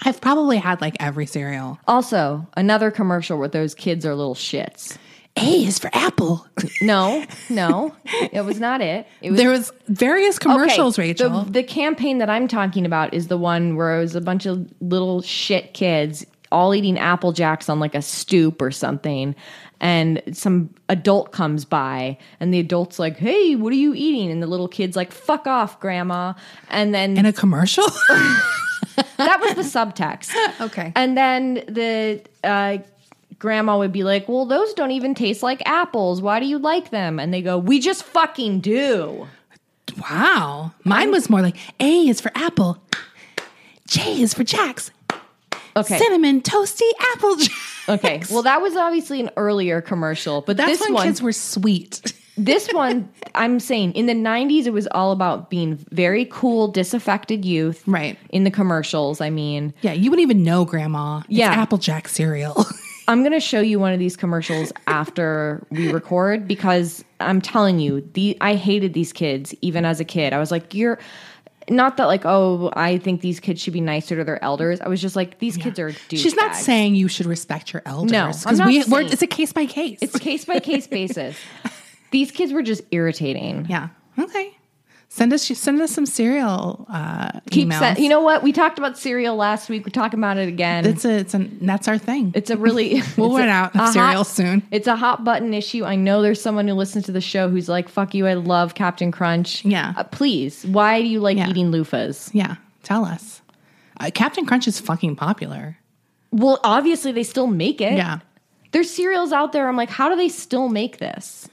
I've 0.02 0.20
probably 0.20 0.56
had 0.58 0.80
like 0.80 0.96
every 0.98 1.26
cereal. 1.26 1.78
Also, 1.86 2.46
another 2.56 2.90
commercial 2.90 3.38
where 3.38 3.48
those 3.48 3.74
kids 3.76 4.04
are 4.04 4.14
little 4.14 4.34
shits. 4.34 4.98
A 5.36 5.64
is 5.64 5.78
for 5.78 5.88
apple. 5.92 6.46
No, 6.82 7.24
no, 7.48 7.94
it 8.32 8.44
was 8.44 8.60
not 8.60 8.80
it. 8.80 9.06
It 9.22 9.30
was 9.30 9.40
There 9.40 9.50
was 9.50 9.72
various 9.88 10.38
commercials, 10.38 10.98
Okay, 10.98 11.08
Rachel. 11.08 11.44
The, 11.44 11.52
the 11.52 11.62
campaign 11.62 12.18
that 12.18 12.28
I'm 12.28 12.48
talking 12.48 12.84
about 12.84 13.14
is 13.14 13.28
the 13.28 13.38
one 13.38 13.76
where 13.76 13.96
it 13.96 14.00
was 14.00 14.14
a 14.14 14.20
bunch 14.20 14.46
of 14.46 14.68
little 14.80 15.22
shit 15.22 15.72
kids 15.72 16.26
all 16.52 16.74
eating 16.74 16.98
apple 16.98 17.32
jacks 17.32 17.68
on 17.68 17.80
like 17.80 17.94
a 17.94 18.02
stoop 18.02 18.60
or 18.62 18.70
something. 18.70 19.34
And 19.80 20.22
some 20.32 20.70
adult 20.88 21.32
comes 21.32 21.64
by, 21.64 22.18
and 22.40 22.52
the 22.52 22.58
adult's 22.58 22.98
like, 22.98 23.18
"Hey, 23.18 23.56
what 23.56 23.72
are 23.72 23.76
you 23.76 23.92
eating?" 23.94 24.30
And 24.30 24.42
the 24.42 24.46
little 24.46 24.68
kid's 24.68 24.96
like, 24.96 25.12
"Fuck 25.12 25.46
off, 25.46 25.78
grandma." 25.80 26.32
And 26.70 26.94
then 26.94 27.16
in 27.16 27.26
a 27.26 27.32
commercial? 27.32 27.84
that 29.16 29.38
was 29.40 29.54
the 29.54 29.78
subtext. 29.78 30.34
Okay. 30.60 30.92
And 30.96 31.16
then 31.16 31.54
the 31.68 32.22
uh, 32.42 32.78
grandma 33.38 33.76
would 33.76 33.92
be 33.92 34.02
like, 34.02 34.28
"Well, 34.28 34.46
those 34.46 34.72
don't 34.72 34.92
even 34.92 35.14
taste 35.14 35.42
like 35.42 35.62
apples. 35.66 36.22
Why 36.22 36.40
do 36.40 36.46
you 36.46 36.58
like 36.58 36.90
them?" 36.90 37.20
And 37.20 37.34
they 37.34 37.42
go, 37.42 37.58
"We 37.58 37.78
just 37.78 38.02
fucking 38.04 38.60
do." 38.60 39.28
wow. 39.98 40.72
Mine 40.84 41.10
was 41.10 41.30
more 41.30 41.42
like 41.42 41.56
A 41.80 42.08
is 42.08 42.20
for 42.20 42.30
apple. 42.34 42.78
J 43.86 44.20
is 44.20 44.34
for 44.34 44.44
Jacks. 44.44 44.90
Okay. 45.76 45.98
Cinnamon 45.98 46.40
toasty 46.40 46.90
apple 47.12 47.36
jacks. 47.36 47.72
Okay. 47.88 48.22
Well, 48.30 48.42
that 48.42 48.60
was 48.62 48.76
obviously 48.76 49.20
an 49.20 49.30
earlier 49.36 49.80
commercial, 49.80 50.42
but 50.42 50.56
That's 50.56 50.72
this 50.72 50.80
when 50.80 50.94
one, 50.94 51.06
kids 51.06 51.22
were 51.22 51.32
sweet. 51.32 52.12
this 52.36 52.68
one, 52.72 53.08
I'm 53.34 53.60
saying 53.60 53.92
in 53.92 54.06
the 54.06 54.14
90s, 54.14 54.66
it 54.66 54.72
was 54.72 54.86
all 54.88 55.12
about 55.12 55.50
being 55.50 55.76
very 55.90 56.26
cool, 56.26 56.68
disaffected 56.68 57.44
youth. 57.44 57.82
Right. 57.86 58.18
In 58.30 58.44
the 58.44 58.50
commercials, 58.50 59.20
I 59.20 59.30
mean, 59.30 59.72
Yeah, 59.82 59.92
you 59.92 60.10
wouldn't 60.10 60.24
even 60.24 60.42
know, 60.42 60.64
Grandma. 60.64 61.18
It's 61.20 61.28
Yeah. 61.30 61.50
Applejack 61.52 62.08
cereal. 62.08 62.64
I'm 63.08 63.20
going 63.20 63.32
to 63.32 63.40
show 63.40 63.60
you 63.60 63.78
one 63.78 63.92
of 63.92 64.00
these 64.00 64.16
commercials 64.16 64.72
after 64.88 65.64
we 65.70 65.92
record 65.92 66.48
because 66.48 67.04
I'm 67.20 67.40
telling 67.40 67.78
you, 67.78 68.00
the 68.14 68.36
I 68.40 68.56
hated 68.56 68.94
these 68.94 69.12
kids 69.12 69.54
even 69.60 69.84
as 69.84 70.00
a 70.00 70.04
kid. 70.04 70.32
I 70.32 70.38
was 70.38 70.50
like, 70.50 70.74
you're 70.74 70.98
not 71.68 71.96
that 71.96 72.04
like 72.06 72.22
oh 72.24 72.70
I 72.74 72.98
think 72.98 73.20
these 73.20 73.40
kids 73.40 73.60
should 73.60 73.72
be 73.72 73.80
nicer 73.80 74.16
to 74.16 74.24
their 74.24 74.42
elders. 74.42 74.80
I 74.80 74.88
was 74.88 75.00
just 75.00 75.16
like 75.16 75.38
these 75.38 75.56
kids 75.56 75.78
are. 75.78 75.92
She's 75.92 76.34
not 76.36 76.54
saying 76.54 76.94
you 76.94 77.08
should 77.08 77.26
respect 77.26 77.72
your 77.72 77.82
elders. 77.86 78.12
No, 78.12 78.24
I'm 78.26 78.32
'cause 78.32 78.58
not 78.58 78.68
we, 78.68 78.84
we're, 78.84 79.02
it's 79.02 79.22
a 79.22 79.26
case 79.26 79.52
by 79.52 79.66
case. 79.66 79.98
It's 80.00 80.18
case 80.18 80.44
by 80.44 80.60
case 80.60 80.86
basis. 80.86 81.36
These 82.12 82.30
kids 82.30 82.52
were 82.52 82.62
just 82.62 82.82
irritating. 82.92 83.66
yeah. 83.68 83.88
Okay. 84.18 84.56
Send 85.16 85.32
us 85.32 85.44
send 85.46 85.80
us 85.80 85.92
some 85.92 86.04
cereal 86.04 86.84
uh, 86.90 87.40
Keep 87.50 87.68
emails. 87.68 87.78
sen- 87.78 88.02
you 88.02 88.10
know 88.10 88.20
what? 88.20 88.42
We 88.42 88.52
talked 88.52 88.78
about 88.78 88.98
cereal 88.98 89.34
last 89.34 89.70
week. 89.70 89.86
We're 89.86 89.90
talking 89.90 90.20
about 90.20 90.36
it 90.36 90.46
again. 90.46 90.84
it's 90.84 91.06
a 91.06 91.10
it's 91.20 91.32
a 91.34 91.38
that's 91.62 91.88
our 91.88 91.96
thing. 91.96 92.32
It's 92.34 92.50
a 92.50 92.56
really 92.58 93.00
We'll 93.16 93.34
run 93.34 93.48
out 93.48 93.74
of 93.74 93.88
cereal 93.94 94.16
hot- 94.18 94.26
soon. 94.26 94.62
It's 94.70 94.86
a 94.86 94.94
hot 94.94 95.24
button 95.24 95.54
issue. 95.54 95.86
I 95.86 95.96
know 95.96 96.20
there's 96.20 96.42
someone 96.42 96.68
who 96.68 96.74
listens 96.74 97.06
to 97.06 97.12
the 97.12 97.22
show 97.22 97.48
who's 97.48 97.66
like, 97.66 97.88
"Fuck 97.88 98.12
you, 98.14 98.26
I 98.26 98.34
love 98.34 98.74
Captain 98.74 99.10
Crunch." 99.10 99.64
Yeah. 99.64 99.94
Uh, 99.96 100.04
please, 100.04 100.66
why 100.66 101.00
do 101.00 101.08
you 101.08 101.20
like 101.20 101.38
Yeah. 101.38 101.48
eating 101.48 101.72
loofahs? 101.72 102.28
yeah. 102.34 102.56
Tell 102.82 103.06
us. 103.06 103.40
Uh, 103.98 104.10
Captain 104.12 104.44
Crunch 104.44 104.68
is 104.68 104.78
fucking 104.78 105.16
popular. 105.16 105.78
Well, 106.30 106.60
obviously 106.62 107.12
they 107.12 107.22
still 107.22 107.46
make 107.46 107.80
it. 107.80 107.94
Yeah. 107.96 108.18
There's 108.72 108.90
cereals 108.90 109.32
out 109.32 109.52
there. 109.52 109.66
I'm 109.66 109.76
like, 109.78 109.88
how 109.88 110.10
do 110.10 110.16
they 110.16 110.28
still 110.28 110.68
make 110.68 110.98
this? 110.98 111.48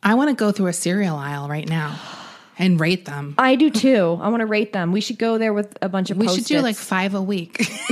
I 0.00 0.14
want 0.14 0.30
to 0.30 0.36
go 0.36 0.52
through 0.52 0.68
a 0.68 0.72
cereal 0.72 1.16
aisle 1.16 1.48
right 1.48 1.68
now 1.68 1.98
and 2.58 2.78
rate 2.80 3.04
them. 3.04 3.34
I 3.38 3.54
do 3.56 3.70
too. 3.70 4.18
I 4.20 4.28
want 4.28 4.40
to 4.40 4.46
rate 4.46 4.72
them. 4.72 4.92
We 4.92 5.00
should 5.00 5.18
go 5.18 5.38
there 5.38 5.52
with 5.52 5.76
a 5.82 5.88
bunch 5.88 6.10
of. 6.10 6.16
We 6.18 6.28
should 6.28 6.44
do 6.44 6.60
like 6.60 6.76
five 6.76 7.14
a 7.14 7.22
week. 7.22 7.64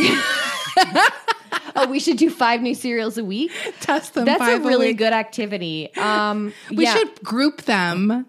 oh, 1.76 1.86
we 1.88 2.00
should 2.00 2.16
do 2.16 2.30
five 2.30 2.60
new 2.62 2.74
cereals 2.74 3.18
a 3.18 3.24
week. 3.24 3.52
Test 3.80 4.14
them. 4.14 4.24
That's 4.24 4.42
a 4.42 4.60
really 4.60 4.88
week. 4.88 4.98
good 4.98 5.12
activity. 5.12 5.94
Um, 5.96 6.52
We 6.70 6.84
yeah. 6.84 6.94
should 6.94 7.22
group 7.22 7.62
them 7.62 8.26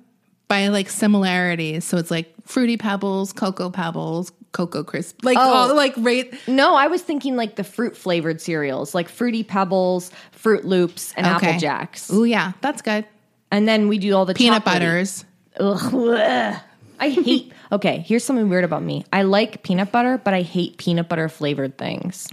by 0.47 0.67
like 0.69 0.89
similarities. 0.89 1.85
So 1.85 1.97
it's 1.97 2.11
like 2.11 2.33
fruity 2.45 2.77
pebbles, 2.77 3.33
cocoa 3.33 3.69
pebbles, 3.69 4.31
cocoa 4.51 4.83
crisp, 4.83 5.23
like 5.23 5.37
Oh. 5.37 5.41
all 5.41 5.75
like 5.75 5.93
rate. 5.97 6.33
No, 6.47 6.75
I 6.75 6.87
was 6.87 7.01
thinking 7.01 7.35
like 7.35 7.55
the 7.55 7.63
fruit 7.63 7.95
flavored 7.95 8.41
cereals, 8.41 8.93
like 8.93 9.07
Fruity 9.09 9.43
Pebbles, 9.43 10.11
Froot 10.37 10.63
Loops, 10.65 11.13
and 11.15 11.25
Apple 11.25 11.57
Jacks. 11.57 12.09
Oh 12.11 12.23
yeah, 12.23 12.51
that's 12.61 12.81
good. 12.81 13.05
And 13.49 13.67
then 13.67 13.87
we 13.87 13.97
do 13.97 14.15
all 14.15 14.25
the 14.25 14.33
Peanut 14.33 14.63
chocolatey- 14.63 14.65
butters. 14.65 15.25
Ugh, 15.59 15.79
bleh. 15.91 16.61
I 16.99 17.09
hate. 17.09 17.51
Okay, 17.71 17.99
here's 18.05 18.25
something 18.25 18.49
weird 18.49 18.65
about 18.65 18.83
me. 18.83 19.05
I 19.13 19.21
like 19.21 19.63
peanut 19.63 19.93
butter, 19.93 20.17
but 20.21 20.33
I 20.33 20.41
hate 20.41 20.75
peanut 20.77 21.07
butter 21.07 21.29
flavored 21.29 21.77
things. 21.77 22.27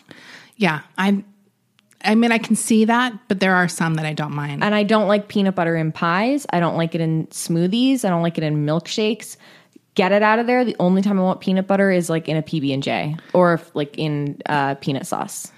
Yeah, 0.56 0.80
I'm. 0.98 1.24
I 2.02 2.16
mean, 2.16 2.32
I 2.32 2.38
can 2.38 2.56
see 2.56 2.86
that, 2.86 3.12
but 3.28 3.38
there 3.38 3.54
are 3.54 3.68
some 3.68 3.94
that 3.94 4.04
I 4.04 4.14
don't 4.14 4.32
mind. 4.34 4.64
And 4.64 4.74
I 4.74 4.82
don't 4.82 5.06
like 5.06 5.28
peanut 5.28 5.54
butter 5.54 5.76
in 5.76 5.92
pies. 5.92 6.44
I 6.50 6.58
don't 6.58 6.76
like 6.76 6.96
it 6.96 7.00
in 7.00 7.28
smoothies. 7.28 8.04
I 8.04 8.08
don't 8.08 8.22
like 8.22 8.36
it 8.36 8.42
in 8.42 8.66
milkshakes. 8.66 9.36
Get 9.94 10.10
it 10.10 10.22
out 10.22 10.40
of 10.40 10.48
there. 10.48 10.64
The 10.64 10.74
only 10.80 11.02
time 11.02 11.20
I 11.20 11.22
want 11.22 11.40
peanut 11.40 11.68
butter 11.68 11.88
is 11.92 12.10
like 12.10 12.28
in 12.28 12.36
a 12.36 12.42
PB 12.42 12.74
and 12.74 12.82
J 12.82 13.16
or 13.32 13.54
if, 13.54 13.74
like 13.76 13.96
in 13.96 14.40
uh, 14.46 14.74
peanut 14.76 15.06
sauce. 15.06 15.52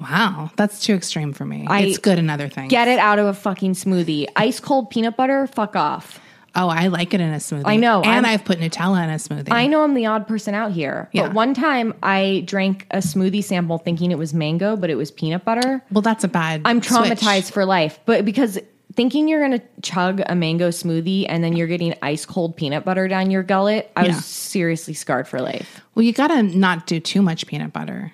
wow, 0.00 0.48
that's 0.56 0.78
too 0.80 0.94
extreme 0.94 1.32
for 1.32 1.44
me. 1.44 1.66
I- 1.68 1.80
it's 1.82 1.98
good 1.98 2.20
in 2.20 2.30
other 2.30 2.48
things. 2.48 2.70
Get 2.70 2.86
it 2.86 3.00
out 3.00 3.18
of 3.18 3.26
a 3.26 3.34
fucking 3.34 3.72
smoothie. 3.72 4.26
Ice 4.36 4.60
cold 4.60 4.90
peanut 4.90 5.16
butter. 5.16 5.48
Fuck 5.48 5.74
off. 5.74 6.20
Oh, 6.56 6.68
I 6.68 6.86
like 6.86 7.14
it 7.14 7.20
in 7.20 7.32
a 7.32 7.38
smoothie. 7.38 7.62
I 7.64 7.76
know, 7.76 8.00
and 8.02 8.10
I'm- 8.10 8.24
I've 8.24 8.44
put 8.44 8.60
Nutella 8.60 9.02
in 9.04 9.10
a 9.10 9.14
smoothie. 9.14 9.48
I 9.52 9.66
know 9.66 9.82
I'm 9.82 9.94
the 9.94 10.06
odd 10.06 10.26
person 10.28 10.54
out 10.54 10.72
here, 10.72 11.08
Yeah. 11.12 11.22
but 11.22 11.34
one 11.34 11.52
time 11.54 11.94
I 12.02 12.42
drank 12.46 12.86
a 12.90 12.98
smoothie 12.98 13.42
sample 13.42 13.78
thinking 13.78 14.10
it 14.12 14.18
was 14.18 14.32
mango, 14.32 14.76
but 14.76 14.88
it 14.90 14.94
was 14.96 15.10
peanut 15.10 15.44
butter. 15.44 15.82
Well, 15.90 16.02
that's 16.02 16.22
a 16.24 16.28
bad. 16.28 16.62
I'm 16.64 16.80
switch. 16.82 16.90
traumatized 17.10 17.50
for 17.52 17.64
life, 17.64 17.98
but 18.06 18.24
because 18.24 18.58
thinking 18.94 19.26
you're 19.26 19.40
going 19.44 19.58
to 19.58 19.64
chug 19.82 20.22
a 20.26 20.36
mango 20.36 20.68
smoothie 20.68 21.26
and 21.28 21.42
then 21.42 21.56
you're 21.56 21.66
getting 21.66 21.94
ice 22.02 22.24
cold 22.24 22.54
peanut 22.56 22.84
butter 22.84 23.08
down 23.08 23.28
your 23.32 23.42
gullet, 23.42 23.90
I 23.96 24.02
Yeah. 24.06 24.14
was 24.14 24.24
seriously 24.24 24.94
scarred 24.94 25.26
for 25.26 25.40
life. 25.40 25.80
Well, 25.96 26.04
you 26.04 26.12
gotta 26.12 26.44
not 26.44 26.86
do 26.86 27.00
too 27.00 27.20
much 27.20 27.48
peanut 27.48 27.72
butter, 27.72 28.12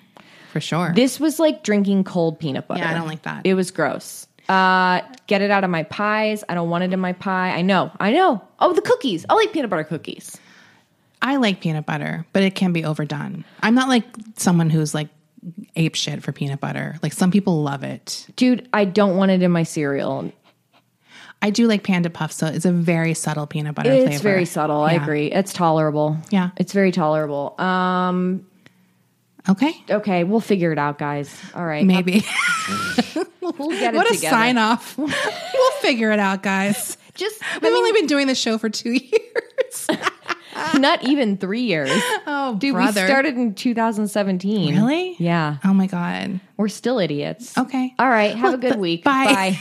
for 0.51 0.59
sure. 0.59 0.91
This 0.95 1.19
was 1.19 1.37
like 1.39 1.63
drinking 1.63 2.05
cold 2.05 2.39
peanut 2.39 2.67
butter. 2.67 2.79
Yeah, 2.81 2.89
I 2.89 2.93
don't 2.95 3.07
like 3.07 3.21
that. 3.23 3.41
It 3.43 3.53
was 3.53 3.69
gross. 3.69 4.25
Uh, 4.51 5.01
get 5.27 5.41
it 5.41 5.49
out 5.51 5.63
of 5.63 5.69
my 5.69 5.83
pies. 5.83 6.43
I 6.49 6.55
don't 6.55 6.69
want 6.69 6.83
it 6.83 6.91
in 6.93 6.99
my 6.99 7.13
pie. 7.13 7.51
I 7.51 7.61
know. 7.61 7.91
I 7.99 8.11
know. 8.11 8.41
Oh, 8.59 8.73
the 8.73 8.81
cookies. 8.81 9.25
I 9.29 9.33
like 9.35 9.53
peanut 9.53 9.69
butter 9.69 9.83
cookies. 9.85 10.37
I 11.21 11.37
like 11.37 11.61
peanut 11.61 11.85
butter, 11.85 12.25
but 12.33 12.43
it 12.43 12.55
can 12.55 12.73
be 12.73 12.83
overdone. 12.83 13.45
I'm 13.61 13.75
not 13.75 13.87
like 13.87 14.03
someone 14.37 14.69
who's 14.69 14.93
like 14.93 15.07
ape 15.75 15.95
shit 15.95 16.21
for 16.23 16.31
peanut 16.31 16.59
butter. 16.59 16.97
Like 17.01 17.13
some 17.13 17.31
people 17.31 17.61
love 17.63 17.83
it. 17.83 18.27
Dude, 18.35 18.67
I 18.73 18.85
don't 18.85 19.15
want 19.17 19.31
it 19.31 19.41
in 19.41 19.51
my 19.51 19.63
cereal. 19.63 20.31
I 21.43 21.49
do 21.49 21.67
like 21.67 21.83
Panda 21.83 22.09
Puffs, 22.09 22.35
so 22.35 22.47
it's 22.47 22.65
a 22.65 22.71
very 22.71 23.13
subtle 23.15 23.47
peanut 23.47 23.73
butter 23.73 23.91
It's 23.91 24.05
flavor. 24.05 24.23
very 24.23 24.45
subtle. 24.45 24.81
I 24.81 24.93
agree. 24.93 25.31
It's 25.31 25.53
tolerable. 25.53 26.17
Yeah. 26.29 26.51
It's 26.57 26.71
very 26.73 26.91
tolerable. 26.91 27.59
Um, 27.59 28.45
Okay, 29.49 29.73
okay, 29.89 30.23
we'll 30.23 30.39
figure 30.39 30.71
it 30.71 30.77
out, 30.77 30.97
guys. 30.99 31.35
All 31.55 31.65
right. 31.65 31.85
maybe. 31.85 32.23
We'll 33.41 33.69
get 33.71 33.93
it 33.93 33.97
what 33.97 34.05
a 34.09 34.13
together. 34.15 34.29
sign 34.35 34.57
off. 34.57 34.97
we'll 34.97 35.71
figure 35.81 36.11
it 36.11 36.19
out, 36.19 36.41
guys. 36.43 36.97
Just 37.15 37.41
We've 37.61 37.71
only 37.73 37.91
been 37.91 38.05
doing 38.05 38.27
the 38.27 38.35
show 38.35 38.57
for 38.57 38.69
two 38.69 38.91
years. 38.93 39.87
not 40.77 41.03
even 41.03 41.37
three 41.37 41.63
years. 41.63 41.89
oh, 42.27 42.55
Dude, 42.57 42.73
brother. 42.73 43.01
we 43.01 43.07
started 43.07 43.35
in 43.35 43.53
2017. 43.55 44.75
Really? 44.75 45.15
Yeah. 45.19 45.57
Oh 45.65 45.73
my 45.73 45.87
god. 45.87 46.39
We're 46.55 46.69
still 46.69 46.99
idiots. 46.99 47.57
Okay. 47.57 47.93
All 47.99 48.09
right. 48.09 48.31
Have 48.35 48.43
Well, 48.43 48.53
a 48.53 48.57
good 48.57 48.79
week. 48.79 49.03
bye. 49.03 49.25
Bye. 49.25 49.59